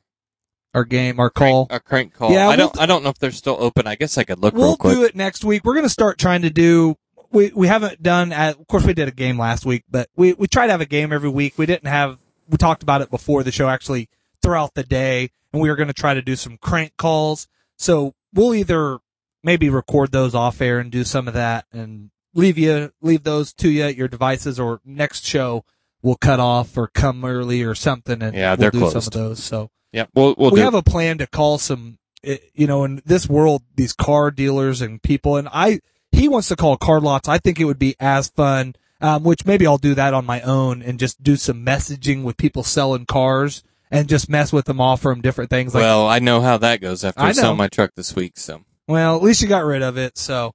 our 0.73 0.85
game, 0.85 1.19
our 1.19 1.29
call. 1.29 1.65
crank, 1.67 1.71
our 1.73 1.79
crank 1.81 2.13
call. 2.13 2.31
Yeah, 2.31 2.45
I 2.45 2.55
we'll 2.55 2.69
don't. 2.69 2.79
I 2.79 2.85
don't 2.85 3.03
know 3.03 3.09
if 3.09 3.19
they're 3.19 3.31
still 3.31 3.57
open. 3.59 3.85
I 3.85 3.95
guess 3.95 4.17
I 4.17 4.23
could 4.23 4.39
look 4.39 4.53
We'll 4.53 4.67
real 4.69 4.77
quick. 4.77 4.95
do 4.95 5.03
it 5.03 5.15
next 5.15 5.43
week. 5.43 5.65
We're 5.65 5.73
going 5.73 5.85
to 5.85 5.89
start 5.89 6.17
trying 6.17 6.43
to 6.43 6.49
do. 6.49 6.95
We 7.31 7.51
we 7.53 7.67
haven't 7.67 8.01
done. 8.01 8.31
At, 8.31 8.57
of 8.57 8.67
course, 8.67 8.85
we 8.85 8.93
did 8.93 9.07
a 9.09 9.11
game 9.11 9.37
last 9.37 9.65
week, 9.65 9.83
but 9.91 10.09
we 10.15 10.33
we 10.33 10.47
try 10.47 10.65
to 10.65 10.71
have 10.71 10.81
a 10.81 10.85
game 10.85 11.11
every 11.11 11.29
week. 11.29 11.57
We 11.57 11.65
didn't 11.65 11.87
have. 11.89 12.17
We 12.49 12.57
talked 12.57 12.81
about 12.83 13.01
it 13.01 13.09
before 13.11 13.43
the 13.43 13.51
show, 13.51 13.67
actually 13.67 14.09
throughout 14.41 14.73
the 14.73 14.83
day, 14.83 15.29
and 15.51 15.61
we 15.61 15.69
were 15.69 15.75
going 15.75 15.87
to 15.87 15.93
try 15.93 16.13
to 16.13 16.21
do 16.21 16.35
some 16.37 16.57
crank 16.57 16.93
calls. 16.97 17.47
So 17.77 18.13
we'll 18.33 18.55
either 18.55 18.99
maybe 19.43 19.69
record 19.69 20.11
those 20.11 20.33
off 20.33 20.61
air 20.61 20.79
and 20.79 20.89
do 20.91 21.03
some 21.03 21.27
of 21.27 21.33
that, 21.33 21.65
and 21.73 22.09
leave 22.33 22.57
you 22.57 22.91
leave 23.01 23.23
those 23.23 23.53
to 23.55 23.69
you 23.69 23.83
at 23.83 23.95
your 23.97 24.07
devices, 24.07 24.59
or 24.59 24.79
next 24.85 25.25
show 25.25 25.65
we'll 26.01 26.15
cut 26.15 26.39
off 26.39 26.77
or 26.77 26.87
come 26.87 27.23
early 27.25 27.63
or 27.63 27.75
something, 27.75 28.21
and 28.21 28.35
Yeah, 28.35 28.51
we'll 28.51 28.57
they're 28.57 28.71
do 28.71 28.89
some 28.89 28.97
of 28.97 29.11
those. 29.11 29.43
So 29.43 29.69
Yeah, 29.91 30.05
we'll 30.13 30.35
we'll 30.37 30.51
we 30.51 30.59
do. 30.59 30.63
have 30.63 30.73
a 30.75 30.83
plan 30.83 31.17
to 31.19 31.27
call 31.27 31.57
some 31.57 31.97
eh, 32.23 32.37
you 32.53 32.67
know 32.67 32.83
in 32.83 33.01
this 33.05 33.27
world 33.27 33.63
these 33.75 33.93
car 33.93 34.31
dealers 34.31 34.81
and 34.81 35.01
people 35.01 35.37
and 35.37 35.47
i 35.51 35.79
he 36.11 36.27
wants 36.27 36.49
to 36.49 36.55
call 36.55 36.77
car 36.77 36.99
lots 36.99 37.27
i 37.27 37.37
think 37.37 37.59
it 37.59 37.65
would 37.65 37.79
be 37.79 37.95
as 37.99 38.27
fun 38.29 38.75
um, 39.01 39.23
which 39.23 39.45
maybe 39.45 39.65
i'll 39.65 39.77
do 39.79 39.95
that 39.95 40.13
on 40.13 40.25
my 40.25 40.39
own 40.41 40.81
and 40.83 40.99
just 40.99 41.23
do 41.23 41.35
some 41.35 41.65
messaging 41.65 42.23
with 42.23 42.37
people 42.37 42.63
selling 42.63 43.05
cars 43.05 43.63
and 43.89 44.07
just 44.07 44.29
mess 44.29 44.53
with 44.53 44.65
them 44.65 44.79
offer 44.79 45.09
them 45.09 45.21
different 45.21 45.49
things 45.49 45.73
like 45.73 45.81
well, 45.81 46.07
I 46.07 46.19
know 46.19 46.41
how 46.41 46.57
that 46.57 46.79
goes 46.79 47.03
after 47.03 47.21
I 47.21 47.29
I, 47.29 47.31
sell 47.33 47.55
my 47.55 47.67
truck 47.67 47.91
this 47.95 48.15
week. 48.15 48.37
So 48.37 48.61
well 48.87 49.15
at 49.15 49.23
least 49.23 49.41
you 49.41 49.47
got 49.47 49.65
rid 49.65 49.81
of 49.81 49.97
it 49.97 50.17
so 50.17 50.53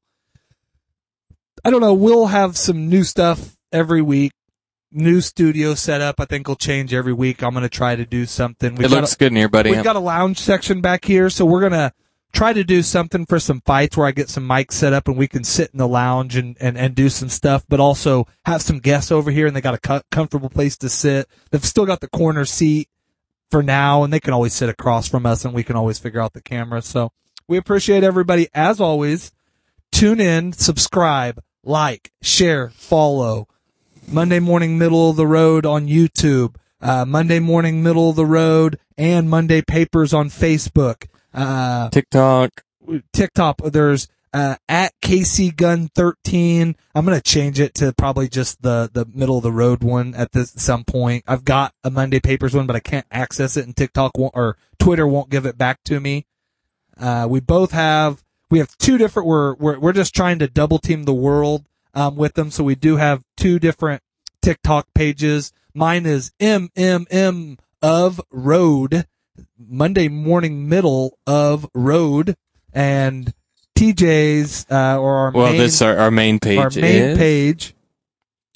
i 1.65 1.71
don't 1.71 1.81
know 1.81 1.95
we'll 1.95 2.27
have 2.27 2.57
some 2.57 2.89
new 2.89 3.03
stuff 3.03 3.57
every 3.73 4.03
week 4.03 4.33
new 4.97 5.21
studio 5.21 5.75
setup 5.75 6.19
i 6.19 6.25
think 6.25 6.49
will 6.49 6.57
change 6.57 6.93
every 6.95 7.13
week 7.13 7.43
i'm 7.43 7.53
going 7.53 7.63
to 7.63 7.69
try 7.69 7.95
to 7.95 8.07
do 8.07 8.25
something 8.27 8.75
We've 8.75 8.87
it 8.87 8.91
got 8.91 9.01
looks 9.03 9.15
a- 9.15 9.19
good 9.19 9.33
in 9.33 9.37
here, 9.37 9.49
buddy. 9.49 9.71
We've 9.71 9.85
got 9.85 9.97
a 9.97 10.01
lounge 10.01 10.39
section 10.39 10.81
back 10.81 11.05
here, 11.05 11.29
so 11.31 11.45
we're 11.45 11.61
gonna 11.61 11.93
try 12.33 12.53
to 12.53 12.65
do 12.65 12.83
something 12.83 13.25
for 13.25 13.39
some 13.39 13.61
fights 13.63 13.97
where 13.97 14.07
I 14.07 14.11
get 14.11 14.29
some 14.29 14.47
mics 14.47 14.73
set 14.73 14.93
up 14.93 15.09
and 15.09 15.17
we 15.17 15.27
can 15.29 15.43
sit 15.45 15.71
in 15.73 15.79
the 15.79 15.89
lounge 15.89 16.37
and, 16.37 16.55
and, 16.61 16.77
and 16.77 16.95
do 16.95 17.09
some 17.09 17.29
stuff, 17.31 17.65
but 17.69 17.81
also 17.81 18.27
have 18.45 18.61
some 18.61 18.79
guests 18.79 19.11
over 19.11 19.31
here 19.31 19.47
and 19.47 19.57
they 19.57 19.63
got 19.63 19.73
a 19.75 19.79
co- 19.79 20.03
comfortable 20.11 20.51
place 20.51 20.77
to 20.79 20.91
sit. 20.91 21.29
They've 21.51 21.65
still 21.65 21.87
got 21.87 22.01
the 22.01 22.09
corner 22.09 22.45
seat 22.45 22.91
for 23.51 23.63
now 23.63 24.03
and 24.03 24.13
they 24.13 24.21
can 24.21 24.35
always 24.35 24.53
sit 24.53 24.69
across 24.69 25.09
from 25.09 25.25
us 25.25 25.47
and 25.47 25.55
we 25.55 25.63
can 25.65 25.77
always 25.77 25.99
figure 25.99 26.21
out 26.21 26.35
the 26.35 26.43
camera. 26.43 26.83
So 26.83 27.11
we 27.49 27.57
appreciate 27.57 28.03
everybody 28.05 28.49
as 28.53 28.81
always. 28.83 29.33
Tune 29.91 30.21
in, 30.21 30.53
subscribe, 30.53 31.41
like, 31.65 32.13
share, 32.21 32.69
follow. 32.71 33.49
Monday 34.09 34.39
morning 34.39 34.79
middle 34.79 35.11
of 35.11 35.17
the 35.17 35.27
road 35.27 35.67
on 35.67 35.87
YouTube, 35.89 36.55
uh, 36.81 37.05
Monday 37.05 37.39
morning 37.41 37.83
middle 37.83 38.11
of 38.11 38.17
the 38.17 38.27
road 38.27 38.79
and 38.97 39.29
Monday 39.29 39.63
papers 39.63 40.15
on 40.15 40.29
Facebook. 40.29 41.07
uh, 41.35 41.89
TikTok. 41.91 42.63
TikTok. 43.13 43.59
There's 43.65 44.09
uh, 44.33 44.57
at 44.69 44.93
Casey 45.03 45.51
Gun 45.51 45.89
13. 45.95 46.77
I'm 46.95 47.05
gonna 47.05 47.21
change 47.21 47.59
it 47.59 47.75
to 47.75 47.93
probably 47.95 48.29
just 48.29 48.63
the 48.63 48.89
the 48.93 49.07
middle 49.13 49.39
of 49.39 49.43
the 49.43 49.53
road 49.53 49.83
one 49.83 50.15
at 50.15 50.33
this 50.33 50.53
some 50.57 50.85
point. 50.85 51.25
I've 51.27 51.45
got 51.45 51.75
a 51.83 51.91
Monday 51.91 52.21
Papers 52.21 52.55
one, 52.55 52.67
but 52.67 52.77
I 52.77 52.81
can't 52.81 53.07
access 53.11 53.57
it, 53.57 53.67
and 53.67 53.77
TikTok 53.77 54.17
won't, 54.17 54.35
or 54.37 54.57
Twitter 54.79 55.07
won't 55.07 55.31
give 55.31 55.47
it 55.47 55.59
back 55.59 55.83
to 55.85 55.99
me. 56.01 56.27
Uh, 56.99 57.27
we 57.29 57.41
both 57.41 57.73
have 57.73 58.23
we 58.51 58.59
have 58.61 58.77
two 58.79 58.99
different. 58.99 59.27
We're 59.27 59.55
we're 59.55 59.79
we're 59.79 59.93
just 59.93 60.15
trying 60.15 60.39
to 60.39 60.49
double 60.49 60.79
team 60.79 61.05
the 61.05 61.15
world 61.15 61.65
um, 61.97 62.15
with 62.15 62.35
them, 62.35 62.53
so 62.53 62.63
we 62.63 62.77
do 62.77 62.97
have 62.97 63.23
two 63.37 63.59
different 63.59 64.03
TikTok 64.43 64.87
pages. 64.95 65.53
Mine 65.75 66.07
is 66.07 66.31
MMM 66.39 67.59
of 67.83 68.21
Road, 68.31 69.07
Monday 69.59 70.09
morning 70.09 70.69
middle 70.69 71.19
of 71.27 71.69
Road, 71.75 72.37
and 72.73 73.33
TJ's 73.77 74.67
uh, 74.71 74.99
or 75.01 75.17
our 75.17 75.31
Well, 75.33 75.51
main, 75.51 75.59
this 75.59 75.83
our, 75.83 75.97
our 75.97 76.11
main 76.11 76.39
page 76.39 76.59
our 76.59 76.71
main 76.71 77.03
is 77.03 77.19
page. 77.19 77.75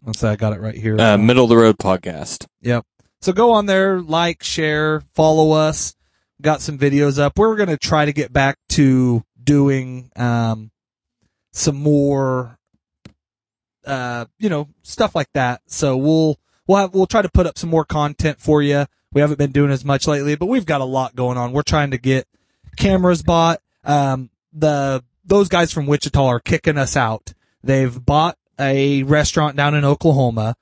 Let's 0.04 0.20
say 0.20 0.28
I 0.28 0.36
got 0.36 0.52
it 0.52 0.60
right 0.60 0.74
here. 0.74 0.98
uh, 1.00 1.18
Middle 1.18 1.44
of 1.44 1.50
the 1.50 1.56
Road 1.56 1.76
podcast. 1.78 2.46
Yep. 2.62 2.84
So 3.20 3.32
go 3.34 3.52
on 3.52 3.66
there, 3.66 4.00
like, 4.00 4.42
share, 4.42 5.02
follow 5.14 5.52
us. 5.52 5.94
Got 6.40 6.62
some 6.62 6.78
videos 6.78 7.18
up. 7.18 7.38
We're 7.38 7.56
going 7.56 7.68
to 7.68 7.76
try 7.76 8.06
to 8.06 8.14
get 8.14 8.32
back 8.32 8.56
to 8.70 9.22
doing, 9.42 10.10
um, 10.16 10.70
some 11.52 11.76
more, 11.76 12.56
uh, 13.86 14.26
you 14.38 14.48
know, 14.48 14.68
stuff 14.82 15.14
like 15.14 15.32
that. 15.34 15.62
So 15.66 15.96
we'll, 15.96 16.38
we'll 16.66 16.78
have, 16.78 16.94
we'll 16.94 17.06
try 17.06 17.22
to 17.22 17.28
put 17.28 17.46
up 17.46 17.58
some 17.58 17.70
more 17.70 17.84
content 17.84 18.40
for 18.40 18.62
you. 18.62 18.86
We 19.12 19.20
haven't 19.20 19.38
been 19.38 19.52
doing 19.52 19.70
as 19.70 19.84
much 19.84 20.06
lately, 20.06 20.36
but 20.36 20.46
we've 20.46 20.66
got 20.66 20.80
a 20.80 20.84
lot 20.84 21.16
going 21.16 21.36
on. 21.36 21.52
We're 21.52 21.62
trying 21.62 21.90
to 21.90 21.98
get 21.98 22.26
cameras 22.76 23.22
bought. 23.22 23.60
Um, 23.84 24.30
the, 24.52 25.02
those 25.24 25.48
guys 25.48 25.72
from 25.72 25.86
Wichita 25.86 26.24
are 26.24 26.40
kicking 26.40 26.78
us 26.78 26.96
out. 26.96 27.32
They've 27.62 28.04
bought 28.04 28.38
a 28.58 29.02
restaurant 29.02 29.56
down 29.56 29.74
in 29.74 29.84
Oklahoma. 29.84 30.54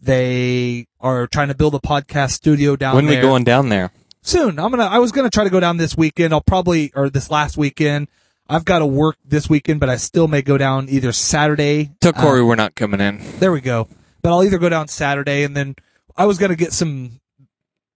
They 0.00 0.86
are 1.00 1.26
trying 1.26 1.48
to 1.48 1.54
build 1.54 1.74
a 1.74 1.78
podcast 1.78 2.32
studio 2.32 2.76
down 2.76 2.94
when 2.94 3.06
there 3.06 3.16
we 3.16 3.22
going 3.22 3.44
down 3.44 3.70
there? 3.70 3.90
soon. 4.22 4.58
I'm 4.58 4.70
gonna. 4.70 4.84
I 4.84 4.98
was 4.98 5.12
gonna 5.12 5.30
try 5.30 5.44
to 5.44 5.50
go 5.50 5.60
down 5.60 5.76
this 5.76 5.96
weekend. 5.96 6.32
I'll 6.32 6.40
probably 6.40 6.92
or 6.94 7.08
this 7.08 7.30
last 7.30 7.56
weekend. 7.56 8.08
I've 8.48 8.64
got 8.64 8.78
to 8.78 8.86
work 8.86 9.16
this 9.24 9.48
weekend, 9.48 9.80
but 9.80 9.88
I 9.88 9.96
still 9.96 10.28
may 10.28 10.42
go 10.42 10.56
down 10.56 10.88
either 10.88 11.12
Saturday. 11.12 11.90
Tell 12.00 12.12
uh, 12.14 12.20
Corey 12.20 12.42
we're 12.42 12.54
not 12.54 12.74
coming 12.74 13.00
in. 13.00 13.20
there 13.38 13.52
we 13.52 13.60
go. 13.60 13.88
But 14.22 14.30
I'll 14.32 14.44
either 14.44 14.58
go 14.58 14.68
down 14.68 14.88
Saturday 14.88 15.42
and 15.44 15.56
then 15.56 15.76
I 16.16 16.26
was 16.26 16.38
gonna 16.38 16.56
get 16.56 16.72
some, 16.72 17.20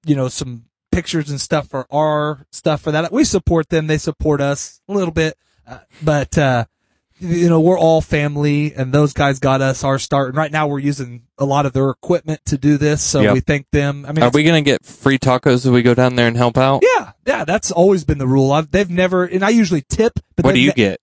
you 0.04 0.14
know, 0.14 0.28
some 0.28 0.64
pictures 0.92 1.30
and 1.30 1.40
stuff 1.40 1.68
for 1.68 1.86
our 1.92 2.46
stuff 2.50 2.82
for 2.82 2.92
that. 2.92 3.12
We 3.12 3.24
support 3.24 3.68
them. 3.68 3.86
They 3.86 3.98
support 3.98 4.40
us 4.40 4.80
a 4.88 4.92
little 4.92 5.12
bit, 5.14 5.36
uh, 5.66 5.78
but 6.02 6.36
uh, 6.36 6.64
you 7.20 7.48
know, 7.48 7.60
we're 7.60 7.78
all 7.78 8.00
family, 8.00 8.74
and 8.74 8.92
those 8.92 9.12
guys 9.12 9.38
got 9.38 9.60
us 9.60 9.84
our 9.84 9.98
start. 9.98 10.28
And 10.30 10.36
right 10.36 10.50
now, 10.50 10.66
we're 10.66 10.78
using 10.78 11.22
a 11.38 11.44
lot 11.44 11.66
of 11.66 11.72
their 11.72 11.90
equipment 11.90 12.40
to 12.46 12.58
do 12.58 12.76
this, 12.78 13.02
so 13.02 13.20
Yep. 13.20 13.34
we 13.34 13.40
thank 13.40 13.66
them. 13.70 14.04
I 14.08 14.12
mean, 14.12 14.22
Are 14.22 14.30
we 14.30 14.42
gonna 14.42 14.62
get 14.62 14.84
free 14.84 15.18
tacos 15.18 15.66
if 15.66 15.72
we 15.72 15.82
go 15.82 15.94
down 15.94 16.16
there 16.16 16.26
and 16.28 16.36
help 16.36 16.56
out? 16.58 16.82
Yeah, 16.82 17.12
yeah, 17.26 17.44
that's 17.44 17.70
always 17.70 18.04
been 18.04 18.18
the 18.18 18.26
rule. 18.26 18.52
I've, 18.52 18.70
they've 18.70 18.88
never, 18.90 19.24
and 19.24 19.44
I 19.44 19.50
usually 19.50 19.82
tip. 19.88 20.14
But 20.36 20.44
What 20.46 20.54
do 20.54 20.60
you 20.60 20.68
ne- 20.68 20.74
get? 20.74 21.00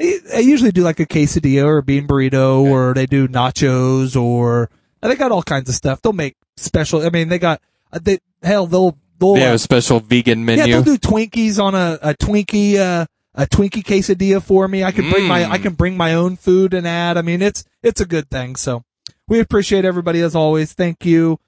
I 0.00 0.18
I 0.36 0.38
usually 0.40 0.72
do 0.72 0.82
like 0.82 0.98
a 1.00 1.06
quesadilla 1.06 1.64
or 1.64 1.78
a 1.78 1.82
bean 1.82 2.06
burrito, 2.06 2.62
or 2.62 2.94
they 2.94 3.06
do 3.06 3.28
nachos, 3.28 4.20
or 4.20 4.70
they 5.02 5.14
got 5.16 5.30
all 5.32 5.42
kinds 5.42 5.68
of 5.68 5.74
stuff. 5.74 6.00
They'll 6.02 6.12
make 6.12 6.36
special. 6.56 7.02
I 7.04 7.10
mean, 7.10 7.28
they 7.28 7.38
got 7.38 7.60
uh, 7.92 7.98
they 8.02 8.18
hell 8.42 8.66
they'll 8.66 8.96
they'll 9.18 9.34
They 9.34 9.40
have 9.42 9.52
uh, 9.52 9.54
a 9.54 9.58
special 9.58 10.00
vegan 10.00 10.44
menu. 10.44 10.64
yeah 10.64 10.80
they'll 10.80 10.96
do 10.96 10.98
Twinkies 10.98 11.62
on 11.62 11.74
a 11.74 11.98
a 12.00 12.14
Twinkie 12.14 12.76
uh, 12.78 13.04
a 13.40 13.46
Twinkie 13.46 13.82
quesadilla 13.82 14.42
for 14.42 14.68
me. 14.68 14.84
I 14.84 14.92
can 14.92 15.08
bring 15.10 15.26
my 15.26 15.42
Mm. 15.42 15.50
I 15.50 15.58
can 15.58 15.72
bring 15.74 15.96
my 15.96 16.14
own 16.14 16.36
food 16.36 16.74
and 16.74 16.86
add. 16.86 17.16
I 17.16 17.22
mean, 17.22 17.40
it's 17.40 17.64
it's 17.82 18.00
a 18.00 18.06
good 18.06 18.28
thing. 18.30 18.54
So 18.56 18.84
we 19.26 19.40
appreciate 19.40 19.84
everybody 19.84 20.20
as 20.20 20.36
always. 20.36 20.74
Thank 20.74 21.06
you. 21.06 21.38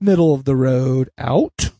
Middle 0.00 0.34
of 0.34 0.44
the 0.44 0.56
road 0.56 1.10
out. 1.18 1.70